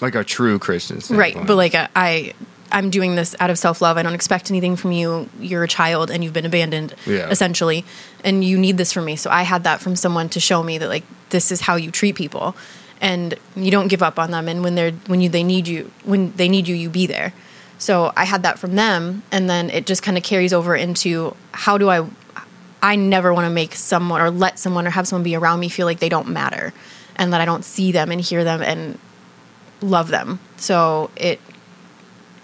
Like 0.00 0.14
a 0.14 0.24
true 0.24 0.58
Christian. 0.58 1.00
right 1.16 1.36
but 1.46 1.56
like 1.56 1.74
uh, 1.74 1.88
i 1.96 2.32
i'm 2.72 2.90
doing 2.90 3.14
this 3.16 3.34
out 3.40 3.50
of 3.50 3.58
self-love. 3.58 3.96
I 3.98 4.02
don't 4.02 4.14
expect 4.14 4.50
anything 4.50 4.76
from 4.76 4.92
you. 4.92 5.28
You're 5.40 5.62
a 5.64 5.68
child 5.68 6.10
and 6.10 6.24
you've 6.24 6.32
been 6.32 6.46
abandoned 6.46 6.94
Yeah. 7.06 7.28
essentially 7.30 7.84
and 8.24 8.44
you 8.44 8.56
need 8.58 8.76
this 8.78 8.92
from 8.92 9.04
me. 9.04 9.16
So 9.16 9.30
i 9.30 9.42
had 9.42 9.64
that 9.64 9.80
from 9.80 9.94
someone 9.96 10.28
to 10.30 10.40
show 10.40 10.62
me 10.62 10.78
that 10.78 10.88
like 10.88 11.04
this 11.30 11.52
is 11.52 11.60
how 11.62 11.76
you 11.76 11.90
treat 11.90 12.14
people 12.16 12.54
and 13.00 13.34
you 13.56 13.70
don't 13.70 13.88
give 13.88 14.02
up 14.02 14.18
on 14.18 14.30
them. 14.30 14.48
And 14.48 14.62
when 14.64 14.74
they're 14.76 14.92
when 15.06 15.20
you 15.20 15.28
they 15.28 15.42
need 15.42 15.66
you 15.68 15.90
when 16.04 16.32
they 16.36 16.48
need 16.48 16.66
you 16.68 16.74
you 16.74 16.88
be 16.90 17.06
there. 17.06 17.32
So 17.78 18.12
i 18.16 18.24
had 18.24 18.42
that 18.44 18.58
from 18.58 18.76
them 18.76 19.22
and 19.32 19.48
then 19.50 19.70
it 19.70 19.86
just 19.86 20.02
kind 20.02 20.16
of 20.16 20.22
carries 20.24 20.52
over 20.52 20.74
into 20.76 21.34
how 21.52 21.78
do 21.78 21.88
i 21.90 22.06
i 22.82 22.96
never 22.96 23.32
want 23.34 23.44
to 23.46 23.50
make 23.62 23.74
someone 23.74 24.20
or 24.20 24.30
let 24.30 24.58
someone 24.58 24.86
or 24.86 24.90
have 24.90 25.06
someone 25.08 25.22
be 25.24 25.34
around 25.36 25.58
me 25.60 25.68
feel 25.68 25.86
like 25.86 26.00
they 26.00 26.08
don't 26.08 26.28
matter 26.28 26.72
and 27.16 27.32
that 27.32 27.40
i 27.40 27.44
don't 27.44 27.64
see 27.64 27.92
them 27.92 28.10
and 28.12 28.20
hear 28.20 28.42
them 28.44 28.62
and 28.62 28.98
love 29.82 30.08
them. 30.08 30.38
So 30.58 31.10
it 31.16 31.40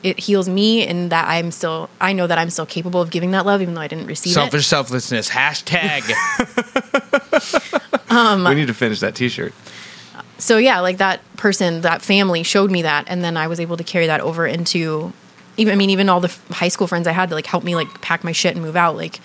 it 0.02 0.20
heals 0.20 0.48
me 0.48 0.86
in 0.86 1.08
that 1.08 1.26
I'm 1.28 1.50
still 1.50 1.90
I 2.00 2.12
know 2.12 2.26
that 2.26 2.38
I'm 2.38 2.50
still 2.50 2.66
capable 2.66 3.00
of 3.00 3.10
giving 3.10 3.32
that 3.32 3.44
love 3.44 3.62
even 3.62 3.74
though 3.74 3.80
I 3.80 3.88
didn't 3.88 4.06
receive 4.06 4.32
it. 4.32 4.34
Selfish 4.34 4.60
it. 4.60 4.68
selflessness. 4.68 5.30
Hashtag. 5.30 6.04
Um, 8.10 8.44
we 8.44 8.54
need 8.54 8.68
to 8.68 8.74
finish 8.74 9.00
that 9.00 9.14
T-shirt. 9.14 9.52
So 10.38 10.56
yeah, 10.56 10.80
like 10.80 10.96
that 10.96 11.20
person, 11.36 11.82
that 11.82 12.00
family 12.00 12.42
showed 12.42 12.70
me 12.70 12.82
that 12.82 13.04
and 13.06 13.22
then 13.22 13.36
I 13.36 13.48
was 13.48 13.60
able 13.60 13.76
to 13.76 13.84
carry 13.84 14.06
that 14.06 14.20
over 14.20 14.46
into 14.46 15.12
even 15.56 15.72
I 15.72 15.76
mean 15.76 15.90
even 15.90 16.08
all 16.08 16.20
the 16.20 16.28
f- 16.28 16.48
high 16.48 16.68
school 16.68 16.86
friends 16.86 17.06
I 17.06 17.12
had 17.12 17.28
that 17.28 17.34
like 17.34 17.46
helped 17.46 17.66
me 17.66 17.74
like 17.74 18.00
pack 18.00 18.24
my 18.24 18.32
shit 18.32 18.54
and 18.54 18.64
move 18.64 18.76
out 18.76 18.96
like 18.96 19.20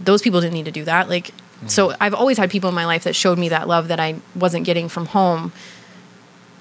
those 0.00 0.22
people 0.22 0.40
didn't 0.40 0.54
need 0.54 0.66
to 0.66 0.70
do 0.70 0.84
that. 0.84 1.08
Like 1.08 1.32
so 1.66 1.88
mm-hmm. 1.88 2.02
I've 2.02 2.14
always 2.14 2.38
had 2.38 2.50
people 2.50 2.68
in 2.68 2.74
my 2.74 2.86
life 2.86 3.04
that 3.04 3.14
showed 3.14 3.38
me 3.38 3.48
that 3.48 3.68
love 3.68 3.88
that 3.88 4.00
I 4.00 4.16
wasn't 4.34 4.64
getting 4.64 4.88
from 4.88 5.06
home. 5.06 5.52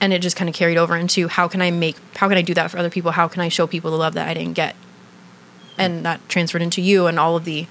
And 0.02 0.14
it 0.14 0.22
just 0.22 0.36
kind 0.36 0.50
of 0.50 0.56
carried 0.56 0.78
over 0.78 0.96
into 0.96 1.28
how 1.28 1.48
can 1.48 1.62
I 1.62 1.72
make 1.72 1.98
how 2.16 2.30
can 2.30 2.38
I 2.38 2.42
do 2.42 2.54
that 2.54 2.72
for 2.72 2.78
other 2.78 2.90
people? 2.90 3.12
How 3.12 3.28
can 3.28 3.42
I 3.42 3.50
show 3.50 3.68
people 3.68 3.92
the 3.92 3.98
love 3.98 4.14
that 4.14 4.28
I 4.28 4.34
didn't 4.34 4.54
get? 4.54 4.76
And 5.78 6.06
that 6.06 6.28
transferred 6.30 6.62
into 6.62 6.82
you 6.82 7.08
and 7.08 7.20
all 7.20 7.36
of 7.36 7.46
the 7.46 7.68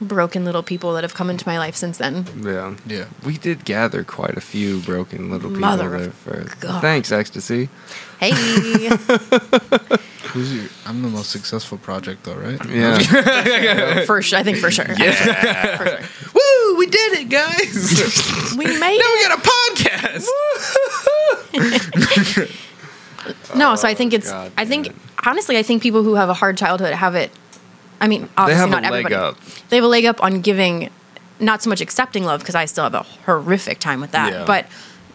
broken 0.00 0.44
little 0.44 0.62
people 0.62 0.94
that 0.94 1.04
have 1.04 1.14
come 1.14 1.30
into 1.30 1.46
my 1.46 1.58
life 1.58 1.76
since 1.76 1.98
then. 1.98 2.26
Yeah. 2.42 2.76
Yeah. 2.86 3.06
We 3.24 3.38
did 3.38 3.64
gather 3.64 4.04
quite 4.04 4.36
a 4.36 4.40
few 4.40 4.80
broken 4.80 5.30
little 5.30 5.50
people 5.50 5.60
Mother 5.60 5.90
there 5.90 6.08
of 6.08 6.14
for 6.14 6.46
God. 6.60 6.80
Thanks, 6.80 7.12
Ecstasy. 7.12 7.68
Hey. 8.18 8.30
Who's 10.30 10.54
your, 10.54 10.66
I'm 10.86 11.02
the 11.02 11.08
most 11.08 11.30
successful 11.30 11.78
project, 11.78 12.24
though, 12.24 12.36
right? 12.36 12.64
Yeah. 12.68 14.04
for 14.06 14.22
sure. 14.22 14.38
I 14.38 14.42
think 14.42 14.58
for 14.58 14.70
sure. 14.70 14.86
Yeah. 14.96 15.76
for 15.76 15.86
sure. 15.86 15.98
Woo! 16.34 16.76
We 16.78 16.86
did 16.86 17.18
it, 17.18 17.28
guys. 17.28 18.56
We 18.56 18.64
made 18.78 18.98
now 18.98 19.06
it. 19.06 19.14
we 19.14 19.22
got 19.28 19.38
a 19.38 19.42
podcast. 19.50 20.26
No, 23.54 23.74
so 23.76 23.88
I 23.88 23.92
oh, 23.92 23.94
think 23.94 24.12
it's. 24.12 24.30
God 24.30 24.52
I 24.56 24.64
think 24.64 24.86
damn 24.86 24.94
it. 24.94 25.02
honestly, 25.26 25.58
I 25.58 25.62
think 25.62 25.82
people 25.82 26.02
who 26.02 26.14
have 26.14 26.28
a 26.28 26.34
hard 26.34 26.56
childhood 26.56 26.94
have 26.94 27.14
it. 27.14 27.30
I 28.00 28.08
mean, 28.08 28.28
obviously 28.36 28.70
not 28.70 28.84
everybody. 28.84 29.14
up. 29.14 29.38
They 29.68 29.76
have 29.76 29.84
a 29.84 29.88
leg 29.88 30.04
up 30.06 30.22
on 30.22 30.40
giving, 30.40 30.90
not 31.38 31.62
so 31.62 31.68
much 31.70 31.80
accepting 31.80 32.24
love 32.24 32.40
because 32.40 32.54
I 32.54 32.64
still 32.64 32.84
have 32.84 32.94
a 32.94 33.02
horrific 33.26 33.78
time 33.78 34.00
with 34.00 34.12
that, 34.12 34.32
Yeah. 34.32 34.44
but 34.46 34.66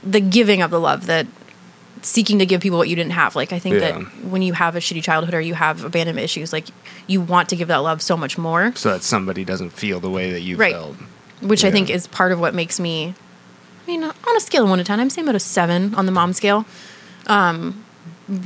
the 0.03 0.19
giving 0.19 0.61
of 0.61 0.69
the 0.71 0.79
love, 0.79 1.07
that 1.07 1.25
seeking 2.03 2.37
to 2.37 2.45
give 2.45 2.61
people 2.61 2.77
what 2.77 2.87
you 2.87 2.95
didn't 2.95 3.13
have. 3.13 3.35
Like 3.35 3.51
I 3.51 3.57
think 3.57 3.75
Yeah. 3.75 3.91
that 3.93 4.23
when 4.25 4.43
you 4.43 4.53
have 4.53 4.75
a 4.75 4.79
shitty 4.79 5.01
childhood 5.03 5.33
or 5.33 5.41
you 5.41 5.55
have 5.55 5.83
abandonment 5.83 6.23
issues, 6.23 6.53
like 6.53 6.65
you 7.07 7.19
want 7.21 7.49
to 7.49 7.55
give 7.55 7.67
that 7.69 7.77
love 7.77 8.01
so 8.03 8.15
much 8.15 8.37
more. 8.37 8.71
So 8.75 8.91
that 8.91 9.01
somebody 9.01 9.43
doesn't 9.43 9.71
feel 9.71 9.99
the 9.99 10.09
way 10.11 10.31
that 10.31 10.41
you 10.41 10.55
Right. 10.57 10.73
felt. 10.73 10.95
which 11.41 11.63
I 11.65 11.67
Yeah. 11.67 11.73
think 11.73 11.89
is 11.89 12.07
part 12.07 12.31
of 12.31 12.39
what 12.39 12.53
makes 12.55 12.79
me. 12.79 13.13
I 13.85 13.91
mean, 13.91 14.03
on 14.03 14.35
a 14.37 14.39
scale 14.39 14.63
of 14.63 14.69
one 14.69 14.77
to 14.79 14.83
ten, 14.85 14.99
I'm 15.01 15.09
saying 15.09 15.27
about 15.27 15.35
a 15.35 15.39
seven 15.39 15.93
on 15.95 16.05
the 16.05 16.11
mom 16.11 16.31
scale. 16.33 16.65
Um, 17.27 17.83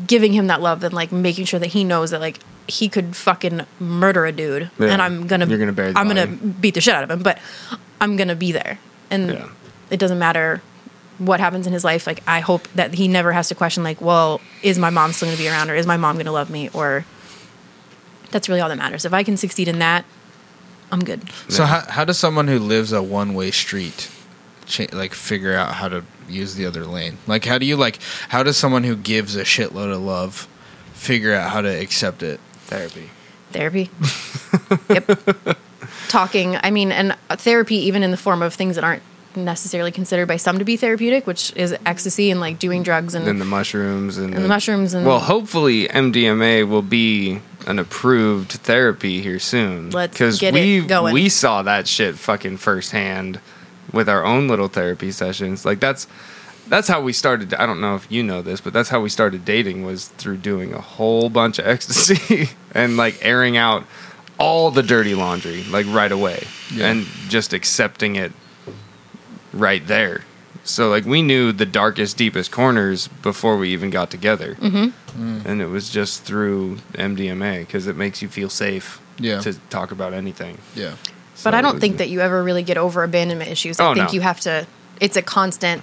giving 0.07 0.33
him 0.33 0.47
that 0.47 0.59
love 0.61 0.83
and 0.83 0.93
like 0.93 1.11
making 1.11 1.45
sure 1.45 1.59
that 1.59 1.67
he 1.67 1.83
knows 1.83 2.09
that 2.11 2.19
like 2.19 2.39
he 2.69 2.87
could 2.89 3.15
fucking 3.15 3.61
murder 3.79 4.25
a 4.25 4.31
dude, 4.31 4.69
Yeah. 4.79 4.87
and 4.87 5.01
I'm 5.01 5.27
gonna 5.27 5.45
You're 5.45 5.57
gonna 5.59 5.71
bury 5.73 5.91
the 5.91 5.99
I'm 5.99 6.07
gonna 6.07 6.27
beat 6.27 6.73
the 6.75 6.81
shit 6.81 6.93
out 6.95 7.03
of 7.03 7.11
him, 7.11 7.21
but 7.23 7.37
I'm 8.01 8.15
gonna 8.17 8.35
be 8.35 8.51
there, 8.51 8.79
and 9.11 9.31
Yeah. 9.31 9.47
it 9.89 9.99
doesn't 9.99 10.19
matter 10.19 10.61
what 11.17 11.39
happens 11.39 11.67
in 11.67 11.73
his 11.73 11.83
life. 11.83 12.07
Like 12.07 12.23
I 12.27 12.39
hope 12.39 12.67
that 12.75 12.93
he 12.93 13.07
never 13.07 13.31
has 13.33 13.49
to 13.49 13.55
question 13.55 13.83
like, 13.83 13.99
well, 14.01 14.39
is 14.63 14.79
my 14.79 14.89
mom 14.89 15.11
still 15.13 15.27
gonna 15.27 15.37
be 15.37 15.49
around, 15.49 15.69
or 15.69 15.75
is 15.75 15.85
my 15.87 15.97
mom 15.97 16.17
gonna 16.17 16.31
love 16.31 16.49
me, 16.49 16.69
or 16.73 17.05
that's 18.31 18.47
really 18.47 18.61
all 18.61 18.69
that 18.69 18.77
matters. 18.77 19.05
If 19.05 19.13
I 19.13 19.23
can 19.23 19.37
succeed 19.37 19.67
in 19.67 19.79
that, 19.79 20.05
I'm 20.91 21.03
good. 21.03 21.29
So 21.49 21.65
how 21.65 21.81
how 21.89 22.05
does 22.05 22.17
someone 22.17 22.47
who 22.47 22.59
lives 22.59 22.91
a 22.93 23.01
one 23.01 23.33
way 23.33 23.51
street, 23.51 24.09
cha- 24.65 24.87
like 24.93 25.13
figure 25.13 25.53
out 25.55 25.73
how 25.75 25.89
to 25.89 26.03
use 26.27 26.55
the 26.55 26.65
other 26.65 26.85
lane? 26.85 27.17
Like 27.27 27.45
how 27.45 27.57
do 27.57 27.65
you 27.65 27.75
like 27.75 27.99
how 28.29 28.43
does 28.43 28.55
someone 28.57 28.83
who 28.83 28.95
gives 28.95 29.35
a 29.35 29.43
shitload 29.43 29.91
of 29.93 30.01
love 30.01 30.47
figure 30.93 31.33
out 31.33 31.49
how 31.51 31.61
to 31.61 31.69
accept 31.69 32.23
it? 32.23 32.39
Therapy. 32.69 33.09
Therapy. 33.51 33.89
yep. 34.89 35.57
Talking. 36.07 36.57
I 36.61 36.69
mean, 36.71 36.91
and 36.91 37.15
therapy, 37.29 37.75
even 37.77 38.03
in 38.03 38.11
the 38.11 38.17
form 38.17 38.41
of 38.41 38.53
things 38.53 38.75
that 38.75 38.83
aren't 38.83 39.01
necessarily 39.35 39.91
considered 39.91 40.27
by 40.27 40.37
some 40.37 40.59
to 40.59 40.65
be 40.65 40.77
therapeutic, 40.77 41.25
which 41.27 41.51
is 41.55 41.75
ecstasy 41.85 42.31
and 42.31 42.39
like 42.39 42.59
doing 42.59 42.83
drugs 42.83 43.15
and, 43.15 43.27
And 43.27 43.39
the 43.39 43.45
mushrooms 43.45 44.17
and, 44.17 44.33
and 44.33 44.43
the 44.43 44.47
mushrooms 44.47 44.93
and 44.93 45.05
Well, 45.05 45.19
hopefully 45.19 45.87
MDMA 45.87 46.67
will 46.67 46.81
be 46.81 47.41
an 47.67 47.79
approved 47.79 48.51
therapy 48.51 49.21
here 49.21 49.39
soon. 49.39 49.91
Let's 49.91 50.13
Because 50.13 50.39
get 50.39 50.55
it 50.55 50.59
we 50.81 50.85
going. 50.85 51.13
we 51.13 51.29
saw 51.29 51.61
that 51.63 51.87
shit 51.87 52.17
fucking 52.17 52.57
firsthand 52.57 53.39
with 53.91 54.09
our 54.09 54.23
own 54.23 54.47
little 54.47 54.67
therapy 54.67 55.11
sessions. 55.11 55.65
Like 55.65 55.79
that's 55.79 56.07
that's 56.69 56.87
how 56.87 57.01
we 57.01 57.13
started. 57.13 57.53
I 57.53 57.65
don't 57.65 57.81
know 57.81 57.95
if 57.95 58.09
you 58.11 58.23
know 58.23 58.41
this, 58.41 58.61
but 58.61 58.73
that's 58.73 58.89
how 58.89 59.01
we 59.01 59.09
started 59.09 59.43
dating 59.45 59.83
was 59.83 60.07
through 60.07 60.37
doing 60.37 60.73
a 60.73 60.81
whole 60.81 61.29
bunch 61.29 61.59
of 61.59 61.67
ecstasy 61.67 62.49
and 62.73 62.95
like 62.97 63.17
airing 63.21 63.57
out 63.57 63.85
all 64.37 64.71
the 64.71 64.83
dirty 64.83 65.15
laundry 65.15 65.63
like 65.65 65.85
right 65.89 66.11
away 66.11 66.47
Yeah. 66.71 66.87
and 66.91 67.05
just 67.27 67.51
accepting 67.53 68.15
it 68.15 68.31
right 69.53 69.85
there. 69.87 70.23
So 70.63 70.89
like 70.89 71.05
we 71.05 71.21
knew 71.21 71.51
the 71.51 71.65
darkest, 71.65 72.17
deepest 72.17 72.51
corners 72.51 73.07
before 73.07 73.57
we 73.57 73.69
even 73.69 73.89
got 73.89 74.11
together, 74.11 74.55
mm-hmm. 74.55 75.47
and 75.47 75.61
it 75.61 75.67
was 75.67 75.89
just 75.89 76.23
through 76.23 76.77
MDMA 76.93 77.61
because 77.61 77.87
it 77.87 77.95
makes 77.95 78.21
you 78.21 78.27
feel 78.27 78.49
safe 78.49 79.01
Yeah. 79.17 79.39
to 79.41 79.53
talk 79.69 79.91
about 79.91 80.13
anything. 80.13 80.59
Yeah. 80.75 80.93
But 81.43 81.53
I 81.55 81.61
don't 81.61 81.75
was- 81.75 81.81
think 81.81 81.97
that 81.97 82.09
you 82.09 82.19
ever 82.21 82.43
really 82.43 82.63
get 82.63 82.77
over 82.77 83.03
abandonment 83.03 83.49
issues. 83.49 83.79
I 83.79 83.87
Oh, 83.87 83.93
think 83.95 84.07
no. 84.09 84.13
you 84.13 84.21
have 84.21 84.39
to. 84.41 84.67
It's 84.99 85.15
a 85.17 85.21
constant. 85.21 85.81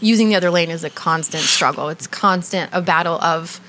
Using 0.00 0.28
the 0.28 0.34
other 0.34 0.50
lane 0.50 0.70
is 0.70 0.84
a 0.84 0.90
constant 0.90 1.42
struggle. 1.44 1.88
It's 1.88 2.06
constant 2.06 2.70
a 2.72 2.80
battle 2.82 3.20
of. 3.20 3.60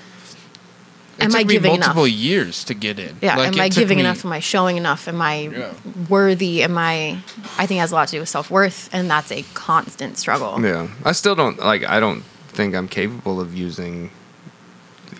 It 1.18 1.24
Am 1.24 1.30
took 1.30 1.40
I 1.40 1.44
me 1.44 1.54
giving 1.54 1.70
multiple 1.80 2.04
enough? 2.04 2.16
years 2.16 2.62
to 2.64 2.74
get 2.74 2.98
in. 3.00 3.16
Yeah. 3.20 3.36
Like, 3.36 3.54
am 3.54 3.60
I 3.60 3.68
giving 3.68 3.96
me- 3.98 4.04
enough? 4.04 4.24
Am 4.24 4.30
I 4.32 4.38
showing 4.38 4.76
enough? 4.76 5.08
Am 5.08 5.20
I 5.20 5.48
Yeah. 5.52 5.72
worthy? 6.08 6.62
Am 6.62 6.78
I? 6.78 7.18
I 7.58 7.66
think 7.66 7.78
it 7.78 7.80
has 7.80 7.90
a 7.90 7.96
lot 7.96 8.06
to 8.08 8.12
do 8.12 8.20
with 8.20 8.28
self 8.28 8.50
worth, 8.52 8.88
and 8.92 9.10
that's 9.10 9.32
a 9.32 9.44
constant 9.54 10.16
struggle. 10.18 10.60
Yeah, 10.62 10.86
I 11.04 11.10
still 11.12 11.34
don't 11.34 11.58
like. 11.58 11.82
I 11.84 11.98
don't 11.98 12.22
think 12.52 12.74
I'm 12.76 12.86
capable 12.88 13.40
of 13.40 13.52
using 13.56 14.10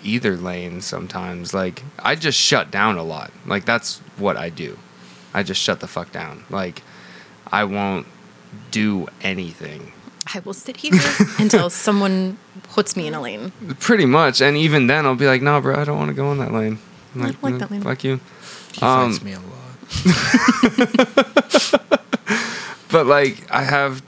either 0.03 0.37
lane. 0.37 0.79
Sometimes, 0.81 1.53
like 1.53 1.83
I 1.99 2.15
just 2.15 2.39
shut 2.39 2.71
down 2.71 2.97
a 2.97 3.03
lot. 3.03 3.31
Like 3.45 3.65
that's 3.65 3.99
what 4.17 4.37
I 4.37 4.49
do. 4.49 4.77
I 5.33 5.43
just 5.43 5.61
shut 5.61 5.81
the 5.81 5.87
fuck 5.87 6.13
down. 6.13 6.45
Like 6.49 6.81
I 7.51 7.65
won't 7.65 8.05
do 8.71 9.07
anything. 9.21 9.91
I 10.33 10.39
will 10.39 10.53
sit 10.53 10.77
here 10.77 10.93
until 11.39 11.69
someone 11.69 12.37
puts 12.63 12.95
me 12.95 13.07
in 13.07 13.13
a 13.13 13.21
lane. 13.21 13.51
Pretty 13.79 14.05
much, 14.05 14.41
and 14.41 14.55
even 14.57 14.87
then, 14.87 15.05
I'll 15.05 15.15
be 15.15 15.27
like, 15.27 15.41
"No, 15.41 15.59
bro, 15.61 15.75
I 15.75 15.83
don't 15.85 15.97
want 15.97 16.09
to 16.09 16.13
go 16.15 16.27
on 16.27 16.37
that 16.39 16.53
lane." 16.53 16.79
I'm 17.15 17.21
I 17.23 17.31
don't 17.31 17.43
like 17.43 17.57
that 17.59 17.71
lane. 17.71 17.81
Fuck 17.81 18.03
you. 18.03 18.19
He 18.73 18.81
Um, 18.85 19.11
fights 19.11 19.23
me 19.23 19.33
a 19.33 19.39
lot. 19.39 19.45
but 22.91 23.05
like 23.07 23.49
I 23.51 23.63
have, 23.63 24.01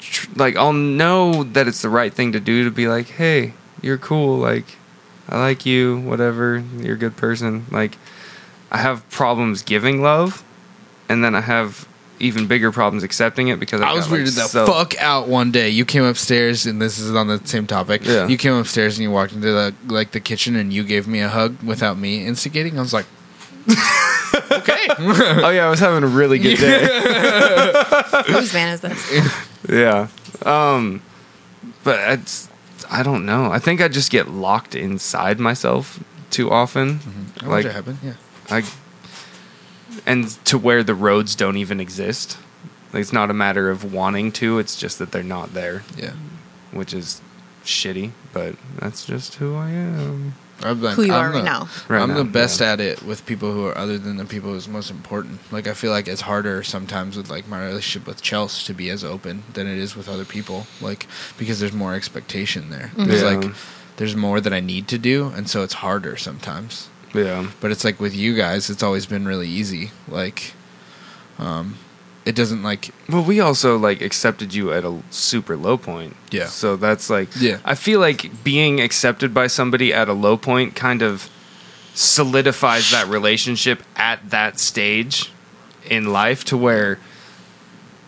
tr- 0.00 0.28
like 0.36 0.56
I'll 0.56 0.72
know 0.72 1.44
that 1.44 1.68
it's 1.68 1.82
the 1.82 1.88
right 1.88 2.12
thing 2.12 2.32
to 2.32 2.40
do 2.40 2.64
to 2.64 2.70
be 2.70 2.88
like, 2.88 3.06
hey, 3.08 3.54
you're 3.80 3.98
cool. 3.98 4.38
Like 4.38 4.64
I 5.28 5.38
like 5.38 5.64
you. 5.66 5.98
Whatever. 6.00 6.64
You're 6.78 6.96
a 6.96 6.98
good 6.98 7.16
person. 7.16 7.66
Like 7.70 7.96
I 8.70 8.78
have 8.78 9.08
problems 9.10 9.62
giving 9.62 10.02
love, 10.02 10.42
and 11.08 11.22
then 11.24 11.34
I 11.34 11.40
have 11.42 11.86
even 12.22 12.46
bigger 12.46 12.72
problems 12.72 13.02
accepting 13.02 13.48
it 13.48 13.58
because 13.60 13.80
I've 13.82 13.88
I 13.88 13.92
was 13.94 14.06
got, 14.06 14.12
like, 14.12 14.20
weirded 14.22 14.34
the 14.36 14.46
so- 14.48 14.66
fuck 14.66 14.96
out 15.00 15.28
one 15.28 15.50
day. 15.50 15.68
You 15.68 15.84
came 15.84 16.04
upstairs, 16.04 16.64
and 16.66 16.80
this 16.80 16.98
is 16.98 17.14
on 17.14 17.26
the 17.28 17.40
same 17.44 17.66
topic. 17.66 18.04
Yeah. 18.04 18.26
You 18.28 18.38
came 18.38 18.54
upstairs 18.54 18.96
and 18.96 19.02
you 19.02 19.10
walked 19.10 19.32
into 19.32 19.48
the 19.52 19.74
like 19.88 20.12
the 20.12 20.20
kitchen, 20.20 20.56
and 20.56 20.72
you 20.72 20.84
gave 20.84 21.06
me 21.06 21.20
a 21.20 21.28
hug 21.28 21.62
without 21.62 21.98
me 21.98 22.24
instigating. 22.26 22.78
I 22.78 22.82
was 22.82 22.92
like, 22.94 23.06
okay. 24.50 24.86
Oh 24.98 25.50
yeah, 25.50 25.66
I 25.66 25.70
was 25.70 25.80
having 25.80 26.02
a 26.04 26.06
really 26.06 26.38
good 26.38 26.56
day. 26.58 26.80
Whose 28.28 28.52
van 28.52 28.68
is 28.74 28.80
this? 28.80 29.48
yeah. 29.68 30.08
Um, 30.44 31.02
but 31.84 31.98
it's 32.18 32.48
I 32.90 33.02
don't 33.02 33.24
know. 33.26 33.50
I 33.50 33.58
think 33.58 33.80
I 33.80 33.88
just 33.88 34.10
get 34.10 34.28
locked 34.28 34.74
inside 34.74 35.38
myself 35.40 36.02
too 36.30 36.50
often. 36.50 37.00
I 37.42 37.46
Like 37.46 37.64
it 37.66 37.72
happen. 37.72 37.98
Yeah. 38.02 38.14
I 38.50 38.62
and 40.06 40.28
to 40.46 40.58
where 40.58 40.82
the 40.82 40.94
roads 40.94 41.34
don't 41.34 41.56
even 41.56 41.80
exist. 41.80 42.38
Like 42.92 43.00
it's 43.00 43.12
not 43.12 43.30
a 43.30 43.34
matter 43.34 43.70
of 43.70 43.92
wanting 43.92 44.32
to, 44.32 44.58
it's 44.58 44.76
just 44.76 44.98
that 44.98 45.12
they're 45.12 45.22
not 45.22 45.54
there, 45.54 45.82
Yeah. 45.96 46.12
which 46.72 46.92
is 46.92 47.20
shitty, 47.64 48.10
but 48.32 48.56
that's 48.78 49.06
just 49.06 49.36
who 49.36 49.54
I 49.56 49.70
am. 49.70 50.34
I'm 50.64 50.80
like, 50.80 50.94
Who 50.94 51.02
you 51.04 51.12
I'm 51.12 51.24
are 51.24 51.30
right 51.30 51.38
the- 51.38 51.42
now. 51.42 51.68
Right 51.88 52.02
I'm 52.02 52.10
now, 52.10 52.18
the 52.18 52.24
best 52.24 52.60
yeah. 52.60 52.72
at 52.72 52.80
it 52.80 53.02
with 53.02 53.26
people 53.26 53.50
who 53.52 53.66
are 53.66 53.76
other 53.76 53.98
than 53.98 54.16
the 54.16 54.24
people 54.24 54.50
who's 54.52 54.68
most 54.68 54.90
important. 54.90 55.40
Like 55.50 55.66
I 55.66 55.74
feel 55.74 55.90
like 55.90 56.06
it's 56.06 56.20
harder 56.20 56.62
sometimes 56.62 57.16
with 57.16 57.30
like 57.30 57.48
my 57.48 57.64
relationship 57.64 58.06
with 58.06 58.22
Chelsea 58.22 58.66
to 58.66 58.74
be 58.74 58.90
as 58.90 59.02
open 59.02 59.42
than 59.54 59.66
it 59.66 59.78
is 59.78 59.96
with 59.96 60.08
other 60.08 60.24
people. 60.24 60.66
Like 60.80 61.06
because 61.38 61.58
there's 61.60 61.72
more 61.72 61.94
expectation 61.94 62.70
there. 62.70 62.92
There's 62.96 63.22
mm-hmm. 63.22 63.42
Yeah. 63.42 63.48
like 63.48 63.56
there's 63.96 64.14
more 64.14 64.40
that 64.40 64.52
I 64.52 64.60
need 64.60 64.86
to 64.88 64.98
do, 64.98 65.28
and 65.34 65.48
so 65.48 65.62
it's 65.62 65.74
harder 65.74 66.16
sometimes. 66.16 66.88
Yeah. 67.14 67.50
But 67.60 67.70
it's 67.70 67.84
like 67.84 68.00
with 68.00 68.14
you 68.14 68.34
guys, 68.34 68.70
it's 68.70 68.82
always 68.82 69.06
been 69.06 69.26
really 69.26 69.48
easy. 69.48 69.90
Like, 70.08 70.54
um, 71.38 71.76
it 72.24 72.34
doesn't 72.36 72.62
like 72.62 72.90
Well, 73.08 73.24
we 73.24 73.40
also 73.40 73.76
like 73.76 74.00
accepted 74.00 74.54
you 74.54 74.72
at 74.72 74.84
a 74.84 75.00
super 75.10 75.56
low 75.56 75.76
point. 75.76 76.14
Yeah. 76.30 76.46
So 76.46 76.76
that's 76.76 77.10
like 77.10 77.28
Yeah. 77.38 77.58
I 77.64 77.74
feel 77.74 77.98
like 78.00 78.44
being 78.44 78.80
accepted 78.80 79.34
by 79.34 79.48
somebody 79.48 79.92
at 79.92 80.08
a 80.08 80.12
low 80.12 80.36
point 80.36 80.74
kind 80.76 81.02
of 81.02 81.28
solidifies 81.94 82.90
that 82.90 83.06
relationship 83.08 83.82
at 83.96 84.30
that 84.30 84.58
stage 84.58 85.30
in 85.90 86.12
life 86.12 86.44
to 86.44 86.56
where 86.56 86.98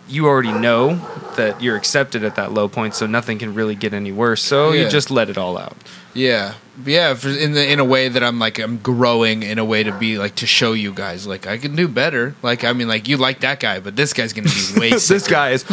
you 0.07 0.27
already 0.27 0.51
know 0.51 0.95
that 1.35 1.61
you're 1.61 1.75
accepted 1.75 2.23
at 2.23 2.35
that 2.35 2.53
low 2.53 2.67
point 2.67 2.93
so 2.95 3.05
nothing 3.05 3.37
can 3.39 3.53
really 3.53 3.75
get 3.75 3.93
any 3.93 4.11
worse. 4.11 4.41
So 4.43 4.71
Yeah. 4.71 4.83
you 4.83 4.89
just 4.89 5.11
let 5.11 5.29
it 5.29 5.37
all 5.37 5.57
out. 5.57 5.75
Yeah, 6.13 6.53
yeah. 6.83 7.13
For, 7.13 7.29
in 7.29 7.53
the 7.53 7.71
in 7.71 7.79
a 7.79 7.85
way 7.85 8.09
that 8.09 8.23
I'm 8.23 8.39
like 8.39 8.59
I'm 8.59 8.77
growing 8.79 9.43
in 9.43 9.59
a 9.59 9.65
way 9.65 9.83
to 9.83 9.91
be 9.91 10.17
like 10.17 10.35
to 10.35 10.47
show 10.47 10.73
you 10.73 10.93
guys 10.93 11.25
like 11.27 11.47
I 11.47 11.57
can 11.57 11.75
do 11.75 11.87
better. 11.87 12.35
Like 12.41 12.63
I 12.63 12.73
mean 12.73 12.87
like 12.87 13.07
you 13.07 13.17
like 13.17 13.41
that 13.41 13.59
guy, 13.59 13.79
but 13.79 13.95
this 13.95 14.13
guy's 14.13 14.33
gonna 14.33 14.49
be 14.49 14.79
way. 14.79 14.89
this 14.91 15.05
sicker. 15.07 15.29
guy 15.29 15.49
is 15.51 15.65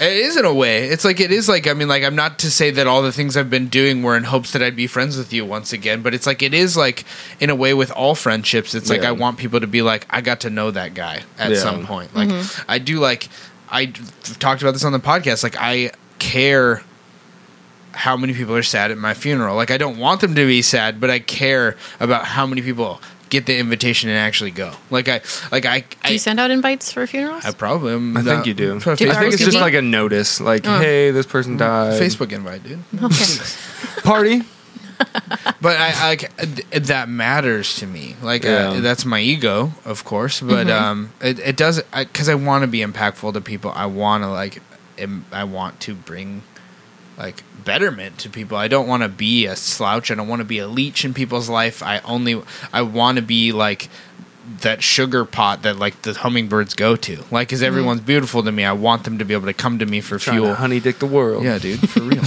It 0.00 0.12
is 0.12 0.36
in 0.36 0.44
a 0.44 0.54
way. 0.54 0.84
It's 0.88 1.04
like 1.04 1.18
it 1.18 1.32
is 1.32 1.48
like 1.48 1.66
I 1.66 1.72
mean 1.72 1.88
like 1.88 2.04
I'm 2.04 2.14
not 2.14 2.38
to 2.40 2.50
say 2.52 2.70
that 2.70 2.86
all 2.86 3.02
the 3.02 3.10
things 3.10 3.36
I've 3.36 3.50
been 3.50 3.66
doing 3.66 4.02
were 4.04 4.16
in 4.16 4.22
hopes 4.24 4.52
that 4.52 4.62
I'd 4.62 4.76
be 4.76 4.86
friends 4.86 5.16
with 5.18 5.32
you 5.32 5.44
once 5.44 5.72
again, 5.72 6.02
but 6.02 6.14
it's 6.14 6.24
like 6.26 6.40
it 6.40 6.54
is 6.54 6.76
like 6.76 7.04
in 7.40 7.50
a 7.50 7.54
way 7.56 7.74
with 7.74 7.90
all 7.90 8.14
friendships. 8.14 8.74
It's 8.76 8.88
like 8.88 9.02
Yeah. 9.02 9.08
I 9.08 9.12
want 9.12 9.38
people 9.38 9.58
to 9.58 9.66
be 9.66 9.82
like 9.82 10.06
I 10.08 10.20
got 10.20 10.40
to 10.42 10.50
know 10.50 10.70
that 10.70 10.94
guy 10.94 11.24
at 11.36 11.50
Yeah. 11.50 11.56
some 11.58 11.84
point. 11.84 12.14
Like 12.14 12.28
mm-hmm. 12.28 12.70
I 12.70 12.78
do 12.78 13.00
like 13.00 13.28
I 13.70 13.86
talked 13.86 14.62
about 14.62 14.72
this 14.72 14.84
on 14.84 14.92
the 14.92 15.00
podcast. 15.00 15.42
Like 15.42 15.56
I 15.58 15.90
care 16.20 16.82
how 17.92 18.16
many 18.16 18.34
people 18.34 18.54
are 18.54 18.62
sad 18.62 18.90
at 18.90 18.98
my 18.98 19.14
funeral. 19.14 19.56
Like 19.56 19.70
I 19.70 19.76
don't 19.78 19.98
want 19.98 20.20
them 20.20 20.34
to 20.34 20.46
be 20.46 20.62
sad, 20.62 21.00
but 21.00 21.10
I 21.10 21.18
care 21.18 21.76
about 22.00 22.24
how 22.24 22.46
many 22.46 22.62
people 22.62 23.00
get 23.30 23.44
the 23.46 23.58
invitation 23.58 24.08
and 24.08 24.18
actually 24.18 24.50
go. 24.50 24.72
Like 24.90 25.08
I 25.08 25.20
like 25.52 25.66
I 25.66 25.80
Do 25.80 25.86
I, 26.04 26.08
you 26.10 26.18
send 26.18 26.40
out 26.40 26.50
invites 26.50 26.92
for 26.92 27.06
funerals? 27.06 27.44
I 27.44 27.52
probably 27.52 27.94
am 27.94 28.16
I 28.16 28.22
think 28.22 28.46
you 28.46 28.54
do. 28.54 28.78
Do 28.80 28.90
I 28.92 28.96
think 28.96 29.34
it's 29.34 29.44
just 29.44 29.56
RSVP? 29.56 29.60
like 29.60 29.74
a 29.74 29.82
notice, 29.82 30.40
like, 30.40 30.66
Oh. 30.66 30.78
hey, 30.78 31.10
this 31.10 31.26
person 31.26 31.56
died. 31.56 32.00
Facebook 32.00 32.32
invite, 32.32 32.62
dude. 32.64 32.82
Okay. 33.02 33.24
party. 34.02 34.42
but 35.60 35.76
I, 35.78 36.10
I 36.12 36.16
th- 36.16 36.86
that 36.86 37.08
matters 37.08 37.76
to 37.76 37.86
me. 37.86 38.16
Like 38.20 38.42
Yeah. 38.44 38.70
uh, 38.70 38.80
that's 38.80 39.04
my 39.04 39.20
ego, 39.20 39.72
of 39.84 40.04
course. 40.04 40.40
But 40.40 40.68
um, 40.70 41.12
it, 41.20 41.38
it 41.38 41.56
does 41.56 41.80
because 41.94 42.28
I, 42.28 42.34
want 42.34 42.62
to 42.62 42.66
be 42.66 42.80
impactful 42.80 43.32
to 43.34 43.40
people. 43.40 43.70
I 43.74 43.86
want 43.86 44.24
to 44.24 44.28
like, 44.28 44.60
Im- 44.96 45.26
I 45.30 45.44
want 45.44 45.78
to 45.80 45.94
bring 45.94 46.42
like 47.18 47.42
betterment 47.64 48.18
to 48.20 48.30
people. 48.30 48.56
I 48.56 48.68
don't 48.68 48.86
want 48.86 49.02
to 49.02 49.08
be 49.08 49.46
a 49.46 49.56
slouch. 49.56 50.10
I 50.10 50.14
don't 50.14 50.28
want 50.28 50.40
to 50.40 50.44
be 50.46 50.58
a 50.60 50.68
leech 50.68 51.04
in 51.04 51.12
people's 51.12 51.48
life. 51.48 51.82
I 51.82 51.98
only 52.00 52.40
I 52.72 52.82
want 52.82 53.16
to 53.16 53.22
be 53.22 53.52
like 53.52 53.88
that 54.62 54.82
sugar 54.82 55.24
pot 55.24 55.62
that 55.62 55.76
like 55.78 56.00
the 56.02 56.14
hummingbirds 56.14 56.74
go 56.74 56.96
to. 56.96 57.22
Like, 57.30 57.48
because 57.48 57.62
everyone's 57.62 58.00
beautiful 58.00 58.42
to 58.42 58.52
me. 58.52 58.64
I 58.64 58.72
want 58.72 59.04
them 59.04 59.18
to 59.18 59.24
be 59.24 59.34
able 59.34 59.46
to 59.46 59.52
come 59.52 59.80
to 59.80 59.86
me 59.86 60.00
for 60.00 60.18
Trying 60.18 60.36
fuel. 60.38 60.48
to 60.48 60.54
honey 60.54 60.80
dick 60.80 61.00
the 61.00 61.06
world. 61.06 61.44
Yeah, 61.44 61.58
dude, 61.58 61.86
for 61.90 62.00
real. 62.00 62.22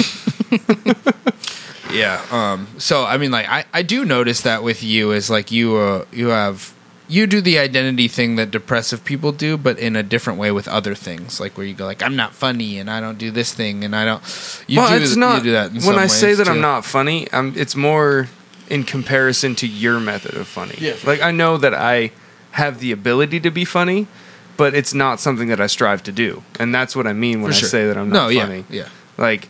yeah. 1.91 2.23
Um. 2.29 2.67
So 2.77 3.05
I 3.05 3.17
mean, 3.17 3.31
like, 3.31 3.47
I 3.47 3.65
I 3.73 3.81
do 3.81 4.05
notice 4.05 4.41
that 4.41 4.61
with 4.61 4.83
you 4.83 5.11
is 5.11 5.29
like 5.29 5.51
you 5.51 5.75
uh 5.77 6.05
you 6.11 6.27
have 6.27 6.73
you 7.11 7.27
do 7.27 7.41
the 7.41 7.59
identity 7.59 8.07
thing 8.07 8.37
that 8.37 8.51
depressive 8.51 9.03
people 9.03 9.31
do, 9.33 9.57
but 9.57 9.77
in 9.77 9.95
a 9.97 10.03
different 10.03 10.39
way 10.39 10.49
with 10.51 10.67
other 10.67 10.95
things, 10.95 11.39
like 11.41 11.57
where 11.57 11.67
you 11.67 11.73
go 11.73 11.85
like 11.85 12.01
I'm 12.01 12.15
not 12.15 12.33
funny 12.33 12.79
and 12.79 12.89
I 12.89 13.01
don't 13.01 13.17
do 13.17 13.31
this 13.31 13.53
thing 13.53 13.83
and 13.83 13.93
I 13.95 14.05
don't. 14.05 14.23
You 14.67 14.79
well, 14.79 14.89
do 14.89 15.03
it's 15.03 15.13
you 15.15 15.19
not. 15.19 15.43
do 15.43 15.51
that 15.51 15.67
in 15.71 15.73
when 15.75 15.81
some 15.83 15.99
I 15.99 16.07
say 16.07 16.27
ways, 16.27 16.37
that 16.37 16.47
I'm 16.47 16.61
not 16.61 16.85
funny, 16.85 17.27
I'm, 17.33 17.53
it's 17.57 17.75
more 17.75 18.27
in 18.69 18.85
comparison 18.85 19.55
to 19.55 19.67
your 19.67 19.99
method 19.99 20.35
of 20.35 20.47
funny. 20.47 20.75
Yeah, 20.79 20.93
for 20.93 21.07
like 21.07 21.21
I 21.21 21.31
know 21.31 21.57
that 21.57 21.73
I 21.73 22.11
have 22.51 22.79
the 22.79 22.91
ability 22.93 23.39
to 23.41 23.51
be 23.51 23.65
funny, 23.65 24.07
but 24.55 24.73
it's 24.73 24.93
not 24.93 25.19
something 25.19 25.49
that 25.49 25.59
I 25.59 25.67
strive 25.67 26.03
to 26.03 26.11
do, 26.13 26.43
and 26.59 26.73
that's 26.73 26.95
what 26.95 27.07
I 27.07 27.13
mean 27.13 27.41
when 27.41 27.51
For 27.51 27.57
I 27.57 27.61
say 27.67 27.87
that 27.87 27.97
I'm 27.97 28.09
not 28.09 28.31
yeah, 28.33 28.41
funny. 28.45 28.65
yeah. 28.69 28.87
Like, 29.17 29.49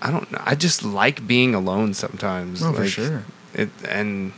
I 0.00 0.10
don't 0.10 0.30
know. 0.32 0.40
I 0.42 0.54
just 0.54 0.82
like 0.82 1.26
being 1.26 1.54
alone 1.54 1.92
sometimes. 1.94 2.62
No, 2.62 2.72
for 2.72 2.86
sure. 2.86 3.22
It 3.52 3.68
and 3.88 4.32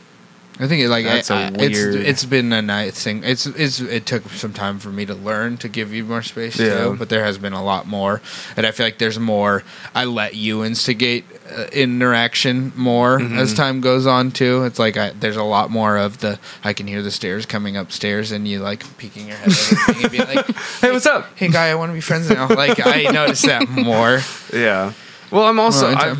I 0.58 0.66
think 0.68 0.82
it 0.82 0.88
like 0.88 1.04
That's 1.04 1.30
I- 1.30 1.42
a 1.42 1.44
I- 1.46 1.48
it's 1.48 1.78
weird- 1.78 1.94
it's 1.96 2.24
been 2.24 2.52
a 2.52 2.62
nice 2.62 3.02
thing. 3.04 3.22
It's 3.24 3.44
it's 3.46 3.78
it 3.80 4.06
took 4.06 4.26
some 4.30 4.52
time 4.54 4.78
for 4.78 4.88
me 4.88 5.04
to 5.06 5.14
learn 5.14 5.58
to 5.58 5.68
give 5.68 5.92
you 5.92 6.04
more 6.04 6.22
space 6.22 6.58
Yeah. 6.58 6.78
too, 6.84 6.96
but 6.98 7.08
there 7.10 7.24
has 7.24 7.36
been 7.38 7.52
a 7.52 7.62
lot 7.62 7.86
more, 7.86 8.22
and 8.56 8.66
I 8.66 8.70
feel 8.70 8.86
like 8.86 8.98
there's 8.98 9.18
more. 9.18 9.62
I 9.94 10.04
let 10.06 10.34
you 10.34 10.64
instigate 10.64 11.24
uh, 11.56 11.64
interaction 11.72 12.72
more 12.74 13.18
Mm-hmm. 13.18 13.38
as 13.38 13.52
time 13.54 13.80
goes 13.80 14.06
on 14.06 14.30
too. 14.30 14.64
It's 14.64 14.78
like 14.78 14.96
I, 14.96 15.10
there's 15.10 15.36
a 15.36 15.42
lot 15.44 15.70
more 15.70 15.96
of 15.98 16.18
the 16.20 16.38
I 16.64 16.72
can 16.72 16.86
hear 16.86 17.02
the 17.02 17.10
stairs 17.10 17.44
coming 17.46 17.76
upstairs, 17.76 18.32
and 18.32 18.48
you 18.48 18.60
like 18.60 18.82
peeking 18.98 19.28
your 19.28 19.36
head 19.36 19.52
over 19.52 20.00
and 20.02 20.10
being 20.10 20.26
like, 20.26 20.46
hey, 20.80 20.90
what's 20.92 21.06
up? 21.06 21.26
"Hey 21.36 21.48
guy, 21.48 21.68
I 21.68 21.74
want 21.74 21.90
to 21.90 21.94
be 21.94 22.00
friends 22.00 22.30
now." 22.30 22.48
Like 22.48 22.80
I 22.84 23.02
noticed 23.12 23.44
that 23.44 23.68
more. 23.68 24.20
Yeah. 24.52 24.92
Well, 25.30 25.44
I'm 25.44 25.58
also 25.58 25.92
Well, 25.94 26.16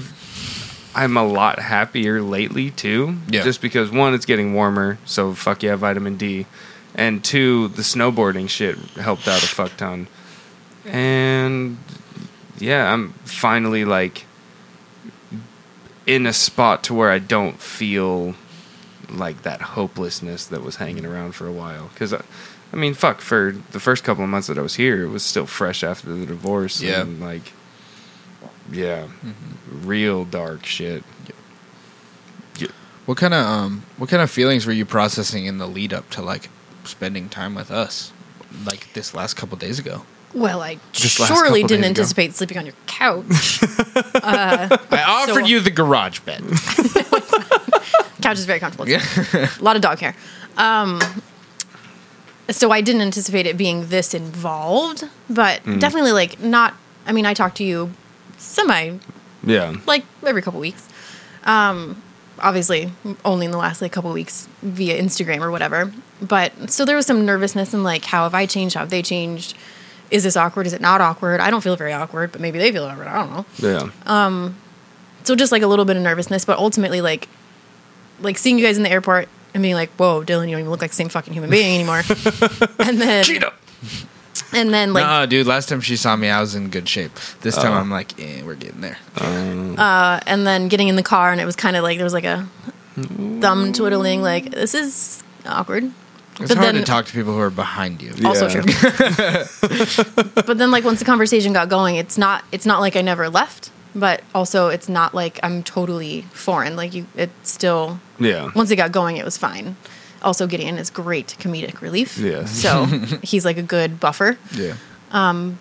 I'm 0.96 1.16
a 1.16 1.24
lot 1.24 1.58
happier 1.58 2.22
lately 2.22 2.70
too. 2.70 3.18
Yeah. 3.28 3.42
Just 3.44 3.60
because 3.60 3.90
one, 3.90 4.14
it's 4.14 4.24
getting 4.24 4.54
warmer, 4.54 4.98
so 5.04 5.34
fuck 5.34 5.62
yeah, 5.62 5.76
vitamin 5.76 6.16
D, 6.16 6.46
and 6.94 7.22
two, 7.22 7.68
the 7.68 7.82
snowboarding 7.82 8.48
shit 8.48 8.76
helped 8.96 9.28
out 9.28 9.42
a 9.42 9.46
fuck 9.46 9.76
ton, 9.76 10.08
and 10.86 11.76
yeah, 12.58 12.92
I'm 12.92 13.12
finally 13.24 13.84
like 13.84 14.24
in 16.06 16.24
a 16.26 16.32
spot 16.32 16.82
to 16.84 16.94
where 16.94 17.10
I 17.10 17.18
don't 17.18 17.60
feel 17.60 18.34
like 19.10 19.42
that 19.42 19.60
hopelessness 19.60 20.46
that 20.46 20.62
was 20.62 20.76
hanging 20.76 21.04
around 21.04 21.32
for 21.32 21.46
a 21.46 21.52
while. 21.52 21.90
Because 21.92 22.12
I, 22.12 22.18
uh, 22.18 22.22
I 22.72 22.76
mean, 22.76 22.94
fuck, 22.94 23.20
for 23.20 23.54
the 23.72 23.80
first 23.80 24.02
couple 24.02 24.24
of 24.24 24.30
months 24.30 24.48
that 24.48 24.58
I 24.58 24.62
was 24.62 24.74
here, 24.74 25.04
it 25.04 25.08
was 25.08 25.22
still 25.22 25.46
fresh 25.46 25.84
after 25.84 26.12
the 26.12 26.26
divorce. 26.26 26.80
Yeah. 26.82 27.02
And 27.02 27.20
like, 27.20 27.52
yeah, 28.72 29.06
real 29.70 30.24
dark 30.24 30.64
shit. 30.66 31.02
What 33.06 33.16
kind 33.18 33.34
of 33.34 33.46
um 33.46 33.84
what 33.98 34.10
kind 34.10 34.20
of 34.20 34.30
feelings 34.32 34.66
were 34.66 34.72
you 34.72 34.84
processing 34.84 35.46
in 35.46 35.58
the 35.58 35.66
lead 35.68 35.92
up 35.92 36.10
to 36.10 36.22
like 36.22 36.48
spending 36.84 37.28
time 37.28 37.54
with 37.54 37.70
us, 37.70 38.12
like 38.64 38.92
this 38.94 39.14
last 39.14 39.34
couple 39.34 39.56
days 39.56 39.78
ago? 39.78 40.02
Well, 40.34 40.60
I 40.60 40.78
Just 40.92 41.16
surely 41.16 41.62
didn't 41.62 41.84
ago. 41.84 41.88
anticipate 41.90 42.34
sleeping 42.34 42.58
on 42.58 42.66
your 42.66 42.74
couch. 42.86 43.60
I 44.16 45.04
offered 45.06 45.34
So- 45.44 45.46
you 45.46 45.60
the 45.60 45.70
garage 45.70 46.18
bed. 46.20 46.42
couch 48.22 48.38
is 48.38 48.44
very 48.44 48.58
comfortable. 48.58 48.88
Yeah. 48.88 49.02
a 49.32 49.62
lot 49.62 49.76
of 49.76 49.82
dog 49.82 50.00
hair. 50.00 50.16
Um, 50.56 51.00
so 52.50 52.72
I 52.72 52.80
didn't 52.80 53.02
anticipate 53.02 53.46
it 53.46 53.56
being 53.56 53.86
this 53.88 54.14
involved, 54.14 55.04
but 55.30 55.62
Mm. 55.62 55.78
definitely 55.78 56.12
like 56.12 56.40
not. 56.40 56.74
I 57.06 57.12
mean, 57.12 57.24
I 57.24 57.34
talked 57.34 57.56
to 57.58 57.64
you 57.64 57.92
semi 58.38 58.98
Yeah. 59.44 59.74
like 59.86 60.04
every 60.24 60.42
couple 60.42 60.60
weeks. 60.60 60.88
Um, 61.44 62.02
obviously, 62.40 62.92
only 63.24 63.46
in 63.46 63.52
the 63.52 63.58
last 63.58 63.80
like 63.82 63.92
couple 63.92 64.12
weeks 64.12 64.48
via 64.62 65.00
Instagram 65.00 65.40
or 65.40 65.50
whatever. 65.50 65.92
But 66.20 66.70
so 66.70 66.84
there 66.84 66.96
was 66.96 67.06
some 67.06 67.24
nervousness 67.26 67.72
and 67.74 67.84
like, 67.84 68.04
how 68.06 68.24
have 68.24 68.34
I 68.34 68.46
changed? 68.46 68.74
How 68.74 68.80
have 68.80 68.90
they 68.90 69.02
changed? 69.02 69.54
Is 70.10 70.22
this 70.24 70.36
awkward? 70.36 70.66
Is 70.66 70.72
it 70.72 70.80
not 70.80 71.00
awkward? 71.00 71.40
I 71.40 71.50
don't 71.50 71.60
feel 71.62 71.76
very 71.76 71.92
awkward, 71.92 72.32
but 72.32 72.40
maybe 72.40 72.58
they 72.58 72.70
feel 72.72 72.84
awkward. 72.84 73.08
I 73.08 73.14
don't 73.24 73.30
know 73.32 73.46
Yeah. 73.58 73.90
Um, 74.06 74.56
so 75.24 75.34
just 75.34 75.50
like 75.52 75.62
a 75.62 75.66
little 75.66 75.84
bit 75.84 75.96
of 75.96 76.02
nervousness 76.02 76.44
but 76.44 76.56
ultimately 76.58 77.00
like 77.00 77.28
like 78.20 78.38
seeing 78.38 78.58
you 78.58 78.64
guys 78.64 78.76
in 78.76 78.82
the 78.84 78.90
airport 78.90 79.28
and 79.52 79.62
being 79.62 79.74
like, 79.74 79.90
"Whoa, 79.96 80.22
Dylan, 80.22 80.46
you 80.46 80.52
don't 80.52 80.60
even 80.60 80.70
look 80.70 80.80
like 80.82 80.90
the 80.90 80.96
same 80.96 81.08
fucking 81.08 81.32
human 81.34 81.50
being 81.50 81.74
anymore." 81.74 81.98
and 82.78 83.00
then, 83.00 83.24
and 84.52 84.72
then 84.72 84.92
like, 84.92 85.04
Nah, 85.04 85.26
dude. 85.26 85.46
Last 85.46 85.68
time 85.68 85.80
she 85.80 85.96
saw 85.96 86.16
me, 86.16 86.28
I 86.28 86.40
was 86.40 86.54
in 86.54 86.70
good 86.70 86.88
shape. 86.88 87.12
This 87.42 87.56
time, 87.56 87.72
oh. 87.72 87.76
I'm 87.76 87.90
like, 87.90 88.18
eh, 88.20 88.42
we're 88.44 88.54
getting 88.54 88.80
there. 88.80 88.98
Um, 89.20 89.78
uh, 89.78 90.20
and 90.26 90.46
then 90.46 90.68
getting 90.68 90.88
in 90.88 90.96
the 90.96 91.02
car, 91.02 91.32
and 91.32 91.40
it 91.40 91.44
was 91.44 91.56
kind 91.56 91.76
of 91.76 91.82
like 91.82 91.98
there 91.98 92.04
was 92.04 92.12
like 92.12 92.24
a 92.24 92.48
mm. 92.96 93.40
thumb 93.40 93.72
twiddling, 93.72 94.22
like 94.22 94.50
this 94.50 94.74
is 94.74 95.22
awkward. 95.46 95.92
It's 96.38 96.48
But 96.48 96.58
hard 96.58 96.74
then- 96.74 96.74
to 96.76 96.82
talk 96.84 97.06
to 97.06 97.12
people 97.12 97.32
who 97.32 97.40
are 97.40 97.50
behind 97.50 98.02
you. 98.02 98.12
Also 98.26 98.46
Yeah. 98.48 98.60
true. 98.60 100.24
but 100.34 100.58
then, 100.58 100.70
like 100.70 100.84
once 100.84 100.98
the 100.98 101.06
conversation 101.06 101.52
got 101.52 101.68
going, 101.68 101.96
it's 101.96 102.18
not 102.18 102.44
it's 102.52 102.66
not 102.66 102.80
like 102.80 102.94
I 102.94 103.00
never 103.00 103.28
left, 103.30 103.70
but 103.94 104.22
also 104.34 104.68
it's 104.68 104.88
not 104.88 105.14
like 105.14 105.40
I'm 105.42 105.62
totally 105.62 106.22
foreign. 106.32 106.76
Like 106.76 106.92
you, 106.94 107.06
it's 107.16 107.50
still 107.50 108.00
Yeah. 108.18 108.50
once 108.54 108.70
it 108.70 108.76
got 108.76 108.92
going, 108.92 109.16
it 109.16 109.24
was 109.24 109.38
fine. 109.38 109.76
Also, 110.26 110.48
Gideon 110.48 110.76
is 110.76 110.90
great 110.90 111.36
comedic 111.38 111.80
relief. 111.80 112.18
Yes. 112.18 112.50
So 112.50 112.84
he's 113.22 113.44
like 113.44 113.58
a 113.58 113.62
good 113.62 114.00
buffer. 114.00 114.36
Yeah. 114.52 114.74
Um, 115.12 115.60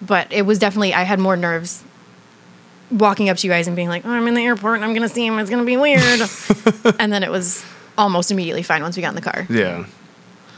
but 0.00 0.32
it 0.32 0.42
was 0.42 0.60
definitely 0.60 0.94
I 0.94 1.02
had 1.02 1.18
more 1.18 1.36
nerves 1.36 1.82
walking 2.92 3.28
up 3.28 3.36
to 3.38 3.46
you 3.46 3.52
guys 3.52 3.66
and 3.66 3.74
being 3.74 3.88
like, 3.88 4.06
"Oh, 4.06 4.10
I'm 4.10 4.28
in 4.28 4.34
the 4.34 4.42
airport 4.42 4.76
and 4.76 4.84
I'm 4.84 4.94
gonna 4.94 5.08
see 5.08 5.26
him. 5.26 5.36
It's 5.40 5.50
gonna 5.50 5.64
be 5.64 5.76
weird." 5.76 6.20
and 7.00 7.12
then 7.12 7.24
it 7.24 7.30
was 7.30 7.64
almost 7.98 8.30
immediately 8.30 8.62
fine 8.62 8.82
once 8.82 8.96
we 8.96 9.02
got 9.02 9.08
in 9.08 9.16
the 9.16 9.20
car. 9.20 9.46
Yeah. 9.50 9.84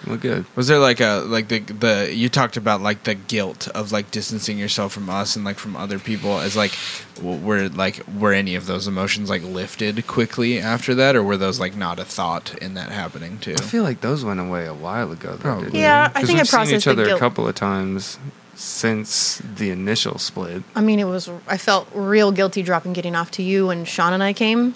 Well, 0.06 0.16
good. 0.16 0.46
Was 0.56 0.66
there 0.68 0.78
like 0.78 1.00
a 1.00 1.22
like 1.26 1.48
the 1.48 1.58
the 1.60 2.10
you 2.14 2.28
talked 2.28 2.56
about 2.56 2.80
like 2.80 3.04
the 3.04 3.14
guilt 3.14 3.68
of 3.68 3.92
like 3.92 4.10
distancing 4.10 4.58
yourself 4.58 4.92
from 4.92 5.10
us 5.10 5.36
and 5.36 5.44
like 5.44 5.58
from 5.58 5.76
other 5.76 5.98
people 5.98 6.38
as 6.40 6.56
like 6.56 6.72
w- 7.16 7.38
were 7.38 7.68
like 7.68 8.02
were 8.18 8.32
any 8.32 8.54
of 8.54 8.66
those 8.66 8.88
emotions 8.88 9.28
like 9.28 9.42
lifted 9.42 10.06
quickly 10.06 10.58
after 10.58 10.94
that 10.94 11.14
or 11.16 11.22
were 11.22 11.36
those 11.36 11.60
like 11.60 11.76
not 11.76 11.98
a 11.98 12.04
thought 12.04 12.54
in 12.62 12.74
that 12.74 12.90
happening 12.90 13.38
too? 13.38 13.54
I 13.58 13.62
feel 13.62 13.82
like 13.82 14.00
those 14.00 14.24
went 14.24 14.40
away 14.40 14.66
a 14.66 14.74
while 14.74 15.12
ago. 15.12 15.32
Though, 15.32 15.36
Probably. 15.38 15.64
didn't 15.66 15.80
Yeah, 15.80 16.08
they? 16.08 16.14
I 16.14 16.20
'Cause 16.20 16.26
think 16.28 16.38
I 16.38 16.40
we've 16.42 16.48
seen 16.48 16.58
processed 16.58 16.76
each 16.76 16.84
the 16.84 16.90
other 17.02 17.14
a 17.14 17.18
couple 17.18 17.46
of 17.46 17.54
times 17.54 18.18
since 18.54 19.40
the 19.56 19.70
initial 19.70 20.18
split. 20.18 20.62
I 20.74 20.80
mean, 20.80 20.98
it 20.98 21.04
was 21.04 21.28
I 21.48 21.56
felt 21.56 21.88
real 21.94 22.30
guilty 22.32 22.62
dropping 22.62 22.92
getting 22.92 23.14
off 23.16 23.30
to 23.32 23.42
you 23.42 23.70
and 23.70 23.86
Sean 23.88 24.12
and 24.12 24.22
I 24.22 24.32
came. 24.32 24.74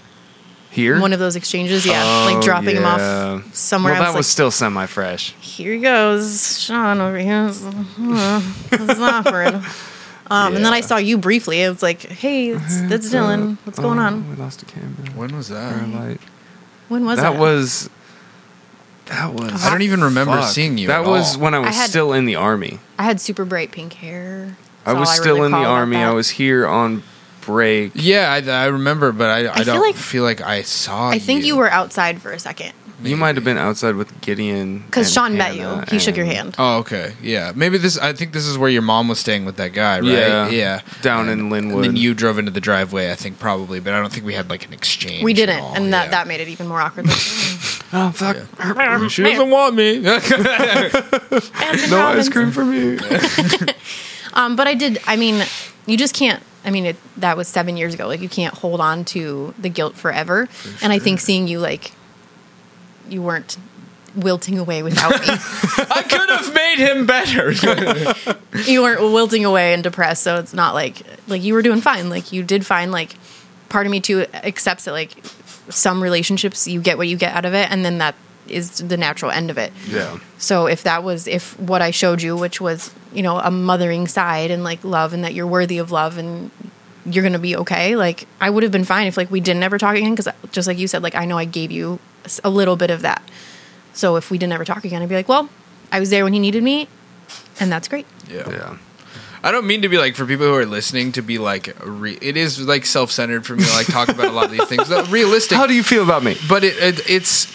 Here, 0.74 1.00
One 1.00 1.12
of 1.12 1.20
those 1.20 1.36
exchanges, 1.36 1.86
yeah, 1.86 2.02
Oh, 2.04 2.32
like 2.34 2.42
dropping 2.44 2.76
him 2.76 2.84
off 2.84 3.54
somewhere. 3.54 3.92
Well, 3.92 4.02
that 4.02 4.08
was, 4.08 4.16
was 4.16 4.26
like, 4.26 4.32
still 4.32 4.50
semi-fresh. 4.50 5.30
here 5.40 5.72
he 5.74 5.80
goes, 5.80 6.60
Sean 6.60 7.00
over 7.00 7.16
here. 7.16 7.46
This 7.46 7.62
is, 7.62 7.96
uh, 7.96 8.42
this 8.70 8.98
awkward. 8.98 9.54
Um, 10.30 10.56
And 10.56 10.64
then 10.64 10.72
I 10.72 10.80
saw 10.80 10.96
you 10.96 11.16
briefly. 11.18 11.60
It 11.62 11.68
was 11.68 11.82
like, 11.82 12.02
hey, 12.02 12.48
it's, 12.48 12.80
that's 12.82 13.08
Dylan. 13.12 13.56
What's 13.64 13.78
going 13.78 13.98
Oh, 14.00 14.02
on? 14.02 14.28
We 14.30 14.36
lost 14.36 14.62
a 14.62 14.64
camera. 14.64 15.10
When 15.14 15.36
was 15.36 15.48
that? 15.50 15.74
Starlight. 15.76 16.20
When 16.88 17.04
was 17.04 17.18
that 17.20 17.34
that? 17.34 17.38
was. 17.40 17.88
That 19.06 19.34
was. 19.34 19.64
I 19.64 19.70
don't 19.70 19.82
even 19.82 20.02
remember 20.02 20.38
Fuck. 20.40 20.50
seeing 20.50 20.78
you. 20.78 20.86
That 20.88 21.02
at 21.02 21.06
was 21.06 21.36
all. 21.36 21.42
when 21.42 21.54
I 21.54 21.58
was 21.60 21.68
I 21.68 21.72
had- 21.72 21.90
still 21.90 22.12
in 22.14 22.24
the 22.24 22.36
army. 22.36 22.78
I 22.98 23.02
had 23.04 23.20
super 23.20 23.44
bright 23.44 23.70
pink 23.70 23.92
hair. 23.92 24.56
I 24.86 24.94
was 24.94 25.08
all 25.08 25.14
still 25.14 25.34
really 25.36 25.46
in 25.46 25.52
the 25.52 25.58
army. 25.58 25.98
I 25.98 26.10
was 26.12 26.30
here 26.30 26.66
on 26.66 27.02
break. 27.46 27.92
Yeah, 27.94 28.32
I, 28.32 28.64
I 28.64 28.66
remember, 28.66 29.12
but 29.12 29.30
I, 29.30 29.50
I, 29.50 29.54
feel 29.56 29.64
don't 29.64 29.80
like- 29.82 29.94
feel 29.96 30.22
like 30.24 30.40
I 30.40 30.62
saw. 30.62 31.08
I 31.10 31.18
think 31.18 31.44
you 31.44 31.56
were 31.56 31.70
outside 31.70 32.20
for 32.22 32.32
a 32.32 32.38
second 32.38 32.72
You 33.02 33.16
might 33.16 33.34
have 33.34 33.44
been 33.44 33.58
outside 33.58 33.96
with 33.96 34.18
Gideon. 34.22 34.78
because 34.86 35.06
and 35.08 35.14
Sean 35.14 35.36
met 35.36 35.54
you. 35.56 35.62
Hannah 35.62 35.90
He 35.90 35.98
shook 35.98 36.16
your 36.16 36.26
hand. 36.26 36.54
Oh, 36.58 36.78
okay. 36.78 37.12
Yeah, 37.22 37.52
maybe 37.54 37.76
this. 37.78 37.98
I 37.98 38.12
think 38.14 38.32
this 38.32 38.46
is 38.46 38.56
where 38.56 38.70
your 38.70 38.82
mom 38.82 39.08
was 39.08 39.18
staying 39.18 39.44
with 39.44 39.56
that 39.56 39.72
guy, 39.74 40.00
right? 40.00 40.08
Yeah. 40.08 40.48
yeah. 40.48 40.80
Down 41.02 41.28
And- 41.28 41.40
in 41.40 41.50
Linwood. 41.50 41.84
And 41.84 41.94
then 41.96 41.96
you 42.02 42.14
drove 42.14 42.38
into 42.38 42.50
the 42.50 42.60
driveway. 42.62 43.10
I 43.10 43.14
think 43.14 43.38
probably, 43.38 43.78
but 43.80 43.92
I 43.92 44.00
don't 44.00 44.12
think 44.12 44.24
we 44.24 44.34
had 44.34 44.48
like 44.48 44.64
an 44.66 44.72
exchange. 44.72 45.22
We 45.22 45.34
didn't, 45.34 45.60
all, 45.60 45.74
and 45.74 45.92
that 45.92 46.04
yeah. 46.06 46.10
that 46.12 46.26
made 46.28 46.40
it 46.40 46.48
even 46.48 46.66
more 46.68 46.80
awkward. 46.80 47.06
Like, 47.06 47.16
Oh 47.96 48.10
fuck! 48.10 48.36
She 49.10 49.22
doesn't 49.22 49.50
want 49.50 49.76
me. 49.76 50.02
Baskin 50.02 51.90
No 51.90 51.96
Robbins. 51.98 52.26
ice 52.26 52.32
cream 52.32 52.50
for 52.50 52.64
me. 52.64 52.98
Um, 54.32 54.56
but 54.56 54.66
I 54.66 54.74
did. 54.74 54.98
I 55.06 55.14
mean, 55.14 55.44
you 55.86 55.96
just 55.96 56.12
can't. 56.14 56.42
I 56.64 56.70
mean, 56.70 56.86
it, 56.86 56.96
that 57.18 57.36
was 57.36 57.48
seven 57.48 57.76
years 57.76 57.94
ago. 57.94 58.06
Like, 58.06 58.20
you 58.20 58.28
can't 58.28 58.54
hold 58.54 58.80
on 58.80 59.04
to 59.06 59.54
the 59.58 59.68
guilt 59.68 59.96
forever. 59.96 60.48
And 60.82 60.92
I 60.92 60.98
think 60.98 61.20
seeing 61.20 61.46
you 61.46 61.58
like, 61.58 61.92
you 63.08 63.22
weren't 63.22 63.58
wilting 64.16 64.58
away 64.58 64.82
without 64.82 65.12
me. 65.12 65.26
I 65.28 66.02
could 66.02 66.30
have 66.30 66.54
made 66.54 66.78
him 66.78 67.06
better. 67.06 67.52
you 68.70 68.82
weren't 68.82 69.00
wilting 69.00 69.44
away 69.44 69.74
and 69.74 69.82
depressed. 69.82 70.22
So 70.22 70.36
it's 70.36 70.54
not 70.54 70.74
like 70.74 71.02
like 71.26 71.42
you 71.42 71.54
were 71.54 71.62
doing 71.62 71.80
fine. 71.80 72.08
Like 72.08 72.32
you 72.32 72.42
did 72.42 72.64
fine. 72.64 72.90
Like 72.90 73.16
part 73.68 73.86
of 73.86 73.92
me 73.92 74.00
too 74.00 74.26
accepts 74.32 74.84
that 74.84 74.92
like 74.92 75.10
some 75.68 76.02
relationships 76.02 76.68
you 76.68 76.80
get 76.80 76.98
what 76.98 77.08
you 77.08 77.16
get 77.16 77.34
out 77.34 77.44
of 77.44 77.54
it, 77.54 77.70
and 77.70 77.84
then 77.84 77.98
that 77.98 78.14
is 78.48 78.78
the 78.78 78.96
natural 78.96 79.30
end 79.30 79.50
of 79.50 79.58
it. 79.58 79.72
yeah. 79.88 80.18
So 80.38 80.66
if 80.66 80.82
that 80.82 81.02
was 81.02 81.26
if 81.26 81.58
what 81.58 81.80
I 81.82 81.90
showed 81.90 82.20
you, 82.22 82.36
which 82.36 82.60
was 82.60 82.92
you 83.12 83.22
know 83.22 83.38
a 83.38 83.50
mothering 83.50 84.06
side 84.08 84.50
and 84.50 84.62
like 84.64 84.84
love, 84.84 85.12
and 85.12 85.24
that 85.24 85.34
you're 85.34 85.46
worthy 85.46 85.78
of 85.78 85.90
love, 85.90 86.18
and 86.18 86.50
you're 87.06 87.22
gonna 87.24 87.38
be 87.38 87.56
okay, 87.56 87.96
like 87.96 88.26
I 88.40 88.50
would 88.50 88.62
have 88.62 88.72
been 88.72 88.84
fine 88.84 89.06
if 89.06 89.16
like 89.16 89.30
we 89.30 89.40
didn't 89.40 89.62
ever 89.62 89.78
talk 89.78 89.96
again, 89.96 90.10
because 90.12 90.26
uh, 90.28 90.32
just 90.52 90.66
like 90.68 90.78
you 90.78 90.86
said, 90.88 91.02
like 91.02 91.14
I 91.14 91.24
know 91.24 91.38
I 91.38 91.44
gave 91.44 91.70
you 91.70 91.98
a 92.42 92.50
little 92.50 92.76
bit 92.76 92.90
of 92.90 93.02
that. 93.02 93.22
So 93.92 94.16
if 94.16 94.30
we 94.30 94.38
didn't 94.38 94.52
ever 94.52 94.64
talk 94.64 94.84
again, 94.84 95.02
I'd 95.02 95.08
be 95.08 95.14
like, 95.14 95.28
well, 95.28 95.48
I 95.92 96.00
was 96.00 96.10
there 96.10 96.24
when 96.24 96.32
he 96.32 96.38
needed 96.38 96.62
me, 96.62 96.88
and 97.60 97.70
that's 97.72 97.88
great. 97.88 98.06
yeah. 98.30 98.48
Yeah. 98.50 98.76
I 99.42 99.52
don't 99.52 99.66
mean 99.66 99.82
to 99.82 99.90
be 99.90 99.98
like 99.98 100.14
for 100.16 100.24
people 100.24 100.46
who 100.46 100.54
are 100.54 100.64
listening 100.64 101.12
to 101.12 101.20
be 101.22 101.36
like 101.36 101.76
re- 101.84 102.16
it 102.22 102.34
is 102.38 102.58
like 102.66 102.86
self 102.86 103.10
centered 103.10 103.44
for 103.44 103.54
me 103.54 103.62
to 103.64 103.70
like 103.74 103.86
talk 103.86 104.08
about 104.08 104.28
a 104.28 104.30
lot 104.32 104.46
of 104.46 104.50
these 104.52 104.64
things. 104.64 104.88
Realistic, 105.10 105.58
How 105.58 105.66
do 105.66 105.74
you 105.74 105.82
feel 105.82 106.02
about 106.02 106.22
me? 106.24 106.34
but 106.48 106.64
it, 106.64 106.74
it 106.82 107.10
it's 107.10 107.54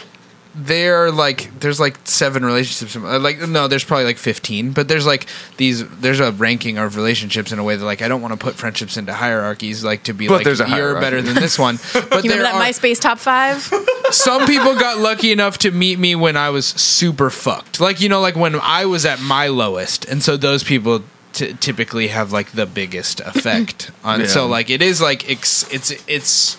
there 0.55 1.11
like 1.11 1.51
there's 1.59 1.79
like 1.79 1.95
seven 2.05 2.43
relationships 2.43 2.95
uh, 2.95 3.19
like 3.19 3.39
no 3.47 3.67
there's 3.67 3.83
probably 3.83 4.03
like 4.05 4.17
15 4.17 4.71
but 4.71 4.87
there's 4.87 5.05
like 5.05 5.27
these 5.57 5.87
there's 5.99 6.19
a 6.19 6.31
ranking 6.31 6.79
of 6.79 6.95
relationships 6.95 7.51
in 7.51 7.59
a 7.59 7.63
way 7.63 7.75
that 7.75 7.85
like 7.85 8.01
i 8.01 8.07
don't 8.07 8.21
want 8.21 8.33
to 8.33 8.37
put 8.37 8.55
friendships 8.55 8.97
into 8.97 9.13
hierarchies 9.13 9.83
like 9.83 10.03
to 10.03 10.13
be 10.13 10.27
But 10.27 10.37
like 10.37 10.43
there's 10.45 10.59
a 10.59 10.63
you're 10.63 10.69
hierarchy. 10.75 10.99
better 11.01 11.21
than 11.21 11.35
this 11.35 11.59
one 11.59 11.77
but 11.93 12.23
You 12.23 12.31
there 12.31 12.39
remember 12.39 12.43
that 12.43 12.55
are, 12.55 12.61
MySpace 12.61 12.99
top 12.99 13.19
five? 13.19 13.61
some 14.11 14.47
people 14.47 14.73
got 14.73 14.97
lucky 14.97 15.31
enough 15.31 15.59
to 15.59 15.71
meet 15.71 15.99
me 15.99 16.15
when 16.15 16.35
i 16.35 16.49
was 16.49 16.65
super 16.65 17.29
fucked 17.29 17.79
like 17.79 18.01
you 18.01 18.09
know 18.09 18.19
like 18.19 18.35
when 18.35 18.55
i 18.55 18.85
was 18.85 19.05
at 19.05 19.21
my 19.21 19.47
lowest 19.47 20.05
and 20.05 20.23
so 20.23 20.35
those 20.35 20.63
people 20.63 21.03
t- 21.33 21.53
typically 21.59 22.07
have 22.07 22.31
like 22.31 22.51
the 22.53 22.65
biggest 22.65 23.19
effect 23.21 23.91
on 24.03 24.21
Yeah. 24.21 24.25
so 24.25 24.47
like 24.47 24.71
it 24.71 24.81
is 24.81 24.99
like 24.99 25.29
it's 25.29 25.71
it's 25.71 25.91
it's 26.07 26.57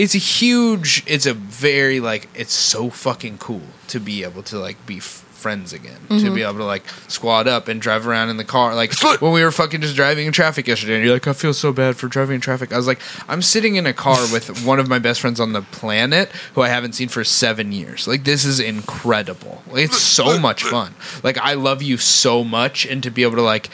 it's 0.00 0.14
a 0.14 0.18
huge 0.18 1.02
it's 1.06 1.26
a 1.26 1.34
very 1.34 2.00
like 2.00 2.26
it's 2.34 2.54
so 2.54 2.88
fucking 2.88 3.36
cool 3.36 3.60
to 3.88 4.00
be 4.00 4.24
able 4.24 4.42
to 4.42 4.58
like 4.58 4.86
be 4.86 4.96
f- 4.96 5.26
friends 5.40 5.72
again. 5.72 5.98
To 6.08 6.34
be 6.34 6.42
able 6.42 6.58
to 6.58 6.64
like 6.64 6.84
squad 7.08 7.48
up 7.48 7.66
and 7.68 7.80
drive 7.80 8.06
around 8.06 8.28
in 8.28 8.36
the 8.36 8.44
car. 8.44 8.74
Like 8.74 8.92
when 9.22 9.32
we 9.32 9.42
were 9.42 9.50
fucking 9.50 9.80
just 9.80 9.96
driving 9.96 10.26
in 10.26 10.32
traffic 10.32 10.66
yesterday 10.66 10.96
and 10.96 11.04
you're 11.04 11.14
like 11.14 11.26
i 11.26 11.32
feel 11.32 11.54
so 11.54 11.72
bad 11.72 11.96
for 11.96 12.08
driving 12.08 12.36
in 12.36 12.40
traffic. 12.40 12.72
I 12.72 12.76
was 12.78 12.86
like 12.86 13.00
i'm 13.28 13.42
sitting 13.42 13.76
in 13.76 13.86
a 13.86 13.92
car 13.92 14.20
with 14.32 14.64
one 14.66 14.78
of 14.78 14.88
my 14.88 14.98
best 14.98 15.20
friends 15.20 15.38
on 15.38 15.52
the 15.52 15.62
planet 15.62 16.30
who 16.54 16.62
i 16.62 16.68
haven't 16.68 16.94
seen 16.94 17.08
for 17.08 17.22
seven 17.24 17.70
years. 17.72 18.08
Like 18.08 18.24
this 18.24 18.44
is 18.44 18.58
incredible. 18.58 19.62
Like, 19.70 19.84
it's 19.84 19.98
so 19.98 20.38
much 20.38 20.62
fun. 20.62 20.94
Like 21.22 21.36
i 21.38 21.54
love 21.54 21.82
you 21.82 21.98
so 21.98 22.42
much 22.42 22.86
and 22.86 23.02
to 23.02 23.10
be 23.10 23.22
able 23.22 23.36
to 23.36 23.42
like 23.42 23.68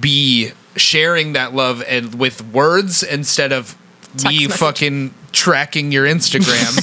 be 0.00 0.52
sharing 0.76 1.32
that 1.34 1.54
love 1.54 1.82
and 1.86 2.14
with 2.16 2.44
words 2.52 3.02
instead 3.02 3.52
of 3.52 3.76
me 4.24 4.46
message. 4.46 4.58
fucking 4.58 5.14
tracking 5.32 5.92
your 5.92 6.06
Instagram. 6.06 6.76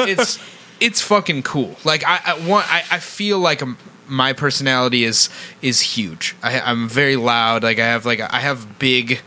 it's 0.08 0.38
it's 0.80 1.00
fucking 1.00 1.42
cool. 1.42 1.76
Like 1.84 2.04
I 2.06 2.20
I 2.24 2.46
want 2.46 2.72
I, 2.72 2.84
I 2.90 2.98
feel 2.98 3.38
like 3.38 3.62
um 3.62 3.78
my 4.08 4.32
personality 4.32 5.04
is 5.04 5.28
is 5.62 5.80
huge. 5.80 6.36
I, 6.42 6.60
I'm 6.60 6.88
very 6.88 7.16
loud. 7.16 7.62
Like 7.62 7.78
I 7.78 7.86
have 7.86 8.06
like 8.06 8.20
I 8.20 8.40
have 8.40 8.78
big. 8.78 9.20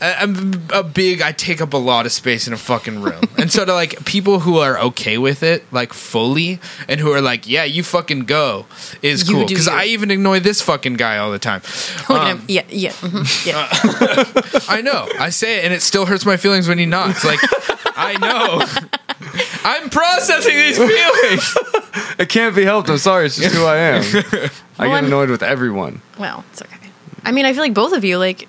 I- 0.00 0.14
I'm 0.22 0.66
a 0.72 0.82
big. 0.82 1.22
I 1.22 1.32
take 1.32 1.60
up 1.60 1.72
a 1.72 1.76
lot 1.78 2.06
of 2.06 2.12
space 2.12 2.46
in 2.46 2.52
a 2.52 2.56
fucking 2.56 3.00
room, 3.02 3.22
and 3.38 3.50
so 3.50 3.64
to 3.64 3.72
like 3.72 4.04
people 4.04 4.40
who 4.40 4.58
are 4.58 4.78
okay 4.78 5.18
with 5.18 5.42
it, 5.42 5.64
like 5.72 5.92
fully, 5.92 6.58
and 6.88 7.00
who 7.00 7.12
are 7.12 7.20
like, 7.20 7.48
"Yeah, 7.48 7.64
you 7.64 7.82
fucking 7.82 8.24
go," 8.26 8.66
is 9.02 9.28
You 9.28 9.34
cool. 9.36 9.44
do 9.46 9.54
Because 9.54 9.66
you. 9.66 9.72
I 9.72 9.84
even 9.86 10.10
annoy 10.10 10.40
this 10.40 10.60
fucking 10.62 10.94
guy 10.94 11.18
all 11.18 11.30
the 11.30 11.38
time. 11.38 11.62
Look 12.08 12.20
at 12.20 12.30
Um, 12.32 12.38
him. 12.38 12.44
Yeah, 12.48 12.62
yeah, 12.68 12.92
mhm, 12.92 13.46
yeah. 13.46 14.62
I 14.68 14.82
know. 14.82 15.08
I 15.18 15.30
say 15.30 15.58
it, 15.58 15.64
and 15.64 15.72
it 15.74 15.82
still 15.82 16.06
hurts 16.06 16.26
my 16.26 16.36
feelings 16.36 16.68
when 16.68 16.78
he 16.78 16.86
knocks. 16.86 17.24
Like, 17.24 17.40
I 17.96 18.16
know. 18.20 18.64
I'm 19.64 19.90
processing 19.90 20.54
these 20.54 20.76
feelings. 20.78 21.56
It 22.18 22.28
can't 22.28 22.54
be 22.54 22.64
helped. 22.64 22.88
I'm 22.88 22.98
sorry. 22.98 23.26
It's 23.26 23.36
just 23.36 23.54
who 23.54 23.64
I 23.64 23.76
am. 23.76 24.02
I 24.02 24.08
Well, 24.12 24.88
get 24.88 24.94
I'm- 24.94 25.04
annoyed 25.06 25.30
with 25.30 25.42
everyone. 25.42 26.00
Well, 26.18 26.44
it's 26.52 26.62
okay. 26.62 26.76
I 27.24 27.32
mean, 27.32 27.44
I 27.46 27.52
feel 27.52 27.62
like 27.62 27.74
both 27.74 27.92
of 27.92 28.04
you, 28.04 28.18
like, 28.18 28.48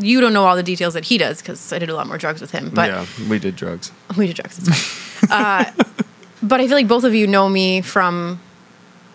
you 0.00 0.20
don't 0.20 0.32
know 0.32 0.44
all 0.44 0.56
the 0.56 0.62
details 0.62 0.94
that 0.94 1.04
he 1.04 1.18
does 1.18 1.40
because 1.40 1.72
I 1.72 1.78
did 1.78 1.88
a 1.90 1.94
lot 1.94 2.06
more 2.06 2.18
drugs 2.18 2.40
with 2.40 2.50
him. 2.50 2.70
But 2.72 2.90
yeah, 2.90 3.06
we 3.28 3.38
did 3.38 3.56
drugs. 3.56 3.92
we 4.16 4.26
did 4.26 4.36
drugs. 4.36 4.68
Uh, 5.30 5.64
but 6.42 6.60
I 6.60 6.66
feel 6.66 6.76
like 6.76 6.88
both 6.88 7.04
of 7.04 7.14
you 7.14 7.26
know 7.26 7.48
me 7.48 7.80
from 7.80 8.40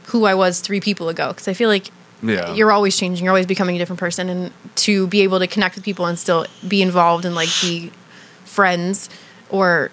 who 0.08 0.26
I 0.26 0.34
was 0.34 0.60
three 0.62 0.80
people 0.80 1.10
ago 1.10 1.30
because 1.30 1.48
I 1.48 1.54
feel 1.54 1.70
like 1.70 1.90
Yeah. 2.24 2.54
you're 2.54 2.72
always 2.72 2.98
changing. 2.98 3.24
You're 3.26 3.32
always 3.34 3.46
becoming 3.46 3.76
a 3.76 3.80
different 3.80 4.00
person, 4.00 4.30
and 4.30 4.52
to 4.86 5.08
be 5.08 5.22
able 5.22 5.40
to 5.40 5.48
connect 5.48 5.76
with 5.76 5.84
people 5.84 6.06
and 6.06 6.18
still 6.18 6.46
be 6.68 6.82
involved 6.82 7.26
and 7.26 7.36
like 7.36 7.50
be 7.62 7.92
friends 8.46 9.10
or 9.50 9.92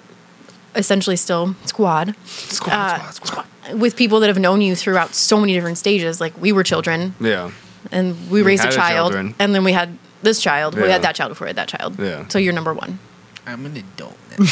essentially 0.74 1.16
still 1.16 1.54
squad 1.64 2.14
Squad, 2.26 2.72
Uh, 2.74 3.10
squad, 3.10 3.28
squad. 3.28 3.46
with 3.80 3.96
people 3.96 4.20
that 4.20 4.26
have 4.28 4.38
known 4.38 4.60
you 4.60 4.74
throughout 4.76 5.14
so 5.14 5.38
many 5.40 5.52
different 5.54 5.78
stages. 5.78 6.20
Like 6.20 6.34
we 6.40 6.52
were 6.52 6.62
children, 6.64 7.14
Yeah. 7.20 7.50
and 7.92 8.14
we, 8.30 8.42
raised 8.42 8.64
a 8.64 8.68
a 8.68 8.72
child, 8.72 9.12
children. 9.12 9.34
and 9.38 9.54
then 9.54 9.64
we 9.64 9.72
had 9.72 9.96
this 10.26 10.40
child. 10.42 10.74
We 10.74 10.82
Yeah. 10.82 10.88
had 10.92 11.02
that 11.02 11.14
child 11.14 11.30
before 11.30 11.46
we 11.46 11.50
had 11.50 11.56
that 11.56 11.68
child. 11.68 11.98
Yeah. 11.98 12.26
So 12.28 12.38
you're 12.38 12.52
number 12.52 12.74
one. 12.74 12.98
I'm 13.46 13.64
an 13.64 13.76
adult 13.76 14.16
now. 14.30 14.36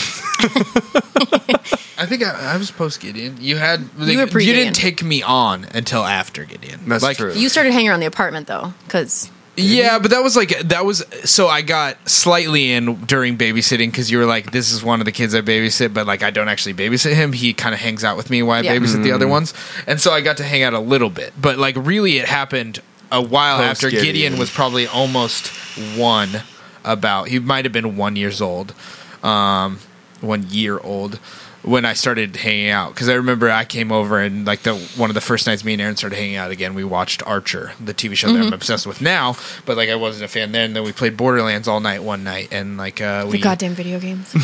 I 1.96 2.06
think 2.06 2.22
I, 2.22 2.54
I 2.54 2.56
was 2.56 2.70
post 2.70 3.00
Gideon. 3.00 3.36
You 3.40 3.56
had 3.56 3.80
like, 3.98 4.16
were 4.16 4.26
pre-Gideon. 4.26 4.66
didn't 4.66 4.76
take 4.76 5.02
me 5.02 5.22
on 5.22 5.66
until 5.74 6.04
after 6.04 6.44
Gideon. 6.44 6.80
That's 6.86 7.02
like, 7.02 7.16
true. 7.16 7.32
You 7.32 7.48
started 7.48 7.72
hanging 7.72 7.88
around 7.90 8.00
the 8.00 8.06
apartment 8.06 8.46
though, 8.46 8.72
because 8.84 9.30
Yeah, 9.56 9.98
but 9.98 10.10
that 10.12 10.22
was 10.22 10.36
like 10.36 10.58
that 10.60 10.84
was 10.84 11.04
so 11.24 11.48
I 11.48 11.62
got 11.62 12.08
slightly 12.08 12.72
in 12.72 12.96
during 13.06 13.36
babysitting 13.36 13.90
because 13.90 14.10
you 14.12 14.18
were 14.18 14.26
like, 14.26 14.52
this 14.52 14.70
is 14.70 14.84
one 14.84 15.00
of 15.00 15.06
the 15.06 15.12
kids 15.12 15.34
I 15.34 15.40
babysit, 15.40 15.92
but 15.92 16.06
like 16.06 16.22
I 16.22 16.30
don't 16.30 16.48
actually 16.48 16.74
babysit 16.74 17.14
him. 17.14 17.32
He 17.32 17.52
kind 17.52 17.74
of 17.74 17.80
hangs 17.80 18.04
out 18.04 18.16
with 18.16 18.30
me 18.30 18.42
while 18.44 18.58
I 18.58 18.62
Yeah. 18.62 18.76
babysit 18.76 19.02
the 19.02 19.12
other 19.12 19.26
mm. 19.26 19.30
ones, 19.30 19.54
and 19.88 20.00
so 20.00 20.12
I 20.12 20.20
got 20.20 20.36
to 20.38 20.44
hang 20.44 20.62
out 20.62 20.72
a 20.72 20.80
little 20.80 21.10
bit. 21.10 21.32
But 21.40 21.58
like 21.58 21.74
really, 21.76 22.18
it 22.18 22.26
happened 22.26 22.80
a 23.18 23.22
while 23.22 23.58
Post 23.58 23.70
after 23.70 23.90
Gideon. 23.90 24.04
Gideon. 24.04 24.38
was 24.38 24.50
probably 24.50 24.86
almost 24.86 25.48
one. 25.96 26.42
About 26.86 27.28
he 27.28 27.38
might 27.38 27.64
have 27.64 27.72
been 27.72 27.96
one 27.96 28.14
years 28.14 28.42
old, 28.42 28.74
um, 29.22 29.78
one 30.20 30.44
year 30.50 30.78
old 30.78 31.18
when 31.64 31.84
I 31.84 31.94
started 31.94 32.36
hanging 32.36 32.68
out 32.68 32.94
because 32.94 33.08
I 33.08 33.14
remember 33.14 33.50
I 33.50 33.64
came 33.64 33.90
over 33.90 34.20
and 34.20 34.46
like 34.46 34.62
the 34.62 34.74
one 34.96 35.10
of 35.10 35.14
the 35.14 35.20
first 35.20 35.46
nights 35.46 35.64
me 35.64 35.72
and 35.72 35.82
Aaron 35.82 35.96
started 35.96 36.16
hanging 36.16 36.36
out 36.36 36.50
again, 36.50 36.74
we 36.74 36.84
watched 36.84 37.22
Archer, 37.26 37.72
the 37.82 37.94
TV 37.94 38.14
show 38.14 38.32
that 38.32 38.40
I'm 38.40 38.52
obsessed 38.52 38.86
with 38.86 39.00
now. 39.00 39.36
But 39.64 39.76
like 39.76 39.88
I 39.88 39.96
wasn't 39.96 40.24
a 40.24 40.28
fan 40.28 40.52
then. 40.52 40.64
And 40.64 40.76
then 40.76 40.84
we 40.84 40.92
played 40.92 41.16
Borderlands 41.16 41.66
all 41.66 41.80
night 41.80 42.02
one 42.02 42.22
night, 42.22 42.48
and 42.52 42.76
like 42.76 43.00
uh, 43.00 43.24
we 43.26 43.32
the 43.32 43.42
goddamn 43.42 43.74
video 43.74 43.98
games. 43.98 44.34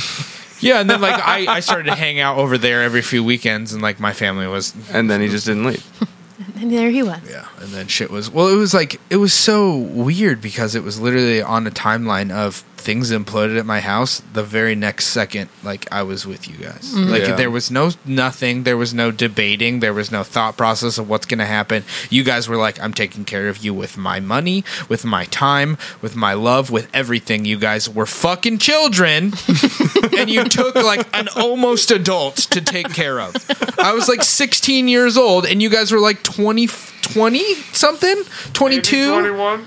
yeah, 0.61 0.81
and 0.81 0.89
then 0.89 1.01
like 1.01 1.21
I, 1.23 1.57
I 1.57 1.61
started 1.61 1.85
to 1.85 1.95
hang 1.95 2.21
out 2.21 2.39
over 2.39 2.57
there 2.57 2.83
every 2.83 3.03
few 3.03 3.23
weekends, 3.23 3.73
and 3.73 3.83
like 3.83 4.01
my 4.01 4.13
family 4.13 4.47
was 4.47 4.75
And 4.91 5.11
then 5.11 5.21
he 5.21 5.29
just 5.29 5.47
didn't 5.47 5.65
leave. 5.65 5.87
and 6.61 6.73
there 6.73 6.91
he 6.91 7.03
was. 7.03 7.21
yeah, 7.29 7.47
and 7.61 7.69
then 7.71 7.87
shit 7.87 8.11
was 8.11 8.31
well, 8.31 8.49
it 8.49 8.57
was 8.57 8.73
like 8.75 9.01
it 9.11 9.17
was 9.17 9.33
so 9.33 9.77
weird 9.77 10.41
because 10.41 10.75
it 10.75 10.83
was 10.83 11.01
literally 11.01 11.43
on 11.43 11.67
a 11.67 11.71
timeline 11.71 12.31
of 12.31 12.65
things 12.81 13.11
imploded 13.11 13.59
at 13.59 13.67
my 13.67 13.79
house 13.79 14.23
the 14.33 14.43
very 14.43 14.75
next 14.75 15.09
second 15.09 15.51
like 15.63 15.87
I 15.93 16.03
was 16.03 16.27
with 16.27 16.49
you 16.49 16.57
guys. 16.57 16.95
Mm-hmm. 16.95 17.11
Like 17.11 17.23
Yeah. 17.27 17.37
there 17.37 17.51
was 17.51 17.71
no 17.71 17.91
nothing, 18.07 18.63
there 18.63 18.79
was 18.79 18.95
no 18.95 19.11
debating, 19.11 19.81
there 19.81 19.93
was 19.93 20.11
no 20.11 20.23
thought 20.23 20.57
process 20.57 20.97
of 20.97 21.07
what's 21.07 21.27
going 21.27 21.41
to 21.41 21.45
happen. 21.47 21.85
You 22.09 22.25
guys 22.25 22.49
were 22.49 22.57
like 22.57 22.81
I'm 22.83 22.95
taking 22.95 23.27
care 23.27 23.51
of 23.51 23.59
you 23.59 23.75
with 23.75 23.99
my 23.99 24.19
money, 24.19 24.65
with 24.89 25.05
my 25.05 25.27
time, 25.27 25.77
with 26.01 26.17
my 26.17 26.33
love, 26.33 26.71
with 26.71 26.89
everything. 26.95 27.45
You 27.45 27.59
guys 27.59 27.87
were 27.87 28.07
fucking 28.07 28.57
children 28.59 29.33
and 30.17 30.31
you 30.31 30.45
took 30.45 30.75
like 30.75 31.07
an 31.17 31.29
almost 31.37 31.91
adult 31.91 32.37
to 32.37 32.61
take 32.61 32.93
care 32.93 33.21
of. 33.21 33.35
I 33.79 33.93
was 33.93 34.09
like 34.09 34.23
16 34.23 34.89
years 34.89 35.17
old 35.17 35.47
and 35.47 35.63
you 35.63 35.71
guys 35.71 35.93
were 35.93 36.01
like 36.01 36.23
20 36.23 36.67
20 36.67 37.55
something? 37.73 38.23
22? 38.53 39.65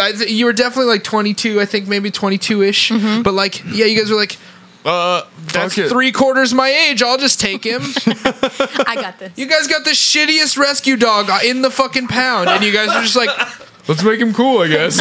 I 0.00 0.12
th- 0.12 0.30
you 0.30 0.44
were 0.46 0.52
definitely 0.52 0.90
like 0.90 1.04
22, 1.04 1.60
I 1.60 1.66
think 1.66 1.88
maybe 1.88 2.10
22 2.10 2.62
ish. 2.62 2.90
But 2.90 3.34
like, 3.34 3.62
yeah, 3.64 3.86
you 3.86 3.98
guys 3.98 4.10
were 4.10 4.16
like, 4.16 4.36
uh, 4.84 5.22
that's 5.52 5.74
three 5.74 6.10
quarters 6.10 6.54
my 6.54 6.68
age. 6.68 7.02
I'll 7.02 7.18
just 7.18 7.38
take 7.38 7.64
him. 7.64 7.82
I 8.06 8.96
got 8.98 9.18
this. 9.18 9.32
you 9.36 9.46
guys 9.46 9.66
got 9.66 9.84
the 9.84 9.90
shittiest 9.90 10.56
rescue 10.56 10.96
dog 10.96 11.28
in 11.44 11.60
the 11.60 11.70
fucking 11.70 12.08
pound, 12.08 12.48
and 12.48 12.64
you 12.64 12.72
guys 12.72 12.88
are 12.88 13.02
just 13.02 13.16
like, 13.16 13.28
let's 13.88 14.02
make 14.02 14.20
him 14.20 14.32
cool, 14.32 14.60
I 14.60 14.68
guess. 14.68 14.98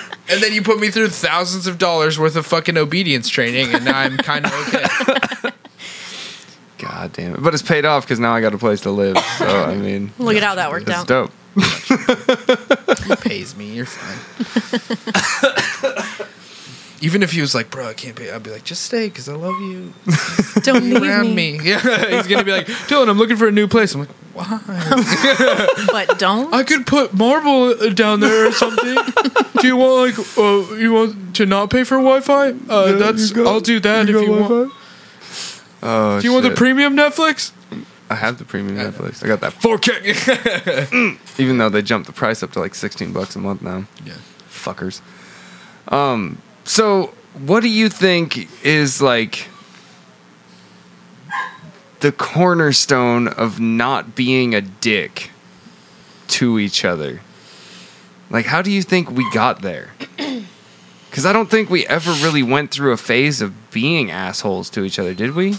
and 0.30 0.42
then 0.42 0.52
you 0.52 0.62
put 0.62 0.78
me 0.80 0.90
through 0.90 1.08
thousands 1.08 1.66
of 1.66 1.78
dollars 1.78 2.18
worth 2.18 2.36
of 2.36 2.46
fucking 2.46 2.76
obedience 2.76 3.28
training, 3.28 3.74
and 3.74 3.84
now 3.84 3.98
I'm 3.98 4.16
kind 4.18 4.46
of 4.46 4.52
okay. 4.74 5.50
God 6.78 7.12
damn 7.12 7.34
it. 7.34 7.42
But 7.42 7.52
it's 7.54 7.62
paid 7.62 7.84
off 7.84 8.04
because 8.04 8.18
now 8.18 8.32
I 8.34 8.40
got 8.40 8.54
a 8.54 8.58
place 8.58 8.80
to 8.82 8.90
live. 8.90 9.18
So, 9.38 9.64
I 9.64 9.74
mean, 9.76 10.12
Look 10.18 10.36
at 10.36 10.42
how 10.42 10.54
that 10.54 10.70
worked 10.70 10.88
out. 10.88 11.06
dope. 11.06 11.30
He 13.06 13.16
pays 13.16 13.54
me. 13.56 13.66
You're 13.72 13.86
fine. 13.86 14.18
Even 17.02 17.22
if 17.22 17.32
he 17.32 17.40
was 17.40 17.54
like, 17.54 17.70
bro, 17.70 17.86
I 17.88 17.94
can't 17.94 18.14
pay, 18.14 18.30
I'd 18.30 18.42
be 18.42 18.50
like, 18.50 18.64
just 18.64 18.82
stay 18.84 19.08
because 19.08 19.28
I 19.28 19.34
love 19.34 19.58
you. 19.60 19.92
Don't 20.62 20.80
Be 20.82 20.92
leave 20.92 21.02
around 21.02 21.34
me. 21.34 21.58
me. 21.58 21.64
Yeah, 21.70 21.78
he's 22.10 22.26
gonna 22.26 22.44
be 22.44 22.52
like, 22.52 22.66
Dylan, 22.66 23.08
I'm 23.08 23.16
looking 23.16 23.36
for 23.36 23.48
a 23.48 23.52
new 23.52 23.66
place. 23.66 23.94
I'm 23.94 24.00
like, 24.00 24.10
why? 24.34 24.60
but 25.90 26.18
don't. 26.18 26.52
I 26.52 26.62
could 26.62 26.86
put 26.86 27.14
marble 27.14 27.70
uh, 27.70 27.88
down 27.90 28.20
there 28.20 28.46
or 28.46 28.52
something. 28.52 28.94
do 29.60 29.66
you 29.66 29.76
want 29.76 30.16
like, 30.18 30.38
uh, 30.38 30.74
you 30.76 30.92
want 30.92 31.34
to 31.36 31.46
not 31.46 31.70
pay 31.70 31.84
for 31.84 31.96
Wi-Fi? 31.96 32.50
Uh, 32.68 32.92
that's 32.92 33.36
I'll 33.36 33.60
do 33.60 33.80
that 33.80 34.08
if 34.08 34.14
you 34.20 34.30
want. 34.30 34.72
Oh, 35.82 36.20
Do 36.20 36.26
you 36.26 36.32
want 36.32 36.44
the 36.44 36.50
premium 36.50 36.94
Netflix? 36.96 37.52
I 38.10 38.14
have 38.16 38.38
the 38.38 38.44
premium 38.44 38.76
Netflix. 38.76 39.24
I 39.24 39.28
got 39.28 39.40
that 39.40 39.52
4K. 39.54 41.18
Even 41.40 41.58
though 41.58 41.68
they 41.70 41.80
jumped 41.80 42.06
the 42.06 42.12
price 42.12 42.42
up 42.42 42.52
to 42.52 42.60
like 42.60 42.74
16 42.74 43.12
bucks 43.12 43.34
a 43.36 43.38
month 43.38 43.62
now. 43.62 43.86
Yeah. 44.04 44.14
Fuckers. 44.50 45.00
Um, 45.88 46.38
so 46.70 47.12
what 47.46 47.64
do 47.64 47.68
you 47.68 47.88
think 47.88 48.48
is 48.64 49.02
like 49.02 49.48
the 51.98 52.12
cornerstone 52.12 53.26
of 53.26 53.58
not 53.58 54.14
being 54.14 54.54
a 54.54 54.60
dick 54.60 55.32
to 56.28 56.60
each 56.60 56.84
other? 56.84 57.22
Like, 58.30 58.46
how 58.46 58.62
do 58.62 58.70
you 58.70 58.82
think 58.82 59.10
we 59.10 59.28
got 59.32 59.62
there? 59.62 59.90
Because 61.10 61.26
I 61.26 61.32
don't 61.32 61.50
think 61.50 61.70
we 61.70 61.84
ever 61.88 62.12
really 62.24 62.44
went 62.44 62.70
through 62.70 62.92
a 62.92 62.96
phase 62.96 63.42
of 63.42 63.72
being 63.72 64.12
assholes 64.12 64.70
to 64.70 64.84
each 64.84 64.96
other, 64.96 65.12
did 65.12 65.34
we? 65.34 65.56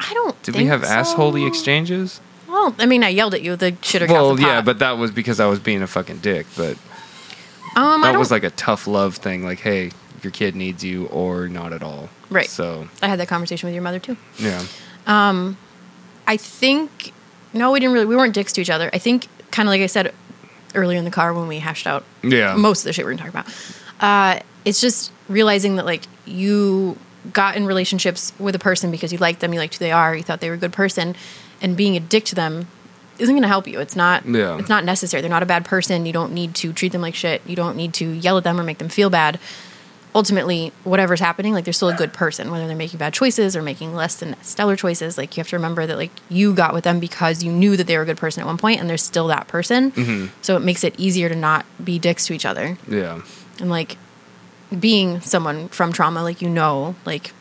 I 0.00 0.14
don't. 0.14 0.42
Did 0.42 0.56
we 0.56 0.64
have 0.64 0.82
so. 0.82 0.90
assholey 0.90 1.46
exchanges? 1.46 2.22
Well, 2.48 2.74
I 2.78 2.86
mean, 2.86 3.04
I 3.04 3.10
yelled 3.10 3.34
at 3.34 3.42
you. 3.42 3.54
The 3.54 3.72
shitter 3.72 4.08
Well, 4.08 4.34
the 4.34 4.40
yeah, 4.40 4.62
but 4.62 4.78
that 4.78 4.96
was 4.96 5.10
because 5.10 5.40
I 5.40 5.46
was 5.46 5.58
being 5.58 5.82
a 5.82 5.86
fucking 5.86 6.20
dick. 6.20 6.46
But 6.56 6.78
um, 7.76 8.00
that 8.00 8.18
was 8.18 8.30
like 8.30 8.44
a 8.44 8.50
tough 8.50 8.86
love 8.86 9.16
thing. 9.16 9.44
Like, 9.44 9.60
hey, 9.60 9.90
your 10.24 10.30
kid 10.30 10.56
needs 10.56 10.82
you, 10.82 11.06
or 11.06 11.48
not 11.48 11.72
at 11.72 11.82
all. 11.82 12.08
Right. 12.30 12.48
So 12.48 12.88
I 13.02 13.08
had 13.08 13.18
that 13.20 13.28
conversation 13.28 13.66
with 13.66 13.74
your 13.74 13.82
mother 13.82 13.98
too. 13.98 14.16
yeah, 14.38 14.64
Um, 15.06 15.56
I 16.26 16.36
think 16.36 17.12
no, 17.52 17.70
we 17.70 17.78
didn't 17.80 17.92
really. 17.92 18.06
We 18.06 18.16
weren't 18.16 18.34
dicks 18.34 18.52
to 18.54 18.60
each 18.60 18.70
other. 18.70 18.90
I 18.92 18.98
think 18.98 19.28
kind 19.50 19.68
of 19.68 19.70
like 19.70 19.80
I 19.82 19.86
said 19.86 20.12
earlier 20.74 20.98
in 20.98 21.04
the 21.04 21.10
car 21.10 21.32
when 21.32 21.46
we 21.46 21.60
hashed 21.60 21.86
out 21.86 22.04
yeah, 22.24 22.56
most 22.56 22.80
of 22.80 22.84
the 22.86 22.92
shit 22.92 23.04
we're 23.04 23.14
gonna 23.14 23.30
talk 23.30 23.44
about. 23.44 23.46
Uh, 24.00 24.40
it's 24.64 24.80
just 24.80 25.12
realizing 25.28 25.76
that 25.76 25.86
like 25.86 26.02
you 26.26 26.96
got 27.32 27.56
in 27.56 27.64
relationships 27.66 28.32
with 28.38 28.54
a 28.54 28.58
person 28.58 28.90
because 28.90 29.12
you 29.12 29.18
liked 29.18 29.40
them, 29.40 29.52
you 29.52 29.60
liked 29.60 29.74
who 29.74 29.84
they 29.84 29.92
are, 29.92 30.16
you 30.16 30.22
thought 30.22 30.40
they 30.40 30.48
were 30.48 30.56
a 30.56 30.58
good 30.58 30.72
person, 30.72 31.14
and 31.62 31.76
being 31.76 31.96
a 31.96 32.00
dick 32.00 32.24
to 32.24 32.34
them 32.34 32.66
isn't 33.18 33.34
gonna 33.36 33.46
help 33.46 33.68
you. 33.68 33.78
It's 33.78 33.94
not. 33.94 34.26
Yeah. 34.26 34.58
It's 34.58 34.68
not 34.68 34.84
necessary. 34.84 35.20
They're 35.20 35.30
not 35.30 35.42
a 35.44 35.46
bad 35.46 35.64
person. 35.64 36.04
You 36.06 36.12
don't 36.12 36.32
need 36.32 36.54
to 36.56 36.72
treat 36.72 36.90
them 36.90 37.00
like 37.02 37.14
shit. 37.14 37.40
You 37.46 37.54
don't 37.54 37.76
need 37.76 37.94
to 37.94 38.08
yell 38.10 38.36
at 38.38 38.42
them 38.44 38.58
or 38.58 38.64
make 38.64 38.78
them 38.78 38.88
feel 38.88 39.08
bad. 39.10 39.38
Ultimately, 40.14 40.72
whatever's 40.84 41.18
happening, 41.18 41.54
like 41.54 41.64
they're 41.64 41.72
still 41.72 41.88
a 41.88 41.96
good 41.96 42.12
person, 42.12 42.50
whether 42.50 42.68
they're 42.68 42.76
making 42.76 42.98
bad 42.98 43.12
choices 43.12 43.56
or 43.56 43.62
making 43.62 43.94
less 43.94 44.14
than 44.16 44.36
stellar 44.42 44.76
choices. 44.76 45.18
Like 45.18 45.36
you 45.36 45.40
have 45.40 45.48
to 45.48 45.56
remember 45.56 45.86
that 45.86 45.96
like 45.96 46.12
you 46.28 46.54
got 46.54 46.72
with 46.72 46.84
them 46.84 47.00
because 47.00 47.42
you 47.42 47.50
knew 47.50 47.76
that 47.76 47.88
they 47.88 47.96
were 47.96 48.04
a 48.04 48.06
good 48.06 48.16
person 48.16 48.40
at 48.40 48.46
one 48.46 48.58
point, 48.58 48.80
and 48.80 48.88
they're 48.88 48.96
still 48.96 49.26
that 49.28 49.48
person. 49.48 49.90
Mm-hmm. 49.90 50.26
So 50.42 50.56
it 50.56 50.60
makes 50.60 50.84
it 50.84 50.94
easier 50.98 51.28
to 51.28 51.34
not 51.34 51.66
be 51.82 51.98
dicks 51.98 52.26
to 52.26 52.32
each 52.32 52.46
other. 52.46 52.78
Yeah, 52.88 53.22
and 53.58 53.70
like 53.70 53.96
being 54.78 55.20
someone 55.20 55.68
from 55.68 55.92
trauma 55.92 56.22
like 56.22 56.42
you 56.42 56.48
know 56.48 56.94
like 57.04 57.32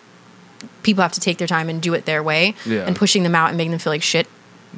people 0.84 1.02
have 1.02 1.14
to 1.14 1.20
take 1.20 1.38
their 1.38 1.48
time 1.48 1.70
and 1.70 1.82
do 1.82 1.94
it 1.94 2.06
their 2.06 2.24
way. 2.24 2.56
Yeah. 2.66 2.86
and 2.86 2.95
pushing 2.95 3.24
them 3.24 3.36
out 3.36 3.50
and 3.50 3.58
making 3.58 3.72
them 3.72 3.80
feel 3.80 3.94
like 3.94 4.04
shit 4.04 4.28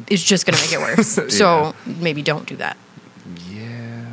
is 0.09 0.23
just 0.23 0.45
going 0.45 0.57
to 0.57 0.63
make 0.63 0.73
it 0.73 0.79
worse. 0.79 1.19
So 1.37 1.75
maybe 1.85 2.21
don't 2.21 2.47
do 2.47 2.55
that. 2.57 2.77
Yeah. 3.49 4.05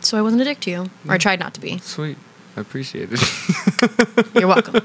so 0.00 0.18
i 0.18 0.22
wasn't 0.22 0.42
a 0.42 0.44
dick 0.44 0.60
to 0.60 0.70
you 0.70 0.80
or 1.06 1.14
i 1.14 1.16
mm. 1.16 1.20
tried 1.20 1.40
not 1.40 1.54
to 1.54 1.60
be. 1.60 1.78
Sweet, 1.78 2.18
I 2.58 2.60
appreciate 2.60 3.10
it. 3.12 4.34
you're 4.34 4.48
welcome 4.48 4.82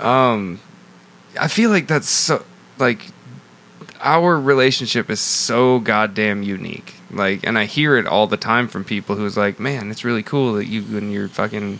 Um, 0.00 0.58
I 1.40 1.46
feel 1.46 1.70
like 1.70 1.86
that's 1.86 2.08
so 2.08 2.44
like 2.76 3.12
our 4.00 4.38
relationship 4.38 5.10
is 5.10 5.20
so 5.20 5.78
goddamn 5.78 6.42
unique. 6.42 6.94
Like, 7.08 7.46
and 7.46 7.56
I 7.56 7.66
hear 7.66 7.96
it 7.96 8.06
all 8.08 8.26
the 8.26 8.36
time 8.36 8.66
from 8.66 8.82
people 8.82 9.14
who's 9.14 9.36
like, 9.36 9.60
"Man, 9.60 9.92
it's 9.92 10.04
really 10.04 10.24
cool 10.24 10.54
that 10.54 10.66
you 10.66 10.82
and 10.98 11.12
your 11.12 11.28
fucking 11.28 11.78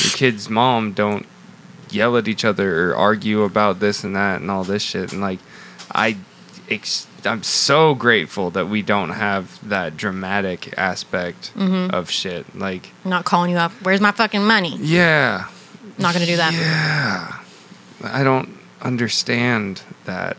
your 0.00 0.12
kid's 0.12 0.50
mom 0.50 0.92
don't 0.92 1.24
yell 1.88 2.18
at 2.18 2.28
each 2.28 2.44
other 2.44 2.90
or 2.90 2.94
argue 2.94 3.42
about 3.42 3.80
this 3.80 4.04
and 4.04 4.14
that 4.14 4.42
and 4.42 4.50
all 4.50 4.64
this 4.64 4.82
shit." 4.82 5.14
And 5.14 5.22
like, 5.22 5.38
I, 5.90 6.18
ex- 6.70 7.06
I'm 7.24 7.42
so 7.42 7.94
grateful 7.94 8.50
that 8.50 8.68
we 8.68 8.82
don't 8.82 9.10
have 9.10 9.66
that 9.68 9.96
dramatic 9.96 10.76
aspect 10.78 11.52
mm-hmm. 11.54 11.94
of 11.94 12.10
shit. 12.10 12.56
Like, 12.56 12.90
not 13.04 13.24
calling 13.24 13.50
you 13.50 13.56
up 13.56 13.72
where's 13.82 14.00
my 14.00 14.12
fucking 14.12 14.44
money 14.44 14.76
yeah, 14.78 15.48
not 15.98 16.14
going 16.14 16.24
to 16.24 16.30
do 16.30 16.36
that 16.36 16.52
yeah. 16.52 17.40
I 18.02 18.22
don't 18.22 18.56
understand 18.80 19.82
that. 20.04 20.36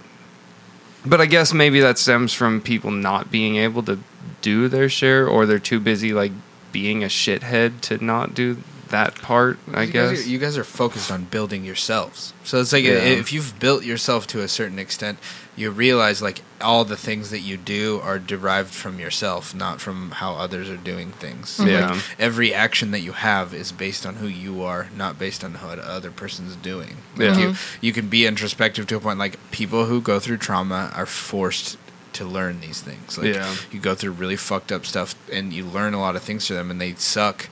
But 1.05 1.21
I 1.21 1.25
guess 1.25 1.53
maybe 1.53 1.79
that 1.81 1.97
stems 1.97 2.33
from 2.33 2.61
people 2.61 2.91
not 2.91 3.31
being 3.31 3.55
able 3.57 3.83
to 3.83 3.99
do 4.41 4.67
their 4.67 4.89
share 4.89 5.27
or 5.27 5.45
they're 5.45 5.59
too 5.59 5.79
busy 5.79 6.13
like 6.13 6.31
being 6.71 7.03
a 7.03 7.07
shithead 7.07 7.81
to 7.81 8.03
not 8.03 8.33
do 8.33 8.57
that 8.89 9.15
part, 9.15 9.59
I 9.71 9.83
you 9.83 9.91
guys, 9.91 10.11
guess. 10.11 10.25
are, 10.25 10.29
you 10.29 10.37
guys 10.39 10.57
are 10.57 10.63
focused 10.63 11.11
on 11.11 11.25
building 11.25 11.63
yourselves. 11.63 12.33
So 12.43 12.59
it's 12.59 12.73
like 12.73 12.83
Yeah. 12.83 12.93
if 12.93 13.31
you've 13.31 13.59
built 13.59 13.83
yourself 13.83 14.25
to 14.27 14.41
a 14.41 14.47
certain 14.47 14.79
extent, 14.79 15.19
you 15.59 15.69
realize 15.71 16.21
like 16.21 16.41
all 16.61 16.85
the 16.85 16.95
things 16.95 17.31
that 17.31 17.41
you 17.41 17.57
do 17.57 17.99
are 18.01 18.17
derived 18.17 18.73
from 18.73 18.97
yourself, 18.97 19.53
not 19.53 19.81
from 19.81 20.11
how 20.11 20.33
others 20.33 20.69
are 20.69 20.77
doing 20.77 21.11
things. 21.11 21.57
Mm-hmm. 21.57 21.67
Yeah. 21.67 21.91
Like, 21.91 22.03
every 22.17 22.53
action 22.53 22.91
that 22.91 23.01
you 23.01 23.11
have 23.11 23.53
is 23.53 23.73
based 23.73 24.05
on 24.05 24.15
who 24.15 24.27
you 24.27 24.63
are, 24.63 24.89
not 24.95 25.19
based 25.19 25.43
on 25.43 25.55
what 25.55 25.77
other 25.79 26.11
person's 26.11 26.55
doing. 26.55 26.97
Like 27.17 27.19
Yeah. 27.19 27.37
you, 27.37 27.47
mm-hmm. 27.49 27.85
you 27.85 27.91
can 27.91 28.07
be 28.07 28.25
introspective 28.25 28.87
to 28.87 28.95
a 28.95 28.99
point. 29.01 29.19
Like 29.19 29.37
people 29.51 29.85
who 29.85 29.99
go 30.01 30.19
through 30.19 30.37
trauma 30.37 30.91
are 30.95 31.05
forced 31.05 31.77
to 32.13 32.25
learn 32.25 32.61
these 32.61 32.81
things. 32.81 33.17
Like 33.17 33.35
Yeah. 33.35 33.53
you 33.69 33.81
go 33.81 33.95
through 33.95 34.11
really 34.11 34.37
fucked 34.37 34.71
up 34.71 34.85
stuff 34.85 35.13
and 35.31 35.51
you 35.51 35.65
learn 35.65 35.93
a 35.93 35.99
lot 35.99 36.15
of 36.15 36.23
things 36.23 36.47
from 36.47 36.55
them 36.55 36.71
and 36.71 36.79
they 36.79 36.93
suck 36.95 37.49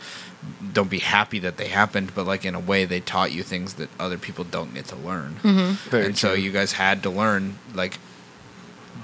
don't 0.74 0.90
be 0.90 1.00
happy 1.00 1.40
that 1.40 1.58
they 1.58 1.68
happened 1.68 2.14
but 2.16 2.26
like 2.26 2.46
in 2.46 2.56
a 2.56 2.60
way 2.60 2.86
they 2.86 3.00
taught 3.00 3.32
you 3.32 3.44
things 3.44 3.76
that 3.76 3.90
other 4.00 4.18
people 4.18 4.44
don't 4.44 4.74
get 4.74 4.86
to 4.86 4.96
learn 4.96 5.36
mm-hmm. 5.44 5.90
Very 5.90 6.06
and 6.06 6.18
so 6.18 6.34
you 6.34 6.52
guys 6.52 6.74
had 6.74 7.02
to 7.04 7.10
learn 7.10 7.58
like 7.74 7.98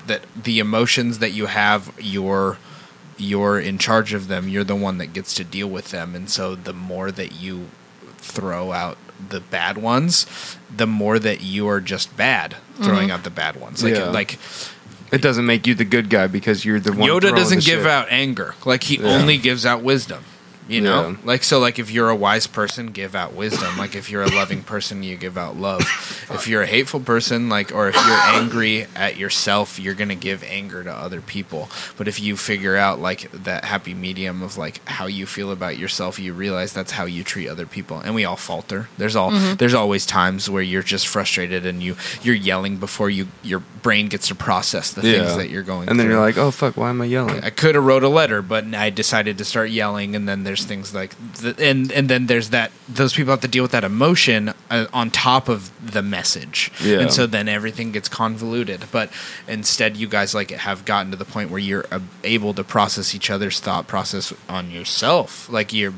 that 0.07 0.21
the 0.35 0.59
emotions 0.59 1.19
that 1.19 1.31
you 1.31 1.47
have 1.47 1.91
you're 1.99 2.57
you're 3.17 3.59
in 3.59 3.77
charge 3.77 4.13
of 4.13 4.27
them 4.27 4.47
you're 4.47 4.63
the 4.63 4.75
one 4.75 4.97
that 4.99 5.07
gets 5.07 5.33
to 5.35 5.43
deal 5.43 5.67
with 5.67 5.91
them 5.91 6.15
and 6.15 6.29
so 6.29 6.55
the 6.55 6.73
more 6.73 7.11
that 7.11 7.31
you 7.33 7.67
throw 8.17 8.71
out 8.71 8.97
the 9.29 9.39
bad 9.39 9.77
ones 9.77 10.57
the 10.75 10.87
more 10.87 11.19
that 11.19 11.41
you 11.41 11.67
are 11.67 11.79
just 11.81 12.15
bad 12.17 12.55
throwing 12.75 13.07
mm-hmm. 13.07 13.11
out 13.11 13.23
the 13.23 13.29
bad 13.29 13.55
ones 13.59 13.83
like 13.83 13.95
Yeah. 13.95 14.09
like 14.09 14.37
It 15.11 15.21
doesn't 15.21 15.45
make 15.45 15.67
you 15.67 15.75
the 15.75 15.85
good 15.85 16.09
guy 16.09 16.25
because 16.25 16.65
you're 16.65 16.79
the 16.79 16.91
one. 16.91 17.07
Yoda 17.07 17.35
doesn't 17.35 17.59
the 17.59 17.65
give 17.65 17.81
shit. 17.81 17.87
out 17.87 18.07
anger. 18.09 18.55
Like 18.65 18.81
he 18.83 18.97
Yeah. 18.97 19.09
only 19.09 19.37
gives 19.37 19.63
out 19.63 19.83
wisdom. 19.83 20.23
You 20.67 20.81
know? 20.81 21.09
Yeah. 21.09 21.17
Like 21.23 21.43
so 21.43 21.59
like 21.59 21.79
if 21.79 21.91
you're 21.91 22.09
a 22.09 22.15
wise 22.15 22.47
person, 22.47 22.87
give 22.87 23.15
out 23.15 23.33
wisdom. 23.33 23.77
Like 23.77 23.95
if 23.95 24.09
you're 24.09 24.23
a 24.23 24.29
loving 24.29 24.63
person, 24.63 25.03
you 25.03 25.15
give 25.17 25.37
out 25.37 25.57
love. 25.57 25.81
If 26.33 26.47
you're 26.47 26.63
a 26.63 26.67
hateful 26.67 26.99
person, 26.99 27.49
like 27.49 27.71
or 27.73 27.89
if 27.89 27.95
you're 27.95 28.03
angry 28.05 28.87
at 28.95 29.17
yourself, 29.17 29.77
you're 29.77 29.93
going 29.93 30.09
to 30.09 30.15
give 30.15 30.41
anger 30.43 30.83
to 30.83 30.91
other 30.91 31.21
people. 31.21 31.69
But 31.97 32.07
if 32.07 32.19
you 32.19 32.37
figure 32.37 32.75
out 32.75 32.99
like 32.99 33.29
that 33.31 33.65
happy 33.65 33.93
medium 33.93 34.41
of 34.41 34.57
like 34.57 34.83
how 34.87 35.05
you 35.05 35.25
feel 35.25 35.51
about 35.51 35.77
yourself, 35.77 36.17
you 36.17 36.33
realize 36.33 36.73
that's 36.73 36.91
how 36.91 37.05
you 37.05 37.23
treat 37.23 37.49
other 37.49 37.65
people. 37.65 37.99
And 37.99 38.15
we 38.15 38.25
all 38.25 38.35
falter. 38.37 38.87
There's 38.97 39.15
all 39.15 39.31
mm-hmm. 39.31 39.55
there's 39.55 39.73
always 39.73 40.05
times 40.05 40.49
where 40.49 40.63
you're 40.63 40.81
just 40.81 41.07
frustrated 41.07 41.65
and 41.65 41.83
you 41.83 41.95
you're 42.23 42.35
yelling 42.35 42.77
before 42.77 43.09
you 43.09 43.27
your 43.43 43.59
brain 43.59 44.07
gets 44.07 44.29
to 44.29 44.35
process 44.35 44.91
the 44.91 45.01
things 45.01 45.35
that 45.35 45.49
you're 45.49 45.63
going 45.63 45.89
And 45.89 45.99
then 45.99 46.07
through. 46.07 46.15
you're 46.15 46.23
like, 46.23 46.37
oh 46.37 46.51
fuck, 46.51 46.77
why 46.77 46.89
am 46.89 47.01
I 47.01 47.05
yelling? 47.05 47.43
I 47.43 47.49
could 47.49 47.75
have 47.75 47.83
wrote 47.83 48.03
a 48.03 48.09
letter, 48.09 48.41
but 48.41 48.65
I 48.73 48.89
decided 48.89 49.37
to 49.37 49.45
start 49.45 49.69
yelling, 49.69 50.15
and 50.15 50.27
then 50.27 50.43
there's 50.43 50.52
things 50.61 50.93
like, 50.93 51.15
th- 51.39 51.55
and 51.59 51.91
and 51.91 52.09
then 52.09 52.27
there's 52.27 52.49
that 52.51 52.71
those 52.87 53.13
people 53.13 53.31
have 53.31 53.41
to 53.41 53.47
deal 53.47 53.63
with 53.63 53.71
that 53.71 53.83
emotion 53.83 54.53
uh, 54.69 54.85
on 54.93 55.09
top 55.09 55.49
of 55.49 55.71
the 55.91 56.01
message, 56.03 56.71
Yeah. 56.81 56.99
and 56.99 57.11
so 57.11 57.25
then 57.25 57.47
everything 57.47 57.91
gets 57.91 58.07
convoluted. 58.09 58.85
But 58.91 59.09
instead, 59.47 59.97
you 59.97 60.07
guys 60.07 60.35
like 60.35 60.51
have 60.51 60.85
gotten 60.85 61.11
to 61.11 61.17
the 61.17 61.25
point 61.25 61.49
where 61.49 61.59
you're 61.59 61.85
uh, 61.91 61.99
able 62.23 62.53
to 62.53 62.63
process 62.63 63.15
each 63.15 63.29
other's 63.29 63.59
thought 63.59 63.87
process 63.87 64.33
on 64.47 64.69
yourself, 64.69 65.49
like 65.49 65.73
you're 65.73 65.93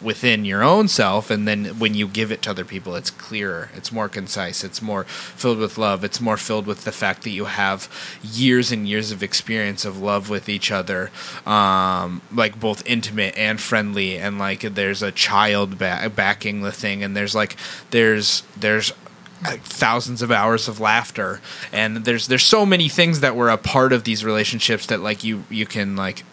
within 0.00 0.44
your 0.44 0.62
own 0.62 0.88
self 0.88 1.30
and 1.30 1.46
then 1.46 1.66
when 1.78 1.94
you 1.94 2.08
give 2.08 2.32
it 2.32 2.42
to 2.42 2.50
other 2.50 2.64
people 2.64 2.94
it's 2.94 3.10
clearer 3.10 3.68
it's 3.74 3.92
more 3.92 4.08
concise 4.08 4.64
it's 4.64 4.80
more 4.80 5.04
filled 5.04 5.58
with 5.58 5.76
love 5.76 6.02
it's 6.02 6.20
more 6.20 6.36
filled 6.36 6.66
with 6.66 6.84
the 6.84 6.92
fact 6.92 7.22
that 7.22 7.30
you 7.30 7.44
have 7.44 7.88
years 8.22 8.72
and 8.72 8.88
years 8.88 9.10
of 9.10 9.22
experience 9.22 9.84
of 9.84 10.00
love 10.00 10.30
with 10.30 10.48
each 10.48 10.70
other 10.70 11.10
um, 11.46 12.22
like 12.32 12.58
both 12.58 12.82
intimate 12.86 13.36
and 13.36 13.60
friendly 13.60 14.18
and 14.18 14.38
like 14.38 14.60
there's 14.60 15.02
a 15.02 15.12
child 15.12 15.78
ba- 15.78 16.10
backing 16.14 16.62
the 16.62 16.72
thing 16.72 17.02
and 17.02 17.16
there's 17.16 17.34
like 17.34 17.56
there's 17.90 18.42
there's 18.56 18.92
thousands 19.62 20.20
of 20.20 20.30
hours 20.30 20.68
of 20.68 20.80
laughter 20.80 21.40
and 21.72 22.04
there's 22.04 22.26
there's 22.26 22.42
so 22.42 22.66
many 22.66 22.88
things 22.88 23.20
that 23.20 23.34
were 23.34 23.48
a 23.48 23.56
part 23.56 23.92
of 23.92 24.04
these 24.04 24.22
relationships 24.22 24.86
that 24.86 25.00
like 25.00 25.24
you 25.24 25.44
you 25.48 25.64
can 25.64 25.96
like 25.96 26.24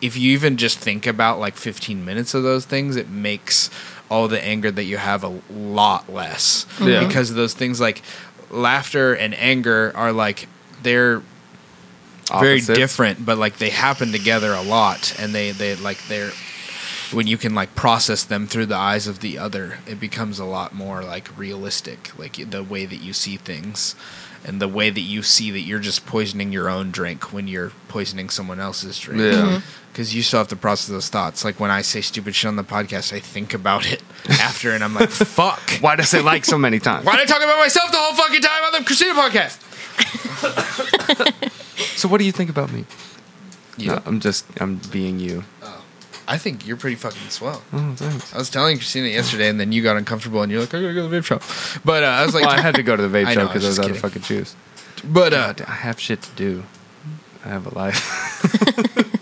if 0.00 0.16
you 0.16 0.32
even 0.32 0.56
just 0.56 0.78
think 0.78 1.06
about 1.06 1.38
like 1.38 1.56
15 1.56 2.04
minutes 2.04 2.34
of 2.34 2.42
those 2.42 2.64
things, 2.64 2.96
it 2.96 3.08
makes 3.08 3.70
all 4.10 4.28
the 4.28 4.42
anger 4.42 4.70
that 4.70 4.84
you 4.84 4.96
have 4.96 5.24
a 5.24 5.40
lot 5.50 6.12
less. 6.12 6.66
Yeah. 6.80 7.06
Because 7.06 7.34
those 7.34 7.54
things 7.54 7.80
like 7.80 8.02
laughter 8.50 9.14
and 9.14 9.34
anger 9.34 9.92
are 9.94 10.12
like 10.12 10.48
they're 10.82 11.22
very 12.28 12.60
different, 12.60 13.24
but 13.24 13.38
like 13.38 13.58
they 13.58 13.70
happen 13.70 14.12
together 14.12 14.52
a 14.52 14.62
lot, 14.62 15.18
and 15.18 15.34
they 15.34 15.52
they 15.52 15.76
like 15.76 15.98
they're 16.08 16.32
when 17.12 17.26
you 17.26 17.36
can 17.36 17.54
like 17.54 17.74
process 17.74 18.24
them 18.24 18.46
through 18.46 18.66
the 18.66 18.76
eyes 18.76 19.06
of 19.06 19.20
the 19.20 19.38
other, 19.38 19.78
it 19.86 20.00
becomes 20.00 20.38
a 20.38 20.44
lot 20.44 20.74
more 20.74 21.02
like 21.02 21.36
realistic, 21.38 22.16
like 22.18 22.50
the 22.50 22.62
way 22.62 22.84
that 22.84 22.96
you 22.96 23.12
see 23.12 23.36
things. 23.36 23.94
And 24.44 24.60
the 24.60 24.68
way 24.68 24.90
that 24.90 25.00
you 25.00 25.22
see 25.22 25.50
that 25.50 25.60
you're 25.60 25.78
just 25.80 26.06
poisoning 26.06 26.52
your 26.52 26.68
own 26.68 26.90
drink 26.90 27.32
when 27.32 27.48
you're 27.48 27.72
poisoning 27.88 28.28
someone 28.30 28.60
else's 28.60 28.98
drink 28.98 29.20
Yeah. 29.20 29.32
Mhm. 29.32 29.62
because 29.92 30.14
you 30.14 30.22
still 30.22 30.38
have 30.38 30.48
to 30.48 30.56
process 30.56 30.88
those 30.88 31.08
thoughts. 31.08 31.44
Like 31.44 31.58
when 31.58 31.70
I 31.70 31.82
say 31.82 32.00
stupid 32.00 32.34
shit 32.34 32.48
on 32.48 32.56
the 32.56 32.64
podcast, 32.64 33.12
I 33.12 33.20
think 33.20 33.54
about 33.54 33.86
it 33.90 34.02
after, 34.28 34.70
and 34.72 34.84
I'm 34.84 34.94
like, 34.94 35.10
"Fuck." 35.10 35.60
Why 35.80 35.96
does 35.96 36.12
it 36.14 36.24
like 36.24 36.44
so 36.44 36.58
many 36.58 36.78
times? 36.78 37.04
Why 37.06 37.16
did 37.16 37.22
I 37.22 37.32
talk 37.32 37.42
about 37.42 37.58
myself 37.58 37.90
the 37.90 37.98
whole 37.98 38.14
fucking 38.14 38.40
time 38.42 38.62
on 38.64 38.72
the 38.72 38.84
Christina 38.84 39.14
podcast? 39.14 39.58
So 41.96 42.08
what 42.08 42.18
do 42.18 42.24
you 42.24 42.32
think 42.32 42.50
about 42.50 42.70
me? 42.72 42.84
You? 43.78 43.88
No, 43.92 44.02
I'm 44.04 44.20
just 44.20 44.44
I'm 44.60 44.76
being 44.90 45.18
you. 45.18 45.44
I 46.28 46.38
think 46.38 46.66
you're 46.66 46.76
pretty 46.76 46.96
fucking 46.96 47.28
swell. 47.30 47.62
Oh, 47.72 47.94
thanks. 47.96 48.34
I 48.34 48.38
was 48.38 48.50
telling 48.50 48.76
Christina 48.78 49.08
yesterday, 49.08 49.48
and 49.48 49.60
then 49.60 49.70
you 49.72 49.82
got 49.82 49.96
uncomfortable, 49.96 50.42
and 50.42 50.50
you're 50.50 50.60
like, 50.60 50.74
"I 50.74 50.80
gotta 50.80 50.94
go 50.94 51.02
to 51.02 51.08
the 51.08 51.16
vape 51.20 51.24
shop." 51.24 51.42
But 51.84 52.02
uh, 52.02 52.06
I 52.06 52.24
was 52.24 52.34
like, 52.34 52.44
well, 52.44 52.52
I 52.54 52.60
had 52.60 52.74
to 52.74 52.82
go 52.82 52.96
to 52.96 53.06
the 53.06 53.18
vape 53.18 53.26
I 53.26 53.34
know, 53.34 53.42
shop 53.42 53.52
because 53.52 53.64
I 53.64 53.68
was 53.68 53.78
was 53.78 53.86
out 53.86 53.90
of 53.92 53.98
fucking 53.98 54.22
shoes. 54.22 54.56
but 55.04 55.32
uh, 55.32 55.54
I 55.66 55.72
have 55.72 56.00
shit 56.00 56.22
to 56.22 56.30
do. 56.34 56.64
I 57.44 57.48
have 57.48 57.66
a 57.66 57.74
life. 57.74 59.06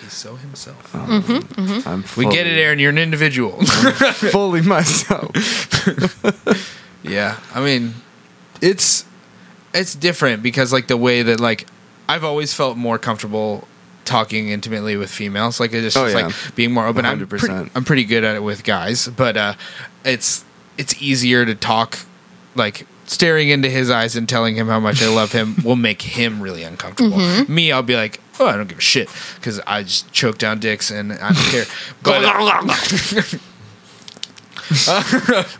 he's 0.00 0.12
so 0.12 0.36
himself. 0.36 0.94
I'm 0.94 2.04
We 2.16 2.26
get 2.26 2.46
it, 2.46 2.58
Aaron. 2.58 2.78
You're 2.78 2.90
an 2.90 2.98
individual. 2.98 3.64
fully 4.14 4.62
myself. 4.62 5.30
Yeah, 7.02 7.38
I 7.54 7.60
mean, 7.60 7.94
it's 8.62 9.04
it's 9.74 9.94
different 9.94 10.42
because 10.42 10.72
like 10.72 10.86
the 10.86 10.96
way 10.96 11.22
that 11.22 11.40
like 11.40 11.66
I've 12.08 12.24
always 12.24 12.52
felt 12.54 12.76
more 12.76 12.98
comfortable 12.98 13.66
talking 14.04 14.48
intimately 14.48 14.96
with 14.96 15.10
females. 15.10 15.58
Like 15.60 15.72
it 15.72 15.80
just 15.82 15.96
Oh, 15.96 16.06
yeah. 16.06 16.26
like 16.26 16.34
being 16.54 16.72
more 16.72 16.86
open. 16.86 17.04
I'm 17.06 17.26
pretty, 17.26 17.48
I'm 17.74 17.84
pretty 17.84 18.04
good 18.04 18.24
at 18.24 18.36
it 18.36 18.42
with 18.42 18.64
guys, 18.64 19.08
but 19.08 19.36
uh, 19.36 19.54
it's 20.04 20.44
it's 20.76 21.00
easier 21.02 21.46
to 21.46 21.54
talk 21.54 21.98
like 22.54 22.86
staring 23.06 23.48
into 23.50 23.68
his 23.70 23.90
eyes 23.90 24.16
and 24.16 24.28
telling 24.28 24.56
him 24.56 24.68
how 24.68 24.80
much 24.80 25.02
I 25.02 25.08
love 25.08 25.32
him 25.32 25.56
will 25.64 25.76
make 25.76 26.02
him 26.02 26.40
really 26.40 26.62
uncomfortable. 26.62 27.18
Me, 27.48 27.70
I'll 27.72 27.82
be 27.82 27.96
like, 27.96 28.20
oh, 28.40 28.46
I 28.46 28.56
don't 28.56 28.66
give 28.68 28.78
a 28.78 28.80
shit 28.80 29.08
because 29.36 29.60
I 29.66 29.82
just 29.82 30.10
choke 30.12 30.38
down 30.38 30.58
dicks 30.60 30.90
and 30.90 31.12
I 31.12 31.32
don't 31.32 31.36
care. 31.50 31.64
But 32.02 32.24
uh, 32.24 33.38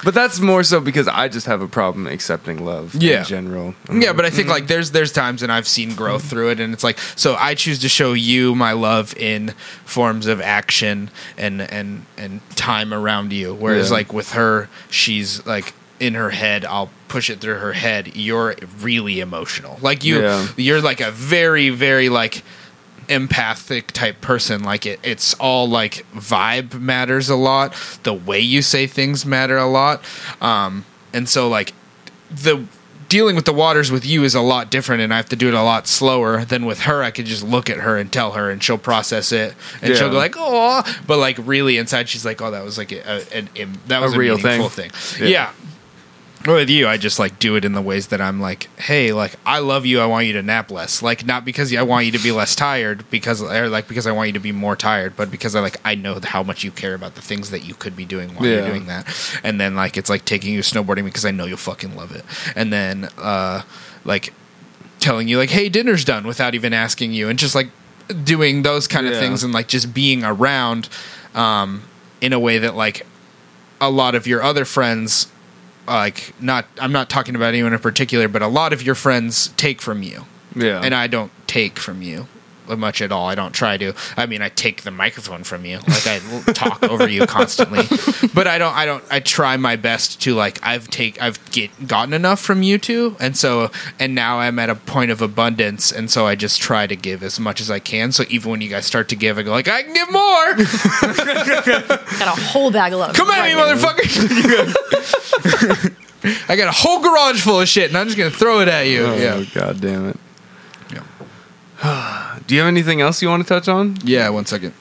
But 0.04 0.14
that's 0.14 0.40
more 0.40 0.62
so 0.62 0.80
because 0.80 1.08
I 1.08 1.28
just 1.28 1.46
have 1.46 1.60
a 1.62 1.68
problem 1.68 2.06
accepting 2.06 2.64
love 2.64 2.94
Yeah. 2.94 3.20
in 3.20 3.24
general. 3.24 3.74
Yeah, 3.92 4.12
but 4.12 4.24
I 4.24 4.30
think 4.30 4.44
mm-hmm. 4.46 4.50
like 4.52 4.66
there's 4.66 4.90
there's 4.92 5.12
times 5.12 5.42
and 5.42 5.50
I've 5.52 5.68
seen 5.68 5.94
growth 5.94 6.24
through 6.24 6.50
it, 6.50 6.60
and 6.60 6.72
it's 6.72 6.84
like 6.84 6.98
so 7.16 7.34
I 7.36 7.54
choose 7.54 7.78
to 7.80 7.88
show 7.88 8.12
you 8.12 8.54
my 8.54 8.72
love 8.72 9.14
in 9.16 9.50
forms 9.84 10.26
of 10.26 10.40
action 10.40 11.10
and 11.36 11.62
and 11.62 12.06
and 12.16 12.40
time 12.56 12.92
around 12.92 13.32
you. 13.32 13.54
Whereas 13.54 13.90
Yeah. 13.90 13.96
like 13.96 14.12
with 14.12 14.32
her, 14.32 14.68
she's 14.90 15.44
like 15.46 15.74
in 16.00 16.14
her 16.14 16.30
head. 16.30 16.64
I'll 16.64 16.90
push 17.08 17.30
it 17.30 17.40
through 17.40 17.58
her 17.58 17.72
head. 17.72 18.16
You're 18.16 18.56
really 18.80 19.20
emotional. 19.20 19.78
Like 19.80 20.04
you, 20.04 20.20
Yeah. 20.20 20.48
you're 20.56 20.80
like 20.82 21.00
a 21.00 21.10
very 21.10 21.70
very 21.70 22.08
like 22.08 22.42
empathic 23.08 23.88
type 23.92 24.20
person 24.20 24.62
like 24.62 24.86
it 24.86 25.00
it's 25.02 25.34
all 25.34 25.68
like 25.68 26.04
vibe 26.12 26.74
matters 26.80 27.28
a 27.28 27.36
lot. 27.36 27.74
The 28.02 28.14
way 28.14 28.40
you 28.40 28.62
say 28.62 28.86
things 28.86 29.24
matter 29.26 29.56
a 29.56 29.66
lot. 29.66 30.02
Um 30.40 30.84
and 31.12 31.28
so 31.28 31.48
like 31.48 31.72
the 32.30 32.64
dealing 33.08 33.36
with 33.36 33.44
the 33.44 33.52
waters 33.52 33.92
with 33.92 34.04
you 34.04 34.24
is 34.24 34.34
a 34.34 34.40
lot 34.40 34.70
different 34.70 35.02
and 35.02 35.12
I 35.12 35.16
have 35.18 35.28
to 35.28 35.36
do 35.36 35.46
it 35.48 35.54
a 35.54 35.62
lot 35.62 35.86
slower 35.86 36.44
than 36.44 36.64
with 36.66 36.80
her. 36.80 37.02
I 37.02 37.10
could 37.10 37.26
just 37.26 37.44
look 37.44 37.70
at 37.70 37.76
her 37.78 37.96
and 37.98 38.10
tell 38.12 38.32
her 38.32 38.50
and 38.50 38.62
she'll 38.62 38.78
process 38.78 39.30
it 39.30 39.54
and 39.82 39.94
she'll 39.96 40.10
go 40.10 40.16
like 40.16 40.34
oh 40.36 40.82
but 41.06 41.18
like 41.18 41.36
really 41.44 41.76
inside 41.78 42.08
she's 42.08 42.24
like 42.24 42.40
oh 42.42 42.50
that 42.50 42.64
was 42.64 42.76
like 42.78 42.90
a, 42.92 43.00
a, 43.00 43.36
an- 43.36 43.50
an- 43.56 43.78
that 43.86 44.00
was 44.00 44.14
a, 44.14 44.18
real 44.18 44.36
meaningful 44.38 44.68
thing, 44.68 44.90
Yeah. 45.20 45.28
yeah. 45.28 45.52
With 46.46 46.68
you, 46.68 46.86
I 46.86 46.98
just 46.98 47.18
like 47.18 47.38
do 47.38 47.56
it 47.56 47.64
in 47.64 47.72
the 47.72 47.80
ways 47.80 48.08
that 48.08 48.20
I'm 48.20 48.38
like, 48.38 48.68
hey, 48.78 49.12
like 49.12 49.34
I 49.46 49.60
love 49.60 49.86
you. 49.86 50.00
I 50.00 50.06
want 50.06 50.26
you 50.26 50.34
to 50.34 50.42
nap 50.42 50.70
less. 50.70 51.02
Like 51.02 51.24
not 51.24 51.44
because 51.44 51.74
I 51.74 51.82
want 51.82 52.04
you 52.04 52.12
to 52.12 52.18
be 52.18 52.32
less 52.32 52.54
tired, 52.54 53.08
because 53.10 53.40
or 53.40 53.68
like 53.68 53.88
because 53.88 54.06
I 54.06 54.12
want 54.12 54.28
you 54.28 54.32
to 54.34 54.40
be 54.40 54.52
more 54.52 54.76
tired, 54.76 55.16
but 55.16 55.30
because 55.30 55.54
I 55.54 55.60
like 55.60 55.80
I 55.84 55.94
know 55.94 56.20
how 56.22 56.42
much 56.42 56.62
you 56.62 56.70
care 56.70 56.94
about 56.94 57.14
the 57.14 57.22
things 57.22 57.50
that 57.50 57.64
you 57.64 57.74
could 57.74 57.96
be 57.96 58.04
doing 58.04 58.34
while 58.34 58.46
you're 58.46 58.66
doing 58.66 58.86
that. 58.86 59.06
And 59.42 59.58
then 59.58 59.74
like 59.74 59.96
it's 59.96 60.10
like 60.10 60.26
taking 60.26 60.52
you 60.52 60.60
snowboarding 60.60 61.04
because 61.04 61.24
I 61.24 61.30
know 61.30 61.46
you'll 61.46 61.56
fucking 61.56 61.96
love 61.96 62.14
it. 62.14 62.24
And 62.54 62.72
then 62.72 63.08
uh 63.16 63.62
like 64.04 64.34
telling 65.00 65.28
you 65.28 65.38
like, 65.38 65.50
hey, 65.50 65.68
dinner's 65.70 66.04
done 66.04 66.26
without 66.26 66.54
even 66.54 66.74
asking 66.74 67.12
you, 67.12 67.28
and 67.28 67.38
just 67.38 67.54
like 67.54 67.68
doing 68.22 68.62
those 68.62 68.86
kind 68.86 69.06
of 69.06 69.14
things 69.14 69.42
and 69.42 69.52
like 69.52 69.68
just 69.68 69.94
being 69.94 70.24
around 70.24 70.88
um, 71.34 71.82
in 72.20 72.32
a 72.32 72.38
way 72.38 72.58
that 72.58 72.74
like 72.74 73.06
a 73.80 73.90
lot 73.90 74.14
of 74.14 74.26
your 74.26 74.42
other 74.42 74.64
friends 74.64 75.30
like 75.86 76.34
not 76.40 76.66
I'm 76.80 76.92
not 76.92 77.08
talking 77.10 77.34
about 77.36 77.48
anyone 77.54 77.72
in 77.72 77.78
particular 77.78 78.28
but 78.28 78.42
a 78.42 78.46
lot 78.48 78.72
of 78.72 78.82
your 78.82 78.94
friends 78.94 79.48
take 79.56 79.80
from 79.82 80.02
you 80.02 80.24
Yeah. 80.54 80.80
and 80.82 80.94
I 80.94 81.06
don't 81.06 81.30
take 81.46 81.78
from 81.78 82.02
you 82.02 82.26
much 82.68 83.00
at 83.02 83.12
all. 83.12 83.28
I 83.28 83.34
don't 83.34 83.52
try 83.52 83.76
to. 83.76 83.92
I 84.16 84.26
mean, 84.26 84.42
I 84.42 84.48
take 84.48 84.82
the 84.82 84.90
microphone 84.90 85.44
from 85.44 85.64
you, 85.64 85.78
like 85.88 86.06
I 86.06 86.18
talk 86.52 86.82
over 86.90 87.08
you 87.08 87.26
constantly, 87.26 87.84
but 88.34 88.46
I 88.46 88.58
don't. 88.58 88.74
I 88.74 88.84
don't. 88.86 89.04
I 89.10 89.20
try 89.20 89.56
my 89.56 89.76
best 89.76 90.20
to 90.22 90.34
like. 90.34 90.58
I've 90.62 90.88
take. 90.90 91.20
I've 91.22 91.38
get 91.50 91.86
gotten 91.86 92.12
enough 92.14 92.40
from 92.40 92.62
you 92.62 92.78
two, 92.78 93.16
and 93.20 93.36
so 93.36 93.70
and 93.98 94.14
now 94.14 94.38
I'm 94.40 94.58
at 94.58 94.70
a 94.70 94.74
point 94.74 95.10
of 95.10 95.20
abundance, 95.22 95.92
and 95.92 96.10
so 96.10 96.26
I 96.26 96.34
just 96.34 96.60
try 96.60 96.86
to 96.86 96.96
give 96.96 97.22
as 97.22 97.38
much 97.40 97.60
as 97.60 97.70
I 97.70 97.78
can. 97.78 98.12
So 98.12 98.24
even 98.28 98.50
when 98.50 98.60
you 98.60 98.68
guys 98.68 98.86
start 98.86 99.08
to 99.10 99.16
give, 99.16 99.38
I 99.38 99.42
go 99.42 99.50
like, 99.52 99.68
I 99.68 99.82
can 99.82 99.92
give 99.94 100.10
more. 100.12 100.54
Got 102.18 102.28
a 102.38 102.40
whole 102.40 102.70
bag 102.70 102.92
of 102.92 102.98
love. 103.00 103.14
Come 103.14 103.30
at 103.30 103.44
me, 103.44 103.54
Right. 103.54 103.76
motherfucker. 103.76 104.04
I 106.48 106.56
got 106.56 106.68
a 106.68 106.72
whole 106.72 107.00
garage 107.02 107.42
full 107.42 107.60
of 107.60 107.68
shit, 107.68 107.88
and 107.90 107.98
I'm 107.98 108.06
just 108.06 108.16
gonna 108.16 108.30
throw 108.30 108.60
it 108.60 108.68
at 108.68 108.86
you. 108.86 109.04
Oh, 109.04 109.14
yeah. 109.14 109.44
god 109.54 109.80
damn 109.80 110.08
it. 110.08 110.16
Yeah. 111.84 112.38
Do 112.46 112.54
you 112.54 112.60
have 112.62 112.68
anything 112.68 113.00
else 113.00 113.22
you 113.22 113.28
want 113.28 113.42
to 113.42 113.48
touch 113.48 113.68
on? 113.68 113.96
Yeah. 114.04 114.28
One 114.30 114.46
second. 114.46 114.74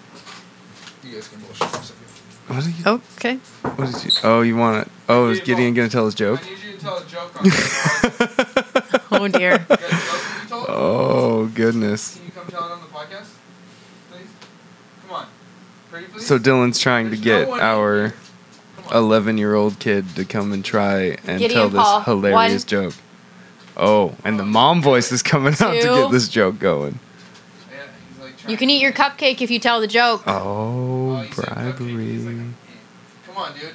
You 1.04 1.14
guys 1.14 1.28
can 1.28 1.40
bullshit 1.42 1.68
for 1.70 1.78
a 1.78 1.84
second. 1.84 2.04
What, 2.48 2.64
did 2.64 2.76
you, 2.80 2.92
Okay. 3.18 3.36
what 3.76 3.92
did 3.94 4.04
you? 4.06 4.12
Oh, 4.24 4.42
you 4.42 4.56
want 4.58 4.86
to? 4.86 4.92
Oh, 5.10 5.30
is 5.30 5.40
Gideon 5.42 5.74
gonna 5.74 5.90
tell 5.90 6.06
his 6.06 6.16
joke? 6.16 6.42
I 6.46 6.50
need 6.50 6.60
you 6.64 6.72
to 6.74 6.78
tell 6.80 6.98
a 6.98 7.06
joke 7.06 7.36
on 7.40 7.44
this. 7.50 9.02
Oh 9.12 9.28
dear. 9.28 9.66
Oh 10.52 11.50
goodness. 11.54 12.16
Can 12.18 12.26
you 12.26 12.32
come 12.32 12.48
tell 12.48 12.66
it 12.66 12.72
on 12.72 12.80
the 12.82 12.88
podcast, 12.88 13.30
please? 14.12 14.28
Come 15.08 15.16
on. 15.16 15.28
Pretty 15.92 16.08
please? 16.08 16.26
So 16.26 16.38
Dylan's 16.40 16.80
trying 16.80 17.10
to 17.12 17.18
get 17.18 17.48
no 17.48 17.60
our 17.60 17.96
here. 18.08 18.14
Come 18.78 18.86
on. 18.88 18.96
11 19.04 19.38
year 19.38 19.56
old 19.56 19.80
kid 19.80 20.16
to 20.16 20.26
come 20.26 20.52
and 20.54 20.64
try 20.64 21.18
and 21.26 21.40
Gideon 21.40 21.52
tell 21.52 21.70
this 21.70 21.82
Paul, 21.82 22.02
hilarious 22.02 22.64
one. 22.64 22.68
joke. 22.68 22.94
Oh, 23.76 24.16
and 24.24 24.38
the 24.40 24.46
mom 24.46 24.82
voice 24.82 25.12
is 25.12 25.24
coming 25.24 25.54
out 25.60 25.74
to 25.74 25.82
get 25.82 26.12
this 26.12 26.28
joke 26.30 26.60
going. 26.60 27.00
Yeah, 27.72 27.84
he's 28.10 28.20
like 28.24 28.38
trying 28.38 28.52
You 28.52 28.58
can 28.58 28.70
eat 28.70 28.82
your 28.82 28.92
cupcake 28.92 29.42
if 29.42 29.50
you 29.50 29.60
tell 29.60 29.80
the 29.82 29.88
joke. 29.88 30.24
Oh, 30.28 31.16
Oh, 31.18 31.22
you 31.24 31.32
said 31.34 31.46
cupcake. 31.46 31.80
He's 32.00 32.26
like, 32.26 32.36
bribery. 32.36 32.54
Come 33.28 33.38
on, 33.38 33.54
dude. 33.60 33.74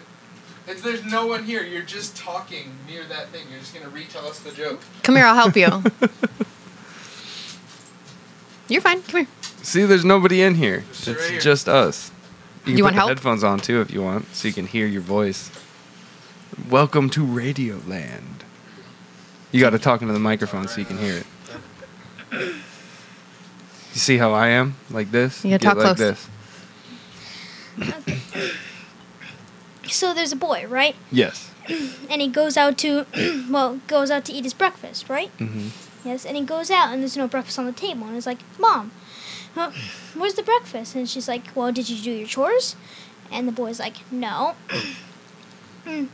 It's, 0.69 0.83
there's 0.83 1.05
no 1.05 1.27
one 1.27 1.45
here. 1.45 1.63
You're 1.65 1.83
just 1.83 2.15
talking 2.17 2.73
near 2.87 3.05
that 3.07 3.29
thing. 3.31 3.47
You're 3.51 3.59
just 3.61 3.75
gonna 3.75 3.89
retell 3.89 4.27
us 4.27 4.39
the 4.41 4.53
joke. 4.53 4.81
Come 5.03 5.17
here, 5.17 5.25
I'll 5.25 5.35
help 5.35 5.57
you. 5.57 5.67
You're 8.69 8.83
fine. 8.83 9.03
Come 9.03 9.25
here. 9.25 9.29
See, 9.63 9.85
there's 9.85 10.05
nobody 10.05 10.43
in 10.43 10.57
here. 10.57 10.85
sit 10.93 11.15
It's 11.15 11.23
right 11.23 11.31
here. 11.33 11.41
just 11.41 11.69
us. 11.69 12.11
You, 12.65 12.65
can 12.65 12.73
You 12.73 12.77
put 12.79 12.83
want 12.85 12.95
the 12.95 12.99
help? 13.01 13.09
headphones 13.09 13.43
on 13.45 13.61
too 13.61 13.81
if 13.81 13.91
you 13.93 14.03
want, 14.03 14.35
so 14.35 14.47
you 14.47 14.53
can 14.55 14.67
hear 14.67 14.87
your 14.87 15.01
voice. 15.01 15.51
Welcome 16.69 17.09
to 17.11 17.25
Radio 17.25 17.81
Land. 17.87 18.45
You 19.53 19.61
got 19.61 19.71
to 19.71 19.79
talk 19.79 20.03
into 20.03 20.13
the 20.13 20.21
microphone 20.21 20.69
so 20.69 20.79
you 20.81 20.85
can 20.87 20.99
hear 20.99 21.17
it. 21.19 21.27
You 22.33 24.01
see 24.01 24.19
how 24.19 24.33
I 24.33 24.49
am? 24.49 24.77
Like 24.91 25.11
this? 25.11 25.45
You 25.45 25.51
gotta 25.53 25.65
talk 25.65 25.77
like 25.77 25.97
close. 25.97 25.99
this. 25.99 26.29
So 29.91 30.13
there's 30.13 30.33
a 30.33 30.37
boy, 30.37 30.67
right? 30.69 30.95
Yes. 31.11 31.51
And 32.11 32.21
he 32.23 32.29
goes 32.29 32.57
out 32.57 32.79
to, 32.79 33.07
well, 33.51 33.81
goes 33.87 34.11
out 34.11 34.25
to 34.27 34.33
eat 34.33 34.45
his 34.45 34.55
breakfast, 34.55 35.09
right? 35.09 35.31
hmm 35.39 35.69
Yes. 36.05 36.25
And 36.25 36.37
he 36.37 36.45
goes 36.45 36.71
out, 36.71 36.93
and 36.93 37.03
there's 37.03 37.17
no 37.17 37.27
breakfast 37.27 37.59
on 37.59 37.67
the 37.67 37.73
table, 37.73 38.05
and 38.07 38.15
he's 38.15 38.27
like, 38.27 38.39
"Mom, 38.59 38.93
uh, 39.57 39.73
where's 40.15 40.35
the 40.35 40.43
breakfast?" 40.45 40.95
And 40.95 41.09
she's 41.09 41.27
like, 41.29 41.43
"Well, 41.57 41.73
did 41.73 41.89
you 41.91 42.01
do 42.01 42.11
your 42.13 42.27
chores?" 42.27 42.77
And 43.33 43.49
the 43.49 43.53
boy's 43.53 43.81
like, 43.81 43.97
"No." 44.11 44.55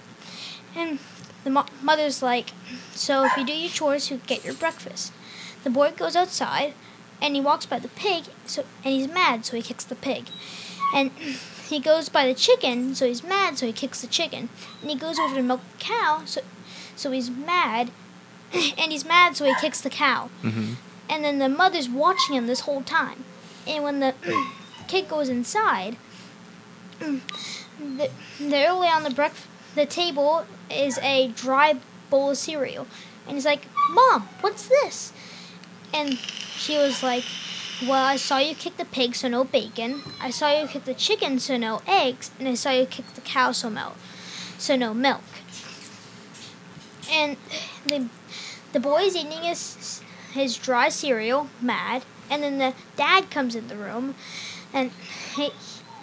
And 0.77 0.99
the 1.45 1.51
mo- 1.51 1.67
mother's 1.83 2.23
like, 2.23 2.51
"So 2.95 3.25
if 3.25 3.37
you 3.37 3.45
do 3.45 3.53
your 3.53 3.71
chores, 3.71 4.11
you 4.11 4.21
get 4.27 4.45
your 4.45 4.55
breakfast." 4.55 5.13
The 5.63 5.71
boy 5.71 5.93
goes 5.93 6.17
outside, 6.17 6.75
and 7.23 7.35
he 7.35 7.41
walks 7.41 7.67
by 7.67 7.79
the 7.79 7.89
pig, 7.89 8.25
so 8.47 8.65
and 8.85 8.93
he's 8.95 9.09
mad, 9.09 9.47
so 9.47 9.57
he 9.57 9.63
kicks 9.63 9.85
the 9.85 9.95
pig. 9.95 10.27
And 10.95 11.11
he 11.69 11.81
goes 11.81 12.09
by 12.09 12.27
the 12.27 12.35
chicken, 12.35 12.95
so 12.95 13.07
he's 13.07 13.23
mad, 13.23 13.59
so 13.59 13.67
he 13.67 13.73
kicks 13.73 14.01
the 14.01 14.07
chicken. 14.07 14.49
And 14.81 14.91
he 14.91 14.97
goes 14.97 15.19
over 15.19 15.35
to 15.35 15.43
milk 15.43 15.61
the 15.79 15.85
cow, 15.85 16.23
so 16.25 16.41
so 16.97 17.11
he's 17.11 17.31
mad, 17.31 17.91
and 18.53 18.93
he's 18.93 19.05
mad, 19.05 19.37
so 19.37 19.45
he 19.45 19.55
kicks 19.61 19.81
the 19.81 19.91
cow. 19.91 20.29
hmm 20.43 20.75
And 21.09 21.25
then 21.25 21.39
the 21.39 21.49
mother's 21.49 21.89
watching 21.89 22.35
him 22.35 22.47
this 22.47 22.61
whole 22.61 22.83
time. 22.83 23.25
And 23.67 23.83
when 23.83 24.01
the 24.01 24.15
kid 24.89 25.09
goes 25.09 25.29
inside, 25.29 25.97
they're 27.01 28.09
there 28.39 28.73
on 28.73 29.03
the 29.03 29.11
breakfast 29.11 29.49
the 29.75 29.87
table 29.87 30.47
is 30.71 30.99
a 30.99 31.29
dry 31.29 31.77
bowl 32.11 32.31
of 32.31 32.39
cereal. 32.39 32.87
And 33.27 33.37
he's 33.37 33.45
like, 33.45 33.67
"Mom, 33.91 34.29
what's 34.41 34.67
this?" 34.69 35.13
And 35.93 36.19
she 36.19 36.77
was 36.77 37.03
like, 37.03 37.25
"Well, 37.83 38.05
I 38.05 38.17
saw 38.17 38.39
you 38.39 38.55
kick 38.55 38.77
the 38.77 38.85
pig, 38.85 39.15
so 39.15 39.29
no 39.29 39.45
bacon. 39.45 40.03
I 40.21 40.31
saw 40.31 40.51
you 40.51 40.69
kick 40.69 40.85
the 40.85 40.95
chicken, 40.95 41.39
so 41.39 41.57
no 41.57 41.83
eggs, 41.87 42.31
and 42.39 42.49
I 42.49 42.55
saw 42.55 42.71
you 42.71 42.87
kick 42.87 43.15
the 43.15 43.21
cow, 43.21 43.53
so 43.53 43.71
milk, 43.71 43.97
so 44.59 44.77
no 44.77 44.95
milk." 44.95 45.23
And 47.11 47.37
the 47.87 48.09
the 48.73 48.81
boy's 48.81 49.17
eating 49.17 49.43
his 49.43 50.03
his 50.33 50.57
dry 50.57 50.89
cereal, 50.89 51.49
mad, 51.61 52.05
and 52.29 52.43
then 52.43 52.59
the 52.59 52.75
dad 52.97 53.31
comes 53.31 53.55
in 53.55 53.69
the 53.69 53.77
room, 53.77 54.15
and 54.73 54.91
he, 55.37 55.51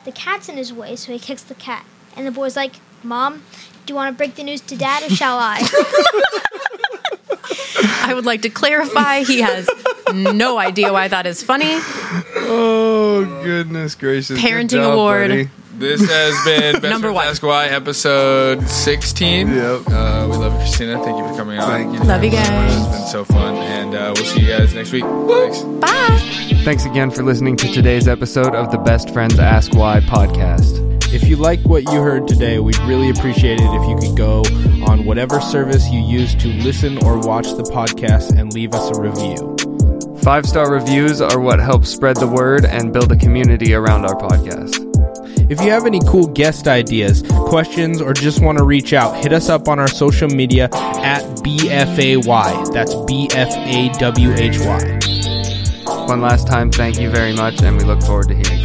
the 0.05 0.11
cat's 0.11 0.47
in 0.47 0.57
his 0.57 0.71
way, 0.71 0.95
so 0.95 1.11
he 1.11 1.19
kicks 1.19 1.43
the 1.43 1.55
cat. 1.55 1.85
And 2.15 2.25
the 2.25 2.31
boy's 2.31 2.55
like, 2.55 2.75
"Mom, 3.03 3.43
do 3.85 3.91
you 3.91 3.95
want 3.95 4.13
to 4.13 4.17
break 4.17 4.35
the 4.35 4.43
news 4.43 4.61
to 4.61 4.75
Dad, 4.75 5.03
or 5.03 5.09
shall 5.09 5.37
I?" 5.39 5.61
I 8.03 8.13
would 8.13 8.25
like 8.25 8.41
to 8.43 8.49
clarify 8.49 9.23
he 9.23 9.41
has 9.41 9.69
no 10.13 10.57
idea 10.57 10.91
why 10.91 11.07
that 11.07 11.25
is 11.25 11.43
funny. 11.43 11.71
Oh, 12.35 13.25
goodness 13.43 13.95
gracious. 13.95 14.39
Parenting 14.39 14.69
job, 14.71 14.93
award. 14.93 15.29
buddy. 15.29 15.49
This 15.81 16.07
has 16.07 16.45
been 16.45 16.73
Best 16.79 16.91
Number 16.91 17.11
one. 17.11 17.25
Ask 17.25 17.41
Why, 17.41 17.65
episode 17.67 18.67
16. 18.67 19.47
Yep. 19.47 19.81
Uh, 19.87 20.27
we 20.29 20.37
love 20.37 20.53
you, 20.53 20.59
Christina. 20.59 21.03
Thank 21.03 21.17
you 21.17 21.27
for 21.27 21.35
coming 21.35 21.57
on. 21.57 21.67
Thank 21.67 21.93
you. 21.93 21.99
Love 22.01 22.23
you 22.23 22.29
guys. 22.29 22.75
It's 22.75 22.97
been 22.97 23.07
so 23.07 23.23
fun, 23.25 23.55
and 23.55 23.95
uh, 23.95 24.13
we'll 24.15 24.25
see 24.25 24.41
you 24.41 24.47
guys 24.47 24.75
next 24.75 24.91
week. 24.91 25.03
Thanks. 25.03 25.63
Bye. 25.63 26.19
Thanks 26.63 26.85
again 26.85 27.09
for 27.09 27.23
listening 27.23 27.55
to 27.57 27.71
today's 27.71 28.07
episode 28.07 28.53
of 28.53 28.69
the 28.71 28.77
Best 28.77 29.09
Friends 29.11 29.39
Ask 29.39 29.73
Why 29.73 30.01
podcast. 30.01 31.00
If 31.13 31.27
you 31.27 31.35
like 31.35 31.59
what 31.61 31.83
you 31.91 32.01
heard 32.01 32.25
today, 32.25 32.59
we'd 32.59 32.79
really 32.79 33.09
appreciate 33.09 33.59
it 33.59 33.65
if 33.65 33.89
you 33.89 34.07
could 34.07 34.17
go 34.17 34.43
on 34.87 35.03
whatever 35.03 35.41
service 35.41 35.89
you 35.89 35.99
use 35.99 36.33
to 36.35 36.47
listen 36.47 37.03
or 37.03 37.19
watch 37.19 37.47
the 37.47 37.63
podcast 37.63 38.39
and 38.39 38.53
leave 38.53 38.73
us 38.73 38.97
a 38.97 39.01
review. 39.01 40.17
Five 40.19 40.45
star 40.45 40.71
reviews 40.71 41.19
are 41.19 41.39
what 41.39 41.59
helps 41.59 41.89
spread 41.89 42.15
the 42.15 42.27
word 42.27 42.63
and 42.63 42.93
build 42.93 43.11
a 43.11 43.17
community 43.17 43.73
around 43.73 44.05
our 44.05 44.15
podcast. 44.15 44.87
If 45.51 45.59
you 45.59 45.69
have 45.71 45.85
any 45.85 45.99
cool 46.07 46.27
guest 46.27 46.69
ideas, 46.69 47.23
questions, 47.29 48.01
or 48.01 48.13
just 48.13 48.41
want 48.41 48.57
to 48.59 48.63
reach 48.63 48.93
out, 48.93 49.21
hit 49.21 49.33
us 49.33 49.49
up 49.49 49.67
on 49.67 49.79
our 49.79 49.89
social 49.89 50.29
media 50.29 50.69
at 50.71 51.23
BFAY. 51.43 52.71
That's 52.71 52.95
B 53.05 53.27
F 53.33 53.49
A 53.49 53.89
W 53.99 54.33
H 54.35 54.59
Y. 54.59 54.99
One 56.07 56.21
last 56.21 56.47
time, 56.47 56.71
thank 56.71 56.99
you 56.99 57.09
very 57.09 57.33
much, 57.33 57.61
and 57.61 57.77
we 57.77 57.83
look 57.83 58.01
forward 58.01 58.29
to 58.29 58.35
hearing. 58.35 58.60